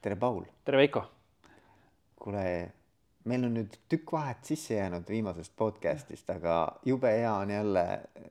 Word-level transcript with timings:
tere, 0.00 0.16
Paul. 0.16 0.44
tere, 0.64 0.76
Veiko. 0.76 1.02
kuule, 2.20 2.72
meil 3.24 3.44
on 3.44 3.54
nüüd 3.56 3.76
tükk 3.88 4.12
vahet 4.12 4.44
sisse 4.44 4.74
jäänud 4.74 5.08
viimasest 5.08 5.52
podcast'ist, 5.56 6.28
aga 6.32 6.56
jube 6.84 7.12
hea 7.12 7.32
on 7.34 7.50
jälle 7.50 7.84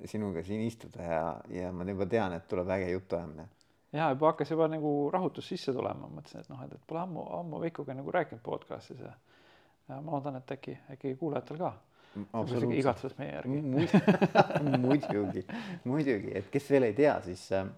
sinuga 0.06 0.44
siin 0.44 0.62
istuda 0.66 1.04
ja, 1.04 1.24
ja 1.50 1.72
ma 1.74 1.86
juba 1.90 2.06
tean, 2.10 2.34
et 2.34 2.48
tuleb 2.48 2.70
äge 2.74 2.92
jutuajamine. 2.92 3.48
ja 3.94 4.10
juba 4.10 4.32
hakkas 4.32 4.52
juba 4.52 4.68
nagu 4.68 4.94
rahutus 5.14 5.50
sisse 5.50 5.74
tulema, 5.74 6.10
mõtlesin, 6.10 6.42
et 6.42 6.50
noh, 6.50 6.64
et, 6.66 6.74
pole 6.88 7.04
ammu, 7.04 7.26
ammu 7.40 7.62
Veikoga 7.62 7.98
nagu 7.98 8.12
rääkinud 8.18 8.42
podcast'is 8.46 9.02
ja, 9.06 9.14
ja 9.90 10.02
ma 10.02 10.18
loodan, 10.18 10.42
et 10.42 10.58
äkki, 10.58 10.78
äkki 10.96 11.16
kuulajatel 11.22 11.62
ka. 11.62 11.74
igatsus 12.74 13.18
meie 13.18 13.36
järgi 13.36 13.62
muidugi, 14.88 15.46
muidugi, 15.84 16.34
et 16.34 16.50
kes 16.50 16.70
veel 16.70 16.90
ei 16.90 16.98
tea, 16.98 17.20
siis 17.26 17.52
äh, 17.54 17.70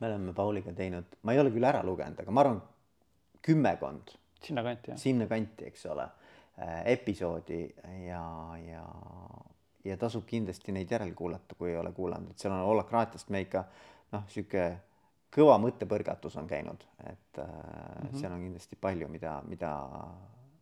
me 0.00 0.06
oleme 0.06 0.32
Pauliga 0.32 0.72
teinud, 0.72 1.16
ma 1.22 1.34
ei 1.34 1.40
ole 1.42 1.52
küll 1.54 1.66
ära 1.68 1.82
lugenud, 1.84 2.20
aga 2.22 2.34
ma 2.34 2.44
arvan, 2.44 2.60
kümmekond. 3.44 4.16
sinnakanti, 4.40 4.90
jah. 4.90 4.98
sinnakanti, 4.98 5.66
eks 5.68 5.86
ole, 5.92 6.06
äh, 6.58 6.82
episoodi 6.94 7.62
ja, 8.06 8.24
ja, 8.64 8.84
ja 9.84 9.96
tasub 10.00 10.24
kindlasti 10.28 10.72
neid 10.72 10.90
järele 10.90 11.14
kuulata, 11.16 11.56
kui 11.58 11.70
ei 11.70 11.76
ole 11.80 11.92
kuulanud, 11.92 12.32
et 12.32 12.38
seal 12.38 12.54
on 12.56 12.64
holakraatiast 12.68 13.28
me 13.30 13.44
ikka 13.44 13.64
noh, 14.12 14.24
sihuke 14.32 14.70
kõva 15.34 15.58
mõttepõrgatus 15.62 16.36
on 16.40 16.48
käinud, 16.50 16.86
et 17.04 17.38
äh, 17.38 17.46
mm 17.46 18.08
-hmm. 18.08 18.20
seal 18.20 18.32
on 18.32 18.46
kindlasti 18.46 18.76
palju, 18.80 19.08
mida, 19.08 19.42
mida 19.46 19.74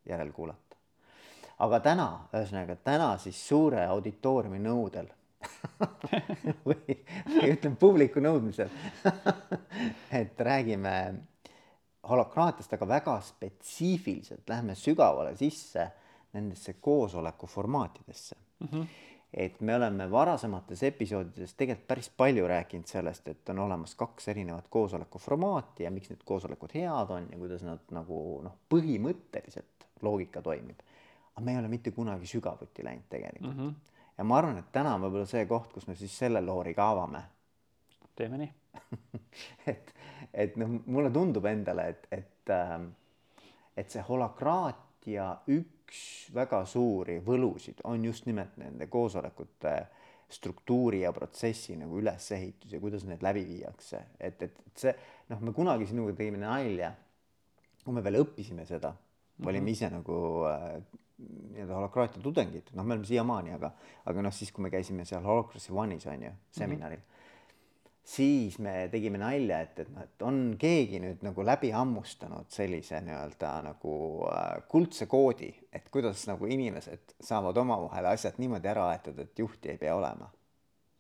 järele 0.07 0.33
kuulata. 0.33 0.77
aga 1.59 1.81
täna, 1.81 2.11
ühesõnaga 2.33 2.77
täna 2.77 3.17
siis 3.19 3.49
suure 3.49 3.87
auditooriumi 3.87 4.59
nõudel 4.59 5.09
või, 6.69 6.97
või 7.29 7.51
ütleme 7.53 7.77
publiku 7.79 8.23
nõudmisel 8.23 8.71
et 10.21 10.41
räägime 10.41 10.95
holokraatiast, 12.09 12.73
aga 12.73 12.89
väga 12.89 13.19
spetsiifiliselt, 13.25 14.49
lähme 14.49 14.75
sügavale 14.79 15.37
sisse 15.37 15.91
nendesse 16.33 16.73
koosoleku 16.81 17.47
formaatidesse 17.47 18.37
mm. 18.59 18.69
-hmm. 18.73 18.87
et 19.33 19.61
me 19.61 19.77
oleme 19.77 20.11
varasemates 20.11 20.83
episoodides 20.83 21.55
tegelikult 21.55 21.87
päris 21.89 22.11
palju 22.17 22.49
rääkinud 22.49 22.87
sellest, 22.87 23.29
et 23.29 23.49
on 23.49 23.59
olemas 23.59 23.95
kaks 23.95 24.29
erinevat 24.29 24.69
koosoleku 24.71 25.19
formaati 25.19 25.85
ja 25.85 25.91
miks 25.91 26.11
need 26.11 26.25
koosolekud 26.25 26.75
head 26.75 27.11
on 27.11 27.29
ja 27.33 27.39
kuidas 27.39 27.63
nad 27.63 27.81
nagu 27.91 28.41
noh, 28.43 28.57
põhimõtteliselt 28.75 29.89
loogika 30.03 30.43
toimib. 30.43 30.81
aga 31.35 31.45
me 31.45 31.53
ei 31.53 31.59
ole 31.59 31.69
mitte 31.69 31.91
kunagi 31.91 32.27
sügavuti 32.27 32.85
läinud 32.85 33.07
tegelikult 33.09 33.57
mm. 33.57 33.69
-hmm 33.69 33.98
ja 34.19 34.25
ma 34.25 34.39
arvan, 34.39 34.59
et 34.59 34.71
täna 34.75 34.97
on 34.97 35.07
võib-olla 35.07 35.29
see 35.31 35.47
koht, 35.51 35.73
kus 35.73 35.87
me 35.89 35.97
siis 35.99 36.15
selle 36.19 36.43
loori 36.45 36.75
ka 36.75 36.91
avame. 36.95 37.23
teeme 38.19 38.39
nii 38.39 38.53
et, 39.73 39.95
et 40.33 40.57
noh, 40.59 40.79
mulle 40.87 41.11
tundub 41.15 41.47
endale, 41.51 41.89
et, 41.95 42.09
et, 42.13 42.53
ähm, 42.55 42.91
et 43.77 43.91
see 43.91 44.03
holakraatia 44.09 45.31
üks 45.55 46.03
väga 46.35 46.65
suuri 46.69 47.19
võlusid 47.25 47.81
on 47.89 48.05
just 48.05 48.27
nimelt 48.29 48.59
nende 48.61 48.91
koosolekute 48.93 49.75
struktuuri 50.29 51.01
ja 51.07 51.13
protsessi 51.17 51.77
nagu 51.81 51.97
ülesehitus 52.03 52.75
ja 52.75 52.81
kuidas 52.81 53.07
need 53.09 53.23
läbi 53.25 53.47
viiakse, 53.49 54.03
et, 54.21 54.43
et, 54.45 54.59
see 54.77 54.93
noh, 55.31 55.41
me 55.41 55.55
kunagi 55.57 55.89
sinuga 55.89 56.13
tegime 56.19 56.43
nalja, 56.43 56.91
kui 57.85 57.97
me 57.97 58.05
veel 58.05 58.21
õppisime 58.21 58.67
seda 58.69 58.91
mm, 58.93 58.99
-hmm. 58.99 59.49
olime 59.49 59.71
ise 59.73 59.89
nagu 59.91 60.19
äh, 60.51 60.83
nii-öelda 61.19 61.75
holakraatia 61.75 62.23
tudengid, 62.23 62.71
noh, 62.79 62.87
me 62.87 62.95
oleme 62.95 63.07
siiamaani, 63.09 63.55
aga, 63.57 63.73
aga 64.07 64.23
noh, 64.23 64.35
siis 64.35 64.53
kui 64.55 64.63
me 64.63 64.71
käisime 64.71 65.07
seal 65.09 65.25
Holocracy 65.27 65.75
One'is 65.75 66.07
on 66.11 66.23
ju 66.23 66.31
seminaril 66.55 66.99
mm, 66.99 67.03
-hmm. 67.03 68.05
siis 68.05 68.59
me 68.59 68.89
tegime 68.93 69.19
nalja, 69.19 69.61
et, 69.61 69.79
et 69.79 69.91
noh, 69.95 70.03
et 70.03 70.23
on 70.23 70.57
keegi 70.59 71.01
nüüd 71.03 71.25
nagu 71.27 71.47
läbi 71.47 71.71
hammustanud 71.75 72.51
sellise 72.55 73.01
nii-öelda 73.01 73.53
nagu 73.67 73.95
äh, 74.31 74.63
kuldse 74.69 75.07
koodi, 75.07 75.51
et 75.73 75.91
kuidas 75.91 76.27
nagu 76.31 76.47
inimesed 76.47 77.17
saavad 77.21 77.57
omavahel 77.57 78.07
asjad 78.15 78.39
niimoodi 78.39 78.69
ära 78.69 78.89
aetud, 78.93 79.19
et 79.19 79.39
juhti 79.39 79.75
ei 79.75 79.79
pea 79.79 79.97
olema 79.97 80.31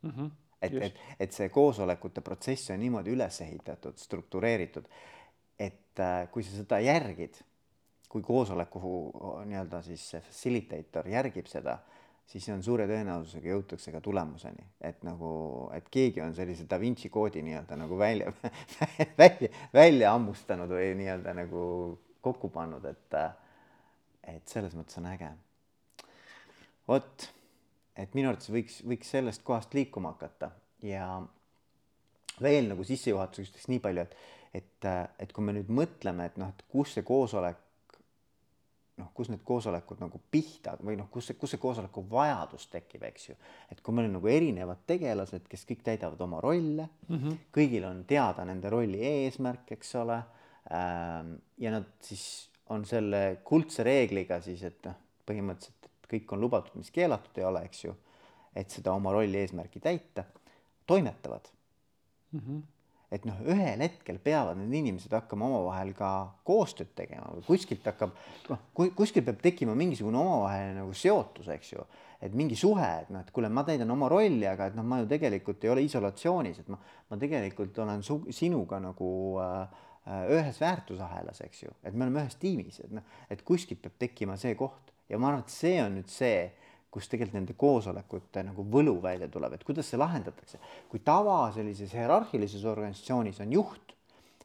mm. 0.03 0.11
-hmm. 0.11 0.31
et, 0.63 0.75
et, 0.83 1.01
et 1.21 1.33
see 1.33 1.49
koosolekute 1.49 2.21
protsess 2.21 2.71
on 2.71 2.81
niimoodi 2.81 3.15
üles 3.15 3.41
ehitatud, 3.41 3.97
struktureeritud, 3.97 4.85
et 5.59 6.01
äh, 6.01 6.31
kui 6.31 6.43
sa 6.43 6.57
seda 6.57 6.81
järgid 6.81 7.39
kui 8.09 8.23
koosoleku 8.25 8.81
nii-öelda 9.49 9.83
siis 9.85 10.05
see 10.15 10.21
facilitator 10.25 11.09
järgib 11.13 11.49
seda, 11.51 11.77
siis 12.29 12.47
on 12.53 12.63
suure 12.65 12.87
tõenäosusega 12.89 13.53
jõutakse 13.53 13.93
ka 13.93 14.01
tulemuseni, 14.05 14.65
et 14.85 15.03
nagu, 15.07 15.31
et 15.77 15.89
keegi 15.93 16.23
on 16.25 16.35
sellise 16.37 16.67
Da 16.69 16.81
Vinci 16.81 17.09
koodi 17.13 17.43
nii-öelda 17.45 17.77
nagu 17.81 17.99
välja 18.01 18.33
välja, 19.23 19.51
välja 19.75 20.13
hammustanud 20.17 20.73
või 20.73 20.93
nii-öelda 21.01 21.37
nagu 21.37 21.63
kokku 22.25 22.51
pannud, 22.53 22.85
et, 22.89 23.19
et 24.35 24.49
selles 24.49 24.77
mõttes 24.77 25.01
on 25.01 25.09
äge. 25.13 25.31
vot, 26.89 27.29
et 27.97 28.15
minu 28.17 28.33
arvates 28.33 28.53
võiks, 28.53 28.81
võiks 28.89 29.13
sellest 29.13 29.45
kohast 29.45 29.75
liikuma 29.77 30.15
hakata 30.17 30.51
ja 30.85 31.07
veel 32.41 32.69
nagu 32.73 32.85
sissejuhatuseks 32.85 33.69
nii 33.69 33.81
palju, 33.85 34.05
et, 34.05 34.19
et, 34.61 34.91
et 35.19 35.33
kui 35.33 35.45
me 35.45 35.57
nüüd 35.57 35.73
mõtleme, 35.73 36.29
et 36.29 36.37
noh, 36.41 36.53
et 36.53 36.65
kus 36.73 36.97
see 36.97 37.05
koosolek 37.07 37.68
noh, 38.99 39.11
kus 39.15 39.31
need 39.33 39.43
koosolekud 39.47 40.01
nagu 40.03 40.21
pihta 40.31 40.75
või 40.83 40.97
noh, 40.99 41.09
kus 41.13 41.31
see, 41.31 41.39
kus 41.39 41.55
see 41.55 41.63
koosoleku 41.63 42.05
vajadus 42.11 42.69
tekib, 42.73 43.05
eks 43.09 43.29
ju. 43.31 43.37
et 43.73 43.83
kui 43.85 43.95
meil 43.95 44.09
on 44.11 44.19
nagu 44.19 44.31
erinevad 44.33 44.85
tegelased, 44.89 45.47
kes 45.51 45.65
kõik 45.69 45.85
täidavad 45.87 46.21
oma 46.25 46.41
rolle 46.45 46.89
mm, 47.09 47.17
-hmm. 47.17 47.39
kõigil 47.55 47.87
on 47.89 48.05
teada 48.09 48.45
nende 48.49 48.71
rolli 48.71 49.03
eesmärk, 49.07 49.73
eks 49.79 49.95
ole 50.03 50.19
ähm,. 50.73 51.35
ja 51.59 51.75
nad 51.75 51.91
siis 52.01 52.49
on 52.69 52.85
selle 52.85 53.41
kuldse 53.45 53.85
reegliga 53.87 54.41
siis, 54.45 54.63
et 54.63 54.85
noh, 54.85 54.97
põhimõtteliselt, 55.29 55.87
et 55.87 56.11
kõik 56.11 56.33
on 56.33 56.41
lubatud, 56.41 56.75
mis 56.77 56.91
keelatud 56.91 57.39
ei 57.39 57.45
ole, 57.45 57.65
eks 57.65 57.85
ju. 57.85 57.95
et 58.55 58.71
seda 58.71 58.93
oma 58.93 59.13
rolli 59.13 59.39
eesmärki 59.39 59.81
täita, 59.81 60.25
toimetavad 60.87 61.49
mm. 62.33 62.41
-hmm 62.41 62.67
et 63.15 63.25
noh, 63.25 63.39
ühel 63.49 63.81
hetkel 63.81 64.19
peavad 64.21 64.59
need 64.61 64.75
inimesed 64.83 65.13
hakkama 65.17 65.47
omavahel 65.49 65.95
ka 65.97 66.11
koostööd 66.49 66.91
tegema 66.99 67.31
või 67.33 67.47
kuskilt 67.47 67.87
hakkab 67.89 68.13
noh, 68.51 68.67
kuskil 68.75 69.25
peab 69.25 69.41
tekkima 69.45 69.77
mingisugune 69.79 70.21
omavaheline 70.21 70.77
nagu 70.83 70.93
seotus, 70.97 71.49
eks 71.55 71.73
ju, 71.73 71.87
et 72.21 72.37
mingi 72.37 72.59
suhe, 72.59 72.89
et 73.05 73.11
noh, 73.15 73.25
et 73.25 73.33
kuule, 73.33 73.49
ma 73.49 73.65
täidan 73.65 73.91
oma 73.95 74.11
rolli, 74.13 74.45
aga 74.51 74.69
et 74.69 74.77
noh, 74.77 74.85
ma 74.85 75.01
ju 75.01 75.09
tegelikult 75.09 75.65
ei 75.65 75.73
ole 75.73 75.87
isolatsioonis, 75.87 76.61
et 76.61 76.69
ma, 76.73 76.81
ma 77.09 77.21
tegelikult 77.21 77.81
olen 77.85 78.05
su, 78.05 78.21
sinuga 78.35 78.81
nagu 78.85 79.11
äh, 79.45 79.85
ühes 80.35 80.61
väärtusahelas, 80.61 81.41
eks 81.47 81.65
ju, 81.65 81.75
et 81.85 81.97
me 81.97 82.07
oleme 82.07 82.27
ühes 82.27 82.37
tiimis, 82.41 82.83
et 82.85 82.93
noh, 82.99 83.17
et 83.33 83.45
kuskilt 83.47 83.81
peab 83.85 83.97
tekkima 84.05 84.37
see 84.41 84.57
koht. 84.59 84.93
Ja 85.09 85.17
ma 85.17 85.31
arvan, 85.31 85.47
et 85.47 85.53
see 85.53 85.79
on 85.81 85.95
nüüd 85.97 86.11
see 86.13 86.51
kus 86.91 87.09
tegelikult 87.09 87.37
nende 87.37 87.55
koosolekute 87.59 88.43
nagu 88.49 88.65
võlu 88.73 88.97
välja 89.03 89.29
tuleb, 89.29 89.55
et 89.55 89.65
kuidas 89.65 89.91
see 89.91 90.01
lahendatakse. 90.01 90.59
kui 90.89 91.01
tava 91.05 91.51
sellises 91.53 91.93
hierarhilises 91.93 92.65
organisatsioonis 92.65 93.41
on 93.45 93.53
juht, 93.53 93.93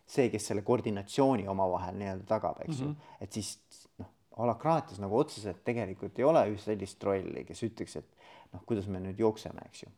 see, 0.05 0.29
kes 0.29 0.49
selle 0.51 0.61
koordinatsiooni 0.67 1.47
omavahel 1.47 1.95
nii-öelda 1.99 2.27
tagab, 2.27 2.59
eks 2.65 2.79
ju 2.79 2.87
mm 2.87 2.91
-hmm., 2.91 3.23
et 3.23 3.31
siis 3.31 3.87
noh, 3.99 4.09
holakraatias 4.37 4.99
nagu 4.99 5.17
otseselt 5.17 5.63
tegelikult 5.63 6.19
ei 6.19 6.25
ole 6.27 6.43
üht 6.51 6.59
sellist 6.65 7.03
rolli, 7.03 7.45
kes 7.47 7.63
ütleks, 7.63 7.95
et 7.95 8.51
noh, 8.51 8.65
kuidas 8.65 8.87
me 8.87 8.99
nüüd 8.99 9.19
jookseme, 9.19 9.61
eks 9.65 9.83
ju 9.83 9.89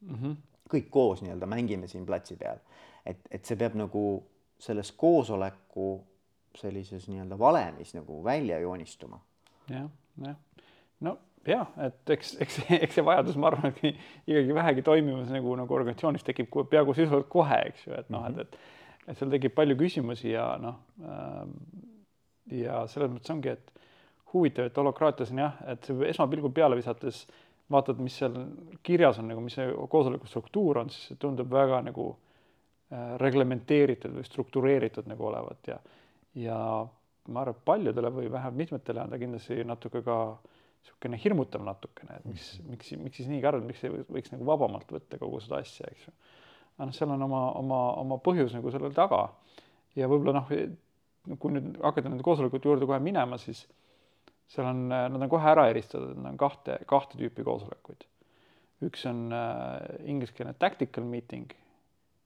mm. 0.00 0.14
-hmm. 0.14 0.36
kõik 0.74 0.90
koos 0.90 1.22
nii-öelda 1.22 1.46
mängime 1.46 1.88
siin 1.88 2.06
platsi 2.06 2.36
peal, 2.36 2.58
et, 3.06 3.20
et 3.30 3.44
see 3.44 3.56
peab 3.56 3.74
nagu 3.74 4.24
selles 4.58 4.92
koosoleku 4.92 6.04
sellises 6.56 7.08
nii-öelda 7.08 7.38
valemis 7.38 7.94
nagu 7.94 8.24
välja 8.24 8.58
joonistuma 8.58 9.20
ja,. 9.70 9.76
jah, 9.76 9.90
jah, 10.26 10.36
no 11.00 11.18
jah, 11.50 11.68
et 11.82 12.12
eks, 12.16 12.34
eks, 12.42 12.58
eks 12.78 12.98
see 12.98 13.04
vajadus, 13.06 13.36
ma 13.40 13.50
arvan, 13.50 13.72
et 13.72 13.82
ikkagi 14.26 14.54
vähegi 14.56 14.84
toimimas 14.86 15.30
nagu, 15.32 15.54
nagu 15.58 15.78
organisatsioonis 15.78 16.26
tekib 16.26 16.50
peaaegu 16.70 16.94
sisuliselt 16.96 17.30
kohe, 17.32 17.60
eks 17.70 17.86
ju, 17.86 17.94
et 17.98 18.10
noh, 18.12 18.26
et, 18.30 18.42
et, 18.44 18.58
et 19.06 19.18
seal 19.18 19.32
tekib 19.32 19.54
palju 19.56 19.78
küsimusi 19.80 20.32
ja 20.32 20.48
noh 20.62 20.80
äh,. 21.02 21.40
ja 22.62 22.84
selles 22.90 23.10
mõttes 23.10 23.32
ongi, 23.34 23.56
et 23.56 23.72
huvitav, 24.32 24.68
et 24.68 24.78
holokraatias 24.78 25.32
on 25.34 25.42
jah, 25.44 25.56
et 25.72 25.88
esmapilgul 26.10 26.54
peale 26.54 26.78
visates 26.78 27.24
vaatad, 27.72 27.98
mis 28.02 28.14
seal 28.20 28.36
kirjas 28.86 29.18
on 29.18 29.30
nagu, 29.32 29.42
mis 29.42 29.56
see 29.58 29.66
koosoleku 29.90 30.28
struktuur 30.30 30.82
on, 30.82 30.92
siis 30.94 31.10
see 31.10 31.22
tundub 31.22 31.50
väga 31.50 31.80
nagu 31.88 32.12
äh, 32.12 33.16
reglementeeritud 33.22 34.14
või 34.14 34.26
struktureeritud 34.26 35.08
nagu 35.10 35.26
olevat 35.30 35.72
ja, 35.72 35.80
ja 36.38 36.58
ma 37.26 37.42
arvan, 37.42 37.56
et 37.58 37.66
paljudele 37.66 38.12
või 38.14 38.30
vähemalt 38.30 38.60
mitmetele 38.60 39.02
on 39.02 39.10
ta 39.10 39.18
kindlasti 39.18 39.64
natuke 39.66 40.04
ka 40.06 40.20
äh, 40.28 40.55
niisugune 40.86 41.20
hirmutav 41.22 41.64
natukene, 41.66 42.16
et 42.16 42.24
miks 42.24 42.48
-hmm. 42.58 42.70
miks, 42.70 42.92
miks 43.02 43.16
siis 43.20 43.28
nii 43.28 43.42
karm, 43.42 43.66
miks 43.66 43.84
ei 43.84 43.90
võiks 43.90 44.32
nagu 44.32 44.46
vabamalt 44.46 44.92
võtta 44.92 45.18
kogu 45.18 45.40
seda 45.40 45.60
asja, 45.64 45.86
eks 45.90 46.06
ju. 46.06 46.12
aga 46.76 46.86
noh, 46.86 46.94
seal 46.94 47.10
on 47.10 47.22
oma, 47.22 47.42
oma, 47.60 47.80
oma 48.02 48.18
põhjus 48.18 48.54
nagu 48.54 48.70
sellel 48.70 48.94
taga 48.94 49.28
ja 49.96 50.08
võib-olla 50.08 50.40
noh, 50.40 50.50
kui 51.38 51.52
nüüd 51.52 51.80
hakata 51.82 52.08
nende 52.08 52.22
koosolekute 52.22 52.68
juurde 52.68 52.86
kohe 52.86 52.98
minema, 53.02 53.38
siis 53.38 53.66
seal 54.46 54.66
on, 54.66 54.88
nad 54.88 55.22
on 55.22 55.28
kohe 55.28 55.50
ära 55.50 55.68
eristatud, 55.68 56.16
nad 56.16 56.32
on 56.32 56.36
kahte, 56.38 56.78
kahte 56.86 57.18
tüüpi 57.18 57.44
koosolekuid. 57.44 58.04
üks 58.86 59.06
on 59.08 59.32
äh, 59.32 59.80
ingliskeelne 60.04 60.52
tactical 60.54 61.04
meeting 61.04 61.54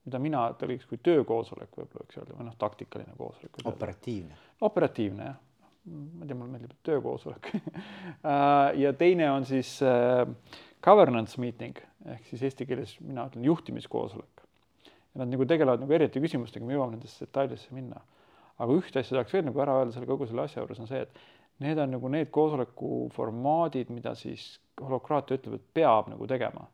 mida 0.05 0.19
mina 0.21 0.41
tõlgiks 0.57 0.87
kui 0.89 0.99
töökoosolek 1.03 1.75
võib-olla 1.77 2.05
võiks 2.05 2.17
öelda 2.17 2.37
või 2.37 2.47
noh, 2.47 2.57
taktikaline 2.59 3.13
koosolek. 3.17 3.61
operatiivne. 3.69 4.37
operatiivne 4.67 5.27
jah, 5.27 5.39
ma 5.85 6.25
ei 6.25 6.29
tea, 6.29 6.37
mulle 6.37 6.51
meeldib 6.51 6.75
töökoosolek 6.85 7.47
ja 8.83 8.93
teine 8.97 9.31
on 9.31 9.47
siis 9.49 9.79
äh, 9.85 10.27
governance 10.85 11.41
meeting 11.41 11.79
ehk 12.09 12.29
siis 12.29 12.45
eesti 12.49 12.65
keeles 12.69 12.95
mina 13.01 13.25
ütlen 13.29 13.45
juhtimiskoosolek. 13.45 14.45
ja 15.13 15.23
nad 15.23 15.31
nagu 15.33 15.45
tegelevad 15.45 15.83
nagu 15.83 15.93
eriti 15.93 16.21
küsimustega, 16.23 16.65
me 16.65 16.77
jõuame 16.77 16.97
nendesse 16.97 17.25
detailidesse 17.25 17.75
minna. 17.75 18.01
aga 18.61 18.77
ühte 18.77 19.01
asja 19.01 19.17
tahaks 19.17 19.33
veel 19.33 19.45
nagu 19.47 19.61
ära 19.61 19.79
öelda 19.79 19.95
selle 19.95 20.09
kogu 20.09 20.27
selle 20.29 20.45
asja 20.45 20.61
juures 20.61 20.81
on 20.81 20.89
see, 20.89 21.01
et 21.01 21.21
need 21.61 21.79
on 21.81 21.93
nagu 21.95 22.09
need 22.09 22.31
koosoleku 22.33 23.07
formaadid, 23.13 23.91
mida 23.93 24.15
siis 24.17 24.55
holokraatia 24.81 25.37
ütleb, 25.37 25.59
et 25.59 25.73
peab 25.77 26.09
nagu 26.09 26.27
tegema. 26.27 26.67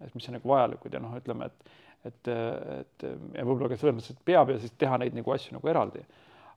et 0.00 0.14
mis 0.14 0.28
on 0.28 0.36
nagu 0.36 0.48
vajalikud 0.48 0.92
ja 0.92 1.00
noh, 1.00 1.14
ütleme, 1.16 1.46
et, 1.48 1.76
et, 2.04 2.28
et 2.28 3.04
ja 3.06 3.44
võib-olla 3.44 3.70
ka 3.72 3.78
selles 3.80 3.96
mõttes, 3.96 4.12
et 4.12 4.24
peab 4.28 4.52
ja 4.52 4.58
siis 4.60 4.74
teha 4.76 4.98
neid 5.00 5.16
nagu 5.16 5.32
asju 5.32 5.56
nagu 5.56 5.72
eraldi. 5.72 6.04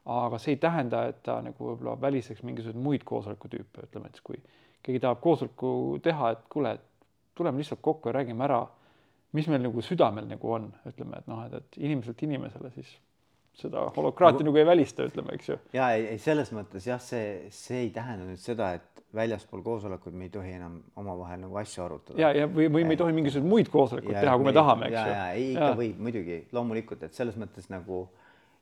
Aga 0.09 0.39
see 0.41 0.55
ei 0.55 0.61
tähenda, 0.61 1.03
et 1.11 1.21
ta 1.25 1.39
nagu 1.45 1.71
võib-olla 1.71 1.95
väliseks 2.01 2.43
mingisuguseid 2.47 2.81
muid 2.81 3.05
koosoleku 3.07 3.51
tüüpe, 3.51 3.85
ütleme, 3.85 4.09
et 4.09 4.21
kui 4.25 4.39
keegi 4.85 5.01
tahab 5.03 5.21
koosoleku 5.23 5.71
teha, 6.03 6.33
et 6.35 6.45
kuule, 6.49 6.77
tuleme 7.37 7.61
lihtsalt 7.61 7.83
kokku 7.85 8.09
ja 8.09 8.19
räägime 8.19 8.47
ära, 8.47 8.63
mis 9.37 9.49
meil 9.51 9.61
nagu 9.61 9.83
südamel 9.85 10.25
nagu 10.29 10.55
on, 10.55 10.71
ütleme, 10.89 11.19
et 11.19 11.29
noh, 11.29 11.43
et, 11.45 11.59
et 11.59 11.79
inimeselt 11.83 12.23
inimesele 12.25 12.71
siis 12.77 12.95
seda 13.59 13.89
holokraati 13.95 14.45
nagu 14.45 14.57
ei 14.57 14.65
välista, 14.65 15.05
ütleme, 15.09 15.35
eks 15.35 15.49
ju. 15.51 15.57
ja 15.75 15.91
ei, 15.97 16.05
ei 16.13 16.21
selles 16.21 16.53
mõttes 16.55 16.87
jah, 16.87 17.01
see, 17.03 17.49
see 17.53 17.83
ei 17.85 17.91
tähenda 17.93 18.27
nüüd 18.29 18.41
seda, 18.41 18.71
et 18.79 19.03
väljaspool 19.15 19.63
koosolekut 19.65 20.13
me 20.13 20.27
ei 20.27 20.33
tohi 20.33 20.53
enam 20.53 20.79
omavahel 21.01 21.41
nagu 21.43 21.57
asju 21.59 21.83
arutada. 21.85 22.19
ja, 22.21 22.31
ja 22.35 22.47
või, 22.47 22.69
või 22.71 22.85
me 22.85 22.95
ei 22.95 23.01
tohi 23.01 23.15
mingisuguseid 23.17 23.49
muid 23.49 23.71
koosolekuid 23.73 24.15
teha, 24.15 24.35
kui 24.37 24.47
me, 24.47 24.53
me 24.53 24.57
tahame, 24.57 24.89
eks 24.89 24.97
ju. 24.97 25.13
ja, 25.13 25.17
ja 25.17 25.29
ei, 25.35 25.51
ikka 25.55 25.69
ja. 25.73 25.77
võib 25.81 26.01
muidugi 26.07 26.39
loomulikult, 26.55 27.05
et 27.09 27.17
selles 27.17 27.37
mõttes 27.41 27.69
nagu 27.73 28.05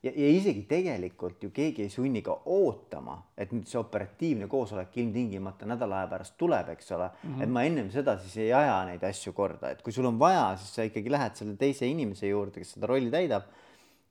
ja, 0.02 0.12
ja 0.14 0.30
isegi 0.30 0.62
tegelikult 0.68 1.42
ju 1.42 1.50
keegi 1.54 1.84
ei 1.86 1.92
sunni 1.92 2.22
ka 2.24 2.34
ootama, 2.46 3.16
et 3.38 3.52
nüüd 3.54 3.66
see 3.68 3.80
operatiivne 3.80 4.48
koosolek 4.50 4.96
ilmtingimata 5.02 5.66
nädala 5.68 6.02
aja 6.02 6.10
pärast 6.12 6.36
tuleb, 6.38 6.72
eks 6.74 6.92
ole 6.94 7.08
mm. 7.08 7.30
-hmm. 7.30 7.42
et 7.42 7.54
ma 7.56 7.64
ennem 7.66 7.90
seda 7.90 8.18
siis 8.18 8.36
ei 8.44 8.52
aja 8.52 8.76
neid 8.86 9.04
asju 9.04 9.32
korda, 9.32 9.70
et 9.70 9.82
kui 9.82 9.92
sul 9.92 10.06
on 10.06 10.18
vaja, 10.18 10.52
siis 10.56 10.74
sa 10.74 10.86
ikkagi 10.86 11.10
lähed 11.10 11.34
selle 11.36 11.56
teise 11.56 11.86
inimese 11.86 12.28
juurde, 12.28 12.60
kes 12.60 12.76
seda 12.76 12.86
rolli 12.86 13.10
täidab 13.10 13.48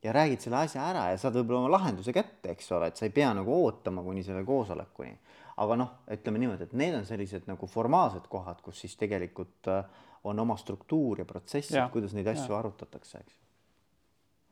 ja 0.04 0.14
räägid 0.14 0.44
selle 0.44 0.58
asja 0.58 0.84
ära 0.90 1.10
ja 1.12 1.18
saad 1.18 1.40
võib-olla 1.40 1.66
oma 1.66 1.78
lahenduse 1.78 2.14
kätte, 2.14 2.52
eks 2.52 2.72
ole, 2.72 2.92
et 2.92 2.98
sa 3.00 3.08
ei 3.08 3.14
pea 3.16 3.32
nagu 3.34 3.54
ootama 3.64 4.04
kuni 4.04 4.24
selle 4.24 4.44
koosolekuni. 4.46 5.18
aga 5.58 5.76
noh, 5.76 5.94
ütleme 6.14 6.38
niimoodi, 6.38 6.64
et 6.64 6.74
need 6.74 6.94
on 6.94 7.06
sellised 7.06 7.48
nagu 7.48 7.68
formaalsed 7.68 8.28
kohad, 8.30 8.60
kus 8.62 8.80
siis 8.80 8.96
tegelikult 8.96 9.68
äh, 9.74 9.86
on 10.24 10.40
oma 10.40 10.58
struktuur 10.58 11.20
ja 11.20 11.26
protsess, 11.26 11.74
kuidas 11.92 12.14
neid 12.14 12.28
asju 12.28 12.54
ja. 12.54 12.60
arutatakse, 12.60 13.18
eks. 13.18 13.40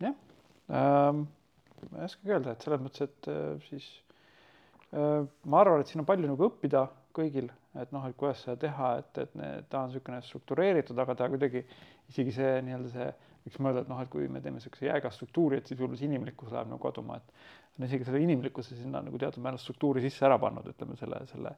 jah 0.01 0.15
ähm,, 0.69 1.25
ma 1.91 2.01
ei 2.01 2.07
oskagi 2.09 2.33
öelda, 2.33 2.55
et 2.55 2.65
selles 2.65 2.81
mõttes, 2.81 3.05
et 3.05 3.29
äh, 3.31 3.67
siis 3.69 3.89
äh, 4.93 5.25
ma 5.45 5.61
arvan, 5.61 5.83
et 5.83 5.91
siin 5.91 6.03
on 6.03 6.09
palju 6.09 6.29
nagu 6.31 6.47
õppida 6.49 6.87
kõigil, 7.15 7.51
et 7.79 7.91
noh, 7.95 8.05
et 8.07 8.17
kuidas 8.19 8.41
seda 8.43 8.57
teha, 8.65 8.95
et, 9.01 9.21
et 9.23 9.37
need, 9.39 9.69
ta 9.71 9.83
on 9.83 9.91
niisugune 9.91 10.19
struktureeritud, 10.25 10.99
aga 10.99 11.15
ta 11.19 11.29
kuidagi 11.31 11.63
isegi 12.11 12.35
see 12.35 12.57
nii-öelda 12.65 12.91
see 12.93 13.07
võiks 13.45 13.61
mõelda, 13.61 13.85
et 13.85 13.91
noh, 13.91 14.01
et 14.01 14.11
kui 14.11 14.27
me 14.31 14.41
teeme 14.41 14.59
niisuguse 14.59 14.87
jääga 14.87 15.11
struktuuri, 15.13 15.59
et 15.59 15.69
siis 15.69 15.79
võib-olla 15.79 15.99
see 15.99 16.09
inimlikkus 16.09 16.51
läheb 16.53 16.71
nagu 16.71 16.81
kaduma, 16.81 17.19
et 17.21 17.79
on 17.79 17.87
isegi 17.87 18.07
selle 18.07 18.23
inimlikkuse 18.23 18.77
sinna 18.79 19.03
nagu 19.05 19.19
teatud 19.21 19.43
määral 19.43 19.61
struktuuri 19.61 20.03
sisse 20.05 20.25
ära 20.25 20.39
pannud, 20.41 20.67
ütleme 20.71 20.97
selle, 20.99 21.21
selle 21.29 21.53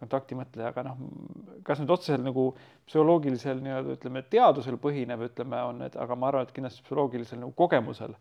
kontakti 0.00 0.36
mõtle, 0.38 0.64
aga 0.68 0.84
noh, 0.86 1.00
kas 1.66 1.80
nüüd 1.82 1.90
otseselt 1.94 2.24
nagu 2.24 2.50
psühholoogilisel 2.86 3.60
nii-öelda 3.64 3.96
ütleme, 3.98 4.22
teadusel 4.30 4.78
põhinev, 4.82 5.26
ütleme, 5.26 5.58
on 5.68 5.82
need, 5.82 5.98
aga 5.98 6.16
ma 6.18 6.30
arvan, 6.30 6.46
et 6.46 6.54
kindlasti 6.56 6.84
psühholoogilisel 6.86 7.42
nagu 7.42 7.54
kogemusel 7.58 8.14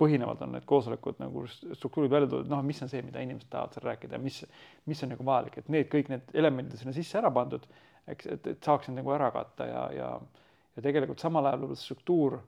põhinevad 0.00 0.40
on 0.46 0.54
need 0.56 0.64
koosolekud 0.68 1.18
nagu 1.20 1.44
struktuurid 1.50 2.12
välja 2.12 2.30
toodud, 2.30 2.50
noh, 2.52 2.62
mis 2.64 2.80
on 2.84 2.88
see, 2.92 3.02
mida 3.04 3.20
inimesed 3.20 3.50
tahavad 3.52 3.74
seal 3.76 3.88
rääkida 3.90 4.16
ja 4.16 4.22
mis, 4.22 4.42
mis 4.88 5.02
on 5.04 5.12
nagu 5.12 5.26
vajalik, 5.26 5.58
et 5.60 5.72
need 5.72 5.90
kõik 5.92 6.12
need 6.12 6.36
elemendid 6.40 6.80
sinna 6.80 6.94
sisse 6.96 7.18
ära 7.20 7.32
pandud, 7.34 7.66
eks, 8.08 8.30
et, 8.36 8.46
et 8.54 8.64
saaksid 8.64 8.96
nagu 8.96 9.12
ära 9.16 9.28
katta 9.34 9.68
ja, 9.68 9.82
ja 9.96 10.12
ja 10.76 10.84
tegelikult 10.84 11.22
samal 11.22 11.46
ajal 11.48 11.64
võib-olla 11.64 11.80
struktuur, 11.80 12.38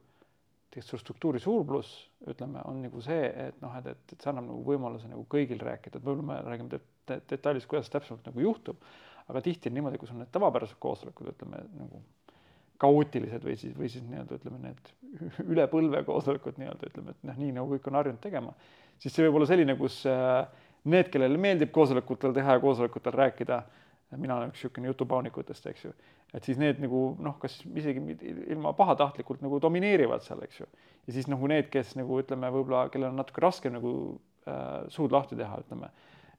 tegelikult 0.73 1.03
struktuuri 1.03 1.41
suur 1.43 1.65
pluss, 1.69 2.07
ütleme, 2.29 2.63
on 2.69 2.81
nagu 2.85 3.03
see, 3.05 3.29
et 3.47 3.61
noh, 3.63 3.75
et, 3.79 3.91
et, 3.93 4.15
et 4.15 4.25
see 4.25 4.31
annab 4.33 4.49
nagu 4.49 4.63
võimaluse 4.67 5.11
nagu 5.11 5.25
kõigil 5.31 5.61
rääkida, 5.61 5.99
et 5.99 6.05
võib-olla 6.07 6.29
me 6.31 6.39
räägime 6.47 6.73
det 6.73 7.21
detailist, 7.31 7.69
kuidas 7.71 7.91
täpsemalt 7.93 8.27
nagu 8.31 8.45
juhtub, 8.45 8.81
aga 9.29 9.43
tihti 9.45 9.71
on 9.71 9.77
niimoodi, 9.79 10.01
kus 10.01 10.15
on 10.15 10.23
need 10.23 10.33
tavapärased 10.33 10.79
koosolekud, 10.83 11.33
ütleme 11.35 11.61
nagu 11.77 12.03
kaootilised 12.83 13.45
või 13.47 13.59
siis, 13.59 13.75
või 13.79 13.91
siis 13.93 14.07
nii-öelda 14.09 14.39
ütleme, 14.41 14.63
need 14.65 14.93
üle 15.53 15.69
põlve 15.71 16.03
koosolekud 16.09 16.59
nii-öelda 16.63 16.91
ütleme, 16.91 17.15
et 17.15 17.29
noh, 17.29 17.39
nii 17.43 17.55
nagu 17.59 17.77
kõik 17.77 17.91
on 17.91 18.01
harjunud 18.01 18.23
tegema, 18.23 18.55
siis 19.03 19.15
see 19.15 19.27
võib 19.27 19.41
olla 19.41 19.51
selline, 19.51 19.77
kus 19.79 20.01
äh, 20.11 20.41
need, 20.91 21.13
kellele 21.13 21.39
meeldib 21.39 21.71
koosolekutel 21.75 22.35
teha 22.39 22.57
ja 22.57 22.65
koosolekutel 22.65 23.19
rääkida 23.19 23.63
mina 24.17 24.37
olen 24.37 24.51
üks 24.53 24.61
niisugune 24.61 24.91
jutupaunikutest, 24.91 25.67
eks 25.71 25.85
ju, 25.87 25.93
et 26.33 26.47
siis 26.49 26.61
need 26.61 26.81
nagu 26.81 27.03
noh, 27.21 27.37
kas 27.41 27.59
isegi 27.77 28.17
ilma 28.55 28.73
pahatahtlikult 28.77 29.43
nagu 29.45 29.61
domineerivad 29.63 30.25
seal, 30.25 30.41
eks 30.47 30.63
ju. 30.63 30.69
ja 31.07 31.17
siis 31.17 31.29
nagu 31.29 31.49
need, 31.51 31.69
kes 31.73 31.95
nagu 31.99 32.21
ütleme, 32.23 32.51
võib-olla 32.55 32.87
kellel 32.93 33.13
on 33.13 33.21
natuke 33.21 33.45
raskem 33.45 33.77
nagu 33.77 33.93
äh, 34.49 34.89
suud 34.93 35.13
lahti 35.13 35.37
teha, 35.39 35.61
ütleme, 35.65 35.93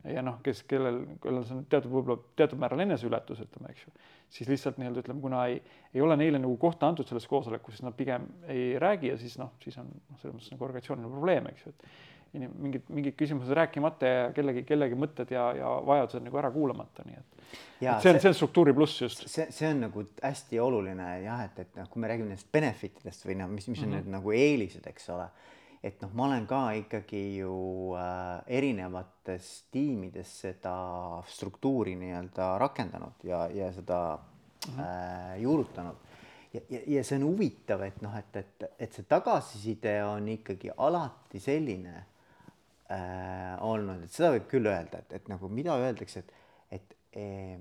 ja 0.09 0.23
noh, 0.25 0.39
kes, 0.43 0.63
kellel, 0.67 1.03
kellel 1.23 1.45
see 1.47 1.57
on 1.57 1.67
teatud 1.71 1.93
võib-olla 1.93 2.19
teatud 2.39 2.59
määral 2.59 2.81
eneseületus, 2.83 3.43
ütleme, 3.45 3.71
eks 3.71 3.85
ju, 3.85 3.93
siis 4.33 4.49
lihtsalt 4.49 4.79
nii-öelda 4.81 5.03
ütleme, 5.05 5.21
kuna 5.23 5.45
ei, 5.51 5.59
ei 5.93 6.01
ole 6.03 6.17
neile 6.19 6.41
nagu 6.41 6.57
kohta 6.61 6.89
antud 6.89 7.07
selles 7.07 7.27
koosolekus, 7.29 7.77
siis 7.77 7.85
nad 7.85 7.95
pigem 7.97 8.25
ei 8.51 8.73
räägi 8.81 9.13
ja 9.13 9.19
siis 9.21 9.37
noh, 9.39 9.53
siis 9.63 9.77
on 9.79 9.93
noh, 9.93 10.17
selles 10.21 10.35
mõttes 10.35 10.55
nagu 10.55 10.67
organisatsiooniline 10.67 11.13
probleem, 11.13 11.53
eks 11.53 11.67
ju, 11.67 11.75
et 11.75 11.87
mingid, 12.33 12.88
mingid 12.89 13.15
küsimused 13.18 13.53
rääkimata 13.53 14.09
ja 14.09 14.25
kellegi, 14.33 14.63
kellegi 14.68 14.97
mõtted 14.97 15.31
ja, 15.33 15.45
ja 15.57 15.69
vajadused 15.85 16.24
nagu 16.25 16.39
ära 16.41 16.50
kuulamata, 16.53 17.06
nii 17.06 17.18
et, 17.19 17.41
see 18.01 18.09
on, 18.09 18.19
see 18.19 18.30
on 18.31 18.38
struktuuri 18.38 18.74
pluss 18.74 19.01
just. 19.03 19.25
see, 19.30 19.45
see 19.53 19.69
on 19.69 19.83
nagu 19.85 20.06
hästi 20.24 20.62
oluline 20.63 21.09
jah, 21.24 21.44
et, 21.45 21.59
et 21.62 21.75
noh, 21.77 21.89
kui 21.91 22.01
me 22.01 22.09
räägime 22.09 22.31
nendest 22.31 22.50
benefit 22.53 23.03
idest 23.03 23.27
või 23.27 23.38
noh, 23.41 23.51
mis, 23.53 23.68
mis 23.69 23.83
on 23.83 23.89
mm 23.89 23.94
-hmm. 23.94 24.07
need 24.07 24.15
nagu 24.18 24.33
eelised, 24.38 24.88
eks 24.89 25.09
ole, 25.13 25.27
et 25.83 26.01
noh, 26.01 26.13
ma 26.18 26.25
olen 26.30 26.47
ka 26.50 26.62
ikkagi 26.80 27.24
ju 27.38 27.57
äh, 28.00 28.41
erinevates 28.59 29.51
tiimides 29.71 30.39
seda 30.47 30.75
struktuuri 31.27 31.95
nii-öelda 32.00 32.57
rakendanud 32.57 33.27
ja, 33.29 33.47
ja 33.53 33.71
seda 33.74 34.00
mm 34.18 34.74
-hmm. 34.74 34.81
äh, 34.81 35.41
juurutanud 35.41 35.95
ja, 36.53 36.62
ja, 36.69 36.79
ja 36.88 37.03
see 37.03 37.18
on 37.18 37.27
huvitav, 37.27 37.81
et 37.81 38.01
noh, 38.01 38.18
et, 38.18 38.36
et, 38.36 38.65
et 38.79 38.94
see 38.94 39.06
tagasiside 39.09 40.03
on 40.06 40.27
ikkagi 40.27 40.74
alati 40.77 41.39
selline 41.39 41.94
äh, 42.91 43.53
olnud, 43.63 44.03
et 44.03 44.12
seda 44.12 44.33
võib 44.35 44.50
küll 44.51 44.67
öelda, 44.72 45.03
et, 45.03 45.15
et 45.19 45.31
nagu 45.31 45.50
mida 45.51 45.77
öeldakse, 45.79 46.24
et, 46.24 46.36
et 46.79 46.98
eh, 47.19 47.57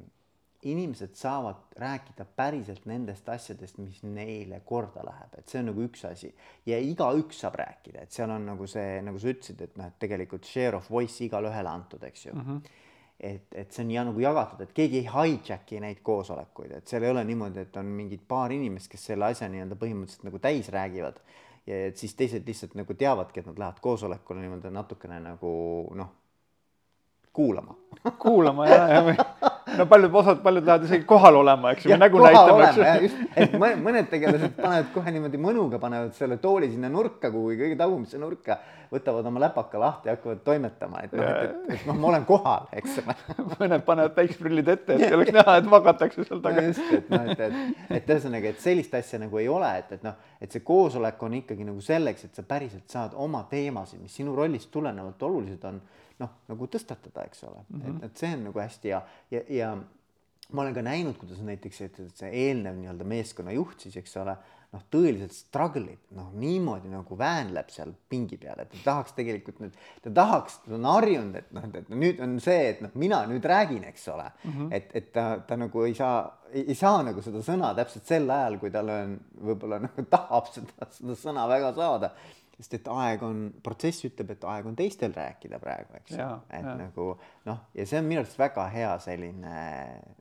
inimesed 0.62 1.16
saavad 1.18 1.74
rääkida 1.78 2.24
päriselt 2.38 2.84
nendest 2.86 3.28
asjadest, 3.28 3.80
mis 3.82 3.98
neile 4.06 4.60
korda 4.66 5.02
läheb, 5.06 5.34
et 5.38 5.50
see 5.50 5.58
on 5.58 5.68
nagu 5.72 5.82
üks 5.88 6.04
asi. 6.06 6.30
Ja 6.66 6.78
igaüks 6.78 7.42
saab 7.42 7.58
rääkida, 7.58 8.04
et 8.06 8.14
seal 8.14 8.30
on 8.30 8.46
nagu 8.52 8.68
see, 8.70 9.00
nagu 9.02 9.18
sa 9.18 9.32
ütlesid, 9.32 9.64
et 9.66 9.74
noh, 9.80 9.90
et 9.90 9.98
tegelikult 10.02 10.46
share 10.46 10.78
of 10.78 10.90
voice 10.90 11.18
igale 11.26 11.50
ühele 11.50 11.72
antud, 11.72 12.06
eks 12.06 12.26
ju. 12.28 12.38
Mm. 12.38 12.48
-hmm 12.48 12.80
et, 13.22 13.54
et 13.54 13.72
see 13.72 13.84
on 13.84 13.90
ja 13.90 14.02
nagu 14.02 14.18
jagatud, 14.20 14.60
et 14.64 14.72
keegi 14.74 14.98
ei 14.98 15.06
hijack'i 15.06 15.78
neid 15.80 16.00
koosolekuid, 16.02 16.72
et 16.74 16.90
seal 16.90 17.04
ei 17.06 17.12
ole 17.12 17.22
niimoodi, 17.24 17.60
et 17.60 17.76
on 17.78 17.86
mingid 17.86 18.24
paar 18.28 18.50
inimest, 18.50 18.90
kes 18.90 19.04
selle 19.12 19.28
asja 19.28 19.46
nii-öelda 19.52 19.78
põhimõtteliselt 19.78 20.26
nagu 20.26 20.40
täis 20.42 20.70
räägivad 20.74 21.20
ja 21.66 21.86
et 21.86 21.96
siis 21.96 22.14
teised 22.18 22.46
lihtsalt 22.46 22.74
nagu 22.74 22.94
teavadki, 22.94 23.40
et 23.40 23.46
nad 23.46 23.58
lähevad 23.58 23.80
koosolekule 23.80 24.40
niimoodi 24.40 24.70
natukene 24.74 25.20
nagu 25.22 25.52
noh, 25.94 26.12
kuulama. 27.32 27.76
Kuulama 28.18 28.68
ja, 28.68 28.88
ja 28.88 29.02
või 29.06 29.16
no 29.78 29.86
paljud 29.90 30.14
osad, 30.22 30.42
paljud 30.42 30.66
lähevad 30.66 30.84
isegi 30.86 31.06
kohal 31.08 31.36
olema, 31.40 31.72
eks 31.74 31.86
ju, 31.86 31.96
nägu 32.00 32.20
näitama, 32.22 32.68
eks 32.68 33.16
ju. 33.16 33.26
et 33.36 33.56
mõned 33.58 34.08
tegelased 34.10 34.54
panevad 34.58 34.92
kohe 34.94 35.14
niimoodi 35.14 35.40
mõnuga, 35.40 35.80
panevad 35.82 36.14
selle 36.16 36.38
tooli 36.42 36.70
sinna 36.72 36.90
nurka, 36.92 37.30
kuhugi 37.32 37.58
kõige 37.60 37.78
tagumisse 37.80 38.20
nurka, 38.20 38.58
võtavad 38.92 39.26
oma 39.30 39.40
läpaka 39.46 39.80
lahti 39.80 40.10
ja 40.10 40.16
hakkavad 40.16 40.42
toimetama, 40.44 41.04
et 41.06 41.14
noh, 41.16 41.24
et, 41.24 41.44
et, 41.46 41.70
et 41.76 41.86
noh, 41.88 41.96
ma 41.96 42.10
olen 42.10 42.26
kohal, 42.28 42.68
eks 42.76 42.98
ole 43.02 43.16
mõned 43.54 43.86
panevad 43.86 44.14
päikseprillid 44.18 44.68
ette, 44.74 44.98
et 44.98 45.06
ei 45.08 45.16
oleks 45.16 45.32
näha, 45.38 45.56
et 45.62 45.70
magatakse 45.72 46.26
seal 46.28 46.42
taga. 46.44 46.66
just, 46.68 46.84
et 46.98 47.08
noh, 47.12 47.30
et, 47.32 47.40
et, 47.48 47.88
et 47.98 48.12
ühesõnaga, 48.16 48.52
et 48.52 48.60
sellist 48.62 48.94
asja 48.98 49.22
nagu 49.22 49.40
ei 49.40 49.48
ole, 49.52 49.72
et, 49.80 49.96
et 49.96 50.04
noh, 50.04 50.18
et 50.42 50.52
see 50.52 50.64
koosolek 50.66 51.24
on 51.24 51.40
ikkagi 51.40 51.66
nagu 51.68 51.80
selleks, 51.84 52.28
et 52.28 52.36
sa 52.36 52.44
päriselt 52.46 52.84
saad 52.92 53.16
oma 53.16 53.46
teemasid, 53.50 54.02
mis 54.02 54.20
sinu 54.20 54.36
rollist 54.36 54.70
tulenevalt 54.74 55.28
olulised 55.28 55.64
on 55.70 55.80
noh, 56.22 56.38
nagu 56.48 56.70
tõstatada, 56.70 57.26
eks 57.26 57.44
ole. 57.48 57.64
Mm, 57.68 57.82
-hmm. 57.82 57.98
et, 57.98 58.08
et 58.10 58.24
see 58.24 58.32
on 58.36 58.48
nagu 58.48 58.62
hästi 58.62 58.94
hea. 58.94 59.02
Ja, 59.34 59.42
ja 59.58 59.74
ma 60.52 60.62
olen 60.64 60.74
ka 60.76 60.82
näinud, 60.84 61.16
kuidas 61.20 61.40
näiteks, 61.44 61.84
et 61.86 62.02
see 62.14 62.32
eelnev 62.46 62.76
nii-öelda 62.80 63.06
meeskonnajuht 63.08 63.86
siis, 63.86 63.96
eks 64.00 64.16
ole, 64.20 64.34
noh, 64.72 64.84
tõeliselt 64.92 65.34
struggle 65.36 65.84
ib, 65.92 66.02
noh 66.16 66.30
niimoodi 66.40 66.88
nagu 66.92 67.16
väänleb 67.18 67.68
seal 67.72 67.92
pingi 68.08 68.38
peal, 68.40 68.62
et 68.62 68.70
ta 68.72 68.80
tahaks 68.84 69.16
tegelikult 69.16 69.60
nüüd, 69.60 69.76
ta 70.04 70.12
tahaks, 70.16 70.58
ta 70.64 70.74
on 70.78 70.88
harjunud, 70.88 71.36
et 71.40 71.50
noh, 71.56 71.66
et 71.80 71.90
nüüd 71.92 72.22
on 72.24 72.38
see, 72.42 72.70
et 72.70 72.84
noh, 72.84 72.92
mina 73.00 73.22
nüüd 73.28 73.44
räägin, 73.48 73.84
eks 73.88 74.06
ole. 74.12 74.30
Mm, 74.44 74.52
-hmm. 74.52 74.70
et, 74.78 74.94
et 74.96 75.10
ta, 75.12 75.26
ta 75.46 75.60
nagu 75.60 75.84
ei 75.84 75.94
saa, 75.96 76.24
ei 76.52 76.76
saa 76.76 77.02
nagu 77.04 77.24
seda 77.24 77.44
sõna 77.44 77.74
täpselt 77.76 78.08
sel 78.08 78.30
ajal, 78.30 78.58
kui 78.60 78.72
tal 78.72 78.92
on 78.92 79.18
võib-olla 79.40 79.80
nagu 79.88 80.06
tahab 80.16 80.48
seda, 80.52 80.88
seda 80.96 81.18
sõna 81.20 81.48
väga 81.48 81.74
saada 81.76 82.12
sest 82.62 82.76
et 82.78 82.88
aeg 82.92 83.22
on, 83.26 83.40
protsess 83.64 84.04
ütleb, 84.06 84.36
et 84.36 84.44
aeg 84.46 84.66
on 84.70 84.76
teistel 84.78 85.14
rääkida 85.16 85.58
praegu, 85.62 85.96
eks. 85.98 86.14
Ju, 86.14 86.28
et 86.54 86.66
ja. 86.68 86.74
nagu 86.78 87.08
noh, 87.48 87.64
ja 87.74 87.86
see 87.88 87.98
on 87.98 88.06
minu 88.06 88.22
arust 88.22 88.38
väga 88.38 88.68
hea 88.70 88.92
selline 89.02 89.56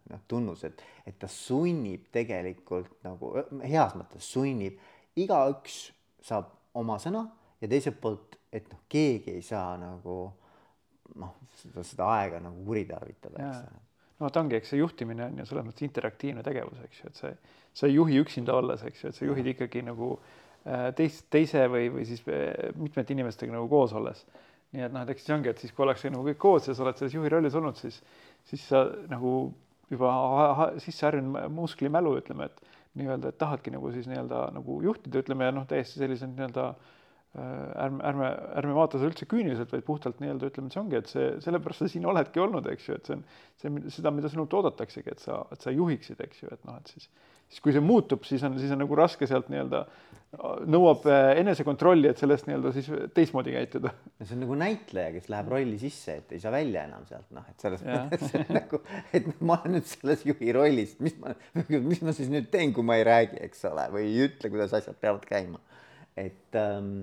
noh, 0.09 0.23
tunnus, 0.31 0.65
et, 0.65 0.81
et 1.05 1.19
ta 1.21 1.29
sunnib 1.29 2.09
tegelikult 2.13 2.97
nagu 3.05 3.35
heas 3.61 3.93
mõttes 3.99 4.31
sunnib, 4.33 4.81
igaüks 5.21 5.83
saab 6.25 6.49
oma 6.81 6.97
sõna 7.03 7.27
ja 7.61 7.69
teiselt 7.69 8.01
poolt, 8.01 8.39
et 8.49 8.65
noh, 8.73 8.81
keegi 8.89 9.37
ei 9.37 9.45
saa 9.45 9.75
nagu 9.81 10.17
noh, 11.21 11.37
seda, 11.61 11.85
seda 11.85 12.11
aega 12.17 12.41
nagu 12.41 12.65
kuritarvitada, 12.65 13.37
eks 13.37 13.61
ole. 13.61 13.87
No 14.21 14.29
ta 14.29 14.41
ongi, 14.43 14.53
eks 14.57 14.69
see 14.73 14.77
juhtimine 14.77 15.31
on 15.31 15.39
ju 15.41 15.47
selles 15.49 15.65
mõttes 15.65 15.85
interaktiivne 15.85 16.43
tegevus, 16.45 16.81
eks 16.85 16.99
ju, 17.01 17.09
et 17.09 17.21
sa, 17.21 17.31
sa 17.73 17.87
ei 17.89 17.95
juhi 17.95 18.19
üksinda 18.21 18.53
olles, 18.53 18.81
eks 18.85 19.05
ju, 19.05 19.09
et 19.09 19.17
sa 19.17 19.29
juhid 19.29 19.53
ikkagi 19.53 19.81
nagu 19.85 20.15
Äh, 20.15 20.50
teist, 20.97 21.25
teise 21.33 21.65
või, 21.71 21.89
või 21.93 22.05
siis 22.09 22.21
äh, 22.29 22.71
mitmete 22.77 23.15
inimestega 23.15 23.53
nagu 23.55 23.69
koos 23.71 23.93
olles. 23.97 24.25
nii 24.71 24.85
et 24.85 24.93
noh, 24.93 25.03
et 25.03 25.09
eks 25.11 25.25
siis 25.25 25.35
ongi, 25.35 25.49
et 25.51 25.59
siis 25.59 25.73
kui 25.75 25.83
ollakse 25.83 26.11
nagu 26.13 26.23
kõik 26.29 26.39
koos 26.39 26.69
ja 26.69 26.75
sa 26.77 26.85
oled 26.85 26.99
selles 26.99 27.15
juhi 27.17 27.31
rollis 27.31 27.57
olnud, 27.59 27.75
siis, 27.79 27.97
siis 28.47 28.63
sa 28.69 28.85
nagu 29.11 29.51
juba 29.91 30.11
sisse 30.79 31.05
harjunud 31.09 31.51
musklimälu, 31.51 32.13
ütleme, 32.21 32.47
et 32.47 32.61
nii-öelda, 32.99 33.31
et 33.31 33.39
tahadki 33.41 33.73
nagu 33.73 33.91
siis 33.91 34.07
nii-öelda 34.07 34.45
nagu 34.55 34.79
juhtida, 34.85 35.19
ütleme 35.23 35.47
ja 35.47 35.55
noh, 35.55 35.67
täiesti 35.67 35.99
sellised 35.99 36.31
nii-öelda 36.31 36.67
äh, 36.69 37.83
ärme, 37.85 38.03
ärme, 38.07 38.29
ärme 38.61 38.77
vaata 38.77 38.99
seda 38.99 39.11
üldse 39.11 39.27
küüniliselt, 39.31 39.71
vaid 39.73 39.83
puhtalt 39.87 40.23
nii-öelda 40.23 40.51
ütleme, 40.51 40.71
et 40.71 40.77
see 40.77 40.83
ongi, 40.83 40.99
et 41.01 41.11
see, 41.11 41.27
sellepärast 41.43 41.83
sa 41.83 41.91
siin 41.91 42.07
oledki 42.11 42.43
olnud, 42.43 42.67
eks 42.71 42.87
ju, 42.89 42.97
et 42.99 43.11
see 43.11 43.17
on 43.17 43.27
see, 43.63 43.95
seda, 43.97 44.15
mida 44.15 44.31
sinult 44.31 44.55
oodataksegi, 44.59 45.15
et 45.15 45.23
sa, 45.23 45.41
et 45.51 45.67
sa 45.67 45.75
juhiksid, 45.75 46.23
eks 46.27 46.43
ju, 46.43 46.51
et 46.51 46.67
noh, 46.67 46.79
et 46.79 46.95
siis, 46.95 47.09
siis 47.51 47.63
kui 47.63 47.75
see 47.75 47.83
muutub, 47.83 48.23
siis 48.27 48.43
on, 48.47 48.55
siis 48.59 48.71
on 48.73 48.79
nagu 48.81 48.97
raske 48.97 49.27
sealt 49.29 49.51
nii-öelda 49.51 49.83
nõuab 50.71 51.03
äh, 51.11 51.33
enesekontrolli, 51.41 52.07
et 52.07 52.21
sellest 52.21 52.47
nii-öelda 52.47 52.71
siis 52.75 52.87
teistmoodi 53.15 53.51
käituda. 53.51 53.91
see 54.23 54.37
on 54.37 54.45
nagu 54.45 54.55
näitleja, 54.61 55.11
kes 55.17 55.27
läheb 55.33 55.49
rolli 55.51 55.79
sisse, 55.81 56.15
et 56.21 56.31
ei 56.31 56.39
saa 56.39 56.53
välja 56.55 56.85
enam 56.87 57.03
sealt, 57.09 57.27
noh, 57.35 57.47
et 57.51 57.63
selles 57.63 57.83
mõttes 57.83 58.53
nagu, 58.55 58.79
et 59.17 59.27
ma 59.43 59.57
olen 59.59 59.75
nüüd 59.77 59.89
selles 59.91 60.23
juhi 60.27 60.53
rollis, 60.55 60.95
mis 61.03 61.17
ma, 61.19 61.35
mis 61.73 62.03
ma 62.05 62.15
siis 62.15 62.31
nüüd 62.31 62.47
teen, 62.53 62.71
kui 62.75 62.87
ma 62.87 62.99
ei 62.99 63.03
räägi, 63.07 63.41
eks 63.49 63.67
ole, 63.71 63.89
või 63.91 64.07
ei 64.07 64.29
ütle, 64.29 64.53
kuidas 64.53 64.77
asjad 64.79 64.95
peavad 65.03 65.27
käima. 65.27 65.59
et 66.15 66.55
ähm, 66.59 66.95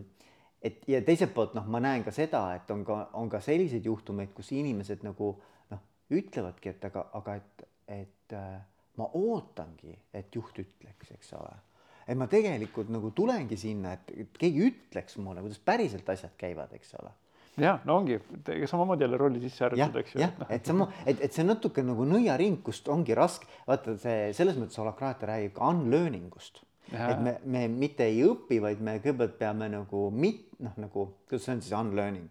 et 0.65 0.81
ja 0.91 1.03
teiselt 1.05 1.35
poolt 1.37 1.53
noh, 1.55 1.69
ma 1.71 1.81
näen 1.85 2.03
ka 2.07 2.13
seda, 2.15 2.43
et 2.57 2.71
on 2.75 2.81
ka, 2.87 2.99
on 3.19 3.29
ka 3.31 3.43
selliseid 3.45 3.85
juhtumeid, 3.87 4.33
kus 4.35 4.51
inimesed 4.57 5.05
nagu 5.07 5.35
noh, 5.71 5.85
ütlevadki, 6.11 6.73
et 6.73 6.89
aga, 6.89 7.05
aga 7.21 7.37
et, 7.39 7.69
et 8.01 8.37
äh, 8.37 8.57
ma 8.99 9.09
ootangi, 9.19 9.95
et 10.15 10.35
juht 10.35 10.59
ütleks, 10.59 11.15
eks 11.15 11.33
ole. 11.39 11.55
Et 12.09 12.17
ma 12.17 12.27
tegelikult 12.31 12.91
nagu 12.93 13.11
tulengi 13.17 13.59
sinna, 13.61 13.95
et, 13.99 14.31
keegi 14.41 14.65
ütleks 14.71 15.19
mulle, 15.21 15.43
kuidas 15.45 15.61
päriselt 15.61 16.09
asjad 16.09 16.37
käivad, 16.41 16.73
eks 16.77 16.95
ole. 17.01 17.13
Jah, 17.59 17.81
no 17.89 17.97
ongi. 17.99 18.21
Samamoodi 18.71 19.05
jälle 19.05 19.19
rolli 19.19 19.41
sisse 19.43 19.65
harjutada, 19.67 20.03
eks 20.05 20.15
ju. 20.15 20.23
jah, 20.23 20.35
et 20.55 20.67
sama, 20.67 20.87
et, 21.05 21.21
et 21.27 21.35
see 21.35 21.43
on 21.43 21.51
natuke 21.53 21.83
nagu 21.83 22.07
nõiaring, 22.07 22.61
kust 22.65 22.89
ongi 22.93 23.17
raske, 23.19 23.49
vaata 23.67 23.97
see 23.99 24.33
selles 24.39 24.59
mõttes 24.61 24.79
holakraatia 24.79 25.33
räägib 25.33 25.57
ka 25.57 25.73
unlearning 25.75 26.37
ust. 26.39 26.63
et 26.93 27.19
me, 27.21 27.35
me 27.45 27.67
mitte 27.69 28.07
ei 28.07 28.23
õpi, 28.25 28.61
vaid 28.63 28.81
me 28.81 28.97
kõigepealt 29.03 29.35
peame 29.41 29.69
nagu 29.75 30.07
mit-, 30.15 30.47
noh, 30.63 30.79
nagu, 30.81 31.09
kuidas 31.29 31.49
see 31.49 31.57
on 31.57 31.65
siis 31.67 31.75
unlearning 31.77 32.31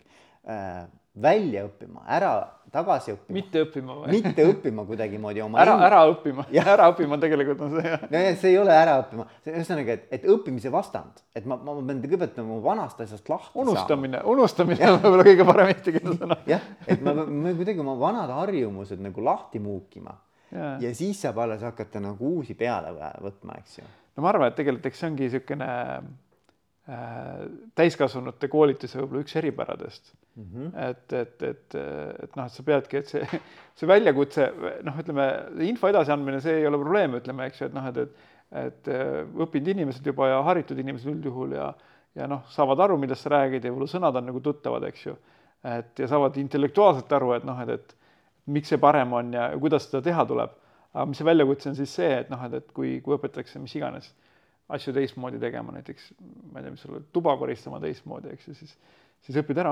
äh, 0.50 0.86
välja 1.22 1.66
õppima, 1.66 2.04
ära 2.14 2.32
tagasi 2.72 3.14
õppima. 3.16 3.36
mitte 3.38 3.62
õppima 3.64 3.96
või? 4.02 4.12
mitte 4.18 4.44
õppima 4.46 4.84
kuidagimoodi 4.86 5.42
oma. 5.42 5.60
ära, 5.64 5.76
ära 5.88 6.02
õppima, 6.12 6.46
ära 6.62 6.90
õppima 6.92 7.18
tegelikult 7.22 7.64
on 7.66 7.78
see 7.78 7.90
jah. 7.90 8.04
no 8.12 8.22
ja 8.22 8.36
see 8.38 8.52
ei 8.52 8.60
ole 8.62 8.76
ära 8.76 8.98
õppima, 9.02 9.26
ühesõnaga, 9.48 9.96
et, 9.98 10.06
et 10.18 10.28
õppimise 10.34 10.72
vastand, 10.74 11.24
et 11.36 11.48
ma, 11.50 11.58
ma 11.58 11.78
pean 11.80 12.04
kõigepealt 12.04 12.38
nagu 12.42 12.60
vanast 12.66 13.02
asjast 13.06 13.32
lahti 13.32 13.64
unustamine, 13.64 14.22
unustamine 14.36 14.92
on 14.92 15.00
võib-olla 15.02 15.28
kõige 15.30 15.48
parem 15.48 15.74
eestikeelne 15.74 16.18
sõna. 16.20 16.40
jah, 16.50 16.70
et 16.86 17.04
ma, 17.06 17.16
ma 17.26 17.56
kuidagi 17.58 17.84
oma 17.84 17.98
vanad 18.02 18.36
harjumused 18.38 19.02
nagu 19.04 19.26
lahti 19.26 19.64
muukima 19.64 20.14
ja. 20.52 20.76
ja 20.84 20.94
siis 20.98 21.24
saab 21.24 21.42
alles 21.48 21.66
hakata 21.66 22.04
nagu 22.04 22.36
uusi 22.38 22.58
peale 22.60 22.94
võtma, 23.24 23.58
eks 23.64 23.82
ju. 23.82 23.90
no 24.18 24.28
ma 24.28 24.34
arvan, 24.36 24.52
et 24.52 24.60
tegelikult 24.60 24.92
eks 24.92 25.04
see 25.04 25.12
ongi 25.12 25.28
niisugune 25.28 25.74
Äh, 25.98 26.02
täiskasvanute 27.76 28.48
koolituse 28.48 29.02
võib-olla 29.02 29.26
üks 29.26 29.36
eripäradest 29.36 30.14
mm. 30.38 30.46
-hmm. 30.46 30.70
et, 30.86 31.14
et, 31.14 31.44
et, 31.44 31.76
et 32.24 32.38
noh, 32.40 32.46
et 32.46 32.54
sa 32.54 32.64
peadki, 32.64 33.02
et 33.02 33.12
see, 33.12 33.42
see 33.76 33.90
väljakutse 33.90 34.48
noh, 34.88 35.02
ütleme 35.04 35.26
info 35.68 35.92
edasiandmine, 35.92 36.40
see 36.42 36.62
ei 36.62 36.68
ole 36.70 36.80
probleem, 36.80 37.18
ütleme, 37.20 37.50
eks 37.52 37.62
ju, 37.62 37.68
et 37.68 37.76
noh, 37.76 37.90
et, 37.92 38.06
et 38.06 38.26
et 38.56 38.88
äh, 38.88 39.26
õppinud 39.44 39.74
inimesed 39.74 40.06
juba 40.08 40.30
ja 40.32 40.38
haritud 40.48 40.80
inimesed 40.80 41.12
üldjuhul 41.12 41.58
ja 41.58 41.74
ja 42.18 42.26
noh, 42.26 42.48
saavad 42.50 42.80
aru, 42.82 42.96
millest 42.98 43.28
sa 43.28 43.30
räägid 43.30 43.66
ja 43.66 43.70
võib-olla 43.70 43.92
sõnad 43.92 44.16
on 44.18 44.26
nagu 44.26 44.40
tuttavad, 44.42 44.88
eks 44.88 45.04
ju. 45.06 45.16
et 45.68 46.00
ja 46.00 46.08
saavad 46.10 46.38
intellektuaalselt 46.42 47.12
aru, 47.14 47.34
et 47.36 47.44
noh, 47.46 47.60
et, 47.62 47.70
et 47.76 48.54
miks 48.56 48.72
see 48.72 48.80
parem 48.82 49.12
on 49.14 49.34
ja 49.36 49.52
kuidas 49.60 49.86
seda 49.86 50.02
teha 50.02 50.26
tuleb. 50.26 50.56
aga 50.94 51.06
mis 51.06 51.20
see 51.20 51.28
väljakutse 51.28 51.70
on 51.70 51.76
siis 51.76 51.94
see, 51.94 52.14
et 52.24 52.32
noh, 52.34 52.42
et, 52.48 52.54
et 52.58 52.72
kui, 52.74 52.96
kui 53.06 53.18
õpetatakse 53.18 53.60
mis 53.62 53.76
iganes 53.76 54.10
asju 54.76 54.94
teistmoodi 54.96 55.40
tegema, 55.40 55.72
näiteks 55.76 56.12
ma 56.52 56.60
ei 56.60 56.66
tea, 56.66 56.74
mis 56.74 56.84
sulle 56.84 57.02
tuba 57.16 57.38
koristama 57.40 57.80
teistmoodi, 57.84 58.34
eks 58.36 58.50
ju, 58.50 58.56
siis 58.58 58.78
siis 59.26 59.40
õpid 59.42 59.58
ära, 59.60 59.72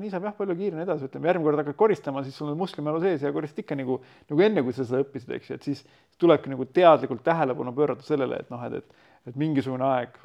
nii 0.00 0.10
saab 0.12 0.26
jah, 0.28 0.34
palju 0.36 0.56
kiiremini 0.58 0.84
edasi, 0.86 1.08
ütleme 1.08 1.28
järgmine 1.30 1.46
kord 1.46 1.60
hakkad 1.62 1.76
koristama, 1.78 2.22
siis 2.26 2.38
sul 2.38 2.50
on 2.52 2.58
musklimälu 2.58 3.02
sees 3.02 3.22
ja 3.22 3.32
koristad 3.34 3.62
ikka 3.62 3.76
nagu, 3.78 3.98
nagu 4.30 4.44
enne, 4.44 4.64
kui 4.66 4.74
sa 4.74 4.86
seda 4.88 5.02
õppisid, 5.04 5.34
eks 5.36 5.50
ju, 5.50 5.58
et 5.58 5.68
siis 5.68 5.82
tulebki 6.18 6.50
nagu 6.52 6.66
teadlikult 6.74 7.22
tähelepanu 7.26 7.74
pöörata 7.76 8.06
sellele, 8.06 8.40
et 8.42 8.50
noh, 8.54 8.64
et, 8.66 8.80
et, 8.80 9.10
et 9.30 9.38
mingisugune 9.38 9.86
aeg 9.86 10.16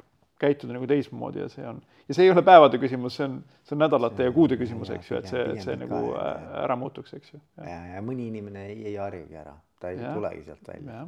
käituda 0.42 0.74
nagu 0.74 0.88
teistmoodi 0.90 1.44
ja 1.44 1.50
see 1.52 1.66
on, 1.68 1.82
ja 2.08 2.16
see 2.16 2.26
ei 2.26 2.32
ole 2.34 2.42
päevade 2.46 2.80
küsimus, 2.82 3.18
see 3.20 3.28
on, 3.28 3.36
see 3.62 3.76
on 3.76 3.84
nädalate 3.84 4.22
see, 4.22 4.30
ja 4.30 4.34
kuude 4.34 4.58
küsimus, 4.60 4.90
eks 4.96 5.10
ju, 5.12 5.20
et 5.20 5.30
see, 5.30 5.44
et 5.54 5.62
see 5.64 5.76
nagu 5.84 6.00
ka, 6.16 6.30
ära 6.64 6.78
muutuks, 6.80 7.14
eks 7.20 7.36
ju. 7.36 7.42
ja, 7.62 7.82
ja 7.94 8.02
mõni 8.04 8.30
inimene 8.32 8.66
ei, 8.72 8.80
ei 8.90 8.96
harjugi 8.98 9.38
ära, 9.44 9.54
ta 9.80 9.94
ei 9.94 10.02
ja. 10.02 10.16
tulegi 10.16 10.48
sealt 10.48 10.72
välja 10.72 11.04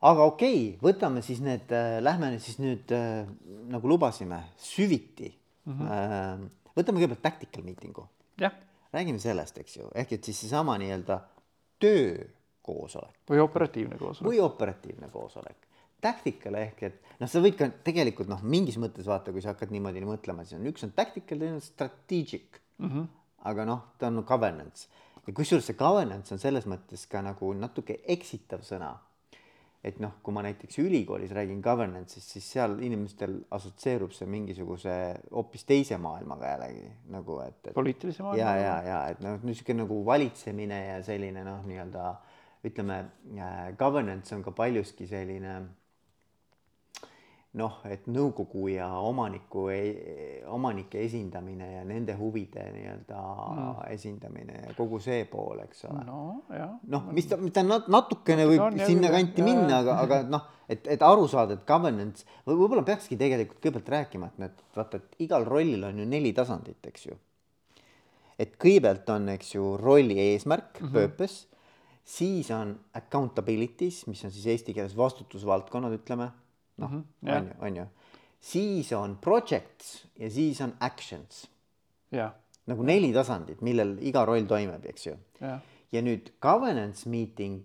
aga 0.00 0.28
okei 0.30 0.58
okay,, 0.58 0.78
võtame 0.82 1.22
siis 1.26 1.40
need 1.44 1.72
äh,, 1.74 1.98
lähme 2.04 2.32
nüüd 2.34 2.44
siis 2.44 2.60
nüüd 2.62 2.94
äh, 2.94 3.26
nagu 3.72 3.90
lubasime, 3.90 4.42
süviti 4.62 5.32
mm. 5.64 5.72
-hmm. 5.72 5.92
Äh, 5.92 6.72
võtame 6.78 7.00
kõigepealt 7.00 7.22
tactical 7.22 7.64
meeting'u. 7.66 8.06
räägime 8.92 9.18
sellest, 9.18 9.58
eks 9.58 9.76
ju, 9.76 9.88
ehk 9.94 10.12
et 10.12 10.24
siis 10.24 10.40
seesama 10.40 10.78
nii-öelda 10.78 11.20
töökoosolek. 11.78 13.18
või 13.30 13.40
operatiivne 13.42 13.98
koosolek. 13.98 14.30
või 14.30 14.40
operatiivne 14.40 15.08
koosolek. 15.08 15.66
Tactical 16.00 16.54
ehk 16.54 16.82
et 16.82 17.02
noh, 17.18 17.28
sa 17.28 17.40
võid 17.42 17.56
ka 17.58 17.68
tegelikult 17.84 18.28
noh, 18.28 18.42
mingis 18.42 18.78
mõttes 18.78 19.06
vaata, 19.06 19.32
kui 19.32 19.42
sa 19.42 19.48
hakkad 19.48 19.70
niimoodi 19.74 20.04
mõtlema, 20.06 20.44
siis 20.44 20.60
on 20.60 20.66
üks 20.70 20.84
on 20.86 20.94
tactical, 20.94 21.38
teine 21.38 21.58
on 21.58 21.60
strategic 21.60 22.62
mm. 22.78 22.88
-hmm. 22.88 23.06
aga 23.50 23.64
noh, 23.64 23.82
ta 23.98 24.06
on 24.06 24.22
governance 24.22 24.86
ja 25.26 25.34
kusjuures 25.34 25.66
see 25.66 25.76
governance 25.76 26.32
on 26.34 26.38
selles 26.38 26.66
mõttes 26.66 27.04
ka 27.10 27.20
nagu 27.22 27.52
natuke 27.54 27.98
eksitav 28.06 28.62
sõna 28.62 28.94
et 29.84 30.00
noh, 30.02 30.16
kui 30.22 30.34
ma 30.34 30.42
näiteks 30.42 30.80
ülikoolis 30.82 31.30
räägin 31.36 31.60
governance'ist, 31.62 32.32
siis 32.34 32.46
seal 32.56 32.74
inimestel 32.82 33.36
assotsieerub 33.54 34.14
see 34.16 34.26
mingisuguse 34.30 34.94
hoopis 35.30 35.64
teise 35.68 35.98
maailmaga 36.02 36.54
jällegi 36.54 36.88
nagu, 37.14 37.38
et, 37.44 37.60
et. 37.62 37.74
poliitilise 37.76 38.26
maailmaga. 38.26 38.56
ja, 38.58 38.64
ja, 38.64 38.78
ja 38.88 39.02
et 39.12 39.22
noh, 39.22 39.38
niisugune 39.46 39.84
nagu 39.84 40.00
valitsemine 40.06 40.80
ja 40.88 40.98
selline 41.06 41.46
noh, 41.46 41.62
nii-öelda 41.68 42.10
ütleme 42.66 42.98
äh, 43.38 43.60
governance 43.78 44.34
on 44.34 44.42
ka 44.42 44.50
paljuski 44.50 45.06
selline 45.06 45.60
noh, 47.56 47.78
et 47.88 48.04
nõukogu 48.12 48.66
ja 48.74 48.86
omaniku, 49.00 49.68
e-, 49.72 50.42
omanike 50.52 51.00
esindamine 51.06 51.70
ja 51.78 51.84
nende 51.88 52.12
huvide 52.18 52.66
nii-öelda 52.74 53.20
mm. 53.22 53.78
esindamine 53.94 54.58
ja 54.66 54.74
kogu 54.76 55.00
see 55.00 55.22
pool, 55.30 55.62
eks 55.64 55.86
ole. 55.88 56.04
noh, 56.92 57.06
mis 57.16 57.28
ta, 57.30 57.38
mis 57.40 57.54
ta 57.56 57.64
natukene 57.64 58.44
võib 58.50 58.66
on, 58.66 58.76
sinnakanti 58.82 59.46
minna, 59.46 59.80
aga, 59.80 59.96
aga 60.04 60.18
noh, 60.28 60.44
et, 60.68 60.84
et 60.92 61.04
aru 61.04 61.24
saada, 61.30 61.56
et 61.56 61.64
governance 61.68 62.28
või 62.44 62.58
võib-olla 62.60 62.84
peakski 62.90 63.16
tegelikult 63.20 63.62
kõigepealt 63.62 63.92
rääkima, 63.96 64.28
et 64.28 64.42
need 64.44 64.66
vaata, 64.76 65.00
et 65.00 65.24
igal 65.24 65.48
rollil 65.48 65.86
on 65.88 66.02
ju 66.02 66.08
neli 66.08 66.34
tasandit, 66.36 66.82
eks 66.90 67.06
ju. 67.08 67.16
et 68.36 68.58
kõigepealt 68.60 69.08
on, 69.14 69.30
eks 69.38 69.54
ju, 69.56 69.70
rolli 69.80 70.20
eesmärk 70.28 70.82
mm, 70.82 70.84
-hmm. 70.84 70.92
purpose, 70.92 71.46
siis 72.04 72.52
on 72.52 72.76
accountabilities, 72.92 74.04
mis 74.06 74.20
on 74.24 74.36
siis 74.36 74.46
eesti 74.52 74.76
keeles 74.76 74.96
vastutusvaldkonnad, 74.96 75.96
ütleme 75.96 76.28
noh 76.78 76.90
mm 76.90 77.04
-hmm., 77.22 77.36
on 77.36 77.46
ju, 77.46 77.54
on 77.60 77.76
ju. 77.76 77.86
siis 78.40 78.92
on 78.92 79.16
projects 79.20 80.06
ja 80.18 80.30
siis 80.30 80.60
on 80.60 80.74
actions. 80.80 81.48
nagu 82.66 82.82
neli 82.82 83.12
tasandit, 83.12 83.60
millel 83.60 83.96
iga 84.00 84.24
roll 84.24 84.46
toimub, 84.46 84.84
eks 84.86 85.06
ju. 85.06 85.16
ja 85.92 86.02
nüüd 86.02 86.32
governance 86.40 87.08
meeting 87.08 87.62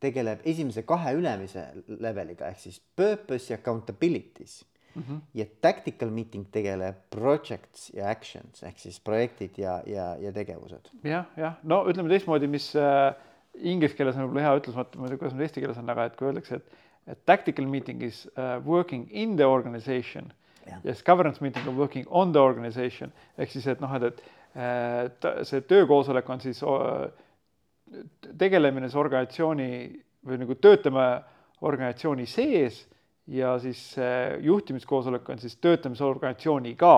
tegeleb 0.00 0.40
esimese 0.44 0.82
kahe 0.82 1.14
ülemise 1.14 1.66
leveliga 1.86 2.48
ehk 2.48 2.58
siis 2.58 2.80
purpose 2.96 3.52
ja 3.52 3.58
accountability's 3.58 4.64
mm. 4.94 5.02
-hmm. 5.02 5.20
ja 5.34 5.44
tactical 5.60 6.10
meeting 6.10 6.46
tegeleb 6.52 6.94
projects 7.10 7.90
ja 7.94 8.10
actions 8.10 8.62
ehk 8.62 8.78
siis 8.78 9.00
projektid 9.00 9.58
ja, 9.58 9.82
ja, 9.86 10.16
ja 10.20 10.32
tegevused. 10.32 10.90
jah, 11.04 11.24
jah, 11.36 11.54
no 11.62 11.84
ütleme 11.88 12.08
teistmoodi, 12.08 12.46
mis 12.46 12.72
äh, 12.76 13.14
inglise 13.54 13.96
keeles 13.96 14.16
on 14.16 14.28
võib-olla 14.28 14.46
hea 14.46 14.60
ütlus, 14.60 14.76
ma 14.76 14.84
ei 14.84 15.12
tea, 15.12 15.18
kuidas 15.18 15.34
nüüd 15.34 15.46
eesti 15.48 15.64
keeles 15.64 15.78
on, 15.80 15.90
aga 15.90 16.06
et 16.08 16.16
kui 16.16 16.30
öeldakse, 16.30 16.60
et 16.60 16.89
tactical 17.26 17.66
meeting 17.66 18.02
is 18.02 18.26
uh, 18.36 18.60
working 18.64 19.08
in 19.10 19.36
the 19.36 19.44
organization. 19.44 20.32
Yeah. 20.66 20.78
yes, 20.84 21.02
governance 21.02 21.40
meeting 21.40 21.66
on 21.68 21.76
working 21.76 22.06
on 22.10 22.32
the 22.32 22.40
organization. 22.40 23.12
Ehk 23.38 23.50
siis, 23.50 23.66
et 23.66 23.80
noh, 23.80 23.94
et, 23.96 24.22
et 24.54 25.24
äh, 25.24 25.42
see 25.48 25.64
töökoosolek 25.66 26.28
on 26.30 26.40
siis 26.40 26.62
uh, 26.62 27.08
tegelemine 28.38 28.88
siis 28.88 28.98
organisatsiooni 29.00 29.70
või 30.26 30.40
nagu 30.42 30.54
töötame 30.60 31.06
organisatsiooni 31.64 32.26
sees 32.28 32.84
ja 33.30 33.54
siis 33.62 33.80
juhtimiskoosolek 34.42 35.28
on 35.32 35.38
siis 35.38 35.56
töötamise 35.62 36.04
organisatsiooniga, 36.04 36.92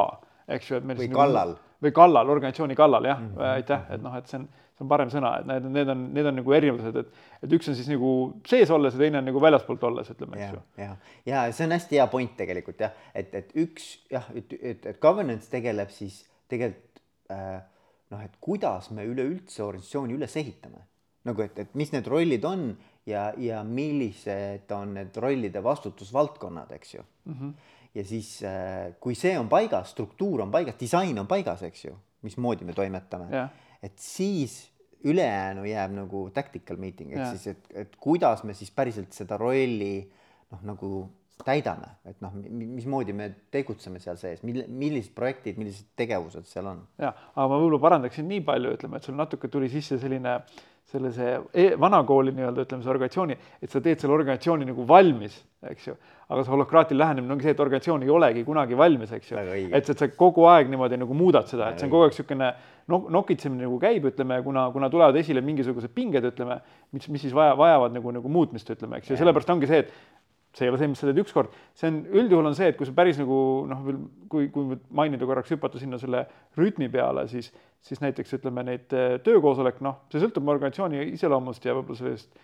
eks 0.48 0.70
ju, 0.70 0.78
et 0.78 0.86
meil 0.86 0.98
või 1.00 1.08
nagu, 1.10 1.20
kallal. 1.20 1.54
või 1.82 1.94
kallal, 1.96 2.32
organisatsiooni 2.34 2.76
kallal 2.78 3.08
jah. 3.08 3.20
Mm, 3.20 3.32
-hmm. 3.34 3.48
aitäh, 3.60 3.86
et 3.94 4.02
noh, 4.02 4.16
et 4.16 4.28
see 4.30 4.40
on, 4.40 4.48
see 4.72 4.84
on 4.84 4.90
parem 4.90 5.10
sõna, 5.12 5.34
et 5.40 5.48
need, 5.48 5.68
need 5.76 5.92
on, 5.94 6.04
need 6.16 6.28
on 6.30 6.38
nagu 6.40 6.54
erinevused, 6.58 7.00
et, 7.02 7.24
et 7.44 7.56
üks 7.58 7.68
on 7.70 7.78
siis 7.78 7.90
nagu 7.92 8.12
sees 8.48 8.70
olles 8.74 8.96
ja 8.96 9.02
teine 9.02 9.20
on 9.20 9.28
nagu 9.30 9.42
väljaspoolt 9.42 9.84
olles, 9.88 10.12
ütleme, 10.14 10.38
eks 10.38 10.54
ju. 10.56 10.62
ja, 10.82 10.94
ja 11.28 11.42
see 11.52 11.68
on 11.68 11.76
hästi 11.76 12.00
hea 12.00 12.06
point 12.12 12.36
tegelikult 12.38 12.86
jah, 12.86 12.94
et, 13.14 13.34
et 13.34 13.52
üks 13.64 13.90
jah, 14.12 14.30
et, 14.36 14.56
et, 14.60 14.88
et 14.94 15.02
governance 15.02 15.50
tegeleb 15.52 15.92
siis 15.94 16.22
tegelikult 16.52 17.02
äh, 17.32 17.60
noh, 18.12 18.24
et 18.24 18.40
kuidas 18.40 18.90
me 18.96 19.04
üleüldse 19.08 19.64
organisatsiooni 19.64 20.16
üles 20.18 20.40
ehitame 20.40 20.86
nagu 21.28 21.44
et, 21.44 21.58
et 21.62 21.76
mis 21.78 21.92
need 21.94 22.08
rollid 22.10 22.44
on 22.48 22.72
ja, 23.08 23.30
ja 23.38 23.62
millised 23.66 24.70
on 24.74 24.96
need 24.98 25.18
rollide 25.22 25.62
vastutusvaldkonnad, 25.64 26.72
eks 26.78 26.94
ju 26.94 27.02
mm. 27.02 27.34
-hmm. 27.34 27.52
ja 27.94 28.04
siis, 28.04 28.42
äh, 28.42 28.94
kui 29.00 29.14
see 29.14 29.38
on 29.38 29.48
paigas, 29.48 29.90
struktuur 29.90 30.42
on 30.42 30.50
paigas, 30.50 30.74
disain 30.80 31.18
on 31.18 31.26
paigas, 31.26 31.62
eks 31.62 31.84
ju, 31.84 31.96
mismoodi 32.22 32.64
me 32.64 32.72
toimetame 32.72 33.28
yeah., 33.30 33.50
et 33.82 33.98
siis 34.00 34.58
ülejäänu 35.04 35.64
jääb 35.66 35.96
nagu 35.96 36.26
tactical 36.34 36.78
meeting 36.78 37.14
ehk 37.16 37.32
siis, 37.34 37.48
et, 37.56 37.72
et 37.84 37.96
kuidas 38.00 38.44
me 38.46 38.54
siis 38.54 38.70
päriselt 38.74 39.14
seda 39.16 39.38
rolli 39.40 39.96
noh, 40.52 40.62
nagu 40.68 40.92
täidame, 41.42 41.88
et 42.06 42.20
noh, 42.22 42.34
mismoodi 42.54 43.14
me 43.16 43.26
tegutseme 43.50 43.98
seal 43.98 44.18
sees, 44.20 44.44
mille, 44.46 44.68
millised 44.70 45.10
projektid, 45.16 45.56
millised 45.58 45.88
tegevused 45.98 46.46
seal 46.46 46.68
on? 46.70 46.84
ja, 47.02 47.10
aga 47.10 47.48
ma 47.50 47.56
võib-olla 47.56 47.80
parandaksin 47.82 48.28
nii 48.30 48.44
palju, 48.46 48.76
ütleme, 48.78 49.00
et 49.00 49.08
sul 49.08 49.18
natuke 49.18 49.50
tuli 49.50 49.70
sisse 49.72 49.98
selline 49.98 50.36
äh, 50.36 50.60
sellise 50.92 51.28
e 51.54 51.72
vanakooli 51.80 52.34
nii-öelda 52.36 52.66
ütleme, 52.66 52.84
see 52.84 52.92
organisatsiooni, 52.92 53.36
et 53.62 53.72
sa 53.72 53.80
teed 53.84 54.02
selle 54.02 54.14
organisatsiooni 54.16 54.68
nagu 54.68 54.86
valmis, 54.88 55.38
eks 55.70 55.88
ju. 55.88 55.96
aga 56.32 56.44
see 56.44 56.52
holokraatil 56.54 56.96
lähenemine 56.96 57.34
ongi 57.34 57.44
see, 57.44 57.54
et 57.56 57.60
organisatsioon 57.60 58.04
ei 58.06 58.12
olegi 58.12 58.44
kunagi 58.46 58.76
valmis, 58.78 59.10
eks 59.12 59.32
ju. 59.32 59.40
et, 59.42 59.90
et 59.90 60.04
sa 60.04 60.08
kogu 60.16 60.46
aeg 60.48 60.70
niimoodi 60.72 61.00
nagu 61.00 61.16
muudad 61.16 61.50
seda, 61.50 61.72
et 61.72 61.82
see 61.82 61.88
on 61.88 61.92
kogu 61.92 62.06
aeg 62.06 62.14
niisugune 62.14 62.52
no, 62.88 63.02
nokitsemine 63.18 63.66
nagu 63.66 63.78
käib, 63.82 64.06
ütleme, 64.12 64.40
kuna, 64.46 64.68
kuna 64.74 64.90
tulevad 64.92 65.16
esile 65.20 65.42
mingisugused 65.44 65.92
pinged, 65.94 66.24
ütleme, 66.32 66.58
mis, 66.92 67.08
mis 67.12 67.26
siis 67.26 67.36
vaja, 67.36 67.56
vajavad 67.58 67.94
nagu, 67.96 68.14
nagu 68.16 68.32
muutmist, 68.32 68.70
ütleme, 68.74 69.00
eks 69.00 69.12
ju, 69.12 69.20
sellepärast 69.20 69.52
ongi 69.54 69.70
see, 69.70 69.84
et 69.84 70.21
see 70.52 70.66
ei 70.66 70.72
ole 70.72 70.78
see, 70.80 70.90
mis 70.92 71.00
sa 71.00 71.08
teed 71.08 71.20
ükskord, 71.22 71.52
see 71.78 71.88
on 71.88 71.98
üldjuhul 72.12 72.50
on 72.50 72.56
see, 72.56 72.68
et 72.72 72.76
kui 72.76 72.88
sa 72.88 72.94
päris 72.96 73.18
nagu 73.20 73.36
noh, 73.70 73.82
kui, 74.32 74.50
kui 74.52 74.78
mainida 74.92 75.28
korraks 75.28 75.52
hüpata 75.54 75.80
sinna 75.80 76.00
selle 76.00 76.26
rütmi 76.60 76.90
peale, 76.92 77.24
siis, 77.30 77.48
siis 77.84 78.02
näiteks 78.04 78.36
ütleme 78.38 78.64
neid 78.68 78.92
eh, 78.96 79.18
töökoosolek, 79.24 79.80
noh, 79.84 80.02
see 80.12 80.20
sõltub 80.22 80.50
organisatsiooni 80.52 81.06
iseloomust 81.16 81.64
ja 81.64 81.76
võib-olla 81.78 82.02
sellest 82.02 82.40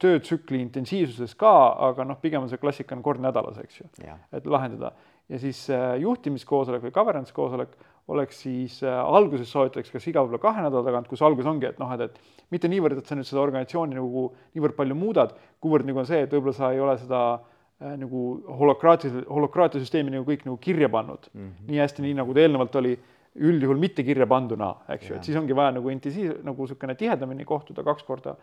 töötsükli 0.00 0.60
intensiivsusest 0.60 1.38
ka, 1.40 1.52
aga 1.88 2.04
noh, 2.04 2.18
pigem 2.20 2.44
on 2.44 2.50
see 2.52 2.60
klassika 2.60 2.96
on 2.96 3.04
kord 3.04 3.22
nädalas, 3.24 3.58
eks 3.62 3.80
ju, 3.80 3.88
et 4.36 4.46
lahendada. 4.48 4.92
Ja 5.30 5.38
siis 5.38 5.62
äh, 5.72 5.94
juhtimiskoosolek 6.02 6.82
või 6.88 6.94
governance 6.94 7.32
koosolek 7.34 7.76
oleks 8.08 8.40
siis 8.42 8.80
äh, 8.82 8.98
alguses 8.98 9.50
soovitaks 9.52 9.92
kas 9.92 10.08
iga 10.10 10.24
võib-olla 10.24 10.42
kahe 10.42 10.64
nädala 10.64 10.86
tagant, 10.86 11.08
kus 11.10 11.22
algus 11.22 11.46
ongi, 11.46 11.68
et 11.68 11.78
noh, 11.78 11.92
et, 11.94 12.08
et 12.08 12.50
mitte 12.54 12.70
niivõrd, 12.70 12.98
et 12.98 13.06
sa 13.06 13.18
nüüd 13.18 13.28
seda 13.28 13.42
organisatsiooni 13.44 13.98
nagu 13.98 14.26
niivõrd 14.56 14.76
palju 14.78 14.98
muudad, 14.98 15.34
kuivõrd 15.62 15.88
nagu 15.88 16.02
on 16.02 16.08
see, 16.08 16.24
et 16.24 16.34
võib-olla 16.34 16.56
sa 16.56 16.72
ei 16.74 16.82
ole 16.82 16.96
seda 17.00 17.22
äh, 17.36 17.94
nagu 18.00 18.24
holokraatia, 18.60 19.24
holokraatia 19.28 19.82
süsteemi 19.82 20.14
nagu 20.14 20.26
kõik 20.28 20.46
nagu 20.48 20.58
kirja 20.62 20.88
pannud. 20.92 21.30
Mm 21.32 21.46
-hmm. 21.46 21.66
nii 21.70 21.82
hästi, 21.84 22.06
nii 22.06 22.18
nagu 22.22 22.34
ta 22.34 22.46
eelnevalt 22.46 22.80
oli, 22.82 22.98
üldjuhul 23.40 23.78
mitte 23.78 24.02
kirja 24.02 24.26
panduna, 24.26 24.72
eks 24.90 25.10
ju, 25.10 25.16
et 25.16 25.24
siis 25.24 25.36
ongi 25.38 25.54
vaja 25.54 25.76
nagu 25.76 25.88
intensiiv, 25.88 26.40
nagu 26.42 26.64
niisugune 26.64 26.96
tihedamini 26.98 27.44
kohtuda 27.44 27.84
kaks 27.86 28.02
korda 28.02 28.34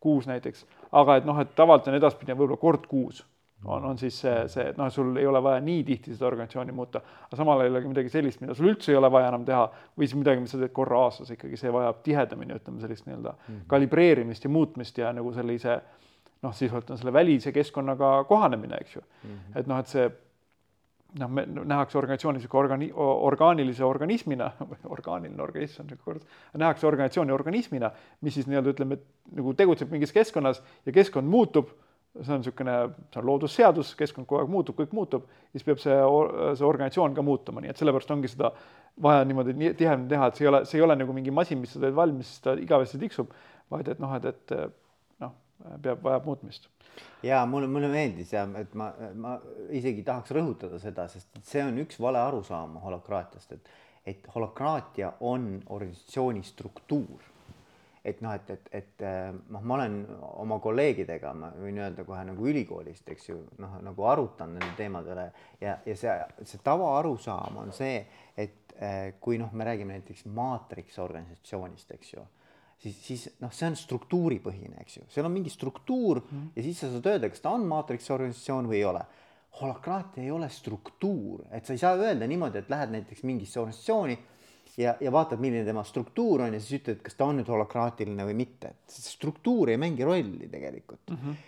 kuus 0.00 0.26
näiteks, 0.26 0.66
aga 0.92 1.16
et 1.16 1.24
noh, 1.24 1.38
et 1.40 1.54
tavaliselt 1.54 1.92
on 1.92 1.94
edaspidi 2.00 2.34
võib-olla 2.34 2.58
kord 2.60 2.86
kuus 2.90 3.22
on, 3.64 3.84
on 3.84 3.98
siis 3.98 4.20
see, 4.20 4.34
see, 4.52 4.66
et 4.70 4.78
noh, 4.80 4.90
sul 4.92 5.16
ei 5.20 5.26
ole 5.26 5.42
vaja 5.42 5.60
nii 5.64 5.84
tihti 5.84 6.14
seda 6.14 6.26
organisatsiooni 6.28 6.72
muuta, 6.76 7.02
aga 7.26 7.38
samal 7.38 7.62
ajal 7.62 7.72
ei 7.72 7.82
ole 7.82 7.92
midagi 7.92 8.12
sellist, 8.12 8.40
mida 8.42 8.56
sul 8.56 8.70
üldse 8.72 8.92
ei 8.92 8.98
ole 8.98 9.10
vaja 9.12 9.30
enam 9.32 9.44
teha 9.48 9.64
või 9.96 10.08
siis 10.08 10.18
midagi, 10.20 10.42
mis 10.44 10.54
sa 10.54 10.60
teed 10.60 10.74
korra 10.76 11.04
aastas 11.06 11.32
ikkagi, 11.34 11.60
see 11.60 11.72
vajab 11.72 12.02
tihedamini, 12.06 12.58
ütleme 12.60 12.82
sellist 12.84 13.08
nii-öelda 13.08 13.32
mm 13.32 13.46
-hmm. 13.46 13.68
kalibreerimist 13.72 14.44
ja 14.44 14.50
muutmist 14.50 14.98
ja 14.98 15.12
nagu 15.12 15.32
sellise 15.32 15.80
noh, 16.42 16.52
sisuliselt 16.52 16.90
on 16.90 17.00
selle 17.00 17.12
välise 17.12 17.52
keskkonnaga 17.52 18.24
kohanemine, 18.28 18.76
eks 18.80 18.96
ju 18.96 19.00
mm. 19.00 19.30
-hmm. 19.30 19.58
et 19.60 19.66
noh, 19.66 19.78
et 19.78 19.86
see 19.86 20.10
noh, 21.20 21.30
me 21.30 21.44
nähakse 21.46 21.98
organisatsiooni 21.98 22.38
niisugune 22.38 22.62
organi-, 22.64 22.90
orgaanilise 23.28 23.84
organismina, 23.84 24.50
orgaaniline 24.96 25.42
organism 25.42 25.82
on 25.82 25.86
niisugune 25.86 26.04
kord, 26.04 26.26
nähakse 26.58 26.86
organisatsiooni 26.86 27.32
organismina, 27.32 27.90
mis 28.20 28.34
siis 28.34 28.46
nii-öelda 28.50 28.74
ütleme, 28.74 28.98
et 28.98 29.36
nagu 29.38 29.54
tegutseb 29.54 29.90
mingis 29.94 30.12
keskkonnas 30.12 30.62
ja 30.86 30.92
keskkond 30.92 31.30
muutub 31.30 31.70
see 32.22 32.34
on 32.34 32.42
niisugune, 32.42 32.74
see 33.10 33.20
on 33.20 33.26
loodusseadus, 33.26 33.94
keskkond 33.98 34.28
kogu 34.30 34.42
aeg 34.42 34.50
muutub, 34.52 34.76
kõik 34.78 34.92
muutub, 34.94 35.26
siis 35.52 35.64
peab 35.66 35.80
see, 35.82 35.96
see 36.58 36.66
organisatsioon 36.66 37.16
ka 37.16 37.24
muutuma, 37.26 37.62
nii 37.64 37.72
et 37.72 37.80
sellepärast 37.80 38.12
ongi 38.14 38.30
seda 38.30 38.52
vaja 39.02 39.24
niimoodi 39.26 39.56
nii 39.58 39.72
tihedamini 39.74 40.12
teha, 40.12 40.28
et 40.30 40.38
see 40.38 40.46
ei 40.46 40.52
ole, 40.52 40.62
see 40.70 40.78
ei 40.78 40.84
ole 40.86 40.96
nagu 41.00 41.16
mingi 41.16 41.34
masin, 41.34 41.58
mis 41.62 41.74
sa 41.74 41.82
teed 41.82 41.96
valmis, 41.96 42.30
siis 42.30 42.44
ta 42.44 42.54
igavesti 42.60 43.00
tiksub, 43.02 43.34
vaid 43.74 43.90
et 43.90 44.02
noh, 44.02 44.14
et, 44.14 44.28
et 44.30 44.54
noh, 45.24 45.34
peab, 45.82 46.04
vajab 46.06 46.30
muutmist. 46.30 46.70
ja 47.26 47.42
mulle, 47.50 47.66
mulle 47.66 47.90
meeldis 47.90 48.32
ja 48.36 48.46
et 48.60 48.74
ma, 48.78 48.92
ma 49.18 49.34
isegi 49.74 50.06
tahaks 50.06 50.30
rõhutada 50.36 50.78
seda, 50.82 51.08
sest 51.10 51.42
see 51.42 51.64
on 51.66 51.82
üks 51.82 51.98
vale 52.00 52.22
arusaam 52.22 52.78
holokraatiast, 52.84 53.58
et, 53.58 53.76
et 54.06 54.34
holokraatia 54.34 55.16
on 55.26 55.56
organisatsiooni 55.66 56.46
struktuur 56.46 57.33
et 58.04 58.20
noh, 58.20 58.34
et, 58.36 58.50
et, 58.50 58.68
et 58.76 59.04
noh, 59.48 59.62
ma 59.62 59.78
olen 59.78 59.96
oma 60.42 60.58
kolleegidega, 60.62 61.32
ma 61.38 61.50
võin 61.56 61.80
öelda 61.80 62.04
kohe 62.04 62.20
nagu 62.28 62.48
ülikoolist, 62.50 63.08
eks 63.14 63.30
ju, 63.30 63.38
noh, 63.62 63.78
nagu 63.84 64.06
arutanud 64.10 64.60
nende 64.60 64.76
teemadele 64.76 65.30
ja, 65.62 65.78
ja 65.86 65.96
see, 65.96 66.14
see 66.44 66.60
tavaarusaam 66.64 67.62
on 67.64 67.72
see, 67.72 68.02
et 68.36 68.76
kui 69.24 69.38
noh, 69.40 69.52
me 69.56 69.64
räägime 69.64 69.96
näiteks 69.96 70.26
maatriks 70.34 70.98
organisatsioonist, 71.00 71.94
eks 71.96 72.14
ju, 72.16 72.24
siis, 72.84 73.00
siis 73.06 73.26
noh, 73.40 73.52
see 73.54 73.70
on 73.70 73.78
struktuuripõhine, 73.78 74.76
eks 74.84 74.98
ju, 74.98 75.08
seal 75.14 75.30
on 75.30 75.32
mingi 75.32 75.52
struktuur 75.52 76.20
mm 76.20 76.30
-hmm. 76.30 76.48
ja 76.56 76.68
siis 76.68 76.80
sa 76.84 76.90
saad 76.92 77.12
öelda, 77.12 77.30
kas 77.32 77.40
ta 77.40 77.54
on 77.56 77.64
maatriks 77.70 78.10
organisatsioon 78.10 78.68
või 78.68 78.82
ei 78.82 78.88
ole 78.90 79.04
holokraatia 79.60 80.22
ei 80.22 80.30
ole 80.30 80.48
struktuur, 80.48 81.44
et 81.50 81.66
sa 81.66 81.72
ei 81.72 81.78
saa 81.78 81.94
öelda 81.94 82.26
niimoodi, 82.26 82.58
et 82.58 82.70
lähed 82.70 82.90
näiteks 82.94 83.22
mingisse 83.22 83.60
organisatsiooni 83.60 84.16
ja, 84.78 84.94
ja 85.00 85.12
vaatad, 85.12 85.40
milline 85.42 85.64
tema 85.66 85.84
struktuur 85.86 86.46
on 86.46 86.54
ja 86.54 86.60
siis 86.60 86.80
ütled, 86.80 87.00
kas 87.04 87.18
ta 87.18 87.28
on 87.28 87.40
nüüd 87.40 87.50
holokraatiline 87.50 88.26
või 88.28 88.36
mitte, 88.44 88.74
et 88.74 88.96
struktuur 88.96 89.72
ei 89.72 89.80
mängi 89.80 90.06
rolli 90.06 90.48
tegelikult 90.50 91.10
mm. 91.10 91.18
-hmm 91.18 91.42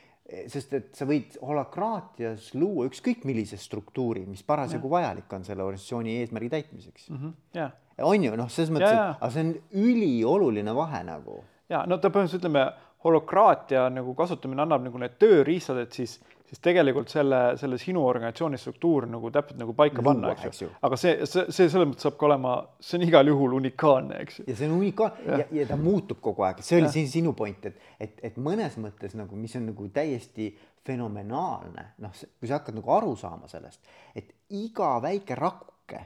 sest 0.51 0.73
et 0.75 0.89
sa 0.99 1.07
võid 1.07 1.37
holokraatias 1.39 2.49
luua 2.59 2.89
ükskõik 2.89 3.23
millise 3.29 3.59
struktuuri, 3.63 4.25
mis 4.27 4.43
parasjagu 4.47 4.91
vajalik 4.91 5.31
on 5.37 5.45
selle 5.47 5.63
organisatsiooni 5.63 6.17
eesmärgi 6.23 6.49
täitmiseks 6.51 7.11
mm. 7.11 7.17
-hmm. 7.17 7.35
Yeah. 7.55 7.73
on 8.03 8.25
ju 8.25 8.37
noh, 8.37 8.51
selles 8.51 8.73
mõttes, 8.75 8.91
et 8.91 9.23
aga 9.23 9.31
see 9.31 9.45
on 9.45 9.53
ülioluline 9.85 10.75
vahe 10.75 11.05
nagu. 11.07 11.45
ja 11.69 11.85
no 11.87 11.99
ta 11.99 12.11
põhimõtteliselt 12.11 12.43
ütleme, 12.43 12.73
holokraatia 13.05 13.89
nagu 13.91 14.15
kasutamine 14.15 14.63
annab 14.63 14.83
nagu 14.83 14.99
need 14.99 15.15
tööriistad, 15.19 15.79
et 15.79 15.93
siis 15.93 16.19
siis 16.47 16.61
tegelikult 16.63 17.11
selle, 17.11 17.41
selle 17.61 17.79
sinu 17.81 18.05
organisatsiooni 18.07 18.59
struktuur 18.61 19.07
nagu 19.11 19.31
täpselt 19.35 19.59
nagu 19.61 19.75
paika 19.77 19.99
Luua, 20.01 20.13
panna, 20.13 20.33
eks 20.47 20.63
ju. 20.63 20.69
aga 20.87 20.99
see, 21.01 21.15
see, 21.27 21.47
see 21.51 21.69
selles 21.73 21.91
mõttes 21.91 22.07
saab 22.07 22.19
ka 22.21 22.29
olema, 22.29 22.55
see 22.81 23.01
on 23.01 23.07
igal 23.09 23.31
juhul 23.33 23.57
unikaalne, 23.59 24.21
eks 24.23 24.41
ju. 24.41 24.47
ja 24.51 24.57
see 24.59 24.69
on 24.71 24.77
unikaalne 24.79 25.27
ja, 25.27 25.41
ja, 25.43 25.49
ja 25.61 25.67
ta 25.73 25.79
muutub 25.81 26.21
kogu 26.23 26.47
aeg, 26.47 26.63
see 26.67 26.79
oli 26.81 26.93
siin 26.95 27.11
sinu 27.11 27.35
point, 27.39 27.67
et, 27.71 27.91
et, 28.01 28.23
et 28.31 28.39
mõnes 28.43 28.79
mõttes 28.83 29.17
nagu, 29.19 29.39
mis 29.41 29.59
on 29.59 29.67
nagu 29.73 29.89
täiesti 29.95 30.53
fenomenaalne, 30.87 31.89
noh, 32.05 32.15
kui 32.39 32.47
sa 32.51 32.61
hakkad 32.61 32.79
nagu 32.79 32.95
aru 32.95 33.17
saama 33.19 33.51
sellest, 33.51 33.83
et 34.15 34.31
iga 34.55 34.95
väike 35.03 35.39
rakuke, 35.39 36.05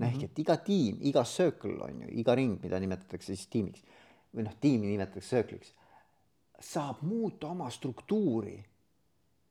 noh 0.00 0.08
ehk 0.08 0.22
mhm. 0.22 0.30
et 0.30 0.42
iga 0.46 0.58
tiim, 0.64 0.98
iga 1.12 1.26
circle 1.28 1.76
on 1.84 2.06
ju, 2.06 2.12
iga 2.24 2.36
ring, 2.38 2.56
mida 2.64 2.80
nimetatakse 2.80 3.34
siis 3.34 3.46
tiimiks 3.52 3.84
või 4.32 4.48
noh, 4.48 4.56
tiimi 4.60 4.88
nimetatakse 4.88 5.36
circle'iks, 5.36 5.74
saab 6.62 7.02
muuta 7.04 7.50
oma 7.52 7.68
struktuuri 7.74 8.56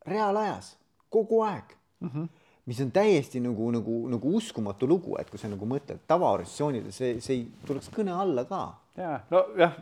reaalajas, 0.08 0.76
kogu 1.10 1.42
aeg 1.46 1.76
mm. 2.00 2.10
-hmm. 2.10 2.28
mis 2.66 2.82
on 2.82 2.92
täiesti 2.92 3.40
nagu, 3.40 3.72
nagu, 3.72 4.08
nagu 4.10 4.36
uskumatu 4.38 4.88
lugu, 4.88 5.18
et 5.20 5.30
kui 5.30 5.40
sa 5.40 5.50
nagu 5.50 5.66
mõtled 5.66 6.04
tavaorganisatsioonile, 6.08 6.92
see, 6.92 7.20
see 7.22 7.36
ei 7.36 7.48
tuleks 7.68 7.90
kõne 7.94 8.16
alla 8.16 8.46
ka. 8.46 8.74
ja 8.98 9.20
nojah, 9.30 9.74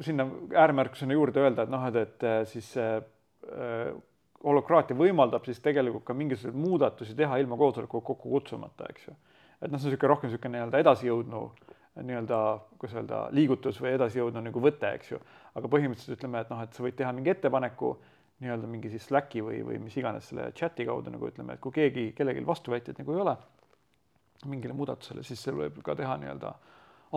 sinna 0.00 0.28
ääremärkusena 0.54 1.12
juurde 1.12 1.40
öelda, 1.40 1.62
et 1.62 1.70
noh, 1.70 1.86
et, 1.86 1.96
et 1.96 2.22
äh, 2.24 2.42
siis 2.46 2.76
äh, 2.76 3.02
holokraatia 4.44 4.96
võimaldab 4.96 5.44
siis 5.44 5.60
tegelikult 5.60 6.04
ka 6.04 6.14
mingisuguseid 6.14 6.58
muudatusi 6.58 7.14
teha 7.14 7.38
ilma 7.38 7.56
koosoleku 7.56 8.00
kokku 8.00 8.30
kutsumata, 8.30 8.86
eks 8.90 9.08
ju. 9.08 9.14
et 9.62 9.70
noh, 9.70 9.78
see 9.78 9.88
on 9.88 9.92
niisugune 9.92 10.12
rohkem 10.14 10.30
niisugune 10.30 10.56
nii-öelda 10.56 10.84
edasijõudnu 10.84 11.42
nii-öelda, 12.02 12.38
kuidas 12.78 12.94
öelda, 12.94 13.22
liigutus 13.34 13.80
või 13.82 13.94
edasijõudnu 13.96 14.42
nagu 14.44 14.60
võte, 14.62 14.92
eks 14.94 15.10
ju. 15.12 15.18
aga 15.58 15.70
põhimõtteliselt 15.72 16.18
ütleme, 16.18 16.42
et 16.44 16.52
noh, 16.52 16.62
et 16.62 16.74
sa 16.76 16.84
võid 16.84 16.96
teha 16.98 17.10
mingi 17.12 17.32
ettepaneku 17.32 17.96
nii-öelda 18.42 18.70
mingi 18.70 18.90
siis 18.92 19.08
Slacki 19.08 19.42
või, 19.42 19.60
või 19.66 19.80
mis 19.82 19.96
iganes 19.98 20.30
selle 20.30 20.50
chati 20.56 20.86
kaudu 20.86 21.10
nagu 21.14 21.28
ütleme, 21.28 21.56
et 21.56 21.62
kui 21.62 21.74
keegi, 21.74 22.12
kellelgi 22.16 22.46
vastuväiteid 22.46 23.00
nagu 23.02 23.14
ei 23.14 23.22
ole 23.24 23.36
mingile 24.46 24.76
muudatusele, 24.78 25.24
siis 25.26 25.42
seal 25.42 25.58
võib 25.58 25.80
ka 25.82 25.96
teha 25.98 26.14
nii-öelda 26.22 26.52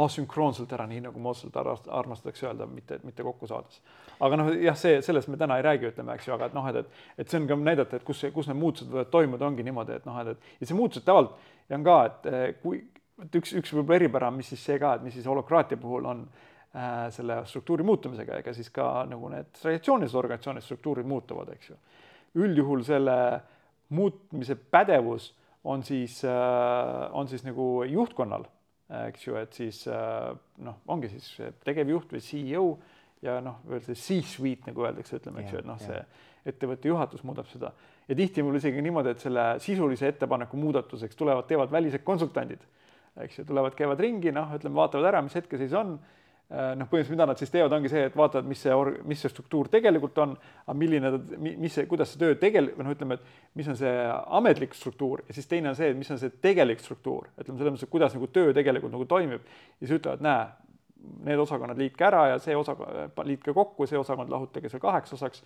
asünkroonselt 0.01 0.71
ära, 0.71 0.85
nii 0.87 1.01
nagu 1.03 1.19
moodselt 1.19 1.57
armastatakse 1.59 2.47
öelda, 2.47 2.65
mitte, 2.65 2.99
mitte 3.03 3.23
kokku 3.27 3.47
saades. 3.49 3.81
aga 4.23 4.37
noh, 4.39 4.51
jah, 4.63 4.77
see, 4.77 5.01
sellest 5.03 5.27
me 5.27 5.37
täna 5.37 5.57
ei 5.59 5.65
räägi, 5.65 5.89
ütleme, 5.91 6.15
eks 6.15 6.29
ju, 6.29 6.33
aga 6.37 6.47
et 6.47 6.55
noh, 6.55 6.69
et, 6.69 6.79
et, 6.79 7.01
et 7.19 7.29
see 7.29 7.41
on 7.41 7.49
ka 7.49 7.57
näidata, 7.59 7.99
et 7.99 8.05
kus, 8.07 8.23
kus 8.33 8.47
need 8.47 8.59
muutused 8.61 8.91
võivad 8.91 9.11
toimuda, 9.11 9.49
ongi 9.49 9.65
niimoodi, 9.67 9.97
et 9.99 10.07
noh, 10.07 10.21
et, 10.23 10.31
et 10.31 10.63
ja 10.63 10.69
see 10.69 10.77
muutused 10.77 11.05
tavaliselt 11.07 11.75
on 11.75 11.83
ka, 11.87 11.97
et 12.07 12.29
eh, 12.31 12.45
kui, 12.63 12.79
et 13.25 13.35
üks, 13.41 13.53
üks 13.59 13.75
võib-olla 13.75 13.99
eripära, 13.99 14.31
mis 14.33 14.53
siis 14.53 14.63
see 14.63 14.79
ka, 14.79 14.95
et 14.95 15.03
mis 15.05 15.15
siis 15.17 15.27
holokraatia 15.27 15.79
puhul 15.81 16.07
on 16.07 16.23
selle 17.11 17.41
struktuuri 17.51 17.83
muutumisega, 17.83 18.37
ega 18.39 18.53
siis 18.55 18.69
ka 18.71 19.03
nagu 19.09 19.27
need 19.33 19.49
traditsioonilised 19.59 20.15
organisatsioonid 20.15 20.63
struktuurid 20.63 21.07
muutuvad, 21.09 21.49
eks 21.51 21.73
ju. 21.73 21.75
üldjuhul 22.39 22.85
selle 22.87 23.15
muutmise 23.91 24.55
pädevus 24.55 25.33
on 25.67 25.83
siis 25.83 26.21
äh,, 26.23 27.09
on 27.11 27.27
siis 27.27 27.43
nagu 27.43 27.83
juhtkonnal 27.83 28.47
eks 29.07 29.27
ju, 29.27 29.35
et 29.39 29.55
siis 29.55 29.83
äh, 29.87 30.31
noh, 30.65 30.81
ongi 30.91 31.09
siis 31.11 31.27
tegevjuht 31.63 32.11
või 32.15 32.23
CEO 32.25 32.65
ja 33.23 33.37
noh, 33.43 33.61
veel 33.69 33.83
see 33.85 33.95
C-suite 33.95 34.71
nagu 34.71 34.85
öeldakse, 34.87 35.21
ütleme, 35.21 35.43
eks 35.43 35.55
ju, 35.55 35.61
et 35.61 35.69
noh, 35.69 35.79
see 35.79 36.01
ettevõtte 36.51 36.89
juhatus 36.89 37.23
muudab 37.27 37.47
seda 37.51 37.71
ja 38.07 38.17
tihti 38.17 38.43
mul 38.43 38.57
isegi 38.59 38.81
niimoodi, 38.83 39.13
et 39.13 39.23
selle 39.23 39.45
sisulise 39.63 40.09
ettepaneku 40.11 40.59
muudatuseks 40.59 41.19
tulevad, 41.19 41.47
teevad 41.47 41.71
välised 41.71 42.03
konsultandid, 42.07 42.63
eks 43.21 43.39
ju, 43.39 43.45
tulevad, 43.47 43.75
käivad 43.77 44.01
ringi, 44.01 44.33
noh, 44.35 44.51
ütleme, 44.57 44.79
vaatavad 44.81 45.11
ära, 45.13 45.21
mis 45.23 45.37
hetkeseis 45.37 45.75
on 45.77 45.95
Äh, 45.99 46.20
noh, 46.51 46.87
põhimõtteliselt 46.89 47.15
mida 47.15 47.27
nad 47.29 47.39
siis 47.39 47.51
teevad, 47.53 47.73
ongi 47.77 47.89
see, 47.91 48.03
et 48.09 48.15
vaatavad, 48.17 48.47
mis 48.49 48.59
see, 48.65 48.75
mis 49.07 49.21
see 49.23 49.31
struktuur 49.31 49.69
tegelikult 49.71 50.17
on, 50.23 50.33
aga 50.65 50.75
milline, 50.77 51.11
mis 51.39 51.77
see, 51.77 51.85
kuidas 51.89 52.11
see 52.11 52.19
töö 52.19 52.35
tegel-, 52.39 52.73
või 52.75 52.87
noh, 52.87 52.95
ütleme, 52.95 53.15
et 53.15 53.55
mis 53.59 53.69
on 53.71 53.77
see 53.79 53.93
ametlik 54.39 54.75
struktuur 54.75 55.23
ja 55.27 55.35
siis 55.37 55.47
teine 55.47 55.71
on 55.71 55.77
see, 55.79 55.93
et 55.93 55.99
mis 55.99 56.11
on 56.11 56.19
see 56.19 56.33
tegelik 56.43 56.83
struktuur, 56.83 57.29
ütleme 57.37 57.55
selles 57.55 57.77
mõttes, 57.77 57.87
et 57.87 57.93
kuidas 57.93 58.17
nagu 58.17 58.27
töö 58.35 58.51
tegelikult 58.57 58.91
nagu 58.91 59.07
toimib. 59.07 59.47
ja 59.79 59.85
siis 59.85 59.95
ütlevad, 60.01 60.25
näe, 60.27 60.49
need 61.25 61.39
osakonnad 61.39 61.79
liitke 61.79 62.05
ära 62.05 62.25
ja 62.33 62.39
see 62.41 62.55
osakond, 62.57 63.21
liitke 63.25 63.53
kokku, 63.55 63.87
see 63.89 63.99
osakond 63.99 64.29
lahutage 64.29 64.69
seal 64.69 64.83
kaheks 64.83 65.13
osaks. 65.17 65.43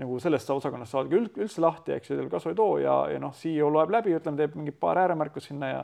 nagu 0.00 0.18
sellest 0.22 0.50
osakonnast 0.50 0.94
saadagi 0.94 1.18
üldse 1.18 1.60
lahti, 1.60 1.92
eks 1.92 2.10
ju, 2.10 2.16
teil 2.16 2.28
kasu 2.30 2.52
ei 2.52 2.54
too 2.56 2.76
ja, 2.78 2.94
ja 3.10 3.18
noh, 3.20 3.34
CEO 3.36 3.68
loeb 3.74 3.90
läbi, 3.90 4.14
ütleme, 4.16 4.38
teeb 4.38 4.54
mingi 4.56 4.72
paar 4.72 4.98
ääremärkust 5.02 5.50
sinna 5.50 5.68
ja 5.68 5.80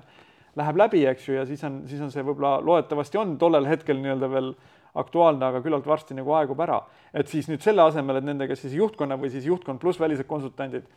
läheb 0.56 0.80
läbi, 0.80 1.04
eks 1.10 1.28
ju, 1.28 1.36
ja 1.36 1.44
siis 1.48 1.62
on, 1.64 1.82
siis 1.88 2.00
on 2.02 2.12
see 2.12 2.24
võib-olla 2.24 2.58
loodetavasti 2.64 3.20
on 3.20 3.36
tollel 3.40 3.68
hetkel 3.68 4.00
nii-öelda 4.00 4.30
veel 4.32 4.54
aktuaalne, 4.96 5.50
aga 5.50 5.60
küllalt 5.64 5.86
varsti 5.86 6.16
nagu 6.16 6.32
aegub 6.38 6.60
ära. 6.64 6.80
et 7.12 7.28
siis 7.28 7.48
nüüd 7.50 7.60
selle 7.64 7.84
asemel, 7.84 8.20
et 8.20 8.24
nendega 8.24 8.56
siis 8.56 8.72
juhtkonna 8.76 9.18
või 9.20 9.30
siis 9.32 9.44
juhtkond 9.44 9.80
pluss 9.80 10.00
välised 10.00 10.26
konsultandid 10.26 10.88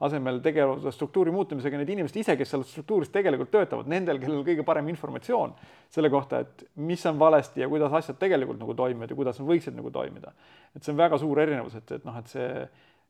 asemel 0.00 0.38
tegelevad 0.38 0.92
struktuuri 0.94 1.32
muutumisega 1.34 1.78
need 1.80 1.88
inimesed 1.90 2.20
ise, 2.20 2.36
kes 2.38 2.52
seal 2.52 2.62
struktuuris 2.66 3.10
tegelikult 3.10 3.50
töötavad, 3.50 3.88
nendel, 3.90 4.20
kellel 4.22 4.44
kõige 4.46 4.62
parem 4.66 4.86
informatsioon 4.92 5.56
selle 5.90 6.10
kohta, 6.12 6.44
et 6.44 6.62
mis 6.78 7.02
on 7.10 7.18
valesti 7.18 7.64
ja 7.64 7.68
kuidas 7.70 7.96
asjad 7.98 8.20
tegelikult 8.20 8.60
nagu 8.62 8.76
toimivad 8.78 9.10
ja 9.10 9.18
kuidas 9.18 9.40
nad 9.42 9.48
võiksid 9.50 9.74
nagu 9.74 9.90
toimida. 9.90 10.30
et 10.76 10.84
see 10.84 10.94
on 10.94 11.00
väga 11.00 11.18
suur 11.18 11.40
erinevus, 11.42 11.74
et, 11.80 11.90
et 11.98 12.06
noh, 12.06 12.18
et 12.20 12.30
see 12.30 12.46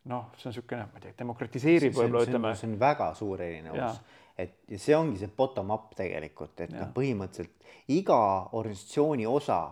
noh, 0.09 0.31
see 0.39 0.49
on 0.49 0.55
niisugune, 0.55 0.87
ma 0.89 1.01
ei 1.01 1.05
tea, 1.05 1.19
demokratiseerib 1.19 1.93
võib-olla 1.93 2.25
ütleme. 2.25 2.55
see 2.57 2.71
on 2.71 2.79
väga 2.81 3.11
suur 3.19 3.45
erinevus 3.45 4.01
et 4.39 4.71
ja 4.71 4.79
see 4.79 4.97
ongi 4.97 5.19
see 5.19 5.31
bottom-up 5.37 5.95
tegelikult, 5.99 6.61
et 6.63 6.73
noh, 6.75 6.93
põhimõtteliselt 6.95 7.59
iga 7.95 8.21
organisatsiooni 8.53 9.27
osa 9.27 9.63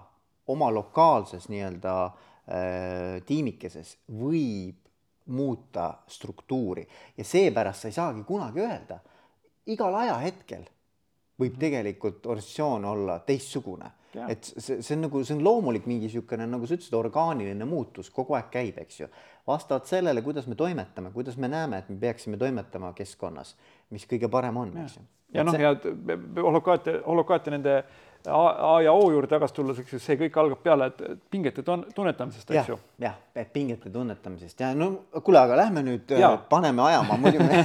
oma 0.53 0.71
lokaalses 0.75 1.49
nii-öelda 1.53 1.95
äh, 2.07 3.23
tiimikeses 3.27 3.97
võib 4.11 4.83
muuta 5.27 5.91
struktuuri 6.07 6.87
ja 7.17 7.25
seepärast 7.27 7.83
sa 7.83 7.91
ei 7.91 7.97
saagi 7.97 8.25
kunagi 8.27 8.63
öelda, 8.63 8.99
igal 9.67 9.95
ajahetkel 10.03 10.67
võib 11.37 11.53
mhm. 11.53 11.61
tegelikult 11.61 12.27
organisatsioon 12.27 12.85
olla 12.85 13.19
teistsugune. 13.27 13.91
et 14.29 14.45
see, 14.45 14.81
see 14.81 14.95
on 14.97 15.03
nagu, 15.05 15.21
see 15.29 15.35
on 15.37 15.43
loomulik 15.45 15.85
mingi 15.91 16.07
niisugune, 16.09 16.47
nagu 16.49 16.65
sa 16.65 16.79
ütlesid, 16.79 16.95
orgaaniline 16.97 17.67
muutus 17.69 18.09
kogu 18.11 18.39
aeg 18.39 18.47
käib, 18.55 18.79
eks 18.81 19.01
ju. 19.03 19.09
vastavalt 19.47 19.91
sellele, 19.91 20.23
kuidas 20.25 20.47
me 20.49 20.57
toimetame, 20.57 21.11
kuidas 21.13 21.37
me 21.37 21.51
näeme, 21.53 21.83
et 21.83 21.91
me 21.93 21.99
peaksime 22.01 22.39
toimetama 22.41 22.95
keskkonnas 22.97 23.53
mis 23.95 24.09
kõige 24.09 24.31
parem 24.33 24.57
on, 24.57 24.75
eks 24.83 24.99
ju. 24.99 25.07
ja 25.37 25.47
noh, 25.47 25.61
ja 25.61 25.75
holokaatia, 26.43 27.01
holokaatia 27.07 27.57
nende 27.57 27.81
A 28.27 28.81
ja 28.83 28.93
O 28.93 29.11
juurde 29.11 29.29
tagasi 29.31 29.55
tulles, 29.55 29.79
eks 29.79 29.93
ju, 29.95 29.99
see 30.03 30.17
kõik 30.19 30.37
algab 30.41 30.63
peale, 30.65 30.89
et 30.91 31.21
pingete 31.31 31.63
tunnetamisest, 31.63 32.51
eks 32.51 32.71
ju. 32.73 32.79
jah, 33.03 33.15
et 33.39 33.53
pingete 33.55 33.91
tunnetamisest 33.95 34.65
ja 34.65 34.73
no 34.75 34.89
kuule, 35.21 35.39
aga 35.45 35.59
lähme 35.61 35.85
nüüd, 35.87 36.11
äh, 36.17 36.35
paneme 36.51 36.83
ajama, 36.89 37.19
muidu 37.23 37.45
me, 37.47 37.61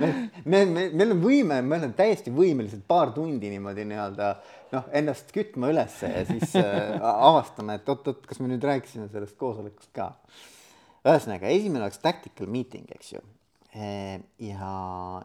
me, 0.00 0.08
me, 0.46 0.62
me, 0.64 0.86
meil 0.88 1.12
on 1.16 1.20
võime, 1.20 1.60
me 1.60 1.76
oleme 1.76 1.92
täiesti 1.98 2.32
võimelised 2.32 2.86
paar 2.88 3.12
tundi 3.16 3.52
niimoodi 3.52 3.84
nii-öelda 3.90 4.32
noh, 4.72 4.88
ennast 5.02 5.36
kütma 5.36 5.68
ülesse 5.74 6.08
ja 6.14 6.24
siis 6.32 6.56
äh, 6.60 6.96
avastame, 7.04 7.76
et 7.76 7.92
oot-oot, 7.92 8.24
kas 8.30 8.40
me 8.40 8.48
nüüd 8.54 8.64
rääkisime 8.64 9.10
sellest 9.12 9.36
koosolekust 9.40 9.92
ka. 9.96 10.14
ühesõnaga, 11.04 11.52
esimene 11.52 11.84
oleks 11.84 12.00
tactical 12.00 12.48
meeting, 12.48 12.88
eks 12.96 13.18
ju 13.18 13.24
ja, 13.74 14.70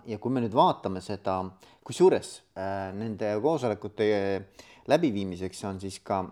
ja 0.10 0.18
kui 0.22 0.34
me 0.34 0.42
nüüd 0.42 0.56
vaatame 0.58 1.02
seda, 1.06 1.40
kusjuures 1.86 2.32
äh, 2.58 2.90
nende 2.98 3.36
koosolekute 3.44 4.08
läbiviimiseks 4.90 5.64
on 5.70 5.82
siis 5.82 6.00
ka 6.06 6.24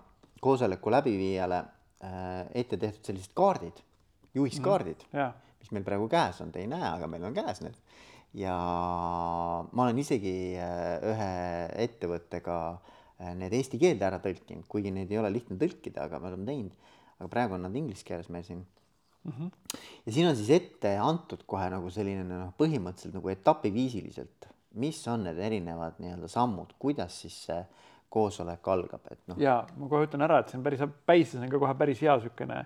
koosoleku 0.42 0.94
läbiviijale 0.94 1.64
ette 2.54 2.78
tehtud 2.78 3.08
sellised 3.10 3.32
kaardid, 3.38 3.80
juhiskaardid 4.38 5.02
mm, 5.08 5.18
yeah. 5.18 5.32
mis 5.58 5.72
meil 5.74 5.86
praegu 5.86 6.06
käes 6.12 6.42
on, 6.44 6.52
te 6.54 6.62
ei 6.62 6.70
näe, 6.70 6.86
aga 6.92 7.10
meil 7.10 7.26
on 7.26 7.34
käes 7.34 7.64
need. 7.66 7.78
ja 8.38 8.54
ma 8.54 9.86
olen 9.88 9.98
isegi 9.98 10.36
ühe 10.58 11.32
ettevõttega 11.88 12.58
need 13.40 13.54
eesti 13.58 13.80
keelde 13.82 14.06
ära 14.06 14.22
tõlkinud, 14.22 14.68
kuigi 14.70 14.94
neid 14.94 15.10
ei 15.10 15.18
ole 15.18 15.34
lihtne 15.34 15.58
tõlkida, 15.58 16.06
aga 16.06 16.22
me 16.22 16.30
oleme 16.30 16.46
teinud. 16.46 16.94
aga 17.18 17.30
praegu 17.34 17.58
on 17.58 17.66
nad 17.66 17.76
inglise 17.82 18.06
keeles 18.06 18.30
meil 18.30 18.46
siin 18.46 18.62
mm. 19.24 19.32
-hmm. 19.32 19.80
ja 20.06 20.12
siin 20.12 20.28
on 20.28 20.36
siis 20.36 20.50
ette 20.50 20.98
antud 20.98 21.44
kohe 21.46 21.70
nagu 21.70 21.90
selline 21.90 22.24
noh, 22.24 22.54
põhimõtteliselt 22.60 23.18
nagu 23.18 23.30
etapiviisiliselt, 23.30 24.50
mis 24.74 25.02
on 25.08 25.24
need 25.24 25.38
erinevad 25.38 26.00
nii-öelda 26.00 26.28
sammud, 26.28 26.74
kuidas 26.80 27.22
siis 27.22 27.38
see 27.46 27.62
koosolek 28.10 28.68
algab, 28.68 29.02
et 29.12 29.20
noh. 29.28 29.40
ja 29.40 29.60
ma 29.78 29.90
kohe 29.90 30.08
ütlen 30.08 30.24
ära, 30.24 30.40
et 30.40 30.50
see 30.50 30.58
on 30.58 30.64
päris, 30.64 30.84
Päises 31.06 31.42
on 31.42 31.50
ka 31.50 31.60
kohe 31.60 31.74
päris 31.76 32.02
hea 32.02 32.16
niisugune 32.16 32.66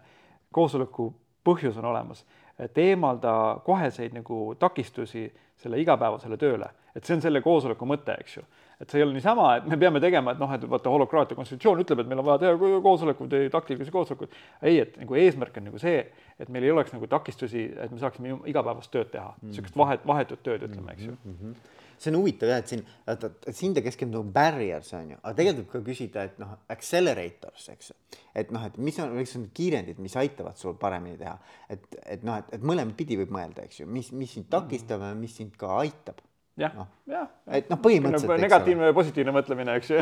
koosoleku 0.52 1.14
põhjus 1.44 1.78
on 1.78 1.86
olemas, 1.86 2.26
et 2.60 2.78
eemalda 2.78 3.34
koheseid 3.66 4.14
nagu 4.14 4.56
takistusi 4.60 5.26
selle 5.58 5.80
igapäevasele 5.82 6.38
tööle, 6.38 6.68
et 6.96 7.06
see 7.06 7.16
on 7.18 7.24
selle 7.24 7.42
koosoleku 7.42 7.88
mõte, 7.90 8.16
eks 8.22 8.38
ju 8.38 8.46
et 8.82 8.90
see 8.90 9.02
ei 9.02 9.06
ole 9.06 9.14
niisama, 9.14 9.48
et 9.60 9.68
me 9.70 9.78
peame 9.78 10.02
tegema, 10.02 10.34
et 10.34 10.42
noh, 10.42 10.54
et 10.56 10.64
vaata 10.70 10.94
holokraatia 10.94 11.38
konstitutsioon 11.38 11.84
ütleb, 11.84 12.02
et 12.02 12.10
meil 12.10 12.24
on 12.24 12.28
vaja 12.32 12.42
teha 12.46 12.72
koosolekuid, 12.86 13.36
taktikalisi 13.54 13.94
koosolekuid. 13.94 14.40
ei, 14.62 14.80
et 14.82 14.98
nagu 15.02 15.20
eesmärk 15.22 15.60
on 15.62 15.70
nagu 15.70 15.82
see, 15.82 16.00
et 16.42 16.50
meil 16.50 16.66
ei 16.66 16.74
oleks 16.74 16.96
nagu 16.96 17.10
takistusi, 17.12 17.68
et 17.84 17.94
me 17.94 18.02
saaksime 18.02 18.40
igapäevast 18.50 18.92
tööd 18.94 19.14
teha. 19.14 19.36
Mm, 19.38 19.52
niisugust 19.52 19.76
-hmm. 19.76 19.84
vahet, 19.86 20.08
vahetut 20.08 20.44
tööd, 20.44 20.66
ütleme, 20.70 20.98
eks 20.98 21.08
ju. 21.12 21.18
Mm. 21.24 21.38
-hmm 21.38 21.78
see 22.02 22.10
on 22.10 22.18
huvitav 22.18 22.50
jah, 22.50 22.58
et 22.58 22.72
siin, 22.72 22.82
et, 23.08 23.24
et 23.24 23.56
siin 23.56 23.76
ta 23.78 23.82
keskendub 23.86 24.24
nagu 24.24 24.34
barriers 24.34 24.94
on 24.98 25.12
ju, 25.14 25.18
aga 25.22 25.34
tegelikult 25.38 25.70
ka 25.72 25.82
küsida, 25.86 26.24
et 26.24 26.40
noh, 26.42 26.56
accelerators, 26.74 27.68
eks 27.76 27.94
et 28.42 28.52
noh, 28.52 28.66
et 28.66 28.78
mis 28.82 28.98
on, 29.04 29.14
mis 29.14 29.36
on 29.38 29.46
kiirendid, 29.54 30.00
mis 30.02 30.16
aitavad 30.18 30.58
sul 30.58 30.74
paremini 30.82 31.20
teha, 31.20 31.38
et, 31.70 31.86
et 32.16 32.24
noh, 32.24 32.40
et, 32.42 32.50
et 32.58 32.66
mõlemat 32.72 32.98
pidi 32.98 33.20
võib 33.22 33.30
mõelda, 33.30 33.68
eks 33.68 33.84
ju, 33.84 33.86
mis, 33.86 34.12
mis 34.18 34.34
sind 34.34 34.50
takistab 34.50 35.06
ja 35.06 35.14
mis 35.14 35.36
sind 35.38 35.54
ka 35.62 35.78
aitab 35.84 36.24
jah 36.60 36.74
no., 36.76 36.86
jah. 37.08 37.28
et 37.48 37.70
noh, 37.72 37.80
põhimõtteliselt. 37.84 38.44
negatiivne 38.44 38.90
ja 38.90 38.96
positiivne 38.96 39.34
mõtlemine, 39.36 39.76
eks 39.80 39.92
ju. 39.94 40.00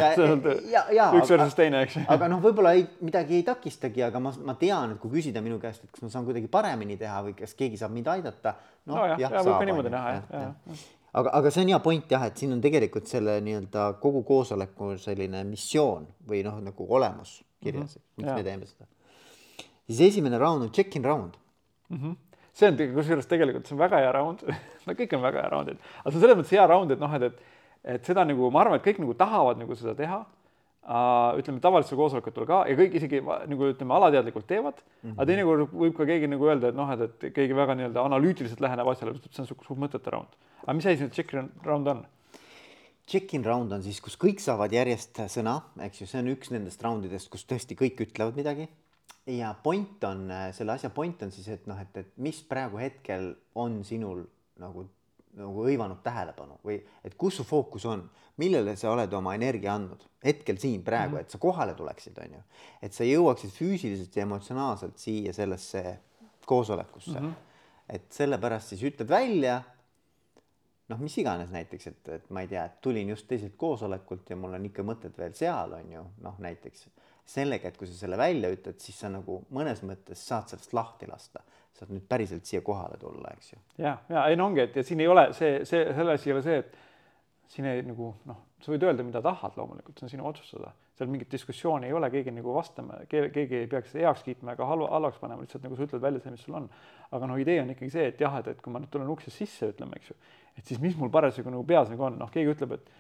üks 1.19 1.33
versus 1.33 1.57
teine, 1.57 1.83
eks 1.85 1.99
ju. 1.99 2.05
aga 2.15 2.29
noh, 2.31 2.41
võib-olla 2.43 2.73
ei, 2.77 2.85
midagi 3.05 3.39
ei 3.39 3.45
takistagi, 3.47 4.03
aga 4.07 4.21
ma, 4.23 4.33
ma 4.45 4.55
tean, 4.59 4.95
et 4.95 5.01
kui 5.01 5.13
küsida 5.13 5.43
minu 5.45 5.59
käest, 5.61 5.85
et 5.85 5.93
kas 5.93 6.05
ma 6.05 6.13
saan 6.13 6.27
kuidagi 6.27 6.49
paremini 6.51 6.97
teha 6.99 7.21
või 7.27 7.35
kas 7.37 7.53
keegi 7.59 7.79
saab 7.79 7.93
mind 7.95 8.09
aidata. 8.15 8.55
no, 8.85 8.95
no 8.95 9.09
jah, 9.11 9.19
jah, 9.25 9.35
jah, 9.37 9.45
võib 9.45 9.59
ka 9.61 9.69
niimoodi 9.69 9.93
näha, 9.93 10.15
jah, 10.17 10.47
jah 10.47 10.87
aga, 11.13 11.33
aga 11.39 11.51
see 11.51 11.65
on 11.65 11.73
hea 11.73 11.81
point 11.83 12.15
jah, 12.15 12.25
et 12.29 12.37
siin 12.41 12.53
on 12.55 12.61
tegelikult 12.63 13.09
selle 13.09 13.39
nii-öelda 13.45 13.89
kogu 14.03 14.23
koosoleku 14.27 14.93
selline 15.01 15.43
missioon 15.47 16.07
või 16.29 16.43
noh, 16.45 16.59
nagu 16.63 16.87
olemus 16.97 17.39
kirjas 17.63 17.97
mm, 17.97 18.01
-hmm. 18.01 18.23
miks 18.23 18.33
me 18.35 18.43
teeme 18.43 18.69
seda. 18.69 18.89
siis 19.87 20.01
esimene 20.11 20.37
round 20.37 20.67
on 20.67 20.71
check-in 20.71 21.05
round 21.05 21.37
mm. 21.89 21.97
-hmm 21.97 22.17
see 22.53 22.67
on 22.71 22.77
kusjuures 22.95 23.27
tegelikult, 23.29 23.67
see 23.67 23.75
on 23.75 23.79
väga 23.83 24.01
hea 24.03 24.11
round 24.15 24.43
no 24.87 24.93
kõik 24.97 25.15
on 25.15 25.21
väga 25.21 25.45
hea 25.45 25.49
roundid, 25.53 25.79
aga 26.01 26.11
see 26.11 26.17
on 26.19 26.25
selles 26.25 26.37
mõttes 26.41 26.51
hea 26.57 26.65
round, 26.67 26.91
et 26.91 26.99
noh, 26.99 27.13
et, 27.15 27.23
et, 27.23 27.55
et 27.95 28.05
seda 28.05 28.25
nagu 28.25 28.49
ma 28.51 28.61
arvan, 28.65 28.79
et 28.79 28.85
kõik 28.85 28.99
nagu 29.03 29.13
tahavad 29.13 29.57
nagu 29.61 29.75
seda 29.75 29.95
teha. 29.95 30.25
uh, 30.89 31.37
ütleme 31.37 31.59
tavalistel 31.61 31.97
koosolekutel 31.99 32.45
ka 32.49 32.63
ja 32.67 32.75
kõik 32.75 32.95
isegi 32.97 33.19
nagu 33.21 33.67
ütleme, 33.69 33.93
alateadlikult 33.93 34.47
teevad 34.47 34.79
mm, 34.79 34.87
Mhm. 34.99 35.11
-hmm. 35.11 35.17
aga 35.17 35.25
teinekord 35.25 35.73
võib 35.73 35.97
ka 35.97 36.05
keegi 36.05 36.27
nagu 36.27 36.45
öelda, 36.47 36.69
et 36.69 36.75
noh, 36.75 36.89
et, 36.91 37.23
et 37.23 37.33
keegi 37.33 37.55
väga 37.55 37.75
nii-öelda 37.75 38.03
analüütiliselt 38.05 38.59
läheneb 38.59 38.87
asjale, 38.87 39.13
see 39.31 39.41
on 39.43 39.47
suht 39.47 39.77
mõttetu 39.77 40.09
round. 40.11 40.33
aga 40.63 40.73
mis 40.73 40.85
asi 40.85 40.97
see 40.97 41.09
check-in 41.09 41.51
round 41.63 41.87
on? 41.87 42.05
Check-in 43.07 43.43
round 43.45 43.71
on 43.71 43.81
siis, 43.81 43.99
kus 44.01 44.17
kõik 44.21 44.39
saavad 44.39 44.71
järjest 44.71 45.17
sõna, 45.33 45.61
eks 45.81 46.01
ju, 46.01 46.05
see 46.07 46.19
on 46.19 46.27
üks 46.29 46.51
nendest 46.53 46.83
roundidest, 46.83 47.29
kus 47.29 47.45
tõesti 47.45 47.73
kõik 47.75 47.97
ütlevad 48.05 48.35
midagi. 48.37 48.67
Ja 49.29 49.53
point 49.63 50.03
on, 50.03 50.29
selle 50.55 50.75
asja 50.75 50.89
point 50.89 51.21
on 51.23 51.31
siis, 51.31 51.47
et 51.53 51.67
noh, 51.69 51.79
et, 51.81 51.97
et 51.97 52.15
mis 52.17 52.39
praegu 52.49 52.79
hetkel 52.81 53.31
on 53.55 53.81
sinul 53.85 54.23
nagu, 54.59 54.85
nagu 55.37 55.65
hõivanud 55.67 56.01
tähelepanu 56.03 56.59
või 56.65 56.79
et 57.05 57.15
kus 57.19 57.39
su 57.39 57.45
fookus 57.47 57.85
on, 57.89 58.03
millele 58.41 58.75
sa 58.79 58.93
oled 58.93 59.13
oma 59.13 59.35
energia 59.37 59.75
andnud 59.75 60.05
hetkel 60.25 60.59
siin 60.59 60.83
praegu, 60.83 61.19
et 61.19 61.31
sa 61.31 61.39
kohale 61.39 61.73
tuleksid, 61.77 62.17
on 62.25 62.37
ju. 62.39 62.45
et 62.83 62.95
sa 62.95 63.07
jõuaksid 63.07 63.53
füüsiliselt 63.55 64.15
ja 64.15 64.25
emotsionaalselt 64.27 64.97
siia 64.99 65.33
sellesse 65.33 65.83
koosolekusse 66.45 67.19
mm. 67.19 67.25
-hmm. 67.25 67.93
et 67.95 68.11
sellepärast 68.11 68.73
siis 68.73 68.83
ütled 68.83 69.09
välja 69.09 69.61
noh, 70.89 70.99
mis 70.99 71.17
iganes 71.21 71.51
näiteks, 71.53 71.87
et, 71.87 72.09
et 72.09 72.29
ma 72.33 72.41
ei 72.41 72.47
tea, 72.47 72.65
et 72.65 72.81
tulin 72.81 73.09
just 73.09 73.27
teiselt 73.27 73.53
koosolekult 73.57 74.29
ja 74.29 74.35
mul 74.35 74.57
on 74.57 74.65
ikka 74.65 74.83
mõtted 74.83 75.17
veel 75.17 75.35
seal, 75.37 75.73
on 75.77 75.91
ju, 75.93 76.05
noh 76.25 76.39
näiteks 76.41 76.87
sellega, 77.29 77.69
et 77.69 77.77
kui 77.77 77.87
sa 77.87 77.95
selle 77.97 78.17
välja 78.19 78.51
ütled, 78.53 78.79
siis 78.81 78.99
sa 79.03 79.11
nagu 79.13 79.39
mõnes 79.55 79.81
mõttes 79.85 80.21
saad 80.31 80.51
sellest 80.51 80.73
lahti 80.77 81.09
lasta, 81.09 81.43
saad 81.77 81.93
nüüd 81.93 82.05
päriselt 82.09 82.49
siia 82.49 82.61
kohale 82.65 82.97
tulla, 83.01 83.31
eks 83.37 83.53
ju. 83.53 83.63
ja, 83.85 83.97
ja 84.09 84.27
ei 84.29 84.37
no 84.39 84.49
ongi, 84.49 84.65
et 84.65 84.79
ja 84.79 84.85
siin 84.85 85.01
ei 85.03 85.09
ole 85.11 85.29
see, 85.37 85.63
see, 85.69 85.85
selle 85.95 86.17
asi 86.17 86.31
ei 86.31 86.35
ole 86.35 86.45
see, 86.45 86.61
et 86.63 86.77
siin 87.49 87.65
ei 87.69 87.81
nagu 87.85 88.11
noh, 88.29 88.43
sa 88.61 88.73
võid 88.73 88.83
öelda, 88.85 89.05
mida 89.05 89.21
tahad, 89.25 89.55
loomulikult 89.57 89.97
see 89.97 90.07
on 90.07 90.13
sinu 90.13 90.27
otsustada, 90.29 90.71
seal 90.99 91.09
mingit 91.09 91.31
diskussiooni 91.31 91.87
ei 91.87 91.95
ole, 91.95 92.09
keegi 92.13 92.33
nagu 92.35 92.53
vastama, 92.53 92.99
keegi 93.09 93.63
ei 93.63 93.69
peaks 93.71 93.95
heaks 93.97 94.25
kiitma 94.25 94.53
ega 94.57 94.67
halva, 94.69 94.89
halvaks 94.97 95.21
panema, 95.21 95.45
lihtsalt 95.45 95.65
nagu 95.65 95.77
sa 95.77 95.87
ütled 95.87 96.03
välja 96.03 96.21
see, 96.23 96.33
mis 96.35 96.43
sul 96.45 96.57
on. 96.59 96.67
aga 97.15 97.29
noh, 97.29 97.39
idee 97.41 97.61
on 97.63 97.71
ikkagi 97.73 97.93
see, 97.93 98.09
et 98.11 98.21
jah, 98.21 98.35
et, 98.41 98.51
et 98.53 98.61
kui 98.61 98.73
ma 98.73 98.81
nüüd 98.83 98.91
tulen 98.93 99.09
uksest 99.09 99.41
sisse, 99.41 99.71
ütleme, 99.73 99.97
eks 99.97 100.11
ju, 100.11 100.17
et 100.59 100.65
siis 100.69 100.81
mis 100.83 100.97
mul 100.99 101.09
parasjagu 101.13 101.53
nagu 101.53 101.65
peas 101.65 101.89
nagu 101.89 102.05
on, 102.09 102.19
noh, 102.19 102.29
keegi 102.33 102.53
ütleb, 102.53 102.75
et 102.77 102.91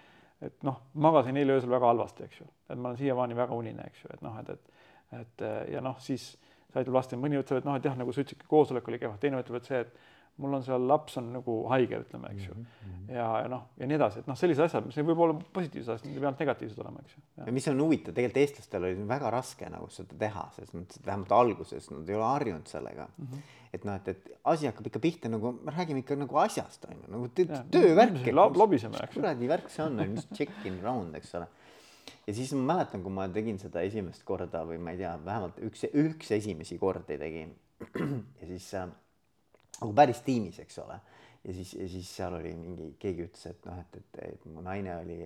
et 0.45 0.63
noh, 0.63 0.77
magasin 0.93 1.37
eile 1.37 1.57
öösel 1.57 1.71
väga 1.71 1.89
halvasti, 1.91 2.27
eks 2.27 2.41
ju, 2.41 2.45
et 2.69 2.77
ma 2.77 2.91
olen 2.91 2.99
siiamaani 2.99 3.35
väga 3.35 3.55
unine, 3.55 3.87
eks 3.91 4.05
ju, 4.05 4.11
et 4.13 4.21
noh, 4.25 4.37
et, 4.39 4.49
et 4.55 4.77
et 5.19 5.41
ja 5.73 5.81
noh, 5.81 5.97
siis 6.05 6.35
sa 6.69 6.83
ütled 6.83 6.93
vastama, 6.93 7.25
mõni 7.25 7.39
ütleb, 7.39 7.63
et 7.63 7.65
noh, 7.65 7.77
et 7.79 7.85
jah, 7.85 7.95
nagu 7.97 8.13
sa 8.13 8.21
ütlesidki, 8.21 8.45
koosolek 8.49 8.87
oli 8.91 8.99
kehva, 9.01 9.17
teine 9.21 9.39
ütleb, 9.41 9.57
et 9.57 9.69
see, 9.69 9.79
et 9.81 9.95
mul 10.39 10.57
on 10.57 10.63
seal 10.65 10.85
laps 10.89 11.17
on 11.19 11.29
nagu 11.35 11.55
haige, 11.71 11.99
ütleme, 12.05 12.31
eks 12.33 12.47
ju 12.47 12.55
mm. 12.55 12.65
-hmm. 12.65 13.11
ja, 13.15 13.27
ja 13.43 13.51
noh, 13.51 13.65
ja 13.79 13.89
nii 13.89 13.97
edasi, 13.99 14.23
et 14.23 14.29
noh, 14.31 14.37
sellised 14.39 14.65
asjad, 14.65 14.87
mis 14.87 14.97
võib 15.11 15.23
olla 15.25 15.37
positiivsed 15.57 15.93
asjad, 15.93 16.07
need 16.07 16.17
ei 16.17 16.23
pea 16.23 16.29
ainult 16.31 16.43
negatiivsed 16.45 16.81
olema, 16.83 17.03
eks 17.05 17.17
ju. 17.17 17.23
ja 17.45 17.55
mis 17.59 17.69
on 17.71 17.83
huvitav, 17.83 18.15
tegelikult 18.17 18.41
eestlastel 18.43 18.89
oli 18.89 19.07
väga 19.13 19.31
raske 19.35 19.69
nagu 19.69 19.89
seda 19.93 20.19
teha, 20.25 20.47
selles 20.55 20.75
mõttes, 20.77 21.01
et 21.01 21.11
vähemalt 21.11 21.35
alguses 21.39 21.91
nad 21.93 22.09
ei 22.09 22.19
ole 22.19 22.27
harjunud 22.29 22.73
sellega 22.73 23.07
mm. 23.09 23.25
-hmm. 23.25 23.55
et 23.73 23.85
noh, 23.89 23.99
et, 24.01 24.07
et 24.07 24.31
asi 24.53 24.71
hakkab 24.71 24.91
ikka 24.91 25.03
pihta 25.05 25.29
nagu, 25.29 25.53
me 25.63 25.75
räägime 25.75 26.03
ikka 26.05 26.19
nagu 26.19 26.43
asjast 26.45 26.85
on 26.89 26.97
ju, 26.97 27.13
nagu 27.15 27.31
töövärk. 27.71 28.33
lobiseme, 28.33 29.03
eks 29.03 29.15
kuradi 29.15 29.47
värk 29.47 29.69
see 29.69 29.85
on, 29.85 30.03
mis 30.15 30.27
check-in 30.33 30.81
round, 30.83 31.15
eks 31.15 31.35
ole 31.35 31.47
ja 32.29 32.33
siis 32.33 32.53
ma 32.53 32.75
mäletan, 32.75 33.03
kui 33.03 33.13
ma 33.13 33.27
tegin 33.33 33.57
seda 33.61 33.81
esimest 33.85 34.23
korda 34.27 34.61
või 34.67 34.79
ma 34.83 34.93
ei 34.93 35.01
tea, 35.01 35.15
vähemalt 35.25 35.59
üks, 35.65 35.85
üks 35.97 36.31
esimesi 36.37 36.77
kordi 36.81 37.17
tegin 37.21 37.55
ja 38.39 38.49
siis 38.49 38.67
äh, 38.77 38.89
nagu 39.79 39.95
päris 39.95 40.21
tiimis, 40.25 40.59
eks 40.63 40.79
ole. 40.83 40.99
ja 41.43 41.53
siis, 41.55 41.73
ja 41.73 41.87
siis 41.89 42.09
seal 42.15 42.33
oli 42.35 42.53
mingi, 42.55 42.89
keegi 42.99 43.25
ütles, 43.29 43.45
et 43.47 43.65
noh, 43.65 43.79
et, 43.79 43.99
et, 44.01 44.21
et 44.33 44.47
mu 44.51 44.63
naine 44.65 44.97
oli, 44.99 45.19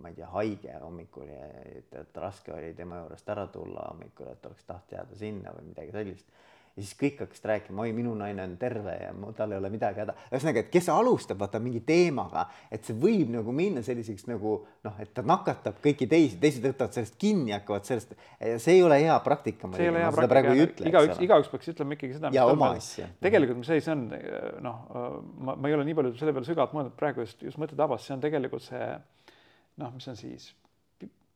ma 0.00 0.08
ei 0.08 0.16
tea, 0.16 0.28
haige 0.32 0.78
hommikul 0.82 1.28
ja 1.28 1.48
et, 1.64 1.92
et 2.02 2.20
raske 2.22 2.54
oli 2.54 2.72
tema 2.76 3.02
juurest 3.02 3.28
ära 3.34 3.46
tulla 3.52 3.84
hommikul, 3.90 4.30
et 4.32 4.46
oleks 4.48 4.64
tahtnud 4.68 4.96
jääda 4.96 5.18
sinna 5.20 5.52
või 5.58 5.68
midagi 5.72 5.92
sellist 5.92 6.32
ja 6.78 6.84
siis 6.84 6.94
kõik 6.98 7.22
hakkasid 7.24 7.46
rääkima, 7.50 7.82
oi, 7.82 7.92
minu 7.96 8.12
naine 8.18 8.44
on 8.46 8.54
terve 8.60 8.94
ja 9.00 9.10
tal 9.36 9.52
ei 9.52 9.58
ole 9.58 9.70
midagi 9.72 10.02
häda. 10.04 10.14
ühesõnaga, 10.30 10.62
et 10.62 10.70
kes 10.70 10.88
alustab, 10.94 11.40
vaata 11.40 11.58
mingi 11.62 11.80
teemaga, 11.86 12.44
et 12.70 12.86
see 12.86 12.94
võib 12.98 13.32
nagu 13.34 13.54
minna 13.54 13.82
selliseks 13.86 14.28
nagu 14.30 14.54
noh, 14.86 15.00
et 15.02 15.10
ta 15.14 15.24
nakatab 15.26 15.80
kõiki 15.84 16.06
teisi, 16.10 16.38
teised 16.38 16.62
võtavad 16.68 16.94
sellest 16.94 17.18
kinni, 17.18 17.52
hakkavad 17.56 17.88
sellest, 17.88 18.14
see 18.38 18.76
ei 18.76 18.84
ole 18.86 19.00
hea 19.02 19.18
praktika. 19.26 19.72
see 19.74 19.88
ei 19.88 19.92
ole 19.92 20.04
hea 20.04 20.14
praktika, 20.14 20.86
igaüks, 20.92 21.22
igaüks 21.26 21.52
peaks 21.54 21.72
ütlema 21.74 21.98
ikkagi 21.98 22.20
seda. 22.20 22.32
ja 22.36 22.46
oma 22.46 22.70
asja. 22.76 23.10
tegelikult, 23.24 23.64
mis 23.64 23.72
see 23.74 23.94
on, 23.96 24.06
noh, 24.62 24.86
ma, 25.34 25.58
ma 25.58 25.72
ei 25.72 25.78
ole 25.78 25.88
nii 25.88 25.98
palju 25.98 26.14
selle 26.20 26.36
peale 26.36 26.46
sügavalt 26.46 26.78
mõelnud, 26.78 26.94
praegu 26.98 27.26
just, 27.26 27.42
just 27.42 27.58
mõte 27.58 27.78
tabas, 27.78 28.06
see 28.06 28.14
on 28.14 28.22
tegelikult 28.22 28.62
see 28.68 28.86
noh, 29.82 29.94
mis 29.94 30.10
on 30.10 30.18
siis 30.18 30.52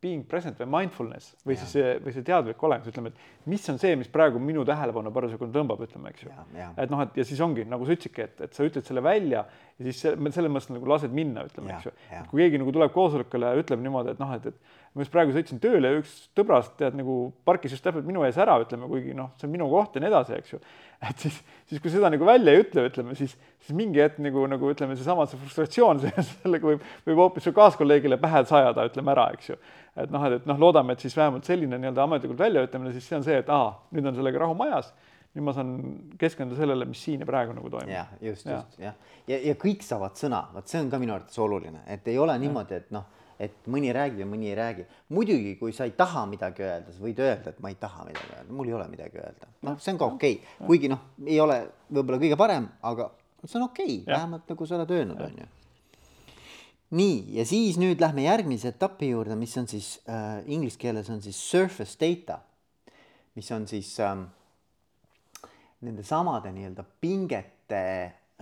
being 0.03 0.25
present 0.29 0.59
või 0.59 0.69
mindfulness 0.71 1.37
või 1.47 1.55
ja. 1.55 1.63
siis, 1.63 2.01
või 2.03 2.15
see 2.15 2.25
teadlik 2.27 2.63
olemus, 2.67 2.91
ütleme, 2.91 3.13
et 3.13 3.49
mis 3.51 3.65
on 3.71 3.79
see, 3.79 3.95
mis 4.01 4.11
praegu 4.13 4.41
minu 4.43 4.65
tähelepanu 4.67 5.13
parasjagu 5.15 5.49
tõmbab, 5.55 5.85
ütleme, 5.87 6.11
eks 6.13 6.27
ju. 6.27 6.33
et 6.59 6.93
noh, 6.93 7.05
et 7.05 7.21
ja 7.23 7.27
siis 7.29 7.43
ongi 7.45 7.67
nagu 7.69 7.87
sa 7.87 7.97
ütlesidki, 7.97 8.27
et, 8.27 8.45
et 8.49 8.59
sa 8.59 8.67
ütled 8.67 8.87
selle 8.89 9.05
välja 9.05 9.45
ja 9.47 9.87
siis 9.87 10.03
selles 10.03 10.53
mõttes 10.53 10.73
nagu 10.75 10.91
lased 10.91 11.15
minna, 11.15 11.47
ütleme, 11.49 11.77
eks 11.77 11.89
ju. 11.89 11.95
kui 12.33 12.43
keegi 12.43 12.61
nagu 12.63 12.75
tuleb 12.75 12.95
koosolekule 12.95 13.53
ja 13.55 13.63
ütleb 13.63 13.83
niimoodi, 13.85 14.17
et 14.17 14.23
noh, 14.23 14.35
et, 14.37 14.51
et 14.51 14.82
ma 14.93 15.05
just 15.05 15.13
praegu 15.13 15.33
sõitsin 15.33 15.61
tööle 15.61 15.89
ja 15.89 16.01
üks 16.03 16.11
sõbrast 16.37 16.75
tead 16.77 16.97
nagu 16.99 17.31
parkis 17.49 17.73
just 17.73 17.85
täpselt 17.85 18.05
minu 18.05 18.25
ees 18.27 18.37
ära, 18.41 18.59
ütleme, 18.61 18.89
kuigi 18.91 19.15
noh, 19.17 19.31
see 19.41 19.47
on 19.49 19.53
minu 19.55 19.69
koht 19.73 19.95
ja 19.97 20.03
nii 20.03 20.11
edasi, 20.11 20.37
eks 20.37 20.53
ju. 20.53 20.59
et 21.09 21.23
siis, 21.25 21.39
siis 21.71 21.81
kui 21.83 21.93
seda 21.93 22.11
nagu 22.13 22.27
välja 22.29 22.53
ei 22.53 22.61
ütle, 22.61 22.85
ütleme 22.91 23.17
siis, 23.19 23.33
siis 23.65 23.77
mingi 23.77 24.03
hetk 24.03 24.21
nagu, 24.23 24.45
nagu 24.53 24.73
ütleme, 24.73 24.97
seesama 24.99 25.25
see 25.31 25.41
frustratsioon 25.41 26.03
sellega 26.43 26.69
võib, 26.69 26.85
võib 27.09 27.23
hoopis 27.25 27.49
su 27.49 27.55
kaaskolleegile 27.57 28.21
pähe 28.21 28.45
sajada, 28.51 28.85
ütleme 28.91 29.15
ära, 29.15 29.31
eks 29.37 29.55
ju. 29.55 29.57
et 30.05 30.13
noh, 30.13 30.27
et, 30.29 30.45
noh, 30.51 30.61
loodame, 30.61 30.93
et 30.93 31.07
siis 31.07 31.17
vähemalt 31.17 31.49
selline 31.49 31.81
nii-öelda 31.81 32.05
ametlikult 32.05 32.45
väljaütlemine, 32.45 32.93
siis 32.93 33.09
see 33.09 33.17
on 33.17 33.25
see, 33.27 33.41
et 33.41 33.49
aa, 33.53 33.73
nüüd 33.97 34.13
on 34.13 34.21
sellega 34.21 34.45
rahu 34.45 34.59
majas 34.61 34.93
nüüd 35.33 35.47
ma 35.47 35.55
saan 35.57 35.73
keskenduda 36.21 36.61
sellele, 36.61 36.85
mis 36.85 37.01
siin 37.01 37.23
ja 37.25 37.27
praegu 37.29 37.55
nagu 37.57 37.71
toimub. 37.73 37.89
jah, 37.89 38.11
just, 38.21 38.45
just 38.45 38.77
jah, 38.77 38.93
ja, 39.25 39.39
ja 39.41 39.57
kõik 39.57 39.81
saavad 39.87 40.21
sõna, 40.21 40.43
vot 40.53 40.69
see 40.69 40.83
on 40.85 40.93
ka 40.93 41.01
minu 41.01 41.15
arvates 41.17 41.41
oluline, 41.41 41.81
et 41.89 42.13
ei 42.13 42.19
ole 42.21 42.37
niimoodi, 42.43 42.83
et 42.83 42.93
noh 42.93 43.09
et 43.43 43.67
mõni 43.71 43.91
räägib 43.95 44.23
ja 44.23 44.27
mõni 44.29 44.51
ei 44.51 44.57
räägi. 44.59 44.85
muidugi, 45.15 45.57
kui 45.59 45.73
sa 45.75 45.87
ei 45.89 45.95
taha 45.99 46.25
midagi 46.31 46.63
öelda, 46.63 46.93
sa 46.93 47.03
võid 47.03 47.23
öelda, 47.23 47.51
et 47.51 47.59
ma 47.65 47.73
ei 47.73 47.79
taha 47.81 48.05
midagi 48.07 48.37
öelda, 48.37 48.53
mul 48.53 48.69
ei 48.71 48.77
ole 48.79 48.87
midagi 48.93 49.19
öelda. 49.19 49.49
noh, 49.69 49.81
see 49.81 49.95
on 49.95 49.99
ka 49.99 50.11
okei 50.15 50.37
okay., 50.39 50.67
kuigi 50.67 50.93
noh, 50.93 51.03
ei 51.27 51.41
ole 51.43 51.59
võib-olla 51.91 52.21
kõige 52.23 52.39
parem, 52.39 52.69
aga 52.83 53.09
see 53.45 53.59
on 53.59 53.67
okei 53.67 53.99
okay,, 54.03 54.15
vähemalt 54.15 54.55
nagu 54.55 54.69
sa 54.69 54.79
oled 54.79 54.95
öelnud, 54.99 55.25
on 55.27 55.43
ju. 55.43 55.49
nii, 57.01 57.19
ja 57.39 57.47
siis 57.49 57.81
nüüd 57.83 58.01
lähme 58.05 58.29
järgmise 58.29 58.71
etapi 58.75 59.11
juurde, 59.11 59.37
mis 59.39 59.57
on 59.59 59.69
siis 59.71 59.97
äh, 60.07 60.41
inglise 60.47 60.79
keeles 60.79 61.11
on 61.11 61.23
siis 61.25 61.41
surface 61.51 61.99
data, 61.99 62.39
mis 63.35 63.51
on 63.51 63.67
siis 63.67 63.95
ähm, 64.05 64.29
nende 65.83 66.05
samade 66.07 66.53
nii-öelda 66.55 66.85
pingete 67.01 67.85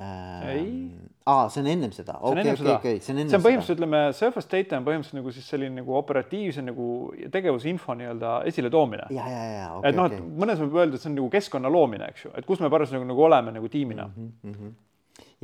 ei. 0.01 0.91
aa, 1.27 1.49
see 1.53 1.61
on 1.63 1.69
ennem 1.71 1.93
seda. 1.93 2.17
okei, 2.21 2.53
okei, 2.53 2.73
okei, 2.75 3.01
see 3.05 3.13
on 3.13 3.21
ennem 3.21 3.29
seda. 3.29 3.35
see 3.35 3.39
on 3.39 3.45
põhimõtteliselt, 3.45 3.77
ütleme, 3.79 4.01
surface 4.17 4.51
data 4.51 4.79
on 4.79 4.87
põhimõtteliselt 4.87 5.19
nagu 5.21 5.35
siis 5.37 5.49
selline 5.53 5.81
nagu 5.83 5.97
operatiivse 5.99 6.65
nagu 6.65 6.87
tegevusinfo 7.35 7.97
nii-öelda 8.01 8.35
esiletoomine. 8.51 9.09
ja, 9.17 9.29
ja, 9.29 9.45
ja, 9.53 9.71
okei. 9.77 9.91
et 9.91 9.99
noh, 9.99 10.11
et 10.11 10.43
mõnes 10.45 10.63
võib 10.65 10.79
öelda, 10.81 10.97
et 10.97 11.05
see 11.05 11.11
on 11.13 11.19
nagu 11.21 11.33
keskkonna 11.37 11.73
loomine, 11.73 12.11
eks 12.15 12.27
ju, 12.27 12.35
et 12.41 12.49
kus 12.49 12.63
me 12.65 12.73
parasjagu 12.73 13.05
nagu, 13.05 13.13
nagu 13.13 13.27
oleme 13.29 13.57
nagu 13.59 13.73
tiimina 13.73 14.09
mm. 14.09 14.31
-hmm. 14.45 14.77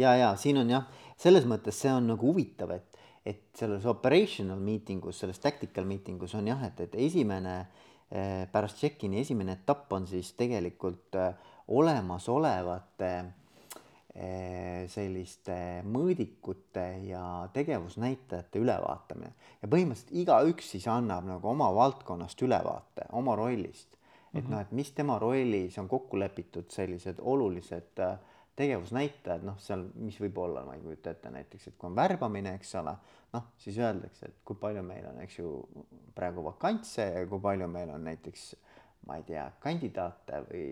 ja, 0.03 0.17
ja 0.17 0.35
siin 0.41 0.63
on 0.63 0.73
jah, 0.73 0.87
selles 1.21 1.49
mõttes 1.49 1.83
see 1.85 1.93
on 1.93 2.09
nagu 2.15 2.33
huvitav, 2.33 2.73
et, 2.77 3.01
et 3.27 3.43
selles 3.55 3.85
operational 3.87 4.61
meeting 4.61 5.05
us, 5.05 5.21
selles 5.21 5.39
tactical 5.39 5.85
meeting 5.85 6.23
us 6.23 6.35
on 6.35 6.49
jah, 6.49 6.65
et, 6.65 6.81
et 6.81 7.01
esimene 7.09 7.59
eh, 8.11 8.47
pärast 8.53 8.81
check-in'i 8.81 9.21
esimene 9.21 9.61
etapp 9.61 9.93
on 9.93 10.07
siis 10.07 10.33
tegelikult 10.39 11.21
eh, 11.21 11.35
olemasolevate 11.69 13.11
äh, 13.19 13.35
selliste 14.89 15.55
mõõdikute 15.85 16.85
ja 17.05 17.23
tegevusnäitajate 17.53 18.63
ülevaatamine 18.63 19.33
ja 19.61 19.69
põhimõtteliselt 19.69 20.15
igaüks 20.23 20.71
siis 20.73 20.87
annab 20.89 21.27
nagu 21.29 21.51
oma 21.51 21.69
valdkonnast 21.75 22.41
ülevaate 22.43 23.11
oma 23.13 23.35
rollist, 23.37 23.99
et 24.33 24.41
mm 24.41 24.41
-hmm. 24.41 24.51
noh, 24.55 24.61
et 24.61 24.73
mis 24.73 24.93
tema 24.93 25.19
rollis 25.19 25.79
on 25.79 25.89
kokku 25.89 26.19
lepitud 26.19 26.71
sellised 26.71 27.21
olulised 27.21 28.01
äh, 28.01 28.17
tegevusnäitajad, 28.57 29.45
noh, 29.45 29.59
seal, 29.61 29.85
mis 30.01 30.17
võib 30.21 30.39
olla, 30.41 30.63
ma 30.65 30.77
ei 30.77 30.81
kujuta 30.81 31.13
ette 31.13 31.31
näiteks, 31.33 31.69
et 31.69 31.77
kui 31.77 31.91
on 31.91 31.97
värbamine, 31.97 32.55
eks 32.57 32.75
ole, 32.81 32.95
noh, 33.37 33.51
siis 33.61 33.77
öeldakse, 33.79 34.31
et 34.31 34.39
kui 34.49 34.57
palju 34.61 34.83
meil 34.87 35.05
on, 35.11 35.21
eks 35.25 35.39
ju, 35.39 35.51
praegu 36.17 36.45
vakantse 36.47 37.05
ja 37.19 37.27
kui 37.29 37.43
palju 37.45 37.69
meil 37.69 37.93
on 37.93 38.07
näiteks, 38.09 38.47
ma 39.07 39.19
ei 39.21 39.27
tea, 39.29 39.45
kandidaate 39.61 40.41
või 40.49 40.71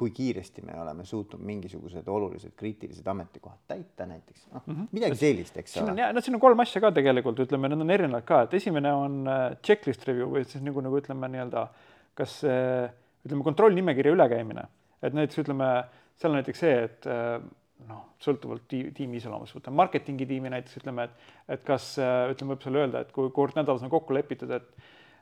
kui 0.00 0.10
kiiresti 0.16 0.62
me 0.64 0.74
oleme 0.80 1.04
suutnud 1.04 1.42
mingisugused 1.44 2.08
olulised 2.08 2.54
kriitilised 2.56 3.06
ametikohad 3.12 3.60
täita 3.68 4.06
näiteks, 4.08 4.46
noh 4.52 4.62
mm 4.64 4.74
-hmm. 4.74 4.88
midagi 4.96 5.18
sellist, 5.20 5.56
eks 5.56 5.76
ole. 5.82 6.12
no 6.12 6.20
siin 6.20 6.34
on 6.38 6.40
kolm 6.40 6.60
asja 6.64 6.80
ka 6.80 6.92
tegelikult, 6.96 7.40
ütleme, 7.44 7.68
need 7.68 7.84
on 7.84 7.90
erinevad 7.90 8.24
ka, 8.24 8.42
et 8.46 8.54
esimene 8.54 8.92
on 8.92 9.20
äh, 9.28 9.56
checklist 9.62 10.06
review 10.08 10.30
või 10.34 10.44
siis 10.44 10.64
nagu, 10.64 10.80
nagu 10.80 11.00
ütleme 11.00 11.28
nii-öelda, 11.28 11.66
kas 12.14 12.42
äh, 12.44 12.90
ütleme, 13.26 13.44
kontrollnimekirja 13.44 14.12
ülekäimine, 14.16 14.66
et 15.02 15.16
näiteks 15.16 15.42
ütleme, 15.44 15.70
seal 16.16 16.32
on 16.32 16.40
näiteks 16.40 16.64
see, 16.64 16.76
et 16.84 17.06
äh, 17.06 17.42
noh, 17.88 18.06
sõltuvalt 18.20 18.64
tiimi 18.68 19.16
iseloomust, 19.16 19.56
võtame 19.56 19.82
marketingi 19.82 20.26
tiimi 20.26 20.52
näiteks 20.52 20.80
ütleme, 20.80 21.08
et, 21.08 21.28
et 21.48 21.64
kas 21.64 21.92
ütleme, 21.98 22.54
võib 22.54 22.64
seal 22.64 22.80
öelda, 22.84 23.04
et 23.04 23.12
kui 23.12 23.30
kord 23.30 23.56
nädalas 23.56 23.82
on 23.82 23.92
kokku 23.92 24.16
lepitud, 24.16 24.50
et 24.50 24.72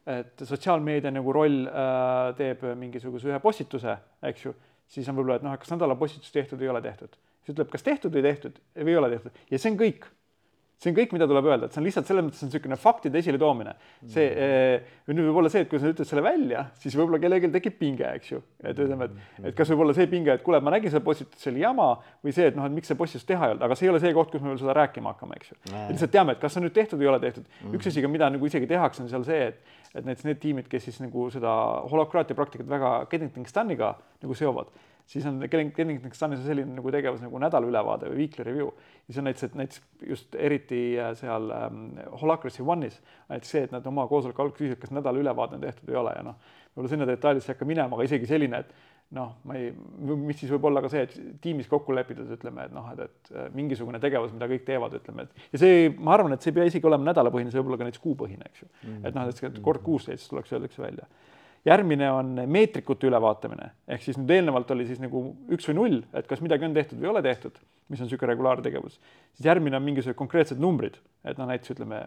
et 0.08 0.44
sotsiaalmeedia 0.48 1.12
nagu 1.12 1.32
roll 1.34 1.66
äh, 1.68 2.34
teeb 2.38 2.64
mingisuguse 2.80 3.28
ühe 3.28 3.40
postituse, 3.44 3.96
eks 4.30 4.46
ju, 4.46 4.54
siis 4.88 5.08
on 5.10 5.18
võib-olla, 5.18 5.38
et 5.40 5.46
noh, 5.46 5.56
kas 5.60 5.72
nädala 5.74 5.98
postitus 6.00 6.32
tehtud 6.32 6.62
ei 6.64 6.70
ole 6.72 6.80
tehtud. 6.84 7.18
siis 7.42 7.54
ütleb, 7.56 7.68
kas 7.72 7.84
tehtud 7.84 8.14
või 8.14 8.24
tehtud 8.24 8.56
või 8.76 8.94
ei 8.94 9.00
ole 9.00 9.10
tehtud 9.16 9.42
ja 9.50 9.60
see 9.60 9.72
on 9.72 9.80
kõik 9.80 10.08
see 10.78 10.92
on 10.92 10.94
kõik, 10.94 11.12
mida 11.16 11.26
tuleb 11.26 11.46
öelda, 11.48 11.66
et 11.66 11.74
see 11.74 11.80
on 11.80 11.86
lihtsalt 11.88 12.06
selles 12.06 12.22
mõttes 12.22 12.42
on 12.44 12.50
niisugune 12.52 12.76
faktide 12.78 13.18
esiletoomine. 13.18 13.72
see 14.06 14.26
mm., 14.30 15.14
nüüd 15.16 15.26
võib 15.26 15.40
olla 15.40 15.50
see, 15.50 15.64
et 15.64 15.70
kui 15.70 15.80
sa 15.82 15.90
ütled 15.90 16.06
selle 16.06 16.22
välja, 16.22 16.66
siis 16.78 16.94
võib-olla 16.94 17.18
kellelgi 17.22 17.50
tekib 17.56 17.78
pinge, 17.80 18.06
eks 18.20 18.30
ju. 18.30 18.38
et 18.62 18.78
ütleme, 18.78 19.08
et, 19.08 19.40
et 19.50 19.56
kas 19.58 19.72
võib 19.72 19.82
olla 19.86 19.96
see 19.96 20.06
pinge, 20.10 20.36
et 20.38 20.44
kuule, 20.46 20.60
ma 20.62 20.74
nägin 20.76 20.92
seda 20.92 21.02
postitust, 21.02 21.40
see 21.42 21.50
oli 21.50 21.64
jama 21.64 21.88
või 22.22 22.34
see, 22.36 22.46
et 22.52 22.58
noh, 22.58 22.68
et 22.70 22.76
miks 22.76 22.92
see 22.92 22.98
postitus 22.98 23.26
teha 23.26 23.48
ei 23.48 23.56
olnud, 23.56 23.64
aga 23.66 23.78
see 23.78 23.88
ei 23.88 23.92
ole 23.94 24.02
see 24.04 24.14
koht, 24.14 24.30
kus 24.30 24.44
me 24.44 24.52
veel 24.52 24.60
seda 24.62 24.76
rääkima 24.78 25.16
hakkame, 25.16 25.40
eks 25.40 25.50
ju. 25.50 25.58
lihtsalt 25.74 26.14
teame, 26.14 26.36
et 26.36 26.42
kas 26.44 26.54
see 26.54 26.62
on 26.62 26.68
nüüd 26.68 26.76
tehtud 26.78 27.00
või 27.00 27.08
ei 27.08 27.12
ole 27.14 27.22
tehtud. 27.26 27.48
üks 27.72 27.90
asi 27.90 28.04
ka, 28.04 28.12
mida 28.12 28.30
nagu 28.30 28.50
isegi 28.50 28.70
tehakse, 28.70 29.02
on 29.02 29.10
seal 29.10 29.26
see, 29.26 29.50
et, 29.50 29.74
et 29.96 30.04
näiteks 30.04 30.28
need 30.30 30.42
tiimid, 30.44 30.70
kes 30.70 30.86
siis 30.86 31.02
nagu 31.02 31.26
seda 31.34 31.56
holokraatia 31.90 32.38
praktikat 32.38 32.70
väga 32.70 33.00
Geddington 33.10 33.50
Staniga 33.50 33.96
nagu 34.22 34.38
seovad 34.38 34.70
siis 35.08 35.26
on 35.26 35.40
Kennington 35.48 36.12
Sunis 36.12 36.42
selline 36.44 36.76
nagu 36.76 36.92
tegevus 36.92 37.22
nagu 37.24 37.40
nädalaülevaade 37.40 38.10
või 38.12 38.24
weekly 38.24 38.44
review. 38.44 38.68
ja 39.06 39.14
see 39.14 39.22
on 39.22 39.28
näiteks, 39.30 39.46
et 39.48 39.56
näiteks 39.60 39.80
just 40.10 40.36
eriti 40.36 40.82
äh, 41.00 41.14
seal 41.16 41.48
ähm, 41.54 41.86
Holacracy 42.20 42.62
One'is 42.62 43.00
näiteks 43.30 43.54
see, 43.54 43.64
et 43.68 43.72
nad 43.72 43.86
oma 43.88 44.06
koosoleku 44.10 44.44
alguses 44.44 44.60
küsisid, 44.60 44.82
kas 44.82 44.92
nädalaülevaade 44.92 45.56
on 45.56 45.64
tehtud 45.64 45.88
või 45.88 45.96
ei 45.96 46.02
ole 46.02 46.14
ja 46.18 46.26
noh, 46.28 46.36
võib-olla 46.74 46.92
sinna 46.92 47.08
detailidesse 47.08 47.52
ei 47.52 47.56
hakka 47.56 47.68
minema, 47.68 47.96
aga 47.96 48.08
isegi 48.08 48.28
selline, 48.28 48.60
et 48.60 48.74
noh, 49.16 49.32
ma 49.48 49.56
ei, 49.56 49.70
mis 50.12 50.36
siis 50.42 50.52
võib 50.52 50.68
olla 50.68 50.82
ka 50.84 50.90
see, 50.92 51.06
et 51.06 51.16
tiimis 51.40 51.70
kokku 51.70 51.96
lepitud, 51.96 52.28
ütleme, 52.36 52.68
et 52.68 52.76
noh, 52.76 52.92
et, 52.92 53.08
et 53.08 53.32
äh, 53.32 53.48
mingisugune 53.56 54.00
tegevus, 54.02 54.34
mida 54.36 54.50
kõik 54.50 54.68
teevad, 54.68 54.98
ütleme, 55.00 55.24
et 55.24 55.56
ja 55.56 55.62
see, 55.64 55.88
ma 55.96 56.18
arvan, 56.18 56.36
et 56.36 56.44
see 56.44 56.52
ei 56.52 56.58
pea 56.60 56.68
isegi 56.68 56.90
olema 56.90 57.08
nädalapõhine, 57.08 57.48
see 57.54 57.62
võib 57.62 57.72
olla 57.72 57.80
ka 57.80 57.88
näiteks 57.88 58.04
kuupõhine, 58.04 58.52
eks 58.52 58.66
ju 58.66 58.68
mm. 58.68 58.90
-hmm. 58.90 59.08
et 59.08 59.16
noh, 59.16 59.32
et 59.48 59.64
kord 59.64 59.84
kuus 59.86 60.10
näiteks 60.10 60.28
tuleks, 60.28 60.52
öeldakse 60.52 60.84
välja 60.84 61.08
järgmine 61.66 62.10
on 62.12 62.36
meetrikute 62.46 63.08
ülevaatamine, 63.08 63.72
ehk 63.90 64.04
siis 64.04 64.18
nüüd 64.20 64.30
eelnevalt 64.36 64.70
oli 64.74 64.86
siis 64.88 65.00
nagu 65.02 65.24
üks 65.54 65.66
või 65.70 65.78
null, 65.80 65.98
et 66.16 66.28
kas 66.30 66.42
midagi 66.44 66.68
on 66.68 66.76
tehtud 66.76 67.00
või 67.00 67.08
ei 67.08 67.12
ole 67.14 67.24
tehtud, 67.26 67.58
mis 67.88 68.00
on 68.00 68.08
niisugune 68.08 68.32
regulaartegevus. 68.32 69.00
siis 69.34 69.50
järgmine 69.50 69.76
on 69.76 69.84
mingisugused 69.84 70.18
konkreetsed 70.18 70.62
numbrid, 70.62 70.98
et 71.24 71.38
noh, 71.38 71.48
näiteks 71.50 71.76
ütleme 71.76 72.06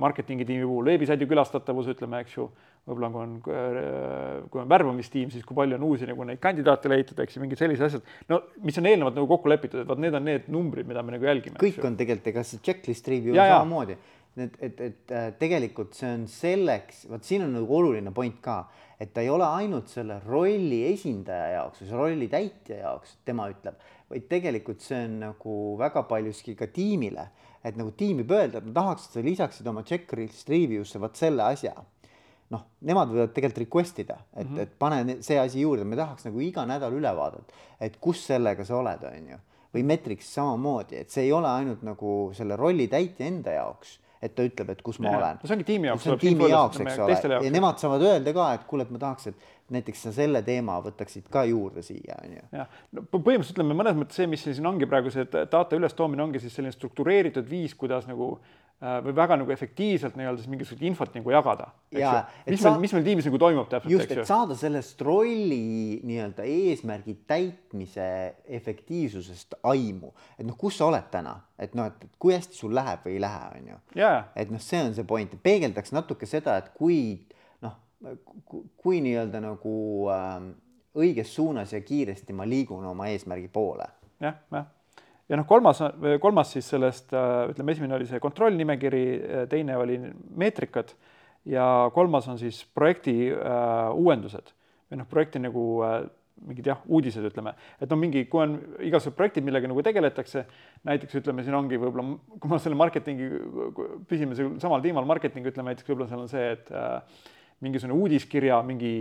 marketingi 0.00 0.46
tiimi 0.48 0.64
puhul 0.64 0.84
veebisaidi 0.84 1.26
külastatavus, 1.28 1.90
ütleme, 1.92 2.22
eks 2.24 2.36
ju, 2.36 2.46
võib-olla 2.88 3.10
kui 3.12 3.20
on, 3.22 3.34
kui 4.50 4.62
on 4.62 4.70
värbamistiim, 4.70 5.32
siis 5.32 5.44
kui 5.44 5.58
palju 5.58 5.76
on 5.76 5.82
uusi 5.90 6.08
nagu 6.08 6.24
neid 6.24 6.40
kandidaate 6.40 6.88
leitud, 6.88 7.18
eks 7.20 7.36
ju, 7.36 7.42
mingid 7.42 7.60
sellised 7.60 7.84
asjad, 7.84 8.14
no 8.30 8.40
mis 8.64 8.78
on 8.80 8.88
eelnevalt 8.88 9.18
nagu 9.18 9.28
kokku 9.28 9.52
lepitud, 9.52 9.82
et 9.82 9.90
vot 9.90 10.00
need 10.00 10.16
on 10.16 10.24
need 10.24 10.48
numbrid, 10.52 10.88
mida 10.88 11.04
me 11.04 11.18
nagu 11.18 11.28
jälgime. 11.28 11.60
kõik 11.60 11.84
on 11.84 11.98
tegelikult, 12.00 12.32
ega 12.32 12.46
see 12.46 12.64
checklist 12.64 13.12
review 13.12 13.36
on 13.36 13.42
samamoodi 13.42 13.98
et, 14.36 14.56
et, 14.60 14.80
et 14.80 15.12
äh, 15.14 15.30
tegelikult 15.38 15.96
see 15.98 16.10
on 16.14 16.26
selleks, 16.30 17.04
vot 17.10 17.24
siin 17.26 17.44
on 17.46 17.54
nagu 17.58 17.76
oluline 17.80 18.12
point 18.14 18.38
ka, 18.42 18.62
et 19.00 19.12
ta 19.14 19.24
ei 19.24 19.30
ole 19.32 19.46
ainult 19.46 19.90
selle 19.90 20.20
rolli 20.26 20.82
esindaja 20.92 21.54
jaoks 21.56 21.84
või 21.84 21.92
rolli 22.02 22.28
täitja 22.32 22.82
jaoks, 22.84 23.16
tema 23.26 23.48
ütleb, 23.50 23.78
vaid 24.10 24.26
tegelikult 24.30 24.84
see 24.84 25.04
on 25.06 25.20
nagu 25.26 25.56
väga 25.80 26.04
paljuski 26.10 26.56
ka 26.58 26.70
tiimile, 26.72 27.30
et 27.64 27.76
nagu 27.76 27.92
tiim 27.96 28.22
võib 28.22 28.36
öelda, 28.38 28.60
et 28.60 28.68
ma 28.68 28.76
tahaks, 28.80 29.08
et 29.08 29.18
sa 29.18 29.24
lisaksid 29.24 29.72
oma 29.72 29.84
checklist 29.86 30.48
review'sse 30.52 31.00
vot 31.02 31.16
selle 31.18 31.46
asja 31.46 31.74
noh, 32.50 32.66
nemad 32.86 33.12
võivad 33.12 33.32
tegelikult 33.34 33.62
request 33.64 34.00
ida, 34.02 34.18
et 34.34 34.46
mm, 34.46 34.56
-hmm. 34.56 34.62
et 34.62 34.72
pane 34.78 35.16
see 35.22 35.38
asi 35.38 35.62
juurde, 35.62 35.84
me 35.84 35.96
tahaks 35.98 36.26
nagu 36.26 36.40
iga 36.42 36.66
nädal 36.66 36.96
ülevaadet, 36.98 37.52
et 37.80 37.96
kus 38.02 38.24
sellega 38.26 38.64
sa 38.66 38.76
oled, 38.76 39.06
on 39.06 39.32
ju. 39.34 39.38
või 39.70 39.84
Metrix 39.86 40.26
samamoodi, 40.34 40.96
et 40.98 41.10
see 41.14 41.28
ei 41.28 41.32
ole 41.32 41.46
ainult 41.46 41.82
nagu 41.86 42.32
selle 42.34 42.56
rolli 42.58 42.88
täitja 42.90 43.26
enda 43.26 43.52
jaoks 43.54 44.00
et 44.20 44.34
ta 44.36 44.44
ütleb, 44.44 44.74
et 44.74 44.82
kus 44.84 44.98
ma 45.00 45.08
ja, 45.08 45.18
olen. 45.18 45.40
no 45.40 45.48
see 45.48 45.56
ongi 45.56 45.66
tiimi 45.70 45.88
jaoks. 45.88 46.04
see 46.04 46.12
on 46.12 46.20
tiimi 46.20 46.50
jaoks, 46.52 46.82
eks 46.84 47.24
ole, 47.24 47.40
ja 47.46 47.52
nemad 47.54 47.80
saavad 47.80 48.04
öelda 48.04 48.34
ka, 48.36 48.50
et 48.58 48.66
kuule, 48.68 48.84
et 48.84 48.92
ma 48.92 49.00
tahaks, 49.00 49.30
et 49.32 49.72
näiteks 49.72 50.06
sa 50.06 50.12
selle 50.12 50.42
teema 50.46 50.76
võtaksid 50.84 51.28
ka 51.32 51.46
juurde 51.48 51.84
siia, 51.86 52.18
on 52.20 52.36
ju. 52.36 52.46
jah, 52.60 52.80
no 52.96 53.06
põhimõtteliselt 53.14 53.56
ütleme 53.56 53.76
mõnes 53.80 53.96
mõttes 54.00 54.20
see, 54.20 54.28
mis 54.30 54.44
siin 54.44 54.68
ongi 54.68 54.88
praegu 54.90 55.12
see 55.14 55.24
data 55.30 55.78
ülestoomine 55.78 56.26
ongi 56.26 56.42
siis 56.42 56.58
selline 56.58 56.74
struktureeritud 56.76 57.48
viis, 57.48 57.76
kuidas 57.78 58.08
nagu 58.10 58.34
Äh, 58.34 58.59
või 58.80 59.12
väga 59.12 59.36
nagu 59.36 59.52
efektiivselt 59.52 60.14
nii-öelda 60.16 60.40
siis 60.40 60.48
mingisugust 60.48 60.84
infot 60.88 61.16
nagu 61.18 61.32
jagada. 61.34 61.66
mis 62.46 62.62
meil, 62.64 62.78
mis 62.80 62.94
meil 62.96 63.04
tiimis 63.04 63.26
nagu 63.28 63.40
toimub 63.42 63.68
täpselt, 63.68 63.92
just, 63.92 64.14
et 64.14 64.28
saada 64.28 64.56
sellest 64.56 65.02
rolli 65.04 66.00
nii-öelda 66.08 66.46
eesmärgi 66.48 67.18
täitmise 67.28 68.06
efektiivsusest 68.48 69.58
aimu, 69.68 70.14
et 70.38 70.48
noh, 70.48 70.56
kus 70.56 70.80
sa 70.80 70.88
oled 70.88 71.12
täna, 71.12 71.36
et 71.60 71.76
noh, 71.76 71.92
et 71.92 72.08
kui 72.18 72.32
hästi 72.32 72.56
sul 72.56 72.72
läheb 72.76 73.04
või 73.04 73.18
ei 73.18 73.22
lähe, 73.26 73.44
on 73.58 73.68
ju. 73.74 73.78
et 74.40 74.56
noh, 74.56 74.64
see 74.64 74.80
on 74.86 74.96
see 74.96 75.04
point, 75.12 75.36
peegeldaks 75.44 75.92
natuke 75.92 76.28
seda, 76.30 76.56
et 76.64 76.72
kui 76.72 77.20
noh, 77.60 77.76
kui 78.80 79.04
nii-öelda 79.04 79.44
nagu 79.44 79.76
äh, 80.16 80.34
õiges 81.04 81.36
suunas 81.36 81.76
ja 81.76 81.84
kiiresti 81.84 82.32
ma 82.32 82.48
liigun 82.48 82.88
oma 82.88 83.12
eesmärgi 83.12 83.52
poole 83.52 83.84
ja,. 84.24 84.32
jah, 84.32 84.44
jah 84.56 84.76
ja 85.30 85.38
noh, 85.38 85.46
kolmas, 85.46 85.78
kolmas 86.20 86.50
siis 86.56 86.68
sellest, 86.74 87.14
ütleme, 87.14 87.72
esimene 87.76 87.94
oli 87.96 88.08
see 88.10 88.18
kontrollnimekiri, 88.22 89.04
teine 89.52 89.76
oli 89.78 90.00
meetrikad 90.42 90.90
ja 91.48 91.90
kolmas 91.94 92.28
on 92.28 92.38
siis 92.38 92.64
projekti 92.74 93.14
äh, 93.32 93.90
uuendused. 93.94 94.52
Või 94.90 95.00
noh, 95.00 95.08
projekti 95.08 95.40
nagu 95.42 95.64
äh, 95.86 96.00
mingid 96.50 96.70
jah, 96.70 96.80
uudised, 96.88 97.24
ütleme, 97.28 97.52
et 97.80 97.90
no 97.90 97.98
mingi, 98.00 98.24
kui 98.30 98.40
on 98.42 98.54
igasugused 98.80 99.16
projektid, 99.18 99.44
millega 99.44 99.68
nagu 99.68 99.82
tegeletakse, 99.84 100.46
näiteks 100.88 101.18
ütleme, 101.20 101.44
siin 101.44 101.56
ongi 101.58 101.76
võib-olla, 101.80 102.16
kui 102.40 102.48
ma 102.50 102.58
selle 102.62 102.78
marketingi, 102.80 103.26
püsime 104.08 104.38
samal 104.62 104.80
teemal, 104.80 105.04
marketing, 105.08 105.50
ütleme 105.50 105.74
näiteks 105.74 105.90
võib-olla 105.90 106.08
seal 106.08 106.24
on 106.24 106.32
see, 106.32 106.46
et 106.56 106.72
äh, 106.72 107.20
mingisugune 107.64 107.96
uudiskirja, 107.98 108.60
mingi 108.66 108.92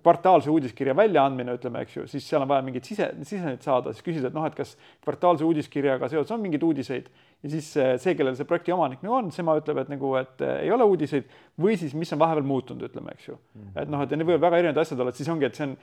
kvartaalse 0.00 0.50
uudiskirja 0.52 0.94
väljaandmine, 0.96 1.56
ütleme, 1.58 1.82
eks 1.84 1.96
ju, 1.96 2.06
siis 2.08 2.24
seal 2.28 2.44
on 2.44 2.48
vaja 2.48 2.64
mingit 2.64 2.88
sise, 2.88 3.10
sisendit 3.24 3.64
saada, 3.64 3.92
siis 3.92 4.04
küsida, 4.04 4.30
et 4.30 4.36
noh, 4.36 4.46
et 4.48 4.56
kas 4.56 4.74
kvartaalse 5.04 5.44
uudiskirjaga 5.44 6.08
seoses 6.12 6.32
on 6.32 6.40
mingeid 6.44 6.64
uudiseid 6.64 7.10
ja 7.42 7.50
siis 7.50 7.68
eh, 7.76 7.94
see, 7.98 8.14
kellel 8.18 8.36
see 8.38 8.46
projekti 8.46 8.74
omanik 8.74 9.02
nagu 9.02 9.16
on, 9.16 9.30
tema 9.34 9.56
ütleb, 9.58 9.80
et 9.82 9.90
nagu, 9.90 10.12
et 10.20 10.44
eh, 10.46 10.60
ei 10.66 10.70
ole 10.74 10.86
uudiseid 10.86 11.26
või 11.62 11.74
siis, 11.78 11.94
mis 11.98 12.12
on 12.14 12.20
vahepeal 12.22 12.46
muutunud, 12.46 12.84
ütleme, 12.86 13.14
eks 13.16 13.28
ju 13.28 13.34
mm. 13.34 13.62
-hmm. 13.62 13.80
et 13.82 13.90
noh, 13.90 14.02
et 14.04 14.14
need 14.14 14.28
võivad 14.28 14.44
väga 14.46 14.60
erinevad 14.60 14.82
asjad 14.82 15.00
olla, 15.02 15.10
et 15.10 15.18
siis 15.18 15.30
ongi, 15.32 15.48
et 15.48 15.58
see 15.58 15.66
on, 15.66 15.74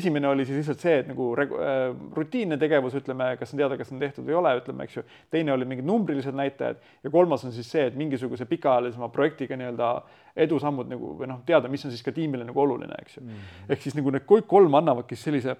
esimene 0.00 0.28
oli 0.28 0.44
siis 0.44 0.60
lihtsalt 0.60 0.82
see, 0.82 0.96
et 1.00 1.08
nagu 1.08 1.28
äh, 1.40 1.84
rutiinne 2.16 2.58
tegevus, 2.60 2.98
ütleme, 3.00 3.30
kas 3.40 3.54
on 3.54 3.62
teada, 3.62 3.78
kas 3.80 3.92
on 3.92 4.02
tehtud 4.02 4.26
või 4.26 4.34
ei 4.34 4.40
ole, 4.42 4.52
ütleme, 4.60 4.84
eks 4.84 4.98
ju. 4.98 5.04
teine 5.30 5.54
oli 5.54 5.68
mingid 5.68 5.88
numbrilised 5.88 6.36
näitajad 6.36 6.82
ja 7.02 7.10
kolmas 7.10 7.44
on 7.44 7.52
siis 7.52 7.70
see, 7.70 7.86
et 7.86 7.96
mingisuguse 7.96 8.44
pikaajalisema 8.50 9.08
projektiga 9.08 9.56
nii-öelda 9.56 9.94
edusammud 10.36 10.90
nagu 10.90 11.14
või 11.16 11.30
noh, 11.30 11.40
teada, 11.46 11.70
mis 11.72 11.84
on 11.86 11.94
siis 11.94 12.04
ka 12.04 12.12
tiimile 12.12 12.44
nagu 12.44 12.60
oluline, 12.60 13.00
eks 13.00 13.16
ju 13.16 13.22
mm. 13.22 13.30
-hmm. 13.30 13.72
ehk 13.72 13.82
siis 13.82 13.96
nagu 13.96 14.12
need 14.12 14.28
kõik 14.28 14.50
kolm 14.50 14.74
annavadki 14.74 15.16
sellise 15.16 15.56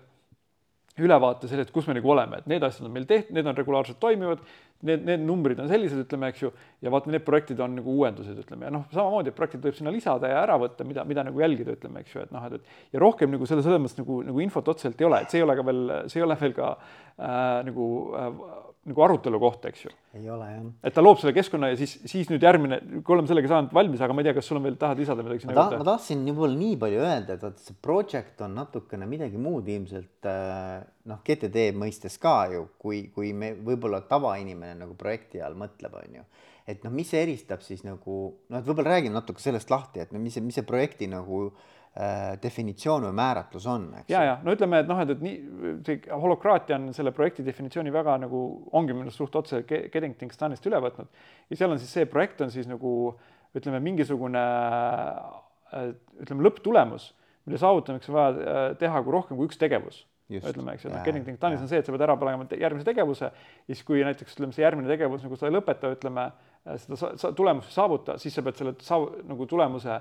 ülevaate 1.03 1.49
sellest, 1.51 1.73
kus 1.75 1.89
me 1.89 1.97
nagu 1.97 2.11
oleme, 2.13 2.41
et 2.41 2.47
need 2.51 2.65
asjad 2.65 2.87
on 2.89 2.95
meil 2.95 3.07
tehtud, 3.09 3.35
need 3.37 3.49
on 3.49 3.57
regulaarselt 3.59 3.99
toimivad, 4.01 4.41
need, 4.87 5.03
need 5.05 5.25
numbrid 5.25 5.61
on 5.61 5.69
sellised, 5.69 5.99
ütleme, 6.07 6.31
eks 6.33 6.45
ju, 6.45 6.51
ja 6.85 6.93
vaata, 6.93 7.11
need 7.13 7.25
projektid 7.27 7.61
on 7.65 7.75
nagu 7.79 7.97
uuendused, 7.99 8.39
ütleme, 8.45 8.69
ja 8.69 8.73
noh, 8.73 8.87
samamoodi, 8.93 9.33
et 9.33 9.39
projektid 9.39 9.65
võib 9.65 9.77
sinna 9.77 9.93
lisada 9.93 10.31
ja 10.33 10.41
ära 10.45 10.57
võtta, 10.61 10.87
mida, 10.89 11.05
mida 11.09 11.25
nagu 11.27 11.43
jälgida, 11.43 11.77
ütleme, 11.77 12.05
eks 12.05 12.17
ju, 12.17 12.25
et 12.25 12.33
noh, 12.33 12.47
et, 12.49 12.57
et 12.61 12.97
ja 12.97 13.03
rohkem 13.03 13.33
nagu 13.33 13.49
selle, 13.49 13.65
selles 13.67 13.83
mõttes 13.83 14.01
nagu, 14.01 14.21
nagu 14.31 14.45
infot 14.45 14.73
otseselt 14.73 15.01
ei 15.01 15.09
ole, 15.09 15.21
et 15.25 15.33
see 15.33 15.43
ei 15.43 15.47
ole 15.47 15.59
ka 15.59 15.67
veel, 15.69 15.83
see 16.13 16.23
ei 16.23 16.27
ole 16.29 16.39
veel 16.41 16.57
ka 16.57 16.73
äh, 16.77 17.61
nagu 17.69 17.91
äh, 18.17 18.33
nagu 18.87 19.03
arutelu 19.07 19.39
koht, 19.43 19.65
eks 19.69 19.85
ju. 19.85 19.93
ei 20.17 20.29
ole 20.31 20.47
jah. 20.49 20.65
et 20.87 20.95
ta 20.95 21.03
loob 21.03 21.19
selle 21.21 21.35
keskkonna 21.37 21.73
ja 21.73 21.79
siis, 21.79 21.97
siis 22.09 22.31
nüüd 22.31 22.45
järgmine, 22.47 22.79
kui 23.03 23.17
oleme 23.17 23.31
sellega 23.31 23.51
saanud 23.51 23.75
valmis, 23.77 24.03
aga 24.05 24.15
ma 24.15 24.23
ei 24.23 24.29
tea, 24.29 24.37
kas 24.39 24.51
sul 24.51 24.61
on 24.61 24.67
veel, 24.69 24.79
tahad 24.81 25.01
lisada 25.03 25.27
midagi 25.27 25.45
sinna 25.45 25.57
juurde? 25.57 25.81
ma 25.83 25.89
tahtsin 25.91 26.25
võib-olla 26.29 26.61
nii 26.61 26.81
palju 26.83 27.03
öelda, 27.03 27.37
et 27.37 27.47
vot 27.47 27.63
see 27.63 27.79
project 27.83 28.43
on 28.47 28.57
natukene 28.61 29.09
midagi 29.11 29.41
muud 29.43 29.71
ilmselt 29.75 30.31
äh, 30.31 30.75
noh, 31.11 31.23
GTD 31.27 31.69
mõistes 31.79 32.19
ka 32.23 32.37
ju, 32.55 32.67
kui, 32.83 33.07
kui 33.15 33.33
me 33.37 33.55
võib-olla 33.59 34.03
tavainimene 34.07 34.79
nagu 34.85 34.99
projekti 34.99 35.43
all 35.43 35.59
mõtleb, 35.59 35.99
on 36.03 36.21
ju. 36.21 36.27
et 36.71 36.87
noh, 36.87 36.95
mis 36.95 37.11
see 37.11 37.25
eristab 37.27 37.67
siis 37.67 37.83
nagu 37.87 38.21
noh, 38.37 38.61
et 38.61 38.67
võib-olla 38.67 38.97
räägime 38.97 39.19
natuke 39.19 39.43
sellest 39.43 39.73
lahti, 39.73 40.07
et 40.07 40.15
no 40.15 40.23
mis 40.23 40.39
see, 40.39 40.47
mis 40.47 40.59
see 40.61 40.67
projekti 40.67 41.11
nagu 41.11 41.49
Äh, 41.51 41.73
definitsioon 42.43 43.07
või 43.07 43.15
määratlus 43.17 43.67
on, 43.73 43.87
eks. 44.03 44.11
ja, 44.13 44.21
ja 44.27 44.33
no 44.45 44.53
ütleme, 44.53 44.83
et 44.83 44.89
noh, 44.91 44.99
et, 45.01 45.15
et 45.15 45.23
nii 45.25 45.77
see 45.87 46.01
holokraatia 46.13 46.77
on 46.77 46.91
selle 46.97 47.13
projekti 47.17 47.45
definitsiooni 47.47 47.93
väga 47.95 48.19
nagu 48.27 48.41
ongi 48.77 48.93
minu 48.93 49.09
arust 49.09 49.23
suht 49.23 49.39
otse 49.41 49.63
Geddington 49.65 50.33
Stanist 50.35 50.67
üle 50.69 50.81
võtnud. 50.85 51.09
Ja 51.49 51.61
seal 51.63 51.73
on 51.73 51.81
siis 51.81 51.95
see 51.97 52.09
projekt 52.11 52.43
on 52.45 52.53
siis 52.53 52.69
nagu 52.69 52.91
ütleme, 53.57 53.81
mingisugune 53.85 54.43
äh, 54.43 55.95
ütleme, 56.21 56.45
lõpptulemus, 56.47 57.09
mille 57.49 57.61
saavutamiseks 57.63 58.13
on 58.13 58.19
vaja 58.19 58.35
äh, 58.37 58.67
teha 58.83 59.01
kui 59.07 59.17
rohkem 59.17 59.41
kui 59.41 59.49
üks 59.49 59.61
tegevus. 59.61 60.03
ütleme, 60.29 60.75
eks 60.75 60.85
ju, 60.85 60.91
noh, 60.91 61.05
Geddington 61.07 61.39
Stanis 61.39 61.63
on 61.63 61.71
see, 61.71 61.81
et 61.81 61.87
sa 61.87 61.95
pead 61.95 62.03
ära 62.03 62.17
panema 62.19 62.49
järgmise 62.51 62.89
tegevuse. 62.89 63.31
Ja 63.31 63.73
siis, 63.73 63.85
kui 63.87 64.03
näiteks 64.05 64.37
ütleme, 64.37 64.53
see 64.53 64.65
järgmine 64.67 64.91
tegevus 64.91 65.25
nagu 65.25 65.39
sa 65.39 65.49
ei 65.49 65.55
lõpeta, 65.55 65.93
ütleme, 65.95 66.29
seda 66.83 67.33
tulemust 67.39 67.71
ei 67.71 67.77
saavuta, 67.77 68.17
siis 68.21 68.35
sa 68.35 68.43
pead 68.45 68.59
selle 68.59 68.75
saav, 68.83 69.07
nagu 69.31 69.47
tulemuse 69.49 70.01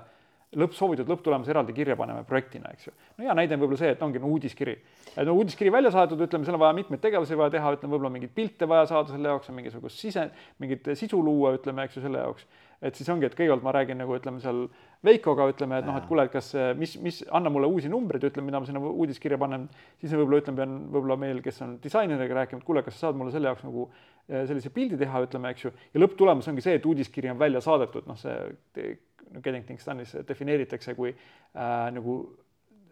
lõpp, 0.54 0.74
soovitud 0.76 1.08
lõpptulemus 1.10 1.48
eraldi 1.50 1.74
kirja 1.74 1.96
paneme 1.98 2.22
projektina, 2.26 2.70
eks 2.74 2.88
ju. 2.88 2.92
no 3.18 3.26
hea 3.26 3.34
näide 3.34 3.56
on 3.56 3.62
võib-olla 3.62 3.80
see, 3.80 3.90
et 3.96 4.02
ongi 4.04 4.20
no 4.22 4.30
uudiskiri. 4.30 4.76
et 5.14 5.26
no 5.26 5.34
uudiskiri 5.34 5.72
välja 5.74 5.90
saadetud, 5.94 6.22
ütleme, 6.28 6.46
seal 6.46 6.58
on 6.58 6.62
vaja 6.62 6.76
mitmeid 6.76 7.02
tegevusi 7.02 7.38
vaja 7.38 7.56
teha, 7.56 7.72
ütleme, 7.76 7.94
võib-olla 7.94 8.12
mingeid 8.14 8.34
pilte 8.36 8.68
vaja 8.70 8.86
saada 8.92 9.10
selle 9.10 9.32
jaoks, 9.32 9.50
mingisugust 9.56 9.98
sise, 9.98 10.28
mingit 10.62 10.86
sisu 10.94 11.18
luua, 11.22 11.56
ütleme, 11.58 11.86
eks 11.86 11.98
ju, 11.98 12.04
selle 12.06 12.22
jaoks. 12.22 12.46
et 12.84 12.94
siis 12.94 13.08
ongi, 13.10 13.26
et 13.26 13.34
kõigepealt 13.34 13.64
ma 13.64 13.72
räägin 13.74 13.98
nagu 13.98 14.14
ütleme 14.14 14.40
seal 14.42 14.68
Veikoga, 15.06 15.46
ütleme, 15.50 15.78
et 15.80 15.86
noh, 15.86 15.96
et 15.98 16.06
kuule, 16.08 16.24
et 16.26 16.32
kas, 16.32 16.50
mis, 16.76 16.96
mis, 17.02 17.20
anna 17.34 17.50
mulle 17.52 17.68
uusi 17.70 17.90
numbreid, 17.90 18.24
ütleme, 18.26 18.48
mida 18.48 18.60
ma 18.60 18.66
sinna 18.66 18.80
uudiskirja 18.80 19.38
panen. 19.38 19.68
siis 20.00 20.12
võib-olla 20.12 20.40
ütleme, 20.42 20.60
pean 20.62 20.76
võib-olla 20.90 21.16
meil, 21.20 21.42
kes 21.44 21.60
on 21.62 21.76
disaineriga 21.82 22.42
rääkinud, 22.42 22.64
kuule, 22.66 22.82
kas 22.86 22.98
sa 22.98 23.06
saad 23.06 23.18
mulle 23.18 23.34
selle 23.34 23.50
jaoks 23.50 23.64
nagu 23.66 23.88
sellise 24.26 24.72
pildi 24.74 24.98
teha, 24.98 25.20
ütleme, 25.22 25.52
eks 25.54 25.68
ju. 25.68 25.72
ja 25.94 26.02
lõpptulemus 26.02 26.48
ongi 26.50 26.64
see, 26.64 26.78
et 26.80 26.86
uudiskiri 26.88 27.30
on 27.30 27.38
välja 27.38 27.62
saadetud, 27.62 28.08
noh, 28.08 28.18
see 28.18 28.96
Getting 29.34 29.64
Things 29.66 29.86
Done'is 29.86 30.12
defineeritakse 30.28 30.94
kui 30.98 31.12
äh, 31.12 31.70
nagu 31.96 32.18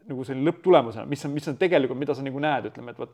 nagu 0.04 0.24
selline 0.26 0.44
lõpptulemusena, 0.50 1.06
mis 1.08 1.22
on, 1.24 1.32
mis 1.32 1.46
on 1.48 1.56
tegelikult, 1.56 1.96
mida 1.96 2.12
sa 2.16 2.24
nagu 2.24 2.40
näed, 2.42 2.66
ütleme, 2.68 2.92
et 2.92 2.98
vot. 3.00 3.12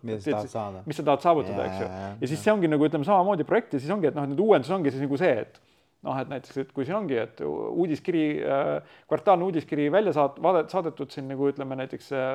mis 0.88 0.98
sa 0.98 1.04
tahad 1.06 1.22
saavutada, 1.22 1.66
eks 1.68 1.82
ju. 1.82 1.90
ja 2.22 2.30
siis 2.32 2.40
see 2.42 2.54
ongi 2.54 2.70
nagu 2.70 2.86
ütleme 2.86 3.06
samamoodi 3.06 3.46
projekt 3.46 3.76
ja 3.76 3.82
siis 3.82 3.92
ongi, 3.94 4.10
et 4.10 4.16
noh, 4.18 4.26
nüüd 4.30 4.42
uuendus 4.42 4.72
ongi 4.74 4.90
siis 4.90 5.04
nagu 5.04 5.20
see, 5.20 5.44
et 5.44 5.60
noh, 6.06 6.16
et 6.16 6.30
näiteks, 6.32 6.56
et 6.62 6.70
kui 6.72 6.86
siin 6.88 6.96
ongi, 6.96 7.16
et 7.20 7.42
uudiskiri 7.44 8.24
äh,, 8.40 8.94
kvartaalne 9.10 9.44
uudiskiri 9.44 9.90
välja 9.92 10.14
saat-, 10.16 10.38
vaadet-, 10.42 10.72
saadetud 10.72 11.12
siin 11.12 11.28
nagu 11.28 11.48
ütleme 11.50 11.76
näiteks 11.82 12.10
äh, 12.16 12.30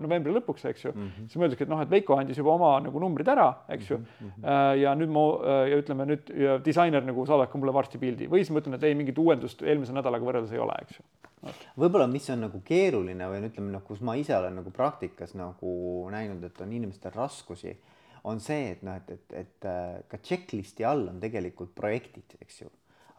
novembri 0.00 0.32
lõpuks, 0.32 0.64
eks 0.70 0.86
ju 0.86 0.92
mm, 0.94 1.06
-hmm. 1.08 1.28
siis 1.28 1.42
mõeldakse, 1.42 1.66
et 1.66 1.72
noh, 1.72 1.82
et 1.84 1.92
Veiko 1.92 2.16
andis 2.16 2.40
juba 2.40 2.54
oma 2.54 2.72
nagu 2.86 3.02
numbrid 3.02 3.28
ära, 3.28 3.50
eks 3.68 3.90
ju 3.90 3.98
mm. 3.98 4.06
-hmm. 4.20 4.78
Ja 4.80 4.94
nüüd 4.96 5.12
ma 5.12 5.24
ja 5.68 5.76
ütleme 5.80 6.06
nüüd 6.08 6.32
ja 6.36 6.58
disainer 6.64 7.04
nagu 7.04 7.26
saadab 7.26 7.50
ka 7.52 7.58
mulle 7.58 7.74
varsti 7.74 7.98
pildi 7.98 8.28
või 8.30 8.40
siis 8.44 8.54
ma 8.54 8.62
ütlen, 8.62 8.78
et 8.78 8.88
ei, 8.88 8.94
mingit 8.94 9.18
uuendust 9.18 9.62
eelmise 9.62 9.92
nädalaga 9.92 10.24
võrreldes 10.24 10.52
ei 10.54 10.62
ole, 10.62 10.76
eks 10.82 10.98
ju 10.98 11.04
no.. 11.42 11.54
võib-olla, 11.76 12.06
mis 12.06 12.30
on 12.30 12.46
nagu 12.46 12.62
keeruline 12.64 13.28
või 13.28 13.44
ütleme 13.50 13.72
noh, 13.74 13.84
kus 13.84 14.00
ma 14.00 14.16
ise 14.16 14.36
olen 14.36 14.56
nagu 14.62 14.72
praktikas 14.74 15.34
nagu 15.34 16.08
näinud, 16.10 16.44
et 16.44 16.60
on 16.60 16.72
inimestel 16.72 17.12
raskusi 17.14 17.76
on 18.24 18.40
see, 18.40 18.70
et 18.74 18.82
noh, 18.82 18.96
et, 18.96 19.10
et, 19.10 19.32
et 19.44 19.70
ka 20.08 20.18
checklist'i 20.22 20.84
all 20.84 21.08
on 21.08 21.20
tegelikult 21.20 21.74
projektid, 21.74 22.36
eks 22.40 22.62
ju 22.62 22.68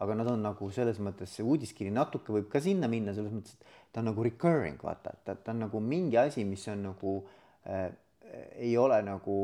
aga 0.02 0.16
nad 0.18 0.30
on 0.32 0.42
nagu 0.42 0.68
selles 0.74 0.98
mõttes, 1.02 1.30
see 1.36 1.46
uudiskiri 1.46 1.92
natuke 1.94 2.34
võib 2.34 2.48
ka 2.52 2.60
sinna 2.62 2.90
minna, 2.90 3.14
selles 3.16 3.34
mõttes, 3.34 3.54
et 3.58 3.92
ta 3.94 4.02
on 4.02 4.10
nagu 4.10 4.24
recurring, 4.26 4.80
vaata, 4.82 5.14
et 5.14 5.24
ta, 5.28 5.36
ta 5.36 5.54
on 5.54 5.64
nagu 5.66 5.82
mingi 5.84 6.18
asi, 6.20 6.44
mis 6.48 6.64
on 6.72 6.88
nagu 6.90 7.18
äh, 7.68 7.88
ei 8.56 8.76
ole 8.78 8.96
nagu 9.04 9.36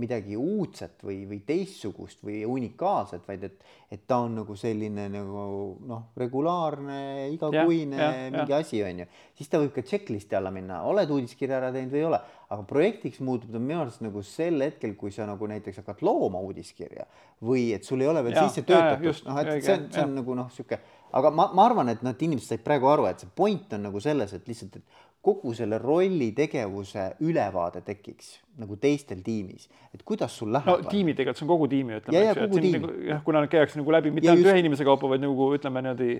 midagi 0.00 0.36
uudset 0.38 1.02
või, 1.04 1.18
või 1.28 1.40
teistsugust 1.46 2.22
või 2.24 2.40
unikaalset, 2.48 3.24
vaid 3.28 3.44
et, 3.48 3.64
et 3.92 4.06
ta 4.08 4.22
on 4.24 4.38
nagu 4.40 4.56
selline 4.56 5.08
nagu 5.12 5.42
noh, 5.88 6.06
regulaarne, 6.16 6.98
igakuine 7.34 7.98
ja, 8.00 8.08
ja, 8.14 8.30
mingi 8.32 8.54
ja. 8.54 8.60
asi 8.62 8.80
on 8.86 9.02
ju. 9.02 9.08
siis 9.36 9.52
ta 9.52 9.60
võib 9.60 9.74
ka 9.74 9.84
checklist'i 9.84 10.38
alla 10.38 10.52
minna, 10.54 10.82
oled 10.88 11.12
uudiskirja 11.12 11.58
ära 11.60 11.72
teinud 11.74 11.92
või 11.92 12.02
ei 12.02 12.08
ole, 12.08 12.20
aga 12.46 12.66
projektiks 12.70 13.20
muutub 13.26 13.52
ta 13.52 13.60
minu 13.62 13.82
arust 13.82 14.04
nagu 14.04 14.22
sel 14.24 14.64
hetkel, 14.64 14.96
kui 14.96 15.12
sa 15.12 15.28
nagu 15.28 15.50
näiteks 15.50 15.82
hakkad 15.82 16.04
looma 16.06 16.40
uudiskirja 16.46 17.08
või 17.44 17.68
et 17.76 17.84
sul 17.84 18.04
ei 18.04 18.12
ole 18.12 18.24
veel 18.24 18.38
ja, 18.38 18.46
sisse 18.46 18.64
töötatud, 18.64 19.26
noh, 19.28 19.42
et 19.42 19.56
see 19.58 19.76
on, 19.76 19.88
see 19.92 20.04
on 20.06 20.14
ja. 20.14 20.20
nagu 20.22 20.38
noh, 20.40 20.52
sihuke, 20.54 20.80
aga 21.16 21.32
ma, 21.34 21.50
ma 21.56 21.66
arvan, 21.68 21.90
et 21.92 22.04
noh, 22.04 22.14
et 22.16 22.22
inimesed 22.26 22.54
said 22.54 22.64
praegu 22.64 22.88
aru, 22.90 23.06
et 23.10 23.22
see 23.22 23.32
point 23.36 23.76
on 23.76 23.86
nagu 23.88 24.00
selles, 24.02 24.32
et 24.36 24.48
lihtsalt, 24.48 24.80
et 24.80 25.04
kogu 25.26 25.52
selle 25.58 25.78
rolli 25.82 26.30
tegevuse 26.36 27.08
ülevaade 27.26 27.82
tekiks 27.86 28.36
nagu 28.60 28.78
teistel 28.80 29.20
tiimis, 29.26 29.66
et 29.94 30.04
kuidas 30.06 30.36
sul 30.38 30.52
läheb. 30.54 30.68
no 30.70 30.90
tiimi 30.90 31.16
tegelikult, 31.16 31.40
see 31.40 31.46
on 31.46 31.50
kogu 31.50 31.68
tiimi, 31.72 31.98
ütleme, 32.00 32.22
et 32.30 32.54
siin 32.56 32.78
nagu 32.78 32.92
jah, 33.08 33.20
kuna 33.26 33.42
nad 33.44 33.52
käiakse 33.52 33.80
nagu 33.80 33.94
läbi 33.96 34.12
mitte 34.14 34.30
ainult 34.32 34.48
ühe 34.48 34.62
inimese 34.62 34.86
kaupa, 34.88 35.10
vaid 35.12 35.24
nagu 35.24 35.50
ütleme 35.56 35.82
niimoodi. 35.84 36.16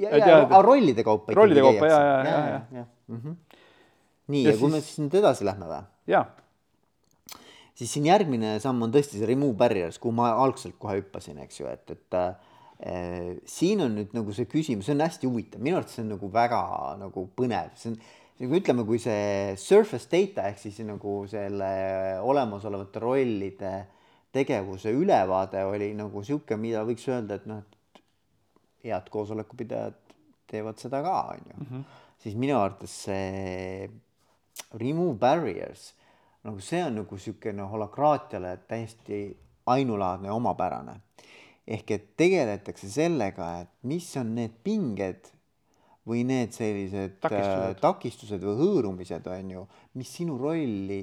ja, 0.00 0.16
ja, 0.16 0.40
ja 0.40 0.62
rollide 0.64 1.04
kaupa. 1.06 1.36
rollide 1.38 1.64
kaupa 1.66 1.92
ja, 1.92 2.00
ja, 2.00 2.18
ja, 2.24 2.40
ja, 2.48 2.60
ja. 2.80 2.84
Mm 3.12 3.20
-hmm. 3.20 3.38
nii, 4.34 4.44
ja, 4.44 4.56
ja 4.56 4.58
kui 4.58 4.72
me 4.74 4.80
siis 4.80 4.98
nüüd 5.04 5.18
edasi 5.20 5.46
lähme 5.46 5.70
või? 5.70 5.82
jaa. 6.14 6.26
siis 7.74 7.92
siin 7.92 8.08
järgmine 8.10 8.58
samm 8.64 8.82
on 8.82 8.94
tõesti 8.94 9.20
see 9.20 9.28
remove 9.28 9.54
barriers, 9.60 9.98
kuhu 9.98 10.14
ma 10.14 10.32
algselt 10.44 10.78
kohe 10.78 10.98
hüppasin, 11.02 11.38
eks 11.44 11.60
ju, 11.60 11.66
et, 11.68 11.90
et 11.90 12.14
äh, 12.14 12.32
siin 13.44 13.84
on 13.84 13.94
nüüd 14.00 14.14
nagu 14.16 14.32
see 14.32 14.48
küsimus, 14.50 14.86
see 14.86 14.96
on 14.96 15.04
hästi 15.04 15.30
huvitav, 15.30 15.62
minu 15.62 15.78
arvates 15.78 15.98
see 15.98 16.06
on 16.06 16.16
nagu 16.16 16.32
väga 16.32 16.62
nagu 17.04 17.28
põnev, 17.36 17.74
see 17.76 17.92
on 17.92 17.98
nagu 17.98 18.17
ütleme, 18.38 18.84
kui 18.86 19.00
see 19.02 19.54
surface 19.58 20.08
data 20.10 20.48
ehk 20.48 20.60
siis 20.62 20.78
nagu 20.86 21.20
selle 21.30 21.70
olemasolevate 22.22 23.02
rollide 23.02 23.72
tegevuse 24.32 24.92
ülevaade 24.94 25.64
oli 25.66 25.92
nagu 25.98 26.22
sihuke, 26.22 26.56
mida 26.56 26.84
võiks 26.86 27.08
öelda, 27.08 27.40
et 27.40 27.46
noh, 27.50 27.64
et 27.64 28.02
head 28.84 29.08
koosolekupidajad 29.10 29.96
teevad 30.48 30.78
seda 30.78 31.02
ka, 31.02 31.16
on 31.34 31.40
ju 31.50 31.56
mm. 31.56 31.66
-hmm. 31.70 31.84
siis 32.18 32.36
minu 32.36 32.60
arvates 32.60 32.94
see 33.04 33.90
remove 34.78 35.18
barriers 35.18 35.94
nagu 36.48 36.60
see 36.60 36.84
on 36.84 37.00
nagu 37.02 37.18
siukene 37.18 37.62
holakraatiale 37.62 38.56
täiesti 38.68 39.36
ainulaadne 39.66 40.28
ja 40.28 40.34
omapärane. 40.34 41.00
ehk 41.68 41.90
et 41.90 42.04
tegeletakse 42.16 42.88
sellega, 42.88 43.60
et 43.60 43.68
mis 43.82 44.16
on 44.16 44.34
need 44.34 44.54
pinged 44.64 45.26
või 46.08 46.24
need 46.28 46.54
sellised 46.56 47.18
takistused, 47.22 47.76
äh, 47.76 47.78
takistused 47.82 48.44
või 48.44 48.56
hõõrumised 48.62 49.28
on 49.32 49.54
ju, 49.54 49.64
mis 50.00 50.10
sinu 50.20 50.38
rolli 50.40 51.02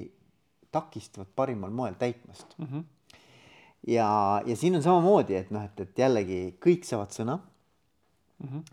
takistavad 0.74 1.30
parimal 1.38 1.72
moel 1.72 1.96
täitmast 1.98 2.56
mm. 2.58 2.66
-hmm. 2.66 2.84
ja, 3.94 4.08
ja 4.46 4.56
siin 4.56 4.76
on 4.76 4.82
samamoodi, 4.82 5.38
et 5.38 5.50
noh, 5.54 5.64
et, 5.64 5.80
et 5.80 6.04
jällegi 6.04 6.40
kõik 6.62 6.88
saavad 6.88 7.14
sõna 7.14 7.38
mm. 7.38 8.48
-hmm. 8.48 8.64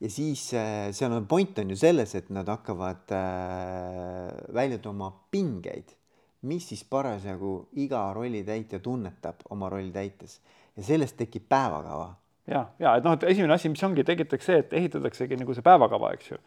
ja 0.00 0.10
siis 0.10 0.44
äh, 0.54 0.90
seal 0.92 1.16
on 1.16 1.26
point 1.26 1.58
on 1.58 1.70
ju 1.70 1.76
selles, 1.76 2.14
et 2.14 2.30
nad 2.30 2.48
hakkavad 2.48 3.16
äh, 3.16 4.54
välja 4.54 4.78
tooma 4.78 5.12
pingeid, 5.30 5.96
mis 6.42 6.68
siis 6.68 6.84
parasjagu 6.84 7.68
iga 7.72 8.12
rollitäitja 8.12 8.78
tunnetab 8.78 9.44
oma 9.50 9.68
rolli 9.68 9.92
täites 9.92 10.40
ja 10.76 10.82
sellest 10.82 11.16
tekib 11.16 11.48
päevakava 11.48 12.14
ja, 12.46 12.64
ja 12.78 12.96
et 12.96 13.04
noh, 13.04 13.16
et 13.16 13.24
esimene 13.32 13.54
asi, 13.54 13.68
mis 13.72 13.82
ongi, 13.86 14.04
tegitatakse 14.06 14.52
see, 14.52 14.58
et 14.64 14.76
ehitataksegi 14.80 15.38
nagu 15.40 15.56
see 15.56 15.66
päevakava, 15.66 16.12
eks 16.16 16.30
ju. 16.32 16.38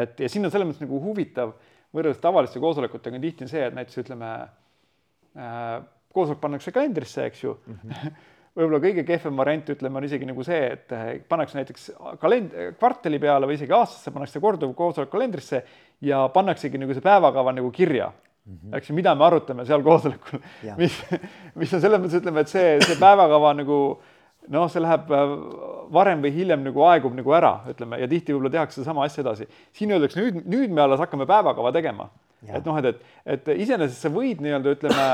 et 0.00 0.20
ja 0.20 0.28
siin 0.28 0.44
on 0.44 0.52
selles 0.52 0.68
mõttes 0.68 0.84
nagu 0.84 1.00
huvitav 1.04 1.54
võrreldes 1.94 2.20
tavaliste 2.22 2.60
koosolekutega 2.62 3.18
on 3.18 3.24
tihti 3.24 3.48
see, 3.50 3.62
et 3.66 3.76
näiteks 3.76 4.02
ütleme 4.04 4.28
äh,, 5.36 5.80
koosolek 6.14 6.42
pannakse 6.42 6.74
kalendrisse, 6.74 7.26
eks 7.30 7.44
ju 7.44 7.56
mm. 7.66 7.80
-hmm. 7.82 8.20
võib-olla 8.60 8.80
kõige 8.82 9.04
kehvem 9.06 9.36
variant, 9.36 9.68
ütleme, 9.74 9.98
on 9.98 10.04
isegi 10.04 10.26
nagu 10.26 10.44
see, 10.46 10.60
et 10.74 10.92
äh, 10.92 11.10
pannakse 11.28 11.58
näiteks 11.58 11.90
kalend-, 12.22 12.56
kvartali 12.78 13.18
peale 13.22 13.46
või 13.46 13.58
isegi 13.58 13.74
aastasse 13.74 14.10
pannakse 14.10 14.42
korduv 14.42 14.74
koosolek 14.74 15.10
kalendrisse 15.10 15.62
ja 16.00 16.24
pannaksegi 16.34 16.78
nagu 16.78 16.94
see 16.94 17.04
päevakava 17.04 17.52
nagu 17.52 17.70
kirja 17.70 18.10
mm, 18.10 18.56
-hmm. 18.56 18.76
eks 18.76 18.90
ju, 18.90 18.94
mida 18.94 19.14
me 19.14 19.24
arutame 19.24 19.66
seal 19.66 19.82
koosolekul, 19.82 20.42
mis, 20.76 20.98
mis 21.54 21.74
on 21.74 21.80
selles 21.80 22.00
mõttes, 22.00 22.18
ütleme, 22.22 22.40
et 22.40 22.48
see, 22.48 22.78
see 22.86 22.98
päevakava 23.00 23.54
nagu 23.54 23.78
noh, 24.48 24.66
see 24.72 24.82
läheb 24.82 25.10
äh, 25.14 25.34
varem 25.92 26.24
või 26.24 26.32
hiljem 26.34 26.64
nagu 26.64 26.84
aegub 26.88 27.14
nagu 27.16 27.34
ära, 27.36 27.52
ütleme, 27.70 28.00
ja 28.00 28.08
tihti 28.10 28.34
võib-olla 28.34 28.52
tehakse 28.56 28.84
sama 28.86 29.04
asja 29.04 29.24
edasi. 29.24 29.46
siin 29.76 29.92
öeldakse 29.94 30.20
nüüd, 30.20 30.42
nüüd 30.48 30.74
me 30.74 30.84
alles 30.84 31.02
hakkame 31.02 31.26
päevakava 31.28 31.72
tegema. 31.76 32.08
et 32.48 32.64
noh, 32.64 32.78
et, 32.80 32.86
et, 32.86 33.02
et 33.36 33.50
iseenesest 33.60 34.06
sa 34.06 34.12
võid 34.12 34.40
nii-öelda 34.40 34.74
ütleme 34.76 35.06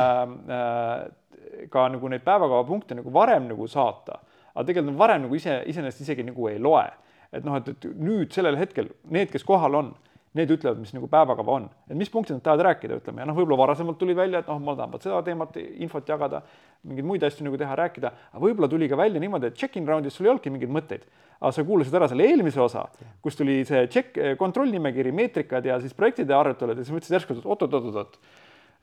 äh, 0.57 1.69
ka 1.73 1.89
nagu 1.91 2.09
neid 2.13 2.25
päevakavapunkte 2.27 2.99
nagu 2.99 3.13
varem 3.13 3.49
nagu 3.51 3.67
saata, 3.69 4.21
aga 4.55 4.67
tegelikult 4.69 4.99
varem 4.99 5.27
nagu 5.27 5.35
ise, 5.35 5.63
iseenesest 5.67 6.07
isegi 6.07 6.27
nagu 6.27 6.49
ei 6.53 6.61
loe. 6.63 6.87
et 7.33 7.45
noh, 7.45 7.59
et, 7.59 7.69
et 7.69 7.89
nüüd 7.99 8.33
sellel 8.33 8.57
hetkel 8.57 8.93
need, 9.11 9.33
kes 9.33 9.45
kohal 9.45 9.75
on 9.75 9.95
need 10.37 10.53
ütlevad, 10.53 10.79
mis 10.81 10.93
nagu 10.95 11.09
päevakava 11.11 11.55
on, 11.59 11.67
et 11.89 11.97
mis 11.99 12.11
punktid 12.13 12.37
nad 12.37 12.45
tahavad 12.45 12.67
rääkida, 12.69 12.99
ütleme, 13.01 13.23
ja 13.23 13.29
noh, 13.29 13.37
võib-olla 13.37 13.59
varasemalt 13.65 13.99
tuli 14.01 14.17
välja, 14.17 14.43
et 14.43 14.51
noh, 14.51 14.61
ma 14.63 14.77
tahan 14.79 14.97
seda 15.03 15.21
teemat, 15.27 15.57
infot 15.83 16.09
jagada, 16.09 16.43
mingeid 16.87 17.09
muid 17.09 17.27
asju 17.27 17.47
nagu 17.47 17.61
teha, 17.61 17.77
rääkida, 17.83 18.13
aga 18.33 18.43
võib-olla 18.43 18.71
tuli 18.73 18.89
ka 18.93 18.99
välja 19.01 19.23
niimoodi, 19.23 19.51
et 19.51 19.61
check-in 19.61 19.89
round'is 19.89 20.17
sul 20.17 20.29
ei 20.29 20.35
olnudki 20.35 20.53
mingeid 20.55 20.75
mõtteid. 20.79 21.07
aga 21.37 21.53
sa 21.53 21.65
kuulasid 21.69 21.95
ära 21.95 22.09
selle 22.09 22.25
eelmise 22.25 22.61
osa, 22.65 22.87
kus 23.21 23.37
tuli 23.37 23.59
see 23.69 23.83
check, 23.93 24.17
kontrollnimekiri, 24.41 25.13
meetrikad 25.13 25.67
ja 25.69 25.77
siis 25.81 25.93
projektide 25.93 26.33
arutelud 26.33 26.79
ja 26.79 26.85
siis 26.85 26.95
mõtlesid 26.95 27.19
järsku, 27.19 27.37
et 27.37 27.45
oot-oot-oot-oot 27.45 28.17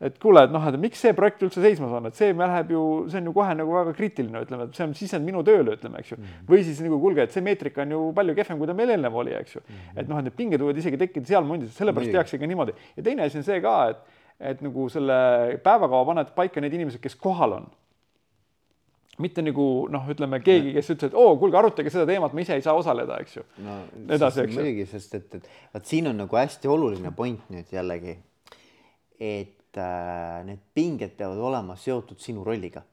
et 0.04 0.18
kuule, 0.22 0.44
et 0.48 0.52
noh, 0.54 0.64
et 0.68 0.78
miks 0.82 1.02
see 1.04 1.14
projekt 1.16 1.44
üldse 1.46 1.62
seisma 1.64 1.90
on, 2.00 2.10
et 2.10 2.18
see 2.18 2.34
läheb 2.36 2.74
ju, 2.74 2.82
see 3.12 3.22
on 3.22 3.30
ju 3.30 3.34
kohe 3.36 3.54
nagu 3.58 3.76
väga 3.78 3.94
kriitiline, 3.98 4.42
ütleme, 4.46 4.68
et 4.68 4.80
see 4.80 4.88
on 4.88 4.96
sisend 4.98 5.28
minu 5.28 5.44
tööle, 5.48 5.78
ütleme, 5.78 6.02
eks 6.02 6.14
ju 6.14 6.18
mm. 6.18 6.26
-hmm. 6.26 6.48
või 6.50 6.66
siis 6.68 6.82
nagu 6.86 7.00
kuulge, 7.04 7.28
et 7.28 7.36
see 7.36 7.46
meetrika 7.46 7.86
on 7.86 7.96
ju 7.96 8.02
palju 8.18 8.36
kehvem, 8.40 8.60
kui 8.60 8.68
ta 8.68 8.76
meil 8.78 8.96
eelnev 8.96 9.16
oli, 9.24 9.36
eks 9.38 9.56
ju 9.56 9.62
mm. 9.62 9.76
-hmm. 9.76 10.02
et 10.02 10.10
noh, 10.10 10.20
et 10.20 10.28
need 10.30 10.36
pinged 10.40 10.66
võivad 10.66 10.82
isegi 10.82 11.00
tekkida 11.06 11.32
seal 11.32 11.48
momendis, 11.48 11.78
sellepärast 11.78 12.12
tehakse 12.12 12.38
ka 12.38 12.52
niimoodi. 12.52 12.76
ja 12.98 13.04
teine 13.04 13.24
asi 13.24 13.38
on 13.38 13.48
see 13.48 13.62
ka, 13.62 13.78
et, 13.90 14.20
et 14.40 14.62
nagu 14.62 14.90
selle 14.90 15.16
päevakava 15.64 16.06
paned 16.06 16.36
paika 16.36 16.62
need 16.62 16.74
inimesed, 16.74 17.02
kes 17.02 17.16
kohal 17.16 17.60
on 17.62 17.72
mitte 19.22 19.44
nagu 19.46 19.88
noh, 19.94 20.06
ütleme 20.10 20.40
keegi, 20.42 20.74
kes 20.74 20.90
ütles, 20.90 21.12
et 21.12 21.18
oo, 21.18 21.36
kuulge, 21.38 21.58
arutage 21.58 21.92
seda 21.94 22.06
teemat, 22.10 22.34
ma 22.34 22.42
ise 22.42 22.56
ei 22.58 22.64
saa 22.66 22.74
osaleda, 22.74 23.20
eks 23.22 23.36
ju 23.38 23.44
no,. 23.62 23.80
edasi, 24.10 24.42
eks 24.42 24.56
ju. 24.56 24.62
muidugi, 24.62 24.86
sest 24.90 25.14
et, 25.20 25.36
et 25.38 25.50
vot 25.76 25.86
siin 25.86 26.10
on 26.10 26.18
nagu 26.18 26.40
hästi 26.40 26.72
oluline 26.72 27.12
point 27.16 27.52
nüüd 27.54 27.70
jällegi, 27.76 28.18
et 29.20 29.54
need 30.48 30.62
pinged 30.74 31.16
peavad 31.18 31.40
olema 31.40 31.78
seotud 31.80 32.20
sinu 32.22 32.44
rolliga. 32.46 32.84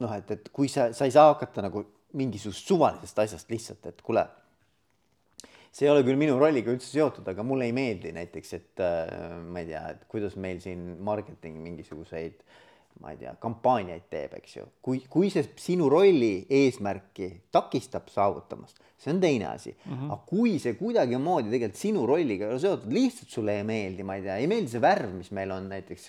noh, 0.00 0.12
et, 0.16 0.30
et 0.30 0.48
kui 0.48 0.68
sa, 0.72 0.92
sa 0.96 1.04
ei 1.04 1.12
saa 1.12 1.26
hakata 1.34 1.66
nagu 1.66 1.82
mingisugust 2.16 2.68
suvalisest 2.68 3.18
asjast 3.20 3.50
lihtsalt, 3.52 3.84
et 3.90 4.00
kuule, 4.02 4.22
see 5.70 5.86
ei 5.86 5.92
ole 5.92 6.02
küll 6.06 6.18
minu 6.18 6.38
rolliga 6.40 6.72
üldse 6.72 6.88
seotud, 6.88 7.26
aga 7.30 7.44
mulle 7.46 7.68
ei 7.68 7.74
meeldi 7.76 8.14
näiteks, 8.16 8.54
et 8.56 8.82
äh, 8.82 9.36
ma 9.44 9.62
ei 9.62 9.68
tea, 9.68 9.84
et 9.92 10.06
kuidas 10.10 10.38
meil 10.40 10.62
siin 10.62 10.96
marketing 11.04 11.60
mingisuguseid 11.62 12.40
ma 13.00 13.14
ei 13.14 13.18
tea, 13.20 13.32
kampaaniaid 13.40 14.06
teeb, 14.12 14.36
eks 14.40 14.56
ju. 14.58 14.66
kui, 14.84 15.00
kui 15.08 15.30
see 15.32 15.46
sinu 15.60 15.88
rolli 15.92 16.44
eesmärki 16.52 17.30
takistab 17.52 18.10
saavutamast, 18.12 18.80
see 19.00 19.14
on 19.14 19.20
teine 19.22 19.46
asi 19.48 19.72
mm. 19.72 19.92
-hmm. 19.92 20.12
aga 20.12 20.22
kui 20.28 20.58
see 20.60 20.74
kuidagimoodi 20.76 21.50
tegelikult 21.50 21.80
sinu 21.80 22.06
rolliga 22.06 22.46
ei 22.46 22.52
ole 22.52 22.60
seotud, 22.60 22.92
lihtsalt 22.92 23.32
sulle 23.36 23.56
ei 23.56 23.64
meeldi, 23.64 24.04
ma 24.04 24.16
ei 24.16 24.22
tea, 24.22 24.36
ei 24.36 24.46
meeldi 24.46 24.74
see 24.74 24.82
värv, 24.84 25.14
mis 25.16 25.30
meil 25.30 25.50
on 25.56 25.68
näiteks, 25.72 26.08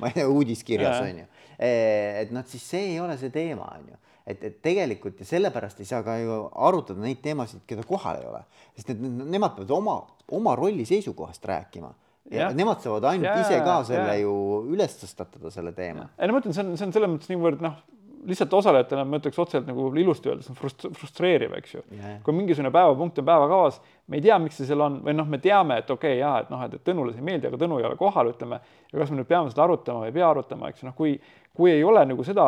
ma 0.00 0.12
ei 0.12 0.18
tea, 0.18 0.28
uudiskirjas 0.28 1.00
on 1.00 1.22
ju. 1.22 1.28
et 1.58 2.30
noh, 2.36 2.44
siis 2.46 2.70
see 2.70 2.92
ei 2.92 3.00
ole 3.00 3.16
see 3.18 3.30
teema, 3.30 3.72
on 3.78 3.88
ju 3.94 4.02
et, 4.26 4.42
et 4.44 4.62
tegelikult 4.62 5.20
ja 5.22 5.26
sellepärast 5.26 5.80
ei 5.80 5.88
saa 5.88 6.02
ka 6.02 6.18
ju 6.18 6.40
arutada 6.68 7.00
neid 7.00 7.22
teemasid, 7.22 7.62
keda 7.66 7.84
kohal 7.86 8.20
ei 8.20 8.26
ole, 8.28 8.42
sest 8.74 8.90
et 8.92 9.00
nemad 9.00 9.54
peavad 9.54 9.70
oma, 9.70 10.00
oma 10.36 10.56
rolli 10.58 10.84
seisukohast 10.84 11.44
rääkima 11.46 11.92
ja, 12.30 12.46
ja 12.46 12.52
nemad 12.56 12.82
saavad 12.84 13.10
ainult 13.12 13.30
ja, 13.30 13.36
ise 13.42 13.60
ka 13.64 13.80
selle 13.88 14.14
ja. 14.14 14.22
ju 14.22 14.32
üles 14.74 14.96
tõstatada, 15.02 15.52
selle 15.54 15.74
teema. 15.76 16.08
ei 16.18 16.28
no 16.28 16.36
ma 16.36 16.42
ütlen, 16.42 16.56
see 16.56 16.64
on, 16.64 16.72
see 16.78 16.88
on 16.88 16.96
selles 16.96 17.12
mõttes 17.12 17.32
niivõrd 17.32 17.62
noh, 17.64 17.78
lihtsalt 18.26 18.54
osalejatele 18.58 19.04
ma 19.06 19.20
ütleks 19.20 19.38
otseselt 19.38 19.68
nagu 19.68 19.86
ilusti 20.00 20.30
öeldes 20.30 20.48
on 20.50 20.58
frust-, 20.58 20.88
frustreeriv, 20.98 21.54
eks 21.60 21.76
ju. 21.76 21.82
kui 22.26 22.34
mingisugune 22.34 22.72
päevapunkt 22.74 23.20
on 23.22 23.28
päevakavas, 23.28 23.78
me 24.10 24.18
ei 24.18 24.24
tea, 24.24 24.38
miks 24.42 24.58
see 24.58 24.68
seal 24.68 24.82
on 24.82 24.98
või 25.06 25.14
noh, 25.16 25.28
me 25.30 25.38
teame, 25.42 25.78
et 25.82 25.90
okei 25.90 26.16
okay,, 26.16 26.20
jaa, 26.22 26.40
et 26.42 26.50
noh, 26.52 26.62
et 26.66 26.76
Tõnule 26.86 27.14
see 27.14 27.22
ei 27.22 27.28
meeldi, 27.30 27.50
aga 27.50 27.60
Tõnu 27.60 27.78
ei 27.80 27.86
ole 27.88 27.98
kohal, 28.00 28.32
ütleme, 28.34 28.60
ja 28.90 29.00
kas 29.00 29.12
me 29.12 29.20
nüüd 29.20 29.30
peame 29.30 29.52
seda 29.52 29.66
arutama 29.66 30.04
või 30.04 30.10
ei 30.10 30.16
pea 30.18 30.30
arutama, 30.30 30.70
eks 30.72 30.82
ju, 30.82 30.88
noh, 30.90 30.96
kui 30.98 31.14
kui 31.56 31.70
ei 31.72 31.84
ole 31.84 32.02
nagu 32.04 32.24
seda, 32.24 32.44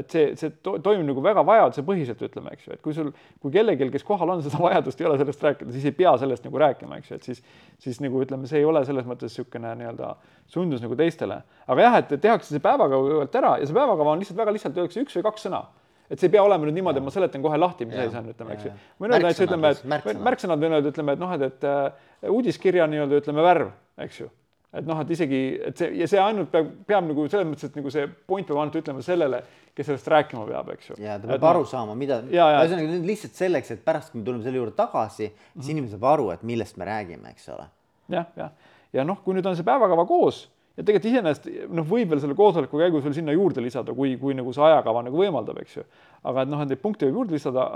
et 0.00 0.10
see, 0.10 0.32
see 0.38 0.50
to 0.66 0.74
toimub 0.82 1.06
nagu 1.06 1.22
väga 1.22 1.44
vajadusepõhiselt, 1.46 2.24
ütleme, 2.26 2.54
eks 2.56 2.66
ju, 2.66 2.74
et 2.74 2.80
kui 2.82 2.94
sul, 2.96 3.12
kui 3.42 3.52
kellelgi, 3.54 3.86
kes 3.94 4.06
kohal 4.06 4.34
on, 4.34 4.42
seda 4.42 4.58
vajadust 4.66 5.02
ei 5.02 5.06
ole 5.06 5.18
sellest 5.20 5.44
rääkida, 5.46 5.74
siis 5.74 5.86
ei 5.86 5.94
pea 5.94 6.16
sellest 6.18 6.48
nagu 6.48 6.62
rääkima, 6.64 6.98
eks 6.98 7.12
ju, 7.12 7.20
et 7.20 7.28
siis, 7.30 7.44
siis 7.84 8.00
nagu 8.02 8.18
ütleme, 8.24 8.50
see 8.50 8.58
ei 8.58 8.66
ole 8.66 8.82
selles 8.88 9.06
mõttes 9.06 9.30
niisugune 9.30 9.76
nii-öelda 9.78 10.16
sundus 10.50 10.82
nagu 10.82 10.98
teistele. 10.98 11.38
aga 11.68 11.86
jah, 11.86 12.00
et 12.02 12.16
tehakse 12.26 12.50
see 12.50 12.64
päevakava 12.66 13.06
kõigepealt 13.06 13.38
ära 13.42 13.54
ja 13.62 13.70
see 13.70 13.78
päevakava 13.78 14.16
on 14.16 14.24
lihtsalt 14.24 14.42
väga 14.42 14.56
lihtsalt 14.58 14.82
öeldakse 14.82 15.06
üks 15.06 15.16
või 15.20 15.26
kaks 15.30 15.48
sõna. 15.48 15.62
Et 16.10 16.20
see 16.20 16.28
ei 16.28 16.34
pea 16.34 16.42
olema 16.44 16.66
nüüd 16.66 16.76
niimoodi, 16.76 16.98
et 17.00 17.06
ma 17.06 17.14
seletan 17.14 17.40
kohe 17.40 17.56
lahti, 17.56 17.86
mis 17.88 17.96
asi 17.96 18.10
see 18.12 18.20
on, 18.20 18.34
ütleme, 18.34 18.58
eks 18.58 18.66
ju. 18.66 18.74
võin 19.00 19.14
öelda 19.14 19.30
näiteks 19.30 19.46
ütleme, 19.46 19.70
et 19.72 20.20
märksõnad 20.26 20.60
võin 20.60 20.76
öelda, 20.76 20.92
ütleme, 20.92 21.14
et 21.14 21.22
noh, 21.22 21.32
et, 21.38 21.46
et 21.46 21.66
uh, 21.70 22.34
uudiskirja 22.34 22.90
nii-öelda 22.90 23.22
ütleme 23.22 23.46
värv, 23.46 23.70
eks 24.02 24.20
ju 24.24 24.28
et 24.72 24.86
noh, 24.88 25.00
et 25.02 25.10
isegi, 25.12 25.40
et 25.68 25.78
see 25.78 25.90
ja 26.00 26.08
see 26.08 26.20
ainult 26.22 26.50
peab, 26.52 26.70
peab 26.88 27.04
nagu 27.08 27.26
selles 27.28 27.48
mõttes, 27.48 27.68
et 27.68 27.76
nagu 27.76 27.92
see 27.92 28.06
point 28.28 28.46
peab 28.48 28.62
ainult 28.62 28.78
ütlema 28.80 29.04
sellele, 29.04 29.42
kes 29.76 29.88
sellest 29.88 30.08
rääkima 30.12 30.46
peab, 30.48 30.72
eks 30.74 30.90
ju. 30.90 30.98
ja 31.02 31.18
ta 31.20 31.28
peab 31.28 31.38
et, 31.38 31.48
aru 31.50 31.66
saama, 31.68 31.96
mida, 31.98 32.22
ühesõnaga 32.30 33.00
lihtsalt 33.08 33.36
selleks, 33.38 33.74
et 33.74 33.84
pärast, 33.84 34.12
kui 34.12 34.22
me 34.22 34.26
tuleme 34.28 34.46
selle 34.46 34.60
juurde 34.60 34.76
tagasi, 34.78 35.28
siis 35.28 35.34
mm 35.34 35.60
-hmm. 35.60 35.70
inimene 35.76 35.92
saab 35.92 36.08
aru, 36.14 36.30
et 36.32 36.42
millest 36.42 36.80
me 36.80 36.88
räägime, 36.88 37.34
eks 37.36 37.48
ole 37.52 37.68
ja,. 38.08 38.16
jah, 38.16 38.26
jah, 38.36 38.50
ja 38.92 39.04
noh, 39.04 39.20
kui 39.24 39.36
nüüd 39.36 39.46
on 39.46 39.56
see 39.56 39.66
päevakava 39.66 40.06
koos 40.06 40.46
ja 40.76 40.84
tegelikult 40.84 41.08
iseenesest 41.10 41.48
noh, 41.76 41.86
võib 41.88 42.12
veel 42.12 42.22
selle 42.22 42.36
koosoleku 42.38 42.80
käigus 42.80 43.04
veel 43.04 43.16
sinna 43.16 43.34
juurde 43.36 43.64
lisada, 43.64 43.94
kui, 43.96 44.14
kui 44.20 44.36
nagu 44.36 44.54
see 44.56 44.64
ajakava 44.66 45.04
nagu 45.06 45.20
võimaldab, 45.20 45.62
eks 45.62 45.78
ju. 45.78 45.86
aga 46.30 46.44
et 46.46 46.52
noh, 46.52 46.62
et 46.64 46.72
neid 46.72 46.82
punkte 46.82 47.08
võib 47.08 47.22
juurde 47.22 47.36
lisada, 47.36 47.66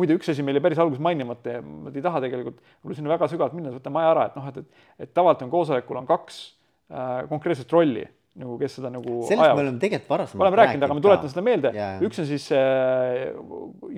muide, 0.00 0.16
üks 0.18 0.32
asi 0.32 0.44
meil 0.46 0.58
jäi 0.58 0.64
päris 0.68 0.82
alguses 0.82 1.02
mainimata 1.04 1.58
ja 1.58 1.64
ma 1.64 1.92
ei 1.92 2.04
taha 2.04 2.22
tegelikult 2.24 2.60
võib-olla 2.60 3.00
sinna 3.00 3.14
väga 3.14 3.32
sügavalt 3.32 3.58
minna, 3.58 3.74
võtame 3.76 4.02
aja 4.02 4.14
ära, 4.14 4.28
et 4.30 4.38
noh, 4.38 4.52
et, 4.52 4.62
et, 4.62 4.86
et 5.06 5.12
tavaliselt 5.16 5.48
on 5.48 5.52
koosolekul 5.56 6.00
on 6.00 6.08
kaks 6.08 6.40
äh, 6.92 7.18
konkreetset 7.32 7.76
rolli 7.76 8.06
nagu 8.38 8.54
kes 8.60 8.76
seda 8.78 8.90
nagu 8.94 9.22
sellest 9.26 9.42
ajavad. 9.42 9.56
me 9.58 9.62
oleme 9.64 9.80
tegelikult 9.82 10.10
varasemalt 10.12 10.44
oleme 10.46 10.58
rääkinud, 10.60 10.84
aga 10.86 10.96
ma 10.96 11.02
tuletan 11.02 11.32
seda 11.32 11.42
meelde, 11.42 11.72
üks 12.06 12.20
on 12.22 12.28
siis 12.28 12.44
äh, 12.54 13.24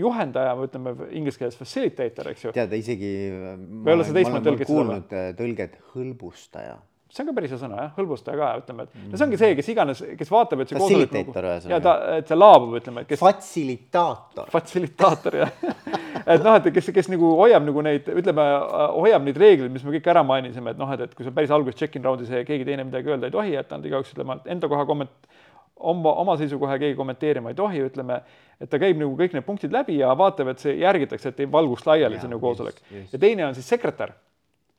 juhendaja, 0.01 0.55
või 0.57 0.71
ütleme 0.71 0.95
inglise 1.21 1.43
keeles 1.43 1.59
facilitator, 1.61 2.31
eks 2.33 2.47
ju. 2.47 2.55
tead, 2.57 2.73
isegi 2.81 3.11
ma, 3.35 3.99
ma, 3.99 3.99
ma 4.01 4.41
olen 4.41 4.63
kuulnud 4.65 5.19
tõlget 5.37 5.77
hõlbustaja 5.93 6.79
see 7.11 7.25
on 7.25 7.31
ka 7.31 7.37
päris 7.37 7.55
hea 7.55 7.61
sõna 7.61 7.79
jah, 7.85 7.91
hõlbustaja 7.97 8.39
ka, 8.39 8.51
ütleme, 8.63 8.87
et 8.87 8.99
no 9.11 9.19
see 9.19 9.27
ongi 9.27 9.41
see, 9.41 9.55
kes 9.59 9.71
iganes, 9.73 10.03
kes 10.19 10.31
vaatab, 10.31 10.63
et 10.63 10.71
see 10.71 10.79
koosolek 10.79 11.17
nagu, 11.17 11.35
ja 11.73 11.81
ta, 11.83 11.97
et 12.21 12.31
see 12.31 12.39
laabub, 12.39 12.77
ütleme, 12.79 13.03
et 13.03 13.11
kes. 13.11 13.23
Fatsilitaator. 13.23 14.53
Fatsilitaator 14.53 15.41
jah 15.41 15.57
et 16.35 16.45
noh, 16.45 16.57
et 16.59 16.69
kes, 16.75 16.91
kes 16.95 17.11
nagu 17.11 17.33
hoiab 17.41 17.67
nagu 17.67 17.85
neid, 17.85 18.09
ütleme, 18.21 18.47
hoiab 18.95 19.27
neid 19.27 19.41
reegleid, 19.41 19.73
mis 19.75 19.85
me 19.87 19.95
kõik 19.97 20.07
ära 20.13 20.23
mainisime, 20.27 20.75
et 20.75 20.81
noh, 20.81 20.95
et, 20.95 21.05
et 21.09 21.17
kui 21.17 21.27
sa 21.27 21.35
päris 21.35 21.53
alguses 21.55 21.79
check-in 21.81 22.07
raundis 22.07 22.31
keegi 22.31 22.67
teine 22.69 22.87
midagi 22.87 23.11
öelda 23.11 23.31
ei 23.31 23.35
tohi, 23.35 23.57
et 23.59 23.75
nad 23.75 23.91
igaüks 23.91 24.15
ütleme 24.15 24.39
enda 24.55 24.71
koha 24.71 24.87
komment-, 24.89 25.31
oma, 25.77 26.15
oma 26.23 26.39
seisukoha 26.41 26.79
keegi 26.81 26.99
kommenteerima 26.99 27.53
ei 27.53 27.59
tohi, 27.59 27.85
ütleme, 27.91 28.21
et 28.61 28.71
ta 28.71 28.81
käib 28.81 29.01
nagu 29.01 29.15
kõik 29.19 29.37
need 29.37 29.47
punktid 29.47 29.75
läbi 29.75 29.99
ja 30.01 30.13
vaatab, 30.19 30.53
et 30.55 30.63
see 30.63 30.79
järgitakse, 30.81 31.33
et 31.33 31.45
ei 31.45 31.51
valguks 31.51 31.87
laiali 31.89 32.21
see 32.21 32.31
nagu 32.31 32.43
koosolek. 32.45 32.83
ja 33.13 33.19
teine 33.19 33.49
on 33.49 33.57
siis 33.59 33.69
sekretär 33.69 34.15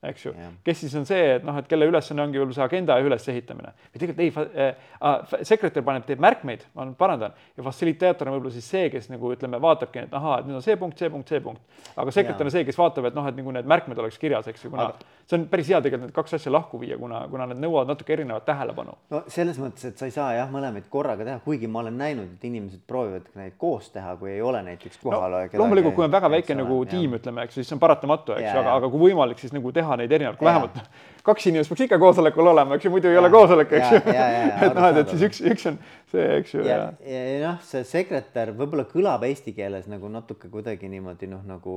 eks 0.10 0.24
ju, 0.26 0.32
kes 0.66 0.80
siis 0.82 0.94
on 0.98 1.06
see, 1.06 1.36
et 1.36 1.44
noh, 1.46 1.58
et 1.62 1.68
kelle 1.70 1.86
ülesanne 1.86 2.24
ongi 2.24 2.40
võib-olla 2.40 2.56
see 2.56 2.64
agenda 2.66 2.98
ülesehitamine. 3.04 3.74
või 3.94 4.02
tegelikult 4.02 4.56
ei 4.58 4.72
äh,, 4.72 5.36
sekretär 5.46 5.86
paneb, 5.86 6.06
teeb 6.08 6.24
märkmeid, 6.24 6.66
ma 6.74 6.88
parandan, 6.98 7.36
ja 7.58 7.66
fassilitaator 7.68 8.32
on 8.32 8.38
võib-olla 8.38 8.56
siis 8.56 8.70
see, 8.74 8.90
kes 8.94 9.12
nagu 9.14 9.34
ütleme, 9.36 9.62
vaatabki, 9.62 10.08
et 10.08 10.16
ahaa, 10.18 10.40
et 10.42 10.50
nüüd 10.50 10.58
on 10.58 10.66
see 10.66 10.78
punkt, 10.82 10.98
see 10.98 11.12
punkt, 11.14 11.30
see 11.30 11.44
punkt. 11.46 11.62
aga 11.96 12.16
sekretär 12.16 12.50
on 12.50 12.54
see, 12.56 12.66
kes 12.66 12.82
vaatab, 12.82 13.12
et 13.12 13.18
noh, 13.18 13.30
et 13.30 13.38
nagu 13.38 13.54
need 13.54 13.70
märkmed 13.70 14.02
oleks 14.02 14.18
kirjas, 14.22 14.50
eks 14.50 14.66
ju, 14.66 14.74
kuna 14.74 14.90
aga... 14.90 15.12
see 15.32 15.40
on 15.40 15.46
päris 15.52 15.70
hea 15.72 15.80
tegelikult 15.84 16.10
need 16.10 16.16
kaks 16.16 16.36
asja 16.38 16.52
lahku 16.52 16.80
viia, 16.82 16.98
kuna, 17.00 17.22
kuna 17.32 17.48
need 17.52 17.62
nõuavad 17.64 17.92
natuke 17.94 18.14
erinevat 18.16 18.46
tähelepanu. 18.48 18.96
no 19.14 19.22
selles 19.32 19.60
mõttes, 19.62 19.88
et 19.88 20.02
sa 20.02 20.10
ei 20.10 20.16
saa 20.16 20.32
jah, 20.36 20.50
mõlemaid 20.52 20.90
korraga 20.92 21.28
teha, 21.28 21.40
kuigi 21.46 21.70
ma 21.72 21.84
olen 21.84 21.98
näinud, 22.02 22.34
et 22.36 22.48
inimesed 22.50 22.84
proovivad 22.88 23.30
neid 23.40 23.56
koos 23.62 23.90
teha, 23.96 24.16
kui 24.20 24.34
ei 24.36 24.42
ole 24.46 24.64
näiteks 24.68 25.00
kohal 25.04 25.38
no,. 25.38 25.44
loomulikult, 25.64 25.96
kui 25.96 26.08
on 26.08 26.14
väga 26.14 26.32
väike 26.36 26.58
nagu 26.60 26.82
tiim, 26.92 27.16
ütleme, 27.20 27.48
eks 27.48 27.60
siis 27.60 27.72
see 27.72 27.78
on 27.78 27.84
paratamatu, 27.84 28.36
eks 28.38 28.52
aga, 28.52 28.76
aga 28.80 28.92
kui 28.92 29.08
võimalik, 29.08 29.40
siis 29.42 29.56
nagu 29.56 29.72
teha 29.76 30.00
neid 30.02 30.12
erinevalt, 30.12 30.42
kui 30.42 30.50
vähemalt 30.50 30.82
kaks 31.26 31.48
inimest 31.48 31.70
peaks 31.70 31.86
ikka 31.86 32.00
koosolekul 32.02 32.48
olema, 32.52 32.76
eks 32.76 32.88
ju, 32.88 32.92
muidu 32.94 33.10
ei 33.10 33.16
ja, 33.16 33.22
ole 33.22 33.30
koosolek, 33.34 33.74
eks 33.78 33.92
ju. 33.94 34.00
et 34.66 34.78
noh, 34.78 34.88
et 34.90 35.12
siis 35.14 35.26
üks, 35.28 35.42
üks 35.54 35.68
on 35.70 35.78
see, 36.12 36.28
eks 36.40 36.56
ju. 36.56 36.66
ja, 36.68 36.82
ja, 37.06 37.24
ja 37.32 37.40
noh, 37.46 37.62
see 37.66 37.86
sekretär 37.88 38.54
võib-olla 38.58 38.86
kõlab 38.90 39.26
eesti 39.28 39.56
keeles 39.58 39.88
nagu 39.92 40.12
natuke 40.12 40.52
kuidagi 40.52 40.92
niimoodi 40.92 41.30
noh, 41.32 41.44
nagu. 41.48 41.76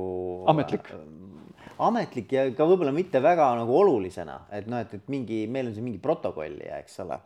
ametlik 0.51 0.91
äh, 0.93 1.03
ametlik 1.81 2.31
ja 2.31 2.45
ka 2.55 2.67
võib-olla 2.67 2.93
mitte 2.95 3.19
väga 3.23 3.47
nagu 3.59 3.75
olulisena, 3.75 4.41
et 4.53 4.67
noh, 4.71 4.81
et, 4.83 4.93
et 4.95 5.11
mingi, 5.11 5.43
meil 5.51 5.69
on 5.69 5.75
siin 5.75 5.87
mingi 5.87 6.01
protokollija, 6.03 6.79
eks 6.83 6.99
ole. 7.03 7.17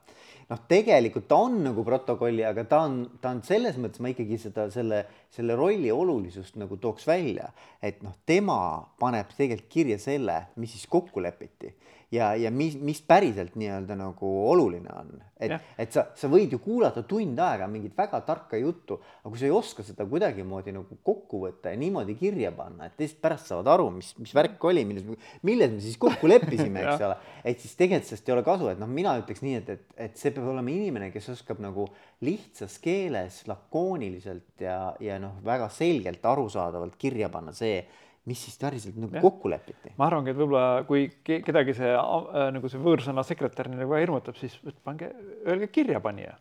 noh, 0.49 0.61
tegelikult 0.69 1.27
ta 1.29 1.37
on 1.45 1.59
nagu 1.67 1.83
protokolli, 1.85 2.41
aga 2.47 2.63
ta 2.69 2.81
on, 2.87 3.01
ta 3.21 3.33
on 3.35 3.43
selles 3.45 3.77
mõttes 3.81 4.01
ma 4.01 4.13
ikkagi 4.13 4.39
seda, 4.41 4.65
selle, 4.73 5.03
selle 5.33 5.57
rolli 5.59 5.91
olulisust 5.93 6.57
nagu 6.61 6.79
tooks 6.81 7.05
välja, 7.09 7.51
et 7.81 8.01
noh, 8.05 8.15
tema 8.25 8.59
paneb 9.01 9.29
tegelikult 9.35 9.69
kirja 9.69 9.99
selle, 10.01 10.41
mis 10.57 10.73
siis 10.73 10.89
kokku 10.89 11.21
lepiti 11.21 11.75
ja, 12.11 12.33
ja 12.35 12.51
mis, 12.51 12.75
mis 12.81 13.01
päriselt 13.05 13.55
nii-öelda 13.59 13.95
nagu 13.97 14.29
oluline 14.49 14.89
on. 14.93 15.11
et, 15.39 15.53
et 15.79 15.93
sa, 15.93 16.07
sa 16.17 16.27
võid 16.31 16.51
ju 16.51 16.59
kuulata 16.63 17.03
tund 17.07 17.37
aega 17.39 17.67
mingit 17.71 17.95
väga 17.97 18.19
tarka 18.27 18.57
juttu, 18.59 18.97
aga 19.21 19.31
kui 19.31 19.39
sa 19.39 19.47
ei 19.47 19.53
oska 19.55 19.85
seda 19.87 20.07
kuidagimoodi 20.09 20.73
nagu 20.75 20.97
kokku 21.05 21.43
võtta 21.45 21.73
ja 21.73 21.79
niimoodi 21.79 22.17
kirja 22.19 22.51
panna, 22.55 22.89
et 22.89 22.97
teised 22.99 23.21
pärast 23.21 23.51
saavad 23.51 23.69
aru, 23.75 23.87
mis, 23.99 24.11
mis 24.19 24.33
värk 24.35 24.65
oli, 24.71 24.83
milles, 24.89 25.29
milles 25.47 25.71
me 25.75 25.79
siis 25.85 25.99
kokku 26.01 26.31
leppisime, 26.31 26.83
eks 26.83 27.05
ole. 27.07 27.15
et 27.43 27.61
siis 27.61 27.77
tegelikult 27.79 28.09
sellest 28.09 28.29
ei 28.29 28.35
ole 28.35 28.45
kasu, 28.47 28.71
et 28.73 28.81
noh, 28.81 28.91
mina 28.99 29.15
ütleks 29.21 29.45
nii, 29.45 29.61
et, 29.61 29.73
et, 29.77 29.87
et 30.09 30.19
see 30.19 30.33
peab 30.35 30.49
olema 30.51 30.73
inimene, 30.73 31.13
kes 31.13 31.31
oskab 31.37 31.61
nagu 31.63 31.87
lihtsas 32.25 32.81
keeles 32.83 33.43
lakooniliselt 33.47 34.65
ja, 34.65 34.81
ja 35.03 35.21
noh, 35.21 35.39
väga 35.45 35.69
selgelt 35.71 36.25
arusaadavalt 36.25 36.99
kirja 36.99 37.29
panna 37.31 37.53
see 37.55 37.83
mis 38.29 38.43
siis 38.45 38.59
päriselt 38.61 38.97
nagu 38.99 39.17
ja. 39.17 39.23
kokku 39.23 39.51
lepiti? 39.51 39.93
ma 39.97 40.07
arvangi, 40.09 40.33
et 40.33 40.39
võib-olla 40.39 40.83
kui 40.87 41.07
kedagi 41.25 41.75
see 41.77 41.91
äh, 41.95 42.45
nagu 42.55 42.71
see 42.71 42.81
võõrsõna 42.83 43.25
sekretär 43.27 43.71
nagu 43.73 43.97
hirmutab, 43.97 44.37
siis 44.39 44.55
pange, 44.85 45.11
öelge 45.47 45.71
kirjapanija 45.73 46.37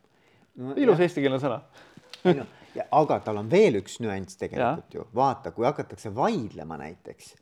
no,. 0.60 0.76
ilus 0.76 1.02
eestikeelne 1.06 1.40
sõna 1.42 1.60
no, 2.28 2.46
ja, 2.76 2.88
aga 3.00 3.20
tal 3.24 3.42
on 3.42 3.50
veel 3.50 3.80
üks 3.82 3.98
nüanss 4.04 4.40
tegelikult 4.40 4.94
ja. 4.94 5.00
ju, 5.00 5.06
vaata, 5.16 5.52
kui 5.56 5.68
hakatakse 5.68 6.12
vaidlema 6.14 6.78
näiteks 6.80 7.34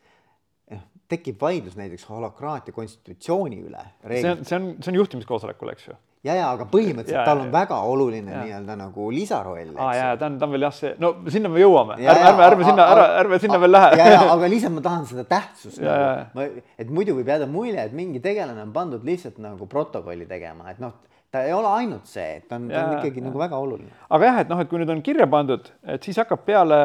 noh, 0.75 0.85
tekib 1.11 1.41
vaidlus 1.43 1.79
näiteks 1.79 2.09
holokraatia 2.11 2.75
konstitutsiooni 2.77 3.63
üle. 3.69 3.87
see 4.09 4.33
on, 4.33 4.45
see 4.45 4.59
on, 4.59 4.69
see 4.81 4.93
on 4.95 5.01
juhtimiskoosolekul, 5.03 5.75
eks 5.75 5.91
ju 5.91 5.99
ja, 6.27 6.35
ja 6.37 6.51
aga 6.53 6.67
põhimõtteliselt 6.71 7.21
ja, 7.21 7.25
tal 7.27 7.43
on 7.45 7.49
ja, 7.49 7.55
väga 7.55 7.79
oluline 7.89 8.41
nii-öelda 8.43 8.77
nagu 8.81 9.09
lisaroll. 9.15 9.73
aa 9.79 9.95
ja, 9.97 10.07
ta 10.21 10.29
on, 10.31 10.39
ta 10.41 10.49
on 10.49 10.55
veel 10.57 10.67
jah, 10.67 10.77
see, 10.77 10.93
no 11.03 11.13
sinna 11.33 11.51
me 11.53 11.63
jõuame, 11.63 11.99
ärme, 12.03 12.29
ärme, 12.31 12.47
ärme 12.51 12.69
sinna, 12.69 12.87
ära, 12.95 13.09
ärme 13.23 13.41
sinna 13.43 13.61
veel 13.63 13.75
lähe. 13.77 14.07
aga 14.37 14.53
lihtsalt 14.53 14.77
ma 14.77 14.85
tahan 14.87 15.09
seda 15.11 15.27
tähtsust 15.31 15.83
nagu, 15.83 16.65
et 16.79 16.93
muidu 16.93 17.17
võib 17.19 17.31
jääda 17.35 17.51
mulje, 17.51 17.79
et 17.83 17.97
mingi 17.97 18.23
tegelane 18.25 18.65
on 18.65 18.73
pandud 18.75 19.05
lihtsalt 19.07 19.39
nagu 19.43 19.69
protokolli 19.71 20.27
tegema, 20.31 20.71
et 20.73 20.83
noh, 20.83 20.97
ta 21.33 21.45
ei 21.47 21.55
ole 21.55 21.71
ainult 21.83 22.09
see, 22.11 22.41
et 22.41 22.49
ta 22.49 22.59
on, 22.59 22.71
ta 22.73 22.87
on 22.87 22.99
ikkagi 22.99 23.23
ja. 23.23 23.29
nagu 23.29 23.41
väga 23.41 23.61
oluline. 23.63 23.93
aga 24.09 24.33
jah, 24.33 24.43
et 24.45 24.51
noh, 24.53 24.65
et 24.65 24.73
kui 24.73 24.83
nüüd 24.83 24.93
on 24.93 25.05
kirja 25.07 25.29
pandud, 25.31 25.71
et 25.95 26.11
siis 26.11 26.19
hakkab 26.23 26.45
peale 26.49 26.81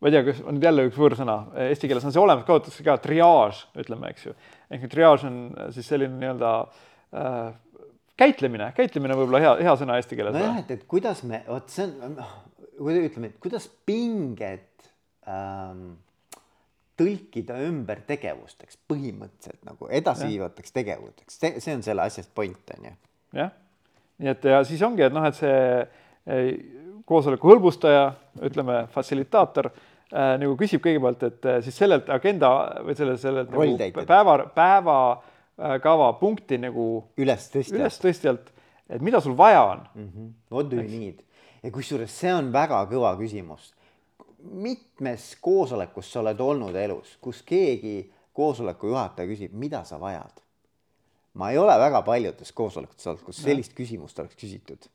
ma 0.00 0.10
ei 0.10 0.12
tea, 0.12 0.24
kas 0.26 0.42
on 0.44 0.58
jälle 0.60 0.84
üks 0.90 0.98
võõrsõna, 1.00 1.36
eesti 1.70 1.88
keeles 1.88 2.04
on 2.04 2.12
see 2.12 2.20
olemas, 2.20 2.44
kasutatakse 2.44 2.84
ka 2.84 2.98
triaaž, 3.00 3.62
ütleme, 3.80 4.10
eks 4.12 4.28
ju. 4.28 4.34
ehk 4.76 4.90
triaaž 4.92 5.24
on 5.28 5.38
siis 5.72 5.88
selline 5.88 6.20
nii-öelda 6.20 6.50
äh, 6.60 7.54
käitlemine, 8.20 8.70
käitlemine 8.76 9.18
võib-olla 9.18 9.42
hea, 9.42 9.52
hea 9.68 9.76
sõna 9.80 9.98
eesti 10.00 10.18
keeles. 10.18 10.36
nojah, 10.36 10.58
et, 10.62 10.72
et 10.76 10.86
kuidas 10.88 11.22
me, 11.28 11.42
vot 11.48 11.70
see 11.72 11.86
on, 11.86 12.16
ütleme, 12.80 13.32
et 13.32 13.38
kuidas 13.42 13.68
pinged 13.88 14.88
ähm, 15.28 15.84
tõlkida 16.96 17.58
ümber 17.66 18.00
tegevusteks 18.08 18.80
põhimõtteliselt 18.88 19.62
nagu 19.68 19.90
edasiviivateks 20.00 20.76
tegevusteks, 20.78 21.38
see, 21.42 21.60
see 21.64 21.76
on 21.76 21.84
selle 21.84 22.06
asjast 22.08 22.32
point 22.34 22.74
on 22.76 22.88
ju. 22.88 22.96
jah, 23.42 23.52
nii 24.22 24.32
et 24.32 24.50
ja 24.52 24.62
siis 24.68 24.82
ongi, 24.86 25.04
et 25.04 25.14
noh, 25.14 25.26
et 25.28 25.36
see 25.36 25.60
eh, 25.76 26.50
koosoleku 27.06 27.52
hõlbustaja, 27.52 28.08
ütleme, 28.48 28.80
fassilitaator 28.92 29.70
äh, 29.70 30.34
nagu 30.40 30.56
küsib 30.58 30.82
kõigepealt, 30.84 31.22
et 31.28 31.48
äh, 31.48 31.60
siis 31.64 31.78
sellelt 31.78 32.10
agenda 32.12 32.50
või 32.84 32.96
selle, 32.98 33.16
sellelt 33.20 33.52
nagu 33.52 33.62
Rolltäitjad. 33.62 34.08
päeva, 34.56 34.98
päevakava 35.56 36.12
punkti 36.20 36.58
nagu 36.60 36.86
ülestõstjad 37.16 37.80
ülestõstjalt, 37.80 38.50
et 38.88 39.02
mida 39.02 39.20
sul 39.20 39.36
vaja 39.36 39.62
on 39.64 39.86
mm. 39.94 40.08
-hmm. 40.08 40.32
What 40.50 40.70
do 40.70 40.76
you 40.76 40.88
need? 40.88 41.22
ja 41.62 41.70
kusjuures 41.70 42.18
see 42.20 42.34
on 42.34 42.52
väga 42.52 42.84
kõva 42.90 43.16
küsimus. 43.18 43.74
mitmes 44.38 45.36
koosolekus 45.40 46.12
sa 46.12 46.20
oled 46.20 46.40
olnud 46.40 46.74
elus, 46.74 47.16
kus 47.20 47.42
keegi 47.42 48.12
koosoleku 48.32 48.86
juhataja 48.86 49.28
küsib, 49.28 49.52
mida 49.52 49.84
sa 49.84 50.00
vajad? 50.00 50.42
ma 51.34 51.50
ei 51.50 51.58
ole 51.58 51.78
väga 51.78 52.02
paljudes 52.02 52.52
koosolekutes 52.52 53.06
olnud, 53.06 53.24
kus 53.24 53.42
sellist 53.42 53.74
küsimust 53.76 54.18
oleks 54.18 54.36
küsitud. 54.36 54.88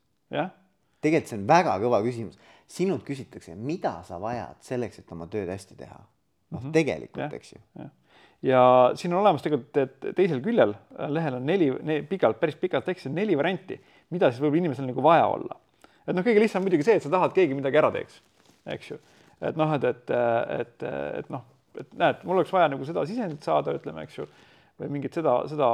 tegelikult 1.00 1.28
see 1.28 1.38
on 1.38 1.46
väga 1.48 1.78
kõva 1.78 2.02
küsimus. 2.02 2.38
sinult 2.66 3.04
küsitakse, 3.04 3.54
mida 3.54 4.02
sa 4.08 4.20
vajad 4.20 4.56
selleks, 4.60 4.98
et 4.98 5.12
oma 5.12 5.26
tööd 5.26 5.48
hästi 5.48 5.76
teha. 5.76 6.00
noh, 6.50 6.70
tegelikult, 6.72 7.24
Jah. 7.24 7.34
eks 7.34 7.52
ju. 7.52 7.60
Ja 8.42 8.62
siin 8.98 9.14
on 9.14 9.20
olemas 9.22 9.44
tegelikult, 9.44 10.14
teisel 10.18 10.42
küljel 10.44 10.74
äh, 10.74 11.08
lehel 11.12 11.38
on 11.38 11.46
neli, 11.46 11.70
neli 11.82 12.06
pikalt, 12.08 12.40
päris 12.40 12.58
pikalt 12.60 12.86
tekstis 12.88 13.10
on 13.10 13.16
neli 13.18 13.38
varianti, 13.38 13.78
mida 14.14 14.30
siis 14.30 14.42
võib 14.42 14.58
inimesel 14.58 14.88
nagu 14.88 15.04
vaja 15.04 15.26
olla. 15.30 15.58
et 16.06 16.14
noh, 16.16 16.24
kõige 16.26 16.42
lihtsam 16.42 16.64
muidugi 16.64 16.86
see, 16.86 16.98
et 16.98 17.06
sa 17.06 17.12
tahad, 17.12 17.34
keegi 17.36 17.56
midagi 17.58 17.78
ära 17.78 17.92
teeks, 17.94 18.20
eks 18.74 18.92
ju. 18.92 19.00
et 19.40 19.58
noh, 19.58 19.74
et, 19.76 19.84
et, 19.90 20.14
et, 20.58 20.88
et 21.22 21.30
noh, 21.32 21.44
et 21.78 21.94
näed, 21.98 22.24
mul 22.26 22.40
oleks 22.40 22.52
vaja 22.52 22.70
nagu 22.72 22.86
seda 22.88 23.04
sisendit 23.08 23.46
saada, 23.46 23.74
ütleme, 23.78 24.04
eks 24.06 24.18
ju, 24.18 24.26
või 24.80 24.90
mingit 24.96 25.14
seda, 25.14 25.36
seda, 25.50 25.68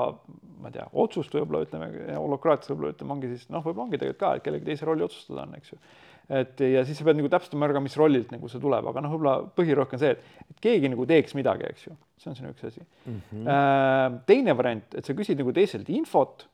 ma 0.60 0.70
ei 0.70 0.76
tea, 0.76 0.84
otsust 1.00 1.34
võib-olla 1.34 1.64
ütleme, 1.64 1.88
holokraatias 2.16 2.72
võib-olla 2.72 2.92
ütleme, 2.94 3.16
ongi 3.16 3.32
siis 3.32 3.48
noh, 3.52 3.64
võib-olla 3.64 3.86
ongi 3.86 4.00
tegelikult 4.00 4.20
ka, 4.20 4.34
et 4.36 4.44
kellegi 4.44 4.68
teise 4.68 4.88
rolli 4.88 5.06
otsustada 5.06 5.46
on, 5.46 5.56
eks 5.58 5.72
ju. 5.72 5.80
Et 6.28 6.60
ja 6.60 6.84
siis 6.84 6.98
sa 7.00 7.06
pead 7.06 7.16
nagu 7.16 7.30
täpsustama 7.32 7.64
ära 7.66 7.78
ka, 7.78 7.82
mis 7.84 7.96
rollilt 7.96 8.32
nagu 8.34 8.50
see 8.52 8.60
tuleb, 8.60 8.90
aga 8.90 9.00
noh, 9.04 9.14
võib-olla 9.14 9.36
põhirõhk 9.56 9.94
on 9.96 10.02
see, 10.02 10.12
et, 10.12 10.44
et 10.44 10.60
keegi 10.66 10.90
nagu 10.92 11.06
teeks 11.08 11.34
midagi, 11.38 11.64
eks 11.70 11.86
ju, 11.88 11.96
see 12.20 12.32
on 12.32 12.36
sinu 12.36 12.52
üks 12.52 12.68
asi 12.68 12.82
mm. 12.82 13.18
-hmm. 13.30 14.20
teine 14.28 14.56
variant, 14.58 14.94
et 14.94 15.08
sa 15.08 15.16
küsid 15.16 15.40
nagu 15.40 15.54
teiselt 15.56 15.88
infot, 15.88 16.44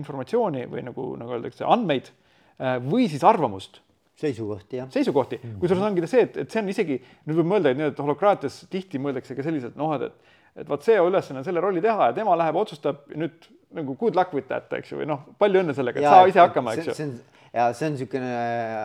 informatsiooni 0.00 0.64
või 0.72 0.84
nagu, 0.88 1.12
nagu 1.20 1.36
öeldakse, 1.36 1.66
andmeid 1.68 2.08
äh, 2.08 2.78
või 2.80 3.08
siis 3.12 3.24
arvamust 3.24 3.82
seisukohti 4.20 4.80
jah. 4.80 4.90
seisukohti 4.92 5.36
mm 5.36 5.50
-hmm., 5.50 5.60
kusjuures 5.60 5.84
ongi 5.84 6.06
see, 6.06 6.24
et, 6.26 6.36
et 6.36 6.50
see 6.50 6.62
on 6.62 6.68
isegi, 6.72 7.00
nüüd 7.26 7.40
võib 7.40 7.52
mõelda, 7.54 7.72
et 7.72 7.80
nii-öelda 7.80 8.04
holokraatias 8.04 8.60
tihti 8.72 9.00
mõeldakse 9.00 9.36
ka 9.36 9.44
selliselt, 9.44 9.76
noh, 9.80 9.94
et, 9.96 10.32
et 10.56 10.68
vot 10.68 10.82
see 10.84 10.96
ülesanne 10.96 11.40
on 11.40 11.46
selle 11.46 11.60
rolli 11.60 11.80
teha 11.84 12.10
ja 12.10 12.16
tema 12.16 12.36
läheb, 12.40 12.56
otsustab 12.56 13.04
nüüd 13.14 13.48
nagu 13.76 13.94
good 13.96 14.16
luck 14.16 14.34
with 14.34 14.48
that, 14.48 14.72
eks 14.72 14.92
ju, 14.92 15.00
või 15.00 15.08
noh, 15.12 15.22
palju 15.38 15.62
õnne 15.62 15.76
sellega, 15.76 16.00
et 16.00 16.08
saa 16.08 16.26
ise 16.28 16.42
hakkama, 16.42 16.74
eks 16.74 16.90
ju. 16.90 17.10
Ja 17.50 17.64
see 17.74 17.88
on 17.88 17.96
niisugune 17.96 18.34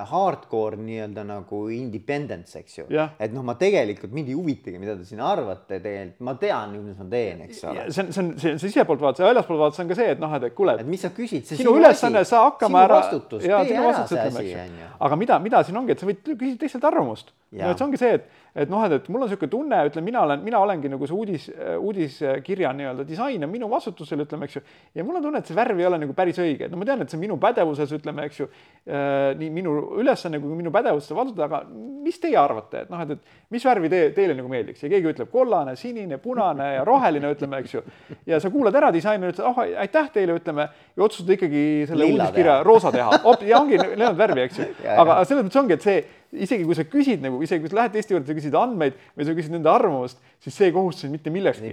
hardcore 0.10 0.80
nii-öelda 0.82 1.26
nagu 1.28 1.60
independence, 1.74 2.58
eks 2.58 2.80
ju. 2.80 2.86
Jah. 2.94 3.12
et 3.22 3.34
noh, 3.34 3.46
ma 3.46 3.54
tegelikult 3.60 4.14
mind 4.16 4.32
ei 4.32 4.38
huvitagi, 4.38 4.80
mida 4.82 4.96
te 4.98 5.06
siin 5.06 5.22
arvate, 5.22 5.78
tegelikult 5.84 6.26
ma 6.26 6.34
tean 6.42 6.74
ju, 6.74 6.82
mis 6.88 6.98
ma 6.98 7.06
teen, 7.12 7.44
eks 7.46 7.62
ole. 7.70 7.86
see 7.94 8.06
on, 8.06 8.12
see 8.16 8.24
on, 8.24 8.32
see 8.42 8.54
on 8.56 8.62
sisepoolt 8.64 9.04
vaadates 9.06 9.22
ja 9.22 9.30
väljastpoolt 9.30 9.62
vaadates 9.62 9.84
on 9.84 9.92
ka 9.92 10.00
see, 10.02 10.10
et 10.16 10.24
noh, 10.24 10.34
et 10.40 10.58
kuule, 10.58 10.78
et 10.82 10.90
mis 10.90 11.06
sa 11.06 11.14
küsid, 11.14 11.46
see 11.46 11.62
sinu 11.62 11.76
ülesanne, 11.78 12.26
saa 12.26 12.48
hakkama 12.48 12.86
ära. 12.88 13.02
vastutus, 13.04 13.46
tee 13.46 13.54
ära 13.54 14.08
see 14.10 14.26
asi, 14.26 14.56
on 14.64 14.82
ju. 14.82 14.90
aga 15.10 15.22
mida, 15.22 15.40
mida 15.46 15.62
siin 15.68 15.78
ongi, 15.84 15.94
et 15.94 16.02
sa 16.02 16.10
võid 16.10 16.26
küsida 16.26 16.64
teistelt 16.66 16.90
arvamust. 16.90 17.36
Jaa. 17.56 17.70
et 17.70 17.80
see 17.80 17.86
ongi 17.86 18.02
see, 18.02 18.18
et, 18.18 18.26
et 18.56 18.70
noh, 18.72 18.84
et, 18.88 18.94
et 18.96 19.08
mul 19.12 19.24
on 19.24 19.28
niisugune 19.28 19.52
tunne, 19.52 19.80
ütleme, 19.90 20.06
mina 20.08 20.22
olen, 20.24 20.44
mina 20.46 20.62
olengi 20.64 20.92
nagu 20.92 21.08
see 21.10 21.16
uudis, 21.16 21.48
uudiskirja 21.76 22.72
nii-öelda 22.78 23.06
disain 23.08 23.44
on 23.44 23.52
minu 23.52 23.68
vastutusel, 23.72 24.24
ütleme, 24.24 24.48
eks 24.48 24.60
ju. 24.60 24.64
ja 24.96 25.04
mul 25.04 25.20
on 25.20 25.26
tunne, 25.26 25.42
et 25.44 25.50
see 25.50 25.58
värv 25.58 25.82
ei 25.82 25.88
ole 25.90 26.00
nagu 26.00 26.16
päris 26.18 26.40
õige, 26.40 26.70
et 26.70 26.74
no 26.74 26.80
ma 26.80 26.88
tean, 26.88 27.04
et 27.04 27.12
see 27.12 27.20
on 27.20 27.24
minu 27.26 27.38
pädevuses, 27.42 27.92
ütleme, 28.00 28.30
eks 28.30 28.40
ju 28.40 28.48
äh,. 28.48 29.36
nii 29.36 29.52
minu 29.54 29.76
ülesanne 30.00 30.40
kui 30.40 30.56
minu 30.56 30.72
pädevus 30.74 31.10
seda 31.10 31.20
vastutada, 31.20 31.50
aga 31.50 31.62
mis 32.06 32.20
teie 32.24 32.40
arvate, 32.40 32.86
et 32.86 32.94
noh, 32.94 33.04
et, 33.04 33.16
et 33.18 33.54
mis 33.56 33.68
värvi 33.68 33.92
te, 33.92 34.02
teile 34.16 34.38
nagu 34.38 34.52
meeldiks 34.52 34.86
ja 34.86 34.92
keegi 34.94 35.12
ütleb 35.12 35.32
kollane, 35.34 35.76
sinine, 35.80 36.20
punane 36.24 36.72
ja 36.78 36.88
roheline, 36.88 37.36
ütleme, 37.36 37.60
eks 37.66 37.76
ju. 37.76 37.84
ja 38.30 38.40
sa 38.40 38.52
kuulad 38.54 38.76
ära 38.80 38.92
disaini, 38.96 39.34
ütled, 39.34 39.46
oh 39.52 39.64
aitäh 39.66 40.12
teile, 40.16 40.40
ütleme 40.40 40.70
ja 40.70 41.04
otsustad 41.04 41.36
ikkagi 41.36 41.66
selle 41.90 42.06
Lilla 42.06 42.30
uudiskirja 42.30 42.60
teha. 42.60 42.68
roosa 42.68 42.92
teha. 42.96 43.20
ja 43.50 43.60
ongi 43.60 43.82
lennud 43.84 44.18
värvi, 44.18 44.48
eks 44.48 44.62
ju. 44.62 44.70
Aga 45.02 45.24
selles 45.26 45.48
mõttes 45.48 45.60
ongi, 45.60 45.76
et 45.76 45.86
see 45.86 45.98
isegi 46.44 46.66
kui 46.68 46.76
sa 46.78 46.86
küsid 46.90 47.24
nagu 47.24 47.40
isegi 47.44 47.64
kui 47.64 47.72
sa 47.72 47.80
lähed 47.80 47.94
testi 47.96 48.16
juurde, 48.16 48.28
sa 48.30 48.36
küsid 48.38 48.56
andmeid 48.60 48.98
või 49.16 49.28
sa 49.28 49.36
küsid 49.38 49.54
nende 49.54 49.70
arvamust, 49.72 50.20
siis 50.44 50.56
see 50.58 50.70
ei 50.70 50.74
kohusta 50.76 51.06
sind 51.06 51.16
mitte 51.16 51.34
millekski 51.34 51.72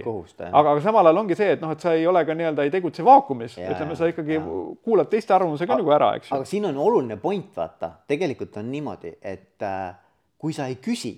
aga, 0.49 0.73
aga 0.73 0.83
samal 0.83 1.09
ajal 1.09 1.21
ongi 1.23 1.37
see, 1.39 1.49
et 1.55 1.63
noh, 1.63 1.73
et 1.75 1.83
sa 1.83 1.93
ei 1.97 2.05
ole 2.09 2.23
ka 2.27 2.35
nii-öelda 2.37 2.65
ei 2.67 2.73
tegutse 2.73 3.05
vaakumis, 3.05 3.57
ütleme, 3.59 3.97
sa 3.99 4.09
ikkagi 4.11 4.37
ja. 4.37 4.43
kuulad 4.85 5.09
teiste 5.11 5.35
arvamuse 5.35 5.67
ka 5.69 5.77
nagu 5.79 5.95
ära, 5.95 6.13
eks 6.19 6.31
ju 6.31 6.37
aga. 6.37 6.49
siin 6.49 6.69
on 6.69 6.79
oluline 6.85 7.17
point, 7.21 7.49
vaata, 7.55 7.91
tegelikult 8.09 8.59
on 8.61 8.71
niimoodi, 8.73 9.15
et 9.21 9.67
äh, 9.67 9.89
kui 10.41 10.55
sa 10.55 10.69
ei 10.71 10.79
küsi, 10.83 11.15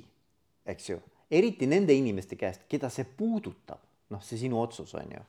eks 0.65 0.89
ju, 0.91 0.99
eriti 1.31 1.69
nende 1.69 1.95
inimeste 1.97 2.39
käest, 2.39 2.65
keda 2.71 2.89
see 2.93 3.07
puudutab, 3.17 3.81
noh, 4.13 4.23
see 4.25 4.39
sinu 4.41 4.59
otsus 4.61 4.95
on 4.97 5.15
ju. 5.17 5.23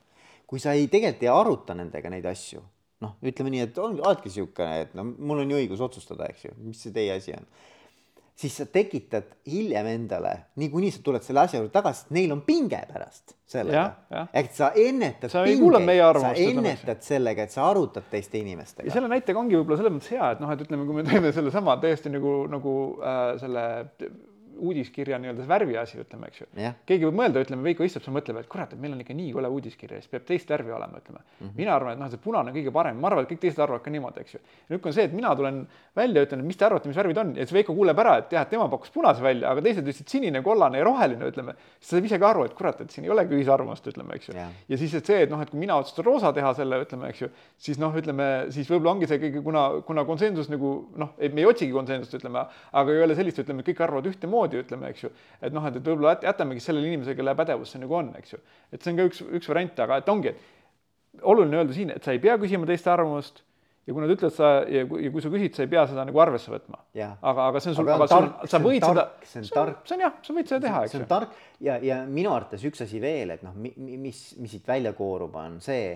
kui 0.47 0.61
sa 0.63 0.71
ei, 0.71 0.87
tegelikult 0.87 1.23
ei 1.25 1.31
aruta 1.33 1.75
nendega 1.75 2.09
neid 2.09 2.25
asju, 2.29 2.61
noh, 3.03 3.17
ütleme 3.21 3.51
nii, 3.53 3.65
et 3.67 3.79
on, 3.83 3.97
oledki 3.99 4.29
niisugune, 4.31 4.83
et 4.85 4.93
no 4.95 5.03
mul 5.03 5.43
on 5.43 5.51
ju 5.51 5.57
õigus 5.59 5.81
otsustada, 5.83 6.29
eks 6.31 6.47
ju, 6.47 6.53
mis 6.63 6.79
see 6.81 6.93
teie 6.95 7.17
asi 7.17 7.35
on 7.35 7.49
siis 8.37 8.53
sa 8.59 8.67
tekitad 8.69 9.31
hiljem 9.49 9.87
endale, 9.89 10.33
niikuinii 10.61 10.91
sa 10.93 11.01
tuled 11.03 11.23
selle 11.25 11.41
asja 11.41 11.57
juurde 11.57 11.73
tagasi, 11.73 12.05
et 12.05 12.15
neil 12.19 12.33
on 12.35 12.43
pinge 12.45 12.79
pärast 12.91 13.33
sellega 13.49 14.27
ehk 14.35 14.51
sa 14.53 14.69
ennetad 14.77 15.31
Sa 15.33 15.43
ei 15.47 15.57
kuulanud 15.57 15.87
meie 15.87 16.03
sa 16.03 16.09
arvamust, 16.11 16.41
ju. 16.41 16.51
ennetad 16.53 17.01
sellega, 17.05 17.47
et 17.47 17.55
sa 17.55 17.65
arutad 17.71 18.05
teiste 18.11 18.37
inimestega 18.37 18.89
ja. 18.89 18.93
selle 18.93 19.09
näitega 19.11 19.41
ongi 19.41 19.57
võib-olla 19.57 19.79
selles 19.81 19.95
mõttes 19.97 20.13
hea, 20.13 20.31
et 20.35 20.43
noh, 20.43 20.53
et 20.53 20.63
ütleme, 20.67 20.85
kui 20.85 20.99
me 20.99 21.05
teeme 21.07 21.33
sellesama 21.33 21.77
täiesti 21.81 22.13
nagu, 22.13 22.35
nagu 22.51 22.75
äh, 23.01 23.23
selle 23.41 23.65
uudiskirja 24.57 25.19
nii-öelda 25.21 25.47
värvi 25.47 25.77
asi, 25.77 25.99
ütleme, 26.01 26.29
eks 26.31 26.41
ju 26.41 26.47
Jah.. 26.61 26.75
keegi 26.89 27.07
võib 27.07 27.19
mõelda, 27.21 27.43
ütleme, 27.45 27.63
Veiko 27.67 27.85
istub 27.87 28.03
seal, 28.05 28.15
mõtleb, 28.15 28.39
et 28.41 28.49
kurat, 28.51 28.73
et 28.73 28.81
meil 28.81 28.95
on 28.95 29.01
ikka 29.03 29.15
nii 29.17 29.31
kole 29.35 29.51
uudiskiri 29.53 29.97
ja 29.97 30.03
siis 30.03 30.11
peab 30.11 30.25
teist 30.27 30.49
värvi 30.51 30.73
olema, 30.75 31.01
ütleme 31.01 31.19
mm. 31.19 31.45
-hmm. 31.45 31.55
mina 31.57 31.75
arvan, 31.75 31.93
et 31.93 32.01
noh, 32.01 32.09
see 32.11 32.21
punane 32.23 32.51
on 32.51 32.57
kõige 32.57 32.73
parem, 32.73 32.99
ma 33.01 33.11
arvan, 33.11 33.25
et 33.25 33.31
kõik 33.31 33.41
teised 33.45 33.61
arvavad 33.63 33.83
ka 33.85 33.93
niimoodi, 33.93 34.23
eks 34.25 34.37
ju. 34.37 34.41
nüüd 34.69 34.87
on 34.87 34.97
see, 34.97 35.07
et 35.09 35.13
mina 35.13 35.35
tulen 35.35 35.61
välja, 35.95 36.23
ütlen, 36.27 36.43
et 36.43 36.49
mis 36.51 36.57
te 36.57 36.65
arvate, 36.65 36.89
mis 36.89 36.97
värvid 36.97 37.17
on 37.17 37.35
ja 37.35 37.45
siis 37.45 37.53
Veiko 37.57 37.75
kuuleb 37.75 37.99
ära, 37.99 38.17
et 38.23 38.31
jah, 38.31 38.45
et 38.45 38.49
tema 38.49 38.67
pakkus 38.69 38.91
punase 38.91 39.23
välja, 39.23 39.51
aga 39.51 39.61
teised 39.61 39.83
ütlesid 39.83 40.07
sinine, 40.09 40.41
kollane 40.43 40.77
ja 40.77 40.83
roheline, 40.87 41.31
ütleme. 41.31 41.55
siis 41.79 41.89
ta 41.89 41.97
saab 41.97 42.05
ise 42.05 42.19
ka 42.19 42.29
aru, 42.29 42.45
et 42.45 42.53
kurat, 42.53 42.81
et 42.81 42.91
siin 42.91 43.05
ei 43.05 43.11
olegi 43.13 43.35
ühisarvamust, 43.35 43.87
ütleme, 43.87 44.15
eks 44.15 44.29
ju 44.29 44.35
Jah. 44.37 44.51
ja 44.69 44.77
siis, 44.77 44.93
et 44.93 45.05
see, 45.05 45.21
et 45.25 45.29
noh, 45.29 45.41
et 45.41 45.49
kui 45.49 45.59
mina 45.59 45.77
otsustan 45.77 46.05
roosa 46.05 46.33
teha 46.33 46.53
selle, 46.53 46.81
ütleme, 46.85 47.09
eks 47.09 47.21
ju, 47.21 47.29
siis 47.57 47.79
noh, 47.81 47.95
ütleme 47.97 48.27
siis 48.53 48.69
võib-olla 48.69 48.95
ongi 48.95 49.07
see 49.09 49.19
kõige, 49.21 49.41
kuna, 49.43 49.81
kuna 49.87 50.05
konsensus 50.05 50.49
nagu 50.51 50.73
noh, 50.95 51.13
me 51.17 51.41
ei 51.41 51.47
otsigi 51.49 51.73
konsensust, 51.73 52.17
ütleme, 52.19 52.45
aga 52.81 52.93
ei 52.93 53.03
ole 53.03 53.15
sellist, 53.17 53.41
ütleme, 53.43 53.65
kõik 53.67 53.81
arvavad 53.83 54.07
ühtemoodi, 54.09 54.46
ütleme, 54.55 54.89
eks 54.93 55.03
ju. 55.03 55.09
et 55.41 55.53
noh, 55.53 55.65
et, 55.67 55.75
et 55.75 55.83
võib-olla 55.83 56.15
jät- 56.15 56.23
jätamegi 56.29 56.63
sellele 56.63 56.87
inimesele, 56.87 57.15
kelle 57.15 57.35
pädevus 57.35 57.71
see 57.71 57.81
nagu 57.81 57.95
on, 57.95 58.13
eks 58.17 58.33
ju. 58.33 58.39
et 58.71 58.81
see 58.81 58.91
on 58.93 58.97
ka 58.97 59.09
üks, 59.09 59.21
üks 59.41 59.49
variant, 59.49 59.79
aga 59.79 59.97
et 59.97 60.09
ongi, 60.09 60.29
et 60.29 61.21
oluline 61.23 61.57
öelda 61.57 61.73
siin, 61.73 61.91
et 61.91 62.03
sa 62.03 62.15
ei 62.15 62.19
pea 62.23 62.37
küsima 62.37 62.65
teiste 62.69 62.89
arvamust 62.93 63.43
ja 63.87 63.93
kui 63.95 64.03
nad 64.03 64.11
ütlevad 64.11 64.35
sa 64.35 64.49
ja 64.67 64.83
kui, 64.87 65.05
ja 65.05 65.11
kui 65.13 65.21
sa 65.23 65.29
küsid, 65.31 65.53
sa 65.55 65.63
ei 65.63 65.69
pea 65.71 65.85
seda 65.87 66.03
nagu 66.07 66.19
arvesse 66.19 66.51
võtma. 66.51 66.81
Aga, 67.21 67.45
aga 67.51 67.61
see 67.63 67.71
on 67.71 67.77
sul, 67.77 67.91
Aga 67.93 68.07
sul 68.11 68.27
sa 68.43 68.49
see 68.57 68.65
võid 68.65 68.83
seda 68.83 69.05
tark,, 69.05 69.23
see 69.29 69.39
on 69.39 69.47
tark. 69.55 69.79
see 69.87 69.95
on 69.95 70.03
jah, 70.03 70.17
sa 70.27 70.35
võid 70.35 70.51
seda 70.51 70.59
teha, 70.65 70.81
eks 70.83 70.91
see 70.91 70.99
ju 70.99 71.05
on. 71.05 71.09
tark 71.13 71.37
ja, 71.63 71.77
ja 71.87 72.01
minu 72.05 72.33
arvates 72.35 72.65
üks 72.67 72.83
asi 72.83 72.99
veel, 73.03 73.31
et 73.37 73.45
noh, 73.47 73.55
mis, 73.55 74.21
mis 74.41 74.51
siit 74.51 74.67
välja 74.67 74.91
koorub, 74.97 75.35
on 75.39 75.59
see, 75.63 75.95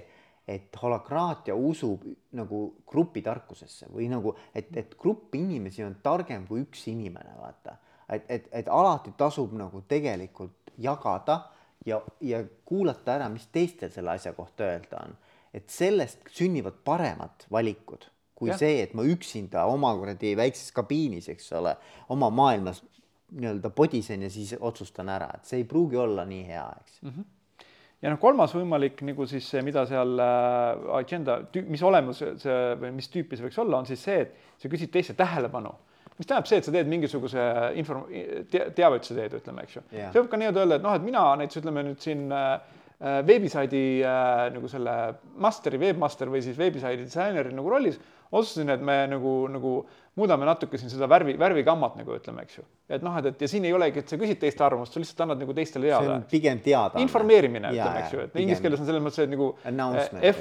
et 0.52 0.80
holokraatia 0.82 1.56
usub 1.56 2.08
nagu 2.40 2.62
grupitarkusesse 2.88 3.92
või 3.92 4.08
nagu, 4.12 4.34
et, 4.56 4.72
et 4.80 4.96
grupp 5.00 5.36
inimesi 5.36 5.84
on 5.86 6.00
targem 6.04 6.48
kui 6.48 6.64
üks 6.64 6.88
inimene, 6.92 7.36
vaata. 7.40 7.76
et, 8.12 8.26
et, 8.30 8.48
et 8.52 8.70
alati 8.70 9.14
tasub 9.18 9.54
nagu 9.58 9.84
tegelikult 9.88 10.74
jagada 10.78 11.42
ja, 11.86 12.02
ja 12.22 12.44
kuulata 12.66 13.16
ära, 13.18 13.30
mis 13.30 13.48
teistel 13.52 13.92
selle 13.92 14.16
asja 14.16 14.34
kohta 14.38 14.70
öelda 14.70 15.06
on. 15.06 15.20
et 15.54 15.70
sellest 15.70 16.30
sünnivad 16.32 16.80
paremad 16.86 17.48
valikud 17.52 18.08
kui 18.42 18.50
ja. 18.50 18.58
see, 18.58 18.80
et 18.82 18.96
ma 18.98 19.06
üksinda 19.06 19.68
oma 19.70 19.92
kuradi 20.00 20.34
väikses 20.40 20.74
kabiinis, 20.74 21.28
eks 21.30 21.52
ole, 21.60 21.76
oma 22.10 22.32
maailmas 22.34 22.82
nii-öelda 23.38 23.70
podisen 23.76 24.26
ja 24.26 24.32
siis 24.34 24.56
otsustan 24.58 25.12
ära, 25.14 25.30
et 25.38 25.46
see 25.48 25.62
ei 25.62 25.68
pruugi 25.70 26.00
olla 26.02 26.26
nii 26.28 26.42
hea, 26.48 26.64
eks 26.82 26.98
mm. 27.06 27.28
ja 28.02 28.12
noh, 28.12 28.20
kolmas 28.24 28.56
võimalik 28.58 29.04
nagu 29.08 29.28
siis 29.30 29.46
see, 29.54 29.62
mida 29.64 29.86
seal 29.88 30.18
äh, 30.26 30.82
agenda, 30.98 31.38
mis 31.70 31.86
olemus 31.86 32.24
see 32.42 32.58
või 32.82 32.92
mis 32.98 33.12
tüüpi 33.14 33.38
see 33.38 33.46
võiks 33.46 33.62
olla, 33.62 33.84
on 33.84 33.88
siis 33.88 34.02
see, 34.10 34.26
et 34.26 34.60
sa 34.62 34.72
küsid 34.74 34.92
teiste 34.94 35.16
tähelepanu. 35.20 35.72
Mis 36.22 36.30
tähendab 36.30 36.50
see, 36.50 36.62
et 36.62 36.68
sa 36.68 36.74
teed 36.76 36.92
mingisuguse 36.92 37.48
inform-, 37.82 38.06
teavet 38.78 39.08
sa 39.08 39.18
teed, 39.18 39.40
ütleme, 39.42 39.66
eks 39.66 39.80
ju 39.80 39.84
Jah. 39.90 40.12
see 40.14 40.22
võib 40.22 40.30
ka 40.32 40.40
nii-öelda 40.42 40.64
öelda, 40.66 40.78
et 40.78 40.86
noh, 40.86 40.98
et 40.98 41.08
mina 41.08 41.26
näiteks 41.42 41.62
ütleme 41.64 41.84
nüüd 41.88 42.04
siin 42.04 42.28
äh, 42.36 42.52
äh, 43.02 43.20
veebisaidi 43.28 43.86
äh, 44.06 44.44
nagu 44.54 44.70
selle 44.72 44.98
master'i, 45.42 45.82
webmaster 45.82 46.30
või 46.32 46.44
siis 46.46 46.60
veebisaidi 46.60 47.08
disaineri 47.08 47.56
nagu 47.58 47.74
rollis, 47.74 47.98
otsustasin, 48.32 48.70
et 48.76 48.86
me 48.86 49.00
nagu, 49.12 49.34
nagu 49.52 49.74
muudame 50.20 50.46
natuke 50.46 50.78
siin 50.78 50.94
seda 50.94 51.10
värvi, 51.10 51.34
värvigammat 51.42 51.98
nagu 52.00 52.14
ütleme, 52.20 52.46
eks 52.46 52.62
ju. 52.62 52.68
et 52.92 53.04
noh, 53.04 53.18
et, 53.18 53.32
et 53.34 53.44
ja 53.48 53.50
siin 53.50 53.66
ei 53.66 53.74
olegi, 53.74 54.04
et 54.06 54.14
sa 54.14 54.22
küsid 54.22 54.40
teiste 54.46 54.66
arvamust, 54.68 54.94
sa 54.94 55.02
lihtsalt 55.02 55.26
annad 55.26 55.42
nagu 55.42 55.58
teistele 55.58 55.90
teada. 55.90 56.22
pigem 56.30 56.62
teada. 56.62 57.02
informeerimine, 57.02 57.74
ütleme, 57.74 58.06
eks 58.06 58.16
ju, 58.16 58.30
et 58.30 58.42
inglise 58.46 58.62
keeles 58.62 58.84
on 58.84 58.94
selles 58.94 59.04
mõttes, 59.04 59.26
et 59.26 59.34
nagu 59.34 59.54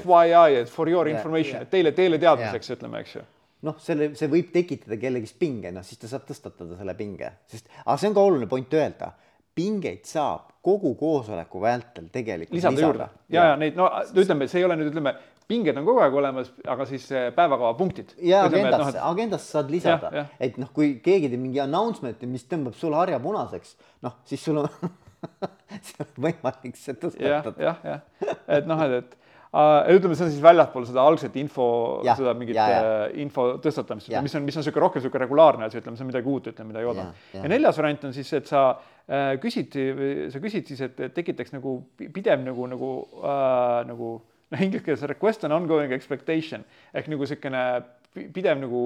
FYI, 0.04 0.62
et 0.64 0.72
for 0.76 0.92
your 0.92 1.08
information, 1.08 1.64
et 1.64 1.72
teile, 1.72 1.96
teile 1.96 2.20
teadmiseks, 2.20 2.76
ütleme, 2.76 3.00
eks 3.06 3.20
ju 3.20 3.28
noh, 3.66 3.80
selle, 3.82 4.12
see 4.18 4.30
võib 4.32 4.52
tekitada 4.54 4.98
kellegist 5.00 5.38
pinge, 5.40 5.72
noh 5.74 5.84
siis 5.86 6.00
ta 6.00 6.10
saab 6.10 6.28
tõstatada 6.28 6.78
selle 6.78 6.94
pinge, 6.98 7.32
sest, 7.50 7.68
aga 7.84 7.98
see 8.00 8.10
on 8.10 8.16
ka 8.16 8.24
oluline 8.28 8.48
point 8.50 8.78
öelda 8.78 9.12
pingeid 9.56 10.06
saab 10.08 10.54
kogu 10.64 10.94
koosoleku 10.98 11.60
vältel 11.62 12.06
tegelikult 12.12 12.56
lisada, 12.56 12.76
lisada. 12.76 12.86
juurde 12.86 13.08
ja, 13.34 13.50
ja 13.50 13.58
neid, 13.60 13.76
no 13.78 13.90
ütleme, 14.14 14.48
see 14.50 14.62
ei 14.62 14.66
ole 14.68 14.78
nüüd 14.78 14.92
ütleme, 14.92 15.14
pinged 15.50 15.76
on 15.80 15.86
kogu 15.88 16.02
aeg 16.04 16.16
olemas, 16.20 16.50
aga 16.70 16.86
siis 16.88 17.06
päevakava 17.10 17.72
punktid. 17.78 18.14
ja 18.22 18.44
agendasse 18.46 18.96
no,, 18.98 19.04
agendasse 19.10 19.56
saad 19.56 19.72
lisada, 19.72 20.26
et 20.40 20.58
noh, 20.60 20.70
kui 20.74 20.94
keegi 21.04 21.32
teeb 21.32 21.42
mingi 21.42 21.62
announcement'i, 21.64 22.28
mis 22.30 22.46
tõmbab 22.50 22.76
sul 22.78 22.94
harja 22.96 23.20
punaseks, 23.22 23.76
noh 24.06 24.20
siis 24.28 24.44
sul 24.46 24.62
on 24.62 24.70
siis 25.80 25.96
on 26.04 26.12
võimalik 26.26 26.78
see 26.78 26.96
tõstatada 26.96 27.56
ja,. 27.60 27.74
jah, 27.84 28.04
jah, 28.24 28.38
et 28.56 28.68
noh, 28.70 28.84
et, 28.86 28.94
et 29.00 29.18
ütleme, 29.50 30.14
see 30.14 30.26
on 30.28 30.30
siis 30.30 30.42
väljaspool 30.44 30.84
seda 30.86 31.02
algset 31.02 31.34
info, 31.40 31.66
seda 32.06 32.34
mingit 32.38 32.54
ja, 32.54 32.66
ja. 32.70 32.82
Äh, 33.08 33.16
info 33.24 33.48
tõstatamist, 33.62 34.12
mis 34.22 34.36
on, 34.38 34.44
mis 34.46 34.56
on 34.56 34.62
niisugune 34.62 34.84
rohkem 34.84 35.02
niisugune 35.02 35.24
regulaarne 35.24 35.66
asi, 35.66 35.80
ütleme, 35.80 35.98
see 35.98 36.06
on 36.06 36.10
midagi 36.12 36.30
uut, 36.30 36.50
ütleme, 36.52 36.70
mida 36.70 36.84
ei 36.84 36.90
oodanud. 36.90 37.24
ja 37.34 37.50
neljas 37.50 37.80
variant 37.80 38.06
on 38.06 38.14
siis, 38.14 38.30
et 38.38 38.46
sa 38.50 38.62
äh, 38.70 39.32
küsid, 39.42 39.74
sa 40.30 40.42
küsid 40.44 40.70
siis, 40.70 40.84
et 40.86 41.02
tekitaks 41.16 41.56
nagu 41.56 41.80
pidev 41.98 42.44
nagu, 42.46 42.68
nagu 42.70 42.92
äh,, 43.24 43.80
nagu 43.90 44.12
noh, 44.20 44.62
inglise 44.62 44.86
keeles 44.86 45.04
request 45.10 45.48
on 45.48 45.56
ongoing 45.58 45.96
expectation 45.98 46.62
ehk 46.94 47.10
nagu 47.10 47.26
niisugune 47.26 47.64
pidev 48.30 48.62
nagu. 48.62 48.84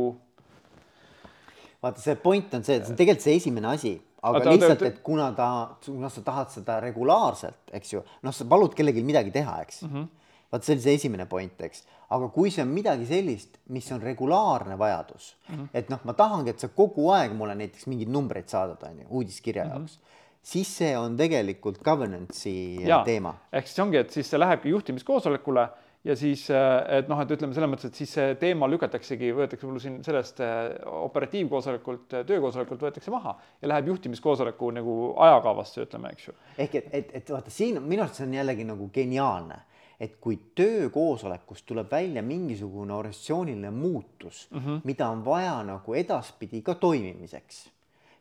vaata, 1.85 2.01
see 2.01 2.17
point 2.17 2.57
on 2.57 2.65
see, 2.65 2.81
et 2.81 2.89
see 2.89 2.97
on 2.97 3.05
tegelikult 3.05 3.29
see 3.29 3.39
esimene 3.43 3.73
asi 3.75 3.95
aga 4.25 4.41
Ata, 4.41 4.53
lihtsalt, 4.57 4.83
et 4.89 5.01
kuna 5.05 5.29
ta, 5.37 5.47
kuna 5.85 6.09
sa 6.09 6.23
tahad 6.25 6.49
seda 6.49 6.81
regulaarselt, 6.81 7.67
eks 7.77 7.99
ju, 7.99 8.01
noh, 8.25 8.33
sa 8.33 8.47
palud 8.49 8.73
kellelgi 8.73 9.05
midagi 9.05 9.35
teha, 9.35 9.61
eks 9.67 9.83
mm. 9.85 9.91
-hmm 9.93 10.13
vaat 10.55 10.67
see 10.67 10.77
oli 10.77 10.87
see 10.87 10.99
esimene 11.01 11.27
point, 11.31 11.61
eks, 11.67 11.85
aga 12.15 12.31
kui 12.35 12.53
see 12.55 12.63
on 12.63 12.71
midagi 12.71 13.09
sellist, 13.11 13.59
mis 13.75 13.91
on 13.95 14.03
regulaarne 14.03 14.79
vajadus 14.79 15.35
mm, 15.49 15.55
-hmm. 15.55 15.69
et 15.75 15.91
noh, 15.91 16.03
ma 16.07 16.15
tahangi, 16.15 16.55
et 16.55 16.63
sa 16.63 16.69
kogu 16.69 17.11
aeg 17.11 17.35
mulle 17.35 17.59
näiteks 17.59 17.89
mingeid 17.91 18.13
numbreid 18.15 18.49
saadad, 18.49 18.83
on 18.87 19.01
ju, 19.03 19.07
uudiskirja 19.11 19.65
mm 19.65 19.71
-hmm. 19.71 19.89
jaoks 19.89 19.99
siis 20.45 20.77
see 20.79 20.93
on 20.99 21.17
tegelikult 21.17 21.81
governance'i 21.85 22.85
ja, 22.87 23.03
teema. 23.05 23.35
ehk 23.53 23.67
siis 23.67 23.81
ongi, 23.81 23.97
et 23.97 24.11
siis 24.11 24.31
see 24.31 24.41
lähebki 24.41 24.69
juhtimiskoosolekule 24.69 25.69
ja 26.05 26.17
siis, 26.17 26.51
äh, 26.53 26.99
et 26.99 27.09
noh, 27.09 27.21
et 27.21 27.31
ütleme 27.33 27.57
selles 27.57 27.71
mõttes, 27.73 27.89
et 27.89 27.99
siis 27.99 28.13
see 28.19 28.35
teema 28.41 28.69
lükataksegi, 28.69 29.33
võetakse 29.37 29.65
võib-olla 29.65 29.83
siin 29.83 29.99
sellest 30.05 30.43
äh, 30.45 30.75
operatiivkoosolekult, 31.01 32.19
äh, 32.19 32.27
töökoosolekult 32.29 32.85
võetakse 32.85 33.13
maha 33.15 33.39
ja 33.63 33.71
läheb 33.73 33.89
juhtimiskoosoleku 33.95 34.71
nagu 34.79 34.97
ajakavasse, 35.25 35.87
ütleme, 35.89 36.13
eks 36.13 36.29
ju. 36.29 36.37
ehk 36.59 36.81
et, 36.83 36.91
et, 37.01 37.15
et 37.21 37.33
vaata 37.37 37.53
siin 37.55 37.81
minu 37.83 38.05
arust 38.05 38.21
see 38.21 38.29
on 38.29 38.37
jällegi 38.37 38.69
nagu 38.69 38.91
geniaalne 38.93 39.63
et 40.01 40.17
kui 40.21 40.39
töökoosolekust 40.55 41.67
tuleb 41.67 41.91
välja 41.91 42.23
mingisugune 42.23 42.95
organisatsiooniline 42.95 43.71
muutus 43.71 44.49
mm, 44.51 44.59
-hmm. 44.59 44.81
mida 44.85 45.09
on 45.09 45.25
vaja 45.25 45.63
nagu 45.63 45.95
edaspidi 45.95 46.63
ka 46.63 46.75
toimimiseks, 46.75 47.71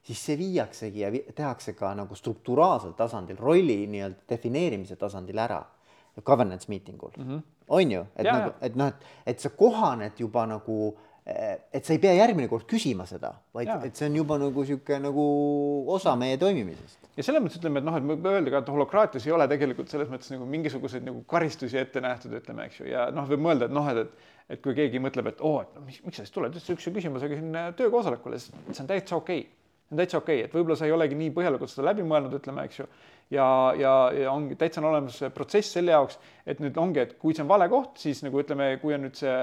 siis 0.03 0.25
see 0.25 0.37
viiaksegi 0.37 0.99
ja 0.99 1.11
tehakse 1.35 1.73
ka 1.73 1.93
nagu 1.95 2.15
strukturaalsel 2.15 2.91
tasandil, 2.91 3.37
rolli 3.37 3.87
nii-öelda 3.87 4.29
defineerimise 4.29 4.95
tasandil 4.95 5.37
ära, 5.37 5.63
governance 6.25 6.65
meeting 6.69 7.03
ul 7.03 7.11
mm, 7.17 7.23
-hmm. 7.23 7.41
on 7.67 7.91
ju, 7.91 8.05
et 8.15 8.25
ja, 8.25 8.37
nagu, 8.39 8.51
et 8.61 8.75
noh, 8.75 8.87
et, 8.87 9.05
et 9.25 9.39
sa 9.39 9.49
kohaned 9.49 10.11
juba 10.19 10.45
nagu 10.45 10.97
et 11.25 11.85
sa 11.85 11.93
ei 11.95 12.01
pea 12.03 12.17
järgmine 12.17 12.49
kord 12.51 12.65
küsima 12.67 13.05
seda, 13.07 13.29
vaid 13.55 13.69
ja. 13.69 13.77
et 13.87 13.95
see 13.95 14.09
on 14.09 14.17
juba 14.19 14.35
nagu 14.41 14.65
sihuke 14.67 14.97
nagu 14.99 15.23
osa 15.95 16.17
meie 16.19 16.35
toimimisest. 16.41 16.99
ja 17.15 17.23
selles 17.23 17.45
mõttes 17.45 17.61
ütleme, 17.61 17.79
et 17.79 17.87
noh, 17.87 17.95
et 17.95 18.09
võib 18.09 18.27
öelda 18.27 18.51
ka, 18.51 18.63
et 18.65 18.71
holokraatias 18.73 19.29
ei 19.29 19.35
ole 19.35 19.47
tegelikult 19.51 19.93
selles 19.93 20.11
mõttes 20.11 20.33
nagu 20.33 20.47
mingisuguseid 20.51 21.07
nagu 21.07 21.23
karistusi 21.29 21.79
ette 21.79 22.03
nähtud, 22.03 22.35
ütleme, 22.41 22.67
eks 22.67 22.81
ju, 22.81 22.91
ja 22.91 23.07
noh, 23.15 23.29
võib 23.29 23.45
mõelda, 23.47 23.71
et 23.71 23.75
noh, 23.75 23.87
et, 23.93 24.03
et 24.03 24.31
et 24.51 24.61
kui 24.63 24.75
keegi 24.75 24.99
mõtleb, 25.01 25.31
et 25.31 25.41
oo 25.41 25.57
oh,, 25.57 25.63
et 25.63 25.75
no 25.77 25.83
mis, 25.85 25.99
miks 26.03 26.19
sa 26.19 26.25
siis 26.25 26.33
tuled, 26.35 26.55
üldse 26.57 26.75
üks 26.75 26.87
küsimus, 26.95 27.23
aga 27.25 27.39
siin 27.39 27.57
töökoosolekule, 27.79 28.39
see 28.41 28.81
on 28.83 28.89
täitsa 28.89 29.15
okei 29.15 29.45
okay. 29.45 29.51
see 29.87 29.95
on 29.95 30.01
täitsa 30.01 30.19
okei 30.19 30.41
okay., 30.41 30.49
et 30.49 30.55
võib-olla 30.57 30.77
sa 30.79 30.89
ei 30.89 30.95
olegi 30.95 31.17
nii 31.19 31.31
põhjalikult 31.35 31.71
seda 31.71 31.87
läbi 31.89 32.05
mõelnud, 32.07 32.35
ütleme, 32.39 32.65
eks 32.67 32.81
ju 32.81 32.89
ja, 33.31 33.73
ja, 33.77 33.93
ja 34.17 34.31
ongi 34.31 34.55
täitsa 34.59 34.81
on 34.81 34.89
olemas 34.91 35.19
protsess 35.33 35.73
selle 35.77 35.93
jaoks, 35.93 36.19
et 36.45 36.59
nüüd 36.59 36.77
ongi, 36.79 36.99
et 36.99 37.15
kui 37.19 37.35
see 37.35 37.43
on 37.43 37.49
vale 37.49 37.69
koht, 37.71 37.95
siis 38.01 38.19
nagu 38.25 38.41
ütleme, 38.41 38.73
kui 38.81 38.95
on 38.95 39.05
nüüd 39.05 39.15
see 39.15 39.35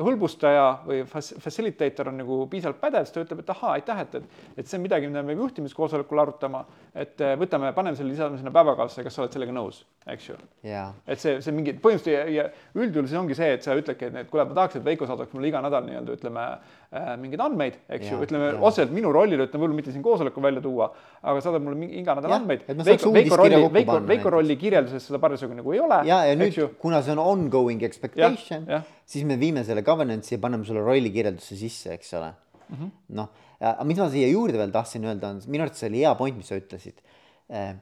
hõlbustaja 0.00 0.64
või 0.86 1.02
facilitator 1.06 2.10
on 2.10 2.18
nagu 2.20 2.38
piisavalt 2.50 2.80
pädev, 2.82 3.06
siis 3.06 3.14
ta 3.14 3.24
ütleb, 3.24 3.42
et 3.42 3.52
ahaa, 3.54 3.74
aitäh, 3.78 4.02
et, 4.04 4.16
et, 4.18 4.40
et 4.58 4.70
see 4.70 4.78
on 4.78 4.84
midagi, 4.84 5.10
mida 5.10 5.22
me 5.22 5.32
peame 5.32 5.44
juhtimiskoosolekul 5.44 6.22
arutama, 6.22 6.64
et 6.94 7.20
eh, 7.22 7.36
võtame, 7.40 7.70
paneme 7.76 7.98
selle, 7.98 8.14
lisame 8.14 8.40
sinna 8.40 8.52
päevakavasse, 8.54 9.04
kas 9.06 9.16
sa 9.16 9.24
oled 9.24 9.36
sellega 9.36 9.54
nõus, 9.54 9.82
eks 10.10 10.30
ju? 10.30 10.38
Yeah.. 10.66 10.94
et 11.06 11.22
see, 11.22 11.38
see 11.44 11.54
mingi 11.54 11.76
põhimõtteliselt 11.78 12.34
ja, 12.34 12.48
ja 12.50 12.80
üldjuhul 12.80 13.10
see 13.10 13.20
ongi 13.20 13.38
see, 13.38 13.52
et 13.58 13.66
sa 13.66 13.76
ütledki, 13.78 14.10
et, 14.10 14.30
kuule, 14.30 14.48
ma 14.50 14.58
tahaks, 14.58 14.80
et 14.80 14.86
Veiko 14.86 15.08
saadaks 15.10 15.34
mulle 15.36 15.50
iga 15.52 15.62
nädal 15.64 15.86
nii-öelda 15.86 16.18
ütleme 16.18 16.46
mingeid 16.90 17.42
andmeid, 17.44 17.76
eks 17.86 18.08
yeah, 18.08 18.16
ju, 18.16 18.24
ütleme 18.26 18.46
otseselt 18.58 18.90
minu 18.90 19.12
rollile, 19.14 19.44
ütleme 19.46 19.62
võib-olla 19.62 19.78
mitte 19.78 19.92
siin 19.94 20.02
koosolekul 20.02 20.42
välja 20.42 20.62
tuua, 20.64 20.88
aga 21.22 21.42
saadab 21.44 21.62
mulle 21.62 21.86
iga 22.00 22.16
nädal 22.18 22.34
andmeid. 22.40 22.64
Veiko, 22.66 23.12
Veiko 23.14 23.38
rolli, 23.38 23.60
Veiko, 23.76 23.98
Veiko 24.08 24.32
rolli 24.34 24.56
kirjelduses 24.58 25.06
seda 25.06 25.20
parasjagu 25.22 25.54
nagu 25.54 25.76
ei 25.76 25.82
ole. 25.84 26.00
ja, 26.08 26.24
ja 26.26 26.34
nüüd, 26.38 26.58
kuna 26.82 26.98
see 27.06 27.14
on 27.14 27.22
ongoing 27.22 27.84
expectation, 27.86 28.66
siis 29.06 29.26
me 29.28 29.38
viime 29.38 29.62
selle 29.68 29.86
governance'i 29.86 30.34
ja 30.34 30.42
paneme 30.42 30.66
sulle 30.66 30.82
rollikirjeldusse 30.82 31.58
sisse, 31.62 31.94
eks 31.94 32.14
ole 32.18 32.32
mm 32.70 32.76
-hmm.. 32.76 32.90
noh, 33.18 33.28
aga 33.60 33.84
mis 33.84 33.98
ma 33.98 34.08
siia 34.10 34.28
juurde 34.30 34.58
veel 34.58 34.72
tahtsin 34.74 35.04
öelda, 35.04 35.30
on 35.34 35.42
minu 35.46 35.64
arvates 35.66 35.82
see 35.82 35.90
oli 35.90 36.04
hea 36.04 36.14
point, 36.14 36.36
mis 36.36 36.50
sa 36.50 36.58
ütlesid 36.58 37.02
eh,. 37.48 37.74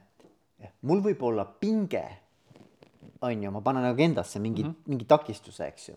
mul 0.81 1.01
võib 1.01 1.21
olla 1.23 1.45
pinge, 1.45 2.03
on 3.21 3.43
ju, 3.43 3.51
ma 3.51 3.61
panen 3.61 3.85
agendasse 3.89 4.39
mingi 4.39 4.63
mm, 4.63 4.69
-hmm. 4.69 4.93
mingi 4.93 5.05
takistuse, 5.05 5.67
eks 5.67 5.89
ju. 5.89 5.95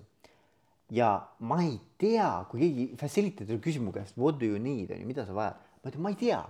Ja 0.93 1.13
ma 1.41 1.63
ei 1.65 1.79
tea, 1.99 2.31
kui 2.51 2.61
keegi 2.61 2.89
facilitator 3.01 3.61
küsib 3.65 3.85
mu 3.87 3.95
käest, 3.95 4.19
what 4.21 4.41
do 4.41 4.49
you 4.49 4.61
need, 4.61 4.91
on 4.93 5.01
ju, 5.01 5.09
mida 5.09 5.25
sa 5.27 5.37
vajad, 5.37 5.63
ma 5.83 5.93
ütlen, 5.93 6.05
ma 6.05 6.13
ei 6.13 6.21
tea 6.21 6.43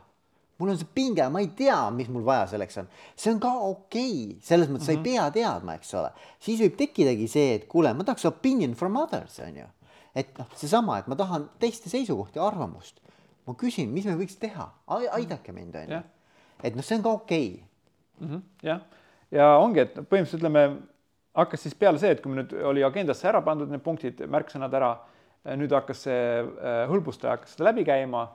mul 0.62 0.70
on 0.70 0.78
see 0.78 0.88
pinge, 0.95 1.24
ma 1.28 1.40
ei 1.43 1.51
tea, 1.59 1.76
mis 1.90 2.09
mul 2.12 2.24
vaja 2.26 2.47
selleks 2.53 2.78
on. 2.82 2.88
see 3.18 3.32
on 3.32 3.40
ka 3.43 3.51
okei 3.66 4.11
okay., 4.12 4.40
selles 4.47 4.70
mõttes 4.70 4.86
mm 4.86 4.86
-hmm. 4.86 4.86
sa 4.86 4.93
ei 4.93 4.97
mhm. 4.97 5.05
pea 5.05 5.30
teadma, 5.38 5.74
eks 5.74 5.95
ole. 5.99 6.11
siis 6.38 6.61
võib 6.61 6.76
tekkidagi 6.78 7.28
see, 7.28 7.55
et 7.55 7.68
kuule, 7.68 7.95
ma 7.95 8.05
tahaks 8.05 8.24
opinion 8.30 8.74
from 8.78 8.97
others, 8.97 9.40
on 9.40 9.57
ju. 9.57 9.66
et 10.14 10.38
noh, 10.38 10.49
seesama, 10.57 10.99
et 10.99 11.07
ma 11.07 11.16
tahan 11.16 11.49
teiste 11.59 11.90
seisukohti, 11.90 12.38
arvamust. 12.38 13.01
ma 13.47 13.55
küsin, 13.59 13.90
mis 13.90 14.07
me 14.07 14.16
võiks 14.16 14.38
teha, 14.38 14.70
aidake 14.86 15.53
mind, 15.53 15.74
on 15.74 15.97
ju. 15.97 16.03
et 16.62 16.76
noh, 16.76 16.84
see 16.84 16.97
on 16.97 17.03
ka 17.03 17.11
okei 17.11 17.49
okay. 17.53 18.28
mm. 18.28 18.34
-hmm. 18.34 18.43
jah, 18.62 18.80
ja 19.30 19.57
ongi, 19.59 19.80
et 19.80 19.95
põhimõtteliselt 19.97 20.43
ütleme, 20.43 20.66
hakkas 21.38 21.64
siis 21.64 21.74
peale 21.78 22.00
see, 22.00 22.12
et 22.14 22.20
kui 22.22 22.34
nüüd 22.34 22.52
oli 22.68 22.84
agendasse 22.84 23.28
ära 23.28 23.40
pandud 23.44 23.70
need 23.72 23.82
punktid, 23.84 24.20
märksõnad 24.30 24.74
ära, 24.76 24.92
nüüd 25.58 25.72
hakkas 25.74 26.04
see 26.06 26.20
äh, 26.42 26.84
hõlbustaja 26.90 27.36
hakkas 27.36 27.56
seda 27.56 27.70
läbi 27.70 27.86
käima 27.88 28.26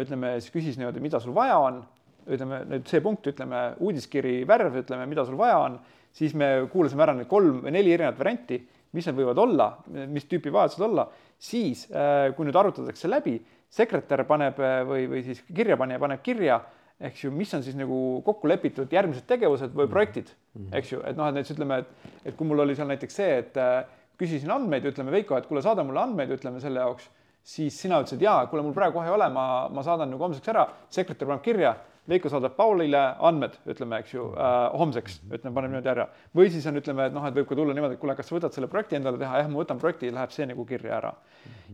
ütleme, 0.00 0.36
siis 0.42 0.54
küsis 0.54 0.78
niimoodi, 0.78 1.02
mida 1.02 1.20
sul 1.22 1.34
vaja 1.36 1.58
on, 1.62 1.82
ütleme 2.24 2.62
nüüd 2.70 2.88
see 2.90 3.02
punkt, 3.04 3.26
ütleme 3.30 3.66
uudiskiri, 3.84 4.40
värv, 4.48 4.80
ütleme, 4.82 5.06
mida 5.10 5.26
sul 5.26 5.36
vaja 5.38 5.58
on, 5.66 5.76
siis 6.14 6.34
me 6.38 6.48
kuulasime 6.72 7.04
ära 7.04 7.14
need 7.18 7.28
kolm 7.30 7.60
või 7.66 7.74
neli 7.74 7.92
erinevat 7.94 8.18
varianti, 8.18 8.58
mis 8.94 9.06
need 9.08 9.18
võivad 9.18 9.40
olla, 9.42 9.68
mis 10.10 10.26
tüüpi 10.30 10.52
vajadused 10.54 10.86
olla, 10.86 11.08
siis 11.42 11.84
äh, 11.90 12.30
kui 12.36 12.46
nüüd 12.46 12.58
arutatakse 12.58 13.10
läbi, 13.10 13.36
sekretär 13.74 14.24
paneb 14.28 14.58
äh, 14.62 14.80
või, 14.86 15.06
või 15.10 15.22
siis 15.26 15.42
kirjapanija 15.46 16.02
paneb 16.02 16.22
kirja, 16.24 16.60
eks 17.00 17.24
ju, 17.24 17.32
mis 17.34 17.50
on 17.56 17.64
siis 17.66 17.76
nagu 17.78 17.96
kokku 18.26 18.48
lepitud 18.48 18.92
järgmised 18.92 19.26
tegevused 19.26 19.74
või 19.74 19.88
projektid, 19.90 20.30
mhm. 20.54 20.70
eks 20.78 20.94
ju, 20.94 21.02
et 21.08 21.18
noh, 21.18 21.28
et 21.28 21.38
näiteks 21.38 21.56
ütleme, 21.56 21.82
et, 21.82 22.14
et 22.24 22.38
kui 22.38 22.48
mul 22.48 22.62
oli 22.64 22.76
seal 22.78 22.90
näiteks 22.90 23.20
see, 23.20 23.36
et 23.42 23.60
äh, 23.60 23.82
küsisin 24.20 24.52
andmeid, 24.54 24.86
ütleme 24.92 25.12
Veiko, 25.14 25.36
et 25.38 25.48
kuule, 25.50 25.62
saada 25.64 25.84
mulle 25.86 26.04
andmeid, 26.04 26.32
ütleme 26.36 26.62
selle 26.62 26.84
jaoks 26.84 27.10
siis 27.44 27.76
sina 27.76 27.98
ütlesid, 28.00 28.22
jaa, 28.24 28.46
kuule, 28.48 28.62
mul 28.64 28.76
praegu 28.76 28.98
kohe 28.98 29.10
ei 29.10 29.14
ole, 29.14 29.26
ma, 29.32 29.44
ma 29.72 29.84
saadan 29.84 30.08
nagu 30.14 30.24
homseks 30.24 30.48
ära, 30.54 30.64
sekretär 30.92 31.28
paneb 31.28 31.44
kirja 31.44 31.74
Veiko 32.04 32.28
saadab 32.28 32.52
Paulile 32.52 33.00
andmed, 33.24 33.54
ütleme, 33.64 33.96
eks 34.02 34.10
ju 34.12 34.26
äh,, 34.36 34.74
homseks, 34.76 35.22
ütleme, 35.24 35.54
paneme 35.56 35.72
niimoodi 35.72 35.88
ära. 35.88 36.04
või 36.36 36.50
siis 36.52 36.66
on, 36.68 36.76
ütleme, 36.76 37.06
et 37.08 37.14
noh, 37.16 37.24
et 37.24 37.36
võib 37.38 37.46
ka 37.48 37.56
tulla 37.56 37.72
niimoodi, 37.72 37.96
et 37.96 38.02
kuule, 38.02 38.16
kas 38.18 38.28
sa 38.28 38.34
võtad 38.36 38.52
selle 38.52 38.68
projekti 38.68 38.98
endale 38.98 39.16
teha, 39.22 39.38
jah, 39.40 39.48
ma 39.48 39.62
võtan 39.62 39.80
projekti, 39.80 40.10
läheb 40.12 40.34
see 40.34 40.44
nagu 40.50 40.66
kirja 40.68 40.98
ära. 40.98 41.14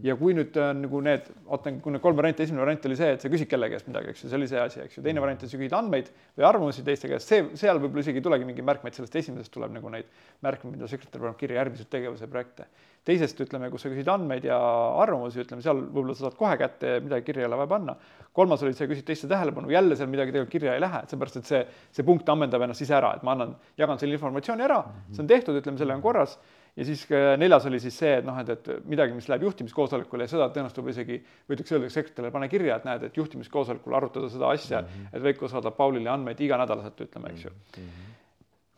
ja 0.07 0.15
kui 0.21 0.37
nüüd 0.39 0.55
on 0.55 0.69
äh, 0.69 0.85
nagu 0.85 1.01
need, 1.03 1.27
oota, 1.49 1.73
kui 1.83 1.97
need 1.97 2.05
kolm 2.05 2.21
varianti, 2.21 2.47
esimene 2.47 2.63
variant 2.63 2.87
oli 2.87 2.99
see, 3.01 3.09
et 3.17 3.27
sa 3.27 3.33
küsid 3.33 3.51
kellegi 3.51 3.75
käest 3.75 3.91
midagi, 3.91 4.15
eks 4.15 4.23
ju, 4.23 4.31
see 4.31 4.39
oli 4.39 4.49
see 4.53 4.63
asi, 4.63 4.81
eks 4.85 5.01
ju, 5.01 5.05
teine 5.09 5.25
variant 5.25 5.43
on, 5.43 5.51
sa 5.51 5.59
küsid 5.59 5.75
andmeid 5.81 6.13
või 6.39 6.47
arvamusi 6.47 6.87
teiste 6.87 7.11
käest, 7.11 7.27
see, 7.27 7.49
seal 7.59 7.83
võib-olla 7.83 8.07
isegi 8.07 8.23
ei 8.23 8.29
tulegi 8.29 8.47
mingeid 8.47 8.71
märkmeid, 8.71 8.95
sellest 8.95 9.19
esimesest 9.19 9.51
tuleb 9.57 9.75
nagu 9.75 9.91
neid 9.91 10.07
märkmeid, 10.47 10.77
mida 10.77 10.87
sekretär 10.95 11.27
paneb 11.27 11.43
kirja 11.43 11.59
järgmiseid 11.59 11.91
tegevuse 11.91 12.31
projekte 12.31 12.71
teisest 13.09 13.39
ütleme, 13.41 13.71
kus 13.73 13.87
sa 13.87 13.91
küsid 13.93 14.09
andmeid 14.13 14.45
ja 14.45 14.59
arvamusi, 15.01 15.41
ütleme 15.45 15.65
seal 15.65 15.81
võib-olla 15.87 16.17
sa 16.17 16.27
saad 16.27 16.37
kohe 16.39 16.57
kätte, 16.61 16.99
midagi 17.05 17.27
kirja 17.31 17.47
ei 17.47 17.49
ole 17.49 17.61
vaja 17.63 17.71
panna. 17.71 17.97
kolmas 18.37 18.63
oli 18.63 18.77
see, 18.77 18.89
küsid 18.91 19.07
teiste 19.09 19.29
tähelepanu, 19.31 19.71
jälle 19.73 19.97
seal 19.97 20.11
midagi 20.13 20.35
tegelikult 20.35 20.53
kirja 20.53 20.77
ei 20.77 20.85
lähe, 20.85 21.03
seepärast 21.11 21.41
et 21.41 21.49
see, 21.49 21.61
see 21.97 22.07
punkt 22.07 22.29
ammendab 22.29 22.63
ennast 22.67 22.85
ise 22.85 22.95
ära, 22.95 23.15
et 23.17 23.25
ma 23.27 23.35
annan, 23.37 23.57
jagan 23.81 23.99
selle 23.99 24.19
informatsiooni 24.19 24.67
ära 24.67 24.83
see 25.11 25.25
on 25.25 25.31
tehtud, 25.31 25.57
ütleme, 25.63 25.81
sellega 25.81 25.99
on 25.99 26.05
korras 26.05 26.37
ja 26.77 26.87
siis 26.87 27.07
neljas 27.41 27.67
oli 27.67 27.81
siis 27.83 27.97
see, 27.99 28.13
et 28.21 28.27
noh, 28.27 28.37
et, 28.39 28.53
et 28.55 28.87
midagi, 28.89 29.17
mis 29.17 29.27
läheb 29.33 29.49
juhtimiskoosolekule 29.49 30.29
ja 30.29 30.31
seda 30.31 30.51
tõenäoliselt 30.53 30.83
võib 30.83 30.93
isegi, 30.93 31.19
võidakse 31.51 31.77
öelda 31.77 31.91
sekretärile, 31.97 32.31
pane 32.37 32.49
kirja, 32.53 32.79
et 32.79 32.87
näed, 32.87 33.09
et 33.09 33.19
juhtimiskoosolekul 33.19 33.97
arutada 33.99 34.31
seda 34.31 34.53
asja 34.55 34.85
mm, 34.85 34.95
-hmm. 34.95 35.17
et 35.17 35.27
Veiko 35.27 35.51
saadab 35.51 35.77
Paulile 35.77 36.13
andmeid 36.13 36.41
iganädalaselt, 36.41 37.01
ütleme, 37.09 37.35
eks 37.35 37.45
ju 37.49 37.51
mm. 37.51 37.83
-hmm 37.83 38.11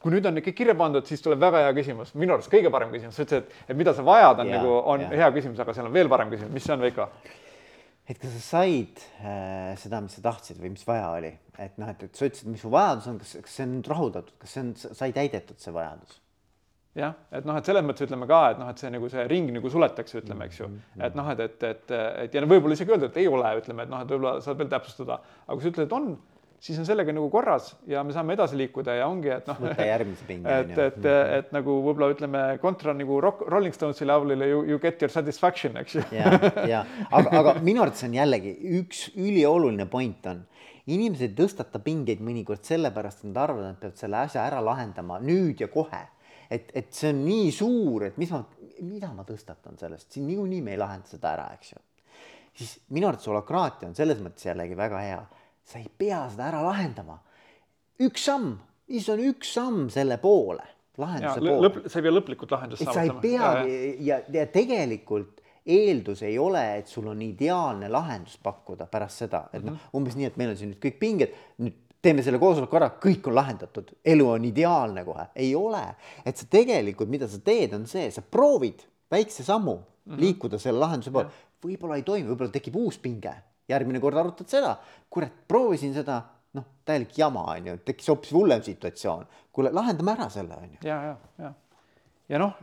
kui 0.02 0.14
nüüd 0.14 0.26
on 0.28 0.40
ikka 0.40 0.54
kirja 0.56 0.74
pandud, 0.78 1.06
siis 1.06 1.22
tuleb 1.24 1.40
väga 1.42 1.66
hea 1.66 1.76
küsimus, 1.76 2.14
minu 2.18 2.34
arust 2.36 2.50
kõige 2.52 2.72
parem 2.74 2.90
küsimus, 2.94 3.14
sa 3.16 3.26
ütlesid, 3.26 3.46
et, 3.46 3.70
et 3.70 3.78
mida 3.78 3.94
sa 3.96 4.04
vajad, 4.06 4.42
on 4.42 4.50
ja, 4.50 4.58
nagu, 4.58 4.74
on 4.94 5.04
ja. 5.04 5.12
hea 5.22 5.30
küsimus, 5.36 5.62
aga 5.62 5.76
seal 5.76 5.88
on 5.88 5.94
veel 5.94 6.10
parem 6.12 6.32
küsimus, 6.32 6.52
mis 6.56 6.66
see 6.66 6.74
on, 6.74 6.82
Veiko? 6.82 7.08
et 8.10 8.18
kas 8.18 8.32
sa 8.34 8.42
said 8.58 8.98
äh, 9.22 9.76
seda, 9.78 10.00
mis 10.02 10.16
sa 10.18 10.24
tahtsid 10.24 10.58
või 10.60 10.72
mis 10.74 10.82
vaja 10.86 11.12
oli, 11.14 11.30
et 11.62 11.78
noh, 11.80 11.92
et, 11.92 12.02
et 12.08 12.18
sa 12.18 12.26
ütlesid, 12.26 12.50
mis 12.50 12.64
su 12.64 12.72
vajadus 12.72 13.06
on, 13.12 13.20
kas, 13.22 13.36
kas 13.46 13.54
see 13.58 13.68
on 13.68 13.76
nüüd 13.76 13.92
rahuldatud, 13.92 14.34
kas 14.42 14.56
see 14.56 14.64
on, 14.64 14.74
sai 14.82 15.14
täidetud, 15.14 15.60
see 15.62 15.74
vajadus? 15.74 16.18
jah, 16.98 17.14
et 17.32 17.46
noh, 17.48 17.56
et 17.56 17.68
selles 17.68 17.86
mõttes 17.86 18.04
ütleme 18.04 18.26
ka, 18.28 18.40
et 18.52 18.58
noh, 18.60 18.68
et 18.68 18.82
see 18.82 18.90
nagu 18.92 19.08
see 19.08 19.22
ring 19.30 19.48
nagu 19.54 19.70
suletakse, 19.72 20.18
ütleme, 20.20 20.50
eks 20.50 20.58
ju, 20.60 20.66
mm-hmm. 20.68 21.06
et 21.06 21.14
noh, 21.16 21.30
et, 21.32 21.40
et, 21.46 21.64
et, 21.70 21.94
et 22.26 22.36
ja 22.36 22.42
võib-olla 22.44 22.76
isegi 22.76 22.92
öelda, 22.92 23.08
et 23.08 23.22
ei 23.22 23.30
ole, 23.30 23.54
ütleme, 23.62 23.86
et 23.86 23.92
noh, 23.94 24.02
et 24.04 24.12
võib-olla 24.12 24.34
saab 24.44 24.60
veel 24.60 24.68
täpsustada, 24.74 25.22
aga 25.46 25.56
kui 25.56 25.64
sa 25.64 25.72
ütled, 25.72 25.88
et 25.88 25.96
on 25.96 26.10
siis 26.62 26.78
on 26.78 26.86
sellega 26.86 27.12
nagu 27.14 27.26
korras 27.30 27.72
ja 27.90 28.04
me 28.06 28.14
saame 28.14 28.36
edasi 28.36 28.58
liikuda 28.60 28.94
ja 29.00 29.08
ongi, 29.10 29.32
et 29.34 29.48
noh. 29.50 29.58
et, 29.66 29.80
et, 30.46 30.78
et, 30.84 31.08
et 31.38 31.50
nagu 31.54 31.74
võib-olla 31.88 32.12
ütleme 32.14 32.42
kontra 32.62 32.94
nagu 32.94 33.18
rock, 33.24 33.42
Rolling 33.50 33.74
Stonesi 33.74 34.06
laulile 34.06 34.46
you, 34.46 34.62
you 34.70 34.78
get 34.82 35.02
your 35.02 35.10
satisfaction, 35.12 35.76
eks 35.82 35.98
ju. 35.98 36.04
ja, 36.14 36.30
ja 36.70 36.84
aga, 37.10 37.34
aga 37.40 37.56
minu 37.66 37.82
arvates 37.82 38.06
on 38.06 38.14
jällegi 38.14 38.54
üks 38.78 39.08
ülioluline 39.16 39.88
point 39.90 40.30
on, 40.30 40.44
inimesed 40.86 41.32
ei 41.32 41.36
tõstata 41.42 41.82
pingeid 41.82 42.22
mõnikord 42.22 42.62
sellepärast, 42.66 43.24
et 43.24 43.32
nad 43.32 43.42
arvavad, 43.42 43.66
et 43.66 43.74
nad 43.74 43.82
peavad 43.82 44.04
selle 44.04 44.22
asja 44.22 44.46
ära 44.46 44.62
lahendama 44.62 45.18
nüüd 45.22 45.66
ja 45.66 45.70
kohe. 45.72 46.04
et, 46.52 46.70
et 46.78 46.94
see 46.94 47.10
on 47.10 47.24
nii 47.26 47.52
suur, 47.58 48.06
et 48.06 48.18
mis 48.22 48.30
ma, 48.30 48.44
mida 48.86 49.10
ma 49.16 49.26
tõstatan 49.26 49.78
sellest, 49.82 50.12
siin 50.14 50.30
niikuinii 50.30 50.62
me 50.62 50.76
ei 50.76 50.82
lahenda 50.82 51.10
seda 51.10 51.34
ära, 51.34 51.50
eks 51.58 51.74
ju. 51.74 51.84
siis 52.54 52.74
minu 52.94 53.10
arvates 53.10 53.26
holakraatia 53.26 53.90
on 53.90 53.98
selles 53.98 54.22
mõttes 54.22 54.46
jällegi 54.46 54.78
väga 54.78 55.06
hea 55.10 55.22
sa 55.64 55.78
ei 55.78 55.88
pea 55.98 56.24
seda 56.30 56.48
ära 56.50 56.62
lahendama. 56.64 57.18
üks 58.02 58.24
samm, 58.26 58.56
siis 58.88 59.08
on 59.12 59.22
üks 59.22 59.52
samm 59.54 59.86
selle 59.92 60.18
poole, 60.22 60.64
lahenduse 60.98 61.40
ja, 61.40 61.54
poole. 61.54 61.88
sa 61.88 62.00
ei 62.00 62.06
pea 62.06 62.14
lõplikult 62.14 62.56
lahendust 62.56 62.84
saavutama. 62.84 63.06
sa 63.06 63.06
ei 63.06 63.22
pea 63.22 63.52
ja, 63.68 63.94
ja, 64.08 64.20
ja 64.40 64.46
tegelikult 64.50 65.40
eeldus 65.66 66.24
ei 66.26 66.38
ole, 66.42 66.62
et 66.80 66.90
sul 66.90 67.06
on 67.12 67.20
ideaalne 67.22 67.88
lahendus 67.92 68.38
pakkuda 68.42 68.88
pärast 68.90 69.24
seda, 69.24 69.44
et 69.52 69.62
noh, 69.62 69.76
mhm. 69.76 69.94
umbes 69.98 70.18
nii, 70.18 70.32
et 70.32 70.40
meil 70.40 70.52
on 70.54 70.58
siin 70.58 70.72
nüüd 70.72 70.82
kõik 70.82 70.98
pinged, 70.98 71.36
nüüd 71.62 71.78
teeme 72.02 72.24
selle 72.26 72.40
koosoleku 72.42 72.80
ära, 72.80 72.88
kõik 72.98 73.28
on 73.30 73.36
lahendatud, 73.38 73.92
elu 74.14 74.26
on 74.26 74.48
ideaalne 74.48 75.04
kohe, 75.06 75.28
ei 75.38 75.54
ole. 75.54 75.84
et 76.26 76.36
sa 76.36 76.48
tegelikult, 76.50 77.12
mida 77.12 77.30
sa 77.30 77.38
teed, 77.38 77.76
on 77.78 77.86
see, 77.86 78.10
sa 78.10 78.24
proovid 78.26 78.82
väikse 79.12 79.46
sammu 79.46 79.76
mm 79.76 79.84
-hmm. 80.12 80.20
liikuda 80.20 80.58
selle 80.58 80.82
lahenduse 80.82 81.14
poole, 81.14 81.30
võib-olla 81.62 81.96
ei 81.96 82.02
toimi, 82.02 82.28
võib-olla 82.28 82.50
tekib 82.50 82.76
uus 82.76 82.98
pinge 82.98 83.36
järgmine 83.70 84.00
kord 84.02 84.18
arutad 84.20 84.50
seda, 84.50 84.76
kurat, 85.12 85.34
proovisin 85.48 85.94
seda, 85.96 86.20
noh, 86.58 86.68
täielik 86.86 87.16
jama 87.18 87.44
on 87.54 87.72
ju, 87.72 87.78
tekkis 87.86 88.12
hoopis 88.12 88.32
hullem 88.36 88.62
situatsioon. 88.66 89.26
kuule, 89.52 89.72
lahendame 89.72 90.14
ära 90.16 90.28
selle 90.32 90.56
on 90.56 90.70
ju. 90.70 90.78
ja, 90.88 91.00
ja, 91.10 91.16
ja, 91.38 91.52
ja 92.28 92.40
noh, 92.42 92.56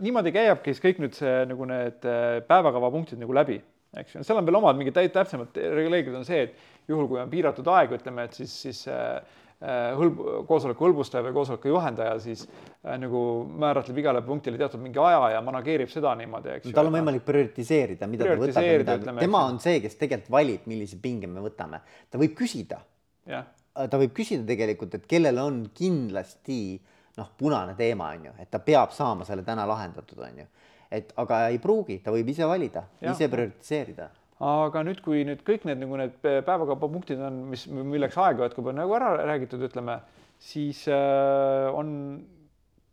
niimoodi 0.00 0.32
käiabki 0.32 0.74
siis 0.74 0.84
kõik 0.84 1.02
nüüd 1.04 1.18
see 1.18 1.44
nagu 1.50 1.68
need 1.68 2.08
päevakava 2.48 2.90
punktid 2.90 3.20
nagu 3.20 3.36
läbi, 3.36 3.60
eks 4.00 4.16
ju, 4.16 4.24
seal 4.24 4.40
on 4.40 4.48
veel 4.48 4.60
omad 4.62 4.78
mingid 4.78 4.98
täpsemad 5.14 5.56
reeglid 5.56 6.14
on 6.16 6.26
see, 6.28 6.48
et 6.48 6.90
juhul, 6.90 7.06
kui 7.10 7.20
on 7.22 7.30
piiratud 7.30 7.68
aeg, 7.70 7.94
ütleme, 8.00 8.26
et 8.26 8.40
siis, 8.40 8.56
siis 8.64 8.86
äh, 8.90 9.20
Äh, 9.20 9.49
hõlb, 9.60 10.20
koosoleku 10.48 10.86
hõlbustaja 10.86 11.24
või 11.26 11.34
koosoleku 11.36 11.68
juhendaja 11.68 12.14
siis 12.22 12.46
äh, 12.46 12.94
nagu 13.00 13.20
määratleb 13.60 13.98
igale 14.00 14.22
punktile 14.24 14.56
teatud 14.60 14.80
mingi 14.80 15.00
aja 15.04 15.34
ja 15.34 15.42
manageerib 15.44 15.90
seda 15.92 16.14
niimoodi, 16.16 16.54
eks 16.56 16.70
ju. 16.70 16.74
tal 16.76 16.88
on 16.88 16.96
võimalik 16.96 17.26
prioritiseerida, 17.26 18.08
mida 18.08 18.24
ta 18.24 18.38
võtab 18.40 18.68
mida, 18.70 19.16
tema 19.20 19.42
on 19.50 19.58
see, 19.60 19.82
kes 19.84 19.98
tegelikult 20.00 20.32
valib, 20.32 20.68
millise 20.70 20.96
pinge 21.02 21.28
me 21.28 21.44
võtame. 21.44 21.82
ta 22.10 22.20
võib 22.20 22.32
küsida. 22.38 22.80
ta 23.28 24.00
võib 24.00 24.14
küsida 24.16 24.48
tegelikult, 24.48 24.96
et 24.96 25.04
kellel 25.10 25.42
on 25.42 25.66
kindlasti 25.76 26.80
noh, 27.20 27.28
punane 27.36 27.76
teema 27.76 28.14
on 28.16 28.30
ju, 28.30 28.32
et 28.40 28.48
ta 28.48 28.62
peab 28.64 28.96
saama 28.96 29.28
selle 29.28 29.44
täna 29.44 29.68
lahendatud, 29.68 30.24
on 30.24 30.40
ju. 30.40 30.48
et 30.90 31.12
aga 31.20 31.42
ei 31.52 31.60
pruugi, 31.60 32.00
ta 32.00 32.14
võib 32.16 32.32
ise 32.32 32.48
valida, 32.48 32.86
ise 33.04 33.28
prioritiseerida 33.28 34.08
aga 34.40 34.82
nüüd, 34.86 35.02
kui 35.04 35.22
nüüd 35.28 35.42
kõik 35.44 35.66
need 35.68 35.82
nagu 35.82 35.98
need 36.00 36.16
päevakaubapunktid 36.24 37.20
on, 37.26 37.42
mis, 37.52 37.66
milleks 37.68 38.16
aega 38.20 38.48
jätkub, 38.48 38.70
on 38.72 38.78
nagu 38.80 38.94
ära 38.96 39.12
räägitud, 39.28 39.62
ütleme, 39.68 39.98
siis 40.40 40.86
äh, 40.88 41.68
on 41.76 41.90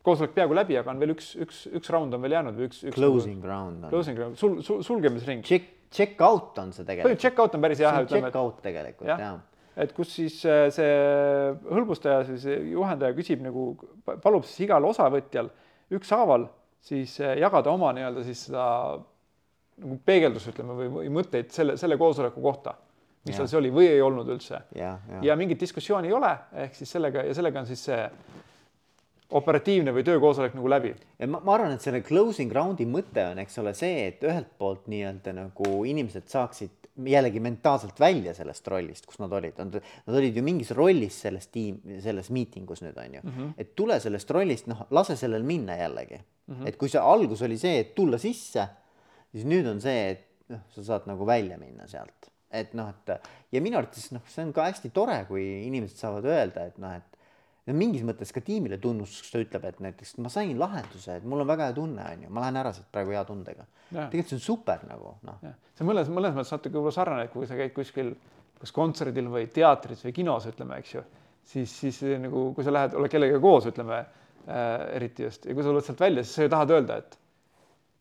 koosolek 0.07 0.35
peaaegu 0.35 0.55
läbi, 0.55 0.77
aga 0.79 0.91
on 0.93 1.01
veel 1.01 1.13
üks, 1.15 1.33
üks, 1.43 1.65
üks 1.75 1.91
round 1.93 2.15
on 2.15 2.23
veel 2.23 2.37
jäänud 2.37 2.59
või 2.59 2.69
üks, 2.69 2.81
üks. 2.85 2.95
Closing 2.95 3.39
nagu, 3.41 3.51
round 3.51 3.83
on. 3.87 3.91
Closing 3.91 4.19
round, 4.19 4.39
sul, 4.39 4.59
sul, 4.63 4.81
sulgemisring. 4.87 5.43
Check, 5.47 5.87
check 5.91 6.19
out 6.23 6.59
on 6.63 6.73
see 6.75 6.87
tegelikult. 6.87 7.23
Check 7.23 7.39
out 7.43 7.55
on 7.55 7.63
päris 7.63 7.83
jah. 7.83 8.01
Check 8.07 8.35
out 8.39 8.59
tegelikult 8.63 9.11
jah 9.11 9.23
ja. 9.23 9.33
et 9.83 9.95
kus 9.95 10.11
siis 10.19 10.39
äh, 10.47 10.67
see 10.75 10.93
hõlbustaja, 11.67 12.23
siis 12.31 12.47
juhendaja 12.73 13.15
küsib 13.15 13.43
nagu, 13.45 13.69
palub 14.23 14.47
siis 14.47 14.67
igal 14.67 14.87
osavõtjal 14.87 15.51
ükshaaval 15.95 16.47
siis 16.83 17.19
äh, 17.23 17.37
jagada 17.41 17.71
oma 17.71 17.93
nii-öelda 17.95 18.23
siis 18.27 18.47
seda 18.49 18.65
nagu 19.78 19.99
peegeldus, 20.05 20.49
ütleme, 20.51 20.89
või, 20.89 21.09
mõtteid 21.13 21.53
selle, 21.53 21.78
selle 21.78 21.97
koosoleku 21.99 22.41
kohta, 22.41 22.73
mis 23.28 23.36
ja. 23.36 23.41
seal 23.41 23.51
see 23.51 23.59
oli 23.61 23.71
või 23.75 23.88
ei 23.91 24.01
olnud 24.01 24.30
üldse. 24.34 24.63
ja, 24.75 24.97
ja. 25.21 25.36
mingit 25.39 25.61
diskussiooni 25.61 26.09
ei 26.09 26.17
ole, 26.17 26.34
ehk 26.65 26.75
siis 26.78 26.91
sellega 26.97 27.25
ja 27.28 27.38
sellega 27.38 27.61
on 27.61 27.69
siis 27.69 27.86
see 27.89 28.01
operatiivne 29.38 29.91
või 29.91 30.05
töökoosolek 30.07 30.55
nagu 30.55 30.69
läbi. 30.71 30.93
ma, 31.28 31.41
ma 31.43 31.55
arvan, 31.57 31.75
et 31.75 31.84
selle 31.84 32.01
closing 32.05 32.53
round'i 32.53 32.88
mõte 32.89 33.25
on, 33.28 33.41
eks 33.43 33.59
ole, 33.61 33.73
see, 33.78 34.07
et 34.13 34.23
ühelt 34.23 34.53
poolt 34.57 34.88
nii-öelda 34.91 35.34
nagu 35.36 35.71
inimesed 35.86 36.30
saaksid 36.32 36.88
jällegi 37.05 37.39
mentaalselt 37.43 37.99
välja 37.99 38.34
sellest 38.34 38.67
rollist, 38.71 39.05
kus 39.05 39.19
nad 39.21 39.34
olid, 39.38 39.59
nad 39.59 40.15
olid 40.17 40.38
ju 40.38 40.43
mingis 40.45 40.71
rollis 40.73 41.19
selles 41.28 41.49
tiim, 41.53 41.78
selles 42.01 42.32
miitingus 42.34 42.82
nüüd 42.82 42.97
on 42.97 43.19
ju 43.19 43.21
mm, 43.21 43.34
-hmm. 43.36 43.53
et 43.57 43.75
tule 43.75 43.99
sellest 43.99 44.32
rollist, 44.32 44.67
noh, 44.67 44.88
lase 44.89 45.15
sellel 45.15 45.43
minna 45.43 45.75
jällegi 45.78 46.17
mm. 46.17 46.55
-hmm. 46.55 46.67
et 46.67 46.78
kui 46.78 46.89
see 46.89 47.01
algus 47.01 47.41
oli 47.41 47.57
see, 47.57 47.80
et 47.80 47.95
tulla 47.95 48.17
sisse 48.17 48.67
siis 49.38 49.47
nüüd 49.49 49.69
on 49.69 49.81
see, 49.83 50.15
et 50.15 50.53
noh, 50.53 50.63
sa 50.73 50.85
saad 50.93 51.07
nagu 51.09 51.27
välja 51.27 51.59
minna 51.61 51.88
sealt, 51.89 52.31
et 52.53 52.73
noh, 52.77 52.89
et 52.89 53.29
ja 53.53 53.61
minu 53.63 53.79
arvates 53.79 54.09
noh, 54.15 54.25
see 54.31 54.47
on 54.47 54.55
ka 54.55 54.67
hästi 54.69 54.91
tore, 54.95 55.19
kui 55.29 55.45
inimesed 55.67 55.99
saavad 55.99 56.27
öelda, 56.27 56.67
et 56.71 56.81
noh, 56.81 56.95
et 56.97 57.17
no 57.67 57.75
mingis 57.75 58.05
mõttes 58.07 58.31
ka 58.35 58.41
tiimile 58.43 58.79
tunnustuseks 58.81 59.33
ta 59.33 59.41
ütleb, 59.43 59.67
et 59.67 59.81
näiteks 59.83 60.15
ma 60.23 60.31
sain 60.31 60.55
lahenduse, 60.59 61.19
et 61.19 61.27
mul 61.27 61.43
on 61.43 61.49
väga 61.49 61.67
hea 61.69 61.75
tunne, 61.75 62.05
on 62.15 62.23
ju, 62.23 62.31
ma 62.33 62.45
lähen 62.45 62.61
ära 62.63 62.71
siit 62.75 62.88
praegu 62.93 63.15
hea 63.15 63.23
tundega. 63.27 63.67
tegelikult 63.91 64.31
see 64.31 64.39
on 64.39 64.45
super 64.45 64.83
nagu 64.88 65.13
noh. 65.27 65.43
see 65.75 65.88
mõnes, 65.88 66.11
mõnes 66.11 66.35
mõttes 66.38 66.55
natuke 66.55 66.77
võib-olla 66.77 66.95
sarnane, 66.95 67.29
kui 67.33 67.49
sa 67.49 67.59
käid 67.59 67.75
kuskil 67.75 68.15
kas 68.57 68.73
kontserdil 68.73 69.27
või 69.29 69.45
teatris 69.53 70.01
või 70.07 70.15
kinos, 70.15 70.47
ütleme, 70.49 70.79
eks 70.81 70.95
ju, 70.95 71.03
siis, 71.45 71.73
siis 71.83 72.01
nagu 72.23 72.49
kui 72.55 72.65
sa 72.65 72.73
lähed, 72.73 72.95
oled 72.97 73.11
kellegagi 73.11 73.43
koos, 73.43 73.67
ütleme 73.69 73.99
äh, 73.99 74.95
eriti 74.97 75.27
just 75.27 75.45
ja 75.45 75.53
kui 75.53 75.65
sa 75.65 75.73
tuled 75.73 75.85
sealt 75.85 76.03
välja, 76.07 76.23
siis 76.25 76.39
sa 76.39 76.47
ju 76.47 76.53
tahad 76.55 76.73
öelda, 76.77 77.01
et 77.03 77.19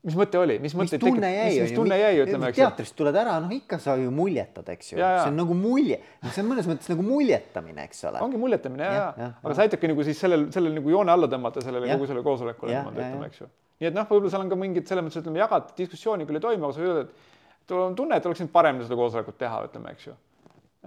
mis 0.07 0.15
mõte 0.15 0.39
oli, 0.39 0.57
mis 0.63 0.75
mõte 0.79 0.97
mis 0.97 1.03
tunne 1.03 1.29
jäi, 1.33 1.49
mis, 1.51 1.63
mis 1.65 1.75
tunne 1.75 1.99
jäi, 1.99 2.13
ütleme, 2.23 2.51
teatrist 2.55 2.95
tuled 2.99 3.17
ära, 3.19 3.37
noh 3.43 3.53
ikka 3.57 3.79
sa 3.83 3.97
ju 3.99 4.13
muljetad, 4.15 4.69
eks 4.77 4.93
ju, 4.93 4.99
see 5.01 5.31
on 5.33 5.39
nagu 5.41 5.57
mulje, 5.59 5.99
see 6.29 6.43
on 6.45 6.51
mõnes 6.53 6.69
mõttes 6.71 6.91
nagu 6.93 7.07
muljetamine, 7.07 7.87
eks 7.89 8.05
ole. 8.11 8.23
ongi 8.23 8.41
muljetamine 8.41 8.87
ja, 8.87 8.93
ja, 8.95 9.07
ja, 9.19 9.31
aga 9.43 9.57
sa 9.59 9.65
aitadki 9.67 9.91
nagu 9.91 10.07
siis 10.07 10.21
sellel, 10.23 10.47
sellel 10.55 10.77
nagu 10.79 10.93
joone 10.93 11.15
alla 11.15 11.31
tõmmata 11.33 11.65
sellele 11.65 11.91
kogu 11.91 12.07
sellele 12.11 12.27
koosolekule 12.27 12.77
niimoodi 12.77 13.03
ütleme, 13.03 13.31
eks 13.33 13.43
ju. 13.43 13.49
nii 13.83 13.91
et 13.91 13.99
noh, 13.99 14.07
võib-olla 14.13 14.35
seal 14.37 14.45
on 14.47 14.53
ka 14.53 14.61
mingid 14.61 14.93
selles 14.93 15.09
mõttes 15.09 15.23
ütleme, 15.25 15.43
jagad 15.43 15.75
diskussiooni 15.81 16.29
küll 16.29 16.39
ei 16.39 16.47
toimu, 16.47 16.69
aga 16.69 16.77
sa 16.77 16.87
ütled, 16.87 17.27
et 17.65 17.75
on 17.81 17.99
tunne, 17.99 18.21
et 18.21 18.31
oleks 18.31 18.45
nüüd 18.45 18.55
parem 18.55 18.79
seda 18.85 19.01
koosolekut 19.03 19.41
teha, 19.43 19.65
ütleme, 19.67 19.97
eks 19.97 20.07
ju. 20.07 20.15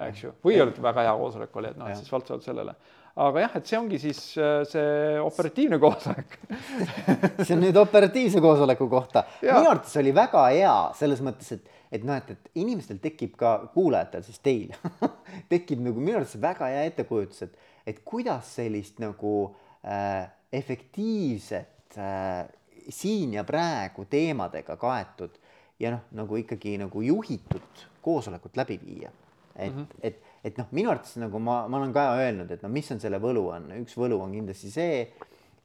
eks 0.07 0.23
ju, 0.23 0.31
või 0.47 0.61
oli 0.63 0.87
väga 0.87 1.09
hea 1.09 1.19
koosolek 1.25 1.59
oli, 1.59 1.73
et 1.73 1.81
noh, 1.81 1.91
siis 1.99 2.15
valdavalt 2.15 2.47
sellele 2.47 2.77
aga 3.19 3.43
jah, 3.43 3.57
et 3.59 3.69
see 3.69 3.79
ongi 3.79 3.99
siis 4.01 4.19
äh, 4.39 4.61
see 4.69 5.17
operatiivne 5.23 5.79
koosolek 5.81 6.37
see 7.45 7.55
on 7.55 7.63
nüüd 7.65 7.79
operatiivse 7.79 8.41
koosoleku 8.43 8.87
kohta. 8.91 9.25
minu 9.43 9.71
arvates 9.71 9.97
oli 10.01 10.13
väga 10.15 10.45
hea 10.53 10.75
selles 10.99 11.23
mõttes, 11.25 11.51
et, 11.57 11.73
et 11.99 12.05
noh, 12.07 12.19
et, 12.19 12.31
et 12.35 12.61
inimestel 12.63 13.01
tekib 13.03 13.35
ka, 13.39 13.55
kuulajatel 13.73 14.23
siis 14.27 14.39
teil 14.45 14.71
tekib 15.51 15.83
nagu 15.85 15.99
minu 16.03 16.21
arvates 16.21 16.39
väga 16.41 16.71
hea 16.71 16.85
ettekujutus, 16.91 17.47
et, 17.49 17.59
et 17.91 18.01
kuidas 18.07 18.55
sellist 18.59 19.01
nagu 19.03 19.35
äh, 19.83 20.29
efektiivset 20.55 21.99
äh, 21.99 22.47
siin 22.89 23.35
ja 23.37 23.43
praegu 23.45 24.07
teemadega 24.09 24.77
kaetud 24.79 25.35
ja 25.79 25.93
noh, 25.93 26.07
nagu 26.15 26.39
ikkagi 26.39 26.77
nagu 26.81 27.03
juhitud 27.05 27.85
koosolekut 28.01 28.57
läbi 28.57 28.79
viia. 28.85 29.11
et 29.55 29.75
mm, 29.75 29.81
-hmm. 29.81 29.99
et 30.01 30.23
et 30.43 30.59
noh, 30.59 30.69
minu 30.75 30.91
arvates 30.91 31.17
nagu 31.19 31.41
ma, 31.43 31.61
ma 31.67 31.79
olen 31.79 31.93
ka 31.95 32.05
öelnud, 32.19 32.51
et 32.53 32.63
no 32.63 32.71
mis 32.71 32.87
on 32.93 33.01
selle 33.01 33.19
võlu 33.23 33.45
on, 33.51 33.69
üks 33.81 33.97
võlu 33.99 34.19
on 34.23 34.33
kindlasti 34.37 34.71
see, 34.71 35.01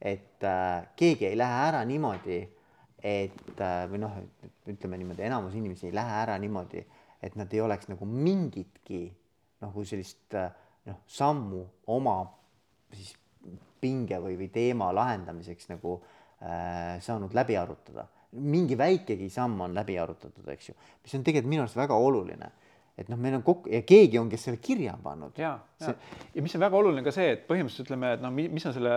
et 0.01 0.43
äh, 0.43 0.87
keegi 0.99 1.29
ei 1.29 1.37
lähe 1.39 1.61
ära 1.69 1.83
niimoodi, 1.87 2.41
et 3.05 3.61
äh, 3.61 3.85
või 3.91 4.01
noh, 4.03 4.17
ütleme 4.71 4.99
niimoodi, 4.99 5.25
enamus 5.27 5.55
inimesi 5.55 5.89
ei 5.89 5.95
lähe 5.95 6.17
ära 6.23 6.35
niimoodi, 6.41 6.83
et 7.23 7.37
nad 7.39 7.53
ei 7.53 7.61
oleks 7.63 7.89
nagu 7.91 8.07
mingitki 8.09 9.05
nagu 9.63 9.85
sellist 9.87 10.35
äh, 10.35 10.51
noh, 10.89 10.99
sammu 11.07 11.63
oma 11.95 12.17
siis 12.93 13.15
pinge 13.81 14.19
või, 14.21 14.35
või 14.39 14.49
teema 14.53 14.91
lahendamiseks 14.95 15.69
nagu 15.71 15.97
äh, 15.99 16.97
saanud 17.03 17.33
läbi 17.37 17.57
arutada. 17.59 18.07
mingi 18.35 18.75
väikegi 18.75 19.29
samm 19.29 19.61
on 19.61 19.73
läbi 19.73 19.95
arutatud, 19.99 20.47
eks 20.51 20.69
ju, 20.69 20.73
mis 21.03 21.13
on 21.15 21.23
tegelikult 21.23 21.49
minu 21.49 21.63
arust 21.63 21.77
väga 21.79 21.95
oluline 21.95 22.49
et 22.97 23.09
noh, 23.11 23.19
meil 23.19 23.35
on 23.37 23.43
kokku 23.43 23.71
ja 23.71 23.81
keegi 23.87 24.19
on, 24.19 24.29
kes 24.31 24.45
selle 24.47 24.59
kirja 24.63 24.95
on 24.95 25.03
pannud. 25.03 25.39
ja 25.39 25.57
ja, 25.81 25.93
ja 26.35 26.43
mis 26.43 26.55
on 26.55 26.63
väga 26.63 26.79
oluline 26.79 27.03
ka 27.03 27.13
see, 27.15 27.33
et 27.35 27.43
põhimõtteliselt 27.49 27.89
ütleme, 27.89 28.13
et 28.15 28.23
noh, 28.23 28.33
mis 28.35 28.65
on 28.65 28.75
selle 28.75 28.95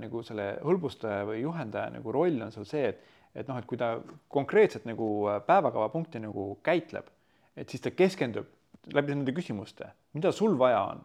nagu 0.00 0.22
selle 0.26 0.48
hõlbustaja 0.64 1.26
või 1.28 1.42
juhendaja 1.42 1.92
nagu 1.98 2.14
roll 2.14 2.46
on 2.46 2.54
seal 2.54 2.68
see, 2.68 2.92
et, 2.94 3.16
et 3.34 3.50
noh, 3.50 3.58
et 3.60 3.68
kui 3.68 3.80
ta 3.80 3.94
konkreetselt 4.32 4.88
nagu 4.88 5.08
päevakavapunkti 5.46 6.22
nagu 6.24 6.54
käitleb, 6.64 7.10
et 7.56 7.70
siis 7.70 7.84
ta 7.84 7.92
keskendub 7.94 8.48
läbi 8.94 9.14
nende 9.14 9.32
küsimuste, 9.36 9.92
mida 10.16 10.32
sul 10.32 10.56
vaja 10.60 10.82
on 10.92 11.04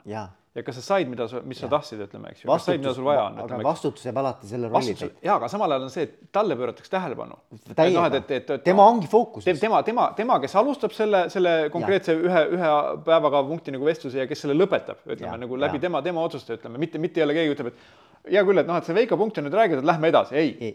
ja 0.56 0.60
ja 0.60 0.66
kas 0.66 0.80
sa 0.80 0.82
said, 0.82 1.10
mida 1.10 1.28
sa, 1.30 1.42
mis 1.46 1.60
ja. 1.60 1.68
sa 1.68 1.72
tahtsid, 1.76 2.02
ütleme, 2.06 2.32
eks 2.34 2.44
ju, 2.44 2.50
kas 2.50 2.66
said, 2.68 2.82
mida 2.82 2.94
sul 2.98 3.06
vaja 3.08 3.28
on. 3.30 3.38
aga 3.44 3.60
vastutus 3.64 4.06
jääb 4.08 4.18
alati 4.22 4.50
selle 4.50 4.72
rolli 4.72 4.96
täitma. 4.98 5.22
jaa, 5.26 5.36
aga 5.38 5.50
samal 5.52 5.76
ajal 5.76 5.86
on 5.88 5.94
see, 5.94 6.08
et 6.08 6.18
talle 6.36 6.58
pööratakse 6.60 6.94
tähelepanu. 6.94 7.38
No, 7.54 7.60
et, 7.70 8.18
et, 8.20 8.34
et, 8.40 8.52
et, 8.58 8.66
tema 8.66 8.88
ongi 8.90 9.10
fookuses. 9.12 9.62
tema, 9.62 9.82
tema, 9.86 10.10
tema, 10.18 10.40
kes 10.44 10.56
alustab 10.60 10.96
selle, 10.98 11.26
selle 11.34 11.56
konkreetse 11.74 12.16
ja. 12.16 12.24
ühe, 12.26 12.44
ühe 12.58 12.74
päevakavapunkti 13.06 13.76
nagu 13.76 13.88
vestluse 13.88 14.24
ja 14.24 14.28
kes 14.30 14.46
selle 14.46 14.58
lõpetab, 14.58 15.04
ütleme 15.06 15.36
ja, 15.36 15.40
nagu 15.46 15.60
läbi 15.66 15.80
ja. 15.80 15.86
tema, 15.88 16.02
tema 16.06 16.26
otsuste, 16.26 16.58
ütleme, 16.60 16.82
mitte, 16.82 17.02
mitte 17.02 17.24
jälle 17.24 17.38
keegi 17.38 17.56
ütleb, 17.56 17.74
et 17.74 18.09
hea 18.28 18.44
küll, 18.46 18.62
et 18.62 18.68
noh, 18.68 18.78
et 18.80 18.88
see 18.88 18.96
Veiko 18.98 19.18
punkt 19.20 19.38
on 19.40 19.46
nüüd 19.48 19.56
räägitud, 19.58 19.86
lähme 19.88 20.10
edasi, 20.12 20.36
ei. 20.40 20.72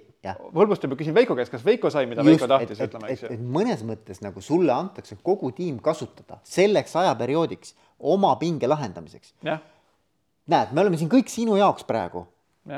hõlbustab 0.54 0.94
ja 0.94 0.98
küsin 1.00 1.16
Veiko 1.16 1.36
käest, 1.38 1.52
kas 1.52 1.64
Veiko 1.66 1.90
sai, 1.92 2.06
mida 2.10 2.24
Just, 2.24 2.30
Veiko 2.40 2.48
tahtis, 2.50 2.80
ütleme, 2.86 3.10
eks 3.12 3.26
ju. 3.26 3.38
mõnes 3.56 3.82
mõttes 3.86 4.22
nagu 4.24 4.40
sulle 4.44 4.72
antakse 4.74 5.18
kogu 5.22 5.50
tiim 5.56 5.78
kasutada 5.84 6.40
selleks 6.48 6.96
ajaperioodiks 7.02 7.74
oma 8.14 8.34
pinge 8.40 8.68
lahendamiseks. 8.70 9.34
näed, 9.44 10.72
me 10.72 10.80
oleme 10.80 11.00
siin 11.00 11.10
kõik 11.12 11.28
sinu 11.32 11.58
jaoks 11.60 11.84
praegu. 11.88 12.26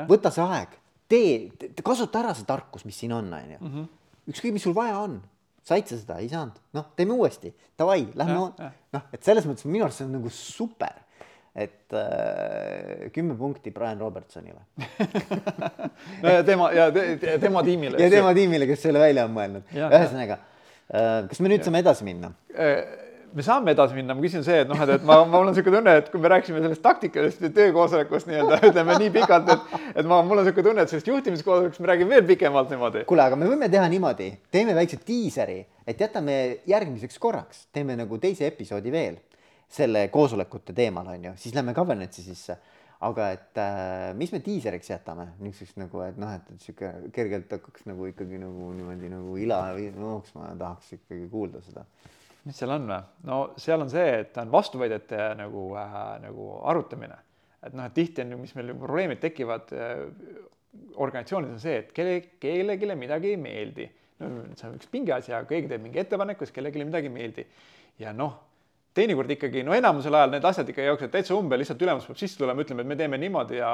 võta 0.09 0.31
see 0.33 0.43
aeg, 0.43 0.75
tee, 1.07 1.71
kasuta 1.83 2.19
ära 2.19 2.35
see 2.35 2.45
tarkus, 2.47 2.85
mis 2.85 2.99
siin 2.99 3.13
on, 3.15 3.31
onju. 3.33 3.57
Mhm. 3.61 3.89
ükskõik, 4.27 4.53
mis 4.53 4.63
sul 4.67 4.75
vaja 4.75 4.99
on, 4.99 5.21
said 5.63 5.87
sa 5.87 5.95
seda, 5.97 6.17
ei 6.19 6.27
saanud, 6.29 6.55
noh, 6.75 6.91
teeme 6.95 7.15
uuesti, 7.15 7.53
davai, 7.79 8.07
lähme, 8.15 8.71
noh, 8.93 9.01
et 9.13 9.23
selles 9.23 9.45
mõttes 9.47 9.65
minu 9.65 9.85
arust 9.87 10.01
see 10.01 10.07
on 10.07 10.17
nagu 10.19 10.29
super 10.29 11.06
et 11.57 11.93
äh, 11.97 13.09
kümme 13.13 13.37
punkti 13.37 13.71
Brian 13.73 13.99
Robertsonile 13.99 14.61
no 16.23 16.29
ja 16.35 16.43
tema 16.45 16.69
ja 16.75 16.91
te, 16.93 17.17
tema 17.41 17.63
tiimile. 17.65 17.97
ja 18.03 18.09
tema 18.13 18.33
tiimile, 18.37 18.69
kes 18.69 18.85
selle 18.85 19.01
välja 19.01 19.25
on 19.25 19.33
mõelnud. 19.33 19.65
ühesõnaga, 19.73 20.37
äh, 20.93 21.19
kas 21.31 21.41
me 21.41 21.49
nüüd 21.49 21.63
ja. 21.63 21.69
saame 21.69 21.81
edasi 21.81 22.05
minna? 22.07 22.31
Äh, 22.53 22.83
me 23.33 23.43
saame 23.43 23.73
edasi 23.73 23.97
minna, 23.97 24.15
ma 24.15 24.23
küsin 24.23 24.45
see, 24.45 24.61
et 24.63 24.69
noh, 24.69 24.79
et, 24.85 24.91
et 24.97 25.07
ma, 25.07 25.17
mul 25.27 25.41
on 25.41 25.49
niisugune 25.51 25.79
tunne, 25.79 25.95
et 25.99 26.11
kui 26.13 26.21
me 26.21 26.29
rääkisime 26.31 26.61
sellest 26.63 26.83
taktikalisest 26.85 27.53
töökoosolekust 27.57 28.29
nii-öelda 28.29 28.59
ütleme 28.69 28.97
nii 29.01 29.13
pikalt, 29.17 29.49
et, 29.53 29.77
et 29.95 30.07
ma, 30.07 30.21
mul 30.25 30.41
on 30.41 30.45
niisugune 30.45 30.69
tunne, 30.69 30.85
et 30.85 30.93
sellest 30.93 31.09
juhtimiskoosolekust 31.09 31.83
me 31.83 31.91
räägime 31.91 32.15
veel 32.15 32.27
pikemalt 32.29 32.69
niimoodi. 32.73 33.03
kuule, 33.09 33.25
aga 33.25 33.39
me 33.39 33.49
võime 33.49 33.69
teha 33.73 33.87
niimoodi, 33.91 34.29
teeme 34.53 34.77
väikse 34.77 35.01
diiseri, 35.07 35.59
et 35.87 36.05
jätame 36.05 36.37
järgmiseks 36.69 37.17
korraks, 37.21 37.65
teeme 37.73 37.97
nagu 37.99 38.21
teise 38.21 38.47
episoodi 38.49 38.93
veel 38.93 39.17
selle 39.69 40.07
koosolekute 40.13 40.73
teemal 40.73 41.07
on 41.13 41.29
ju, 41.29 41.37
siis 41.37 41.55
lähme 41.55 41.73
governance'i 41.75 42.23
sisse 42.23 42.57
aga 43.05 43.29
et 43.35 43.59
äh, 43.61 44.13
mis 44.17 44.31
me 44.33 44.39
diiseriks 44.41 44.89
jätame 44.89 45.27
niisuguseks 45.37 45.77
nagu, 45.77 46.01
et 46.01 46.17
noh, 46.17 46.31
et, 46.33 46.47
sihuke 46.63 46.89
kergelt 47.13 47.51
hakkaks 47.53 47.85
nagu 47.89 48.07
ikkagi 48.09 48.39
nagu 48.41 48.71
niimoodi 48.73 49.11
nagu 49.11 49.35
ila 49.43 49.59
jooksma 49.77 50.51
ja 50.51 50.55
tahaks 50.63 50.95
ikkagi 50.97 51.27
kuulda 51.29 51.61
seda 51.65 51.85
mis 52.47 52.57
seal 52.57 52.73
on 52.73 52.87
või? 52.89 52.99
no 53.27 53.39
seal 53.59 53.83
on 53.83 53.91
see, 53.91 54.07
et 54.23 54.41
on 54.41 54.51
vastuväidete 54.53 55.29
nagu 55.37 55.69
äh,, 55.77 55.95
nagu 56.23 56.49
arutamine. 56.71 57.19
et 57.61 57.77
noh, 57.77 57.85
et 57.85 57.95
tihti 57.97 58.23
on 58.23 58.33
ju, 58.33 58.41
mis 58.41 58.55
meil 58.57 58.73
probleemid 58.79 59.21
tekivad 59.21 59.73
äh, 59.75 60.03
organisatsioonides 60.95 61.57
on 61.57 61.63
see, 61.63 61.77
et 61.83 61.93
kelle, 61.95 62.19
kellelegi 62.41 62.97
midagi 62.97 63.33
ei 63.33 63.41
meeldi. 63.41 63.89
no 64.23 64.33
see 64.55 64.69
on 64.69 64.77
üks 64.79 64.89
pingeasi, 64.89 65.35
aga 65.35 65.49
keegi 65.49 65.69
teeb 65.69 65.83
mingi 65.85 66.01
ettepaneku, 66.01 66.45
siis 66.45 66.55
kellelegi 66.55 66.85
midagi 66.87 67.11
ei 67.11 67.17
meeldi. 67.19 67.47
ja 68.01 68.13
noh, 68.15 68.39
teinekord 68.97 69.31
ikkagi, 69.37 69.63
no 69.65 69.75
enamusel 69.77 70.17
ajal 70.17 70.33
need 70.33 70.47
asjad 70.49 70.73
ikka 70.73 70.89
jooksevad 70.89 71.13
täitsa 71.13 71.37
umbe, 71.37 71.59
lihtsalt 71.61 71.85
ülemus 71.85 72.09
peab 72.09 72.19
sisse 72.19 72.41
tulema, 72.41 72.65
ütlema, 72.65 72.83
et 72.83 72.91
me 72.91 72.99
teeme 72.99 73.21
niimoodi 73.21 73.61
ja 73.61 73.71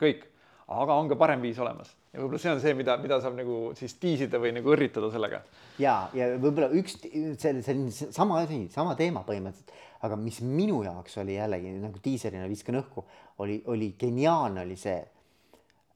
kõik 0.00 0.26
aga 0.68 0.98
on 1.00 1.08
ka 1.08 1.16
parem 1.16 1.40
viis 1.40 1.58
olemas 1.62 1.94
ja 2.12 2.20
võib-olla 2.20 2.40
see 2.42 2.50
on 2.52 2.60
see, 2.60 2.74
mida, 2.76 2.96
mida 3.00 3.18
saab 3.24 3.36
nagu 3.38 3.58
siis 3.78 3.94
tiisida 4.00 4.40
või 4.40 4.52
nagu 4.56 4.72
õrritada 4.74 5.08
sellega. 5.12 5.40
ja, 5.80 5.94
ja 6.16 6.28
võib-olla 6.36 6.68
üks 6.76 6.98
selline, 7.00 7.62
selline 7.64 7.92
sama 7.92 8.42
asi, 8.42 8.66
sama 8.72 8.96
teema 8.98 9.22
põhimõtteliselt, 9.28 9.72
aga 10.04 10.18
mis 10.20 10.42
minu 10.44 10.82
jaoks 10.84 11.16
oli 11.22 11.38
jällegi 11.38 11.72
nagu 11.80 12.02
diiserina 12.04 12.48
viskan 12.50 12.80
õhku, 12.82 13.04
oli, 13.44 13.62
oli 13.72 13.94
geniaalne, 14.00 14.66
oli 14.66 14.76
see 14.76 14.98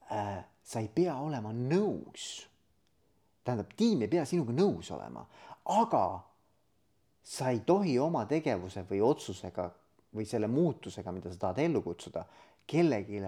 äh,. 0.09 0.41
sa 0.63 0.79
ei 0.79 0.89
pea 0.95 1.19
olema 1.19 1.51
nõus. 1.53 2.47
tähendab, 3.43 3.73
tiim 3.77 4.01
ei 4.01 4.09
pea 4.09 4.25
sinuga 4.25 4.55
nõus 4.55 4.89
olema, 4.95 5.25
aga 5.69 6.05
sa 7.23 7.49
ei 7.49 7.63
tohi 7.65 7.95
oma 7.99 8.25
tegevuse 8.29 8.83
või 8.89 9.01
otsusega 9.03 9.69
või 10.13 10.27
selle 10.29 10.47
muutusega, 10.51 11.11
mida 11.15 11.31
sa 11.31 11.39
tahad 11.47 11.63
ellu 11.63 11.81
kutsuda, 11.81 12.25
kellelegi 12.67 13.21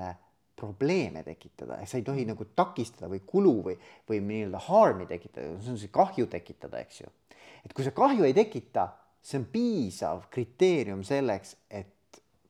probleeme 0.56 1.24
tekitada, 1.24 1.80
sa 1.86 1.98
ei 1.98 2.06
tohi 2.06 2.26
nagu 2.28 2.46
takistada 2.56 3.10
või 3.12 3.24
kulu 3.28 3.56
või, 3.70 3.76
või 4.08 4.22
nii-öelda 4.24 4.62
harm'i 4.68 5.08
tekitada, 5.10 5.56
see 5.64 5.74
on 5.74 5.80
see 5.82 5.91
kahju 5.91 6.28
tekitada, 6.32 6.80
eks 6.80 7.02
ju. 7.02 7.10
et 7.66 7.74
kui 7.74 7.84
sa 7.84 7.91
kahju 7.96 8.24
ei 8.28 8.36
tekita, 8.38 8.88
see 9.26 9.41
on 9.41 9.48
piisav 9.52 10.30
kriteerium 10.32 11.04
selleks, 11.04 11.56
et 11.70 11.95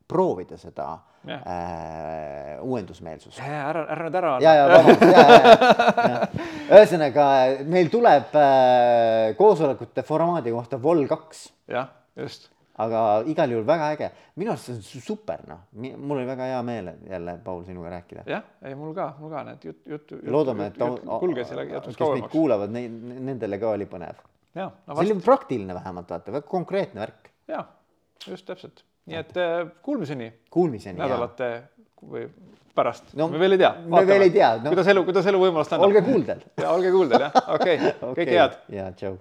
proovida 0.08 0.58
seda 0.62 0.88
ja. 1.26 1.38
äh, 1.38 2.64
uuendusmeelsust. 2.64 3.40
ära, 3.42 3.86
ära 3.90 4.08
nüüd 4.08 4.18
ära. 4.22 4.34
ja, 4.44 4.56
ja 4.60 4.66
vabandust, 4.72 5.06
ja, 5.12 6.10
ja. 6.16 6.50
ühesõnaga 6.80 7.30
meil 7.70 7.90
tuleb 7.94 8.36
äh, 8.42 9.32
koosolekute 9.40 10.06
formaadi 10.08 10.54
kohta 10.56 10.82
vol 10.82 11.06
kaks. 11.10 11.48
jah, 11.72 11.90
just 12.20 12.52
aga 12.82 13.02
igal 13.32 13.52
juhul 13.54 13.66
väga 13.68 13.90
äge, 13.96 14.10
minu 14.40 14.52
arust 14.52 14.68
see 14.68 14.76
on 14.76 15.04
super, 15.04 15.44
noh, 15.48 15.62
mul 15.80 16.18
oli 16.18 16.28
väga 16.28 16.50
hea 16.52 16.62
meel 16.68 16.90
jälle, 17.08 17.38
Paul, 17.44 17.64
sinuga 17.68 17.94
rääkida. 17.94 18.26
jah, 18.30 18.44
ei 18.68 18.76
mul 18.76 18.94
ka, 18.98 19.14
mul 19.20 19.32
ka 19.32 19.44
need 19.48 19.68
jutt, 19.70 19.82
jutt, 19.88 20.12
jutt. 20.12 20.26
loodame, 20.36 20.72
et 20.72 20.82
kulges 21.24 21.54
ja 21.54 21.64
jätkus 21.64 22.00
kauemaks. 22.00 22.32
kuulavad, 22.34 22.76
nendele 22.76 23.60
ka 23.62 23.76
oli 23.78 23.88
põnev. 23.92 24.20
No, 24.56 24.70
see 24.88 25.06
oli 25.06 25.16
praktiline 25.24 25.76
vähemalt, 25.76 26.12
vaata, 26.12 26.36
väga 26.36 26.52
konkreetne 26.52 27.04
värk. 27.06 27.32
ja, 27.52 27.64
just 28.28 28.48
täpselt, 28.48 28.84
nii 29.06 29.22
et 29.22 29.38
äh, 29.38 29.56
kuulmiseni. 29.86 30.32
Kuulmiseni. 30.52 31.00
nädalate 31.00 31.52
või 32.06 32.28
pärast 32.76 33.14
no,, 33.16 33.30
me 33.32 33.40
veel 33.40 33.56
ei 33.56 33.62
tea. 33.62 33.72
me 33.88 34.02
veel 34.08 34.28
ei 34.28 34.34
tea 34.34 34.50
no.. 34.60 34.74
kuidas 34.74 34.90
elu, 34.92 35.06
kuidas 35.08 35.30
elu 35.32 35.40
võimalust 35.46 35.76
annab. 35.76 35.88
olge 35.90 36.04
kuuldel 36.06 36.44
ja 36.62 36.72
olge 36.76 36.92
kuuldel 36.94 37.26
jah, 37.28 37.38
okei 37.56 37.78
okay. 37.80 37.94
okay., 37.94 38.12
kõike 38.20 38.36
head. 38.36 38.60
ja 38.76 38.90
tšau 38.98 39.16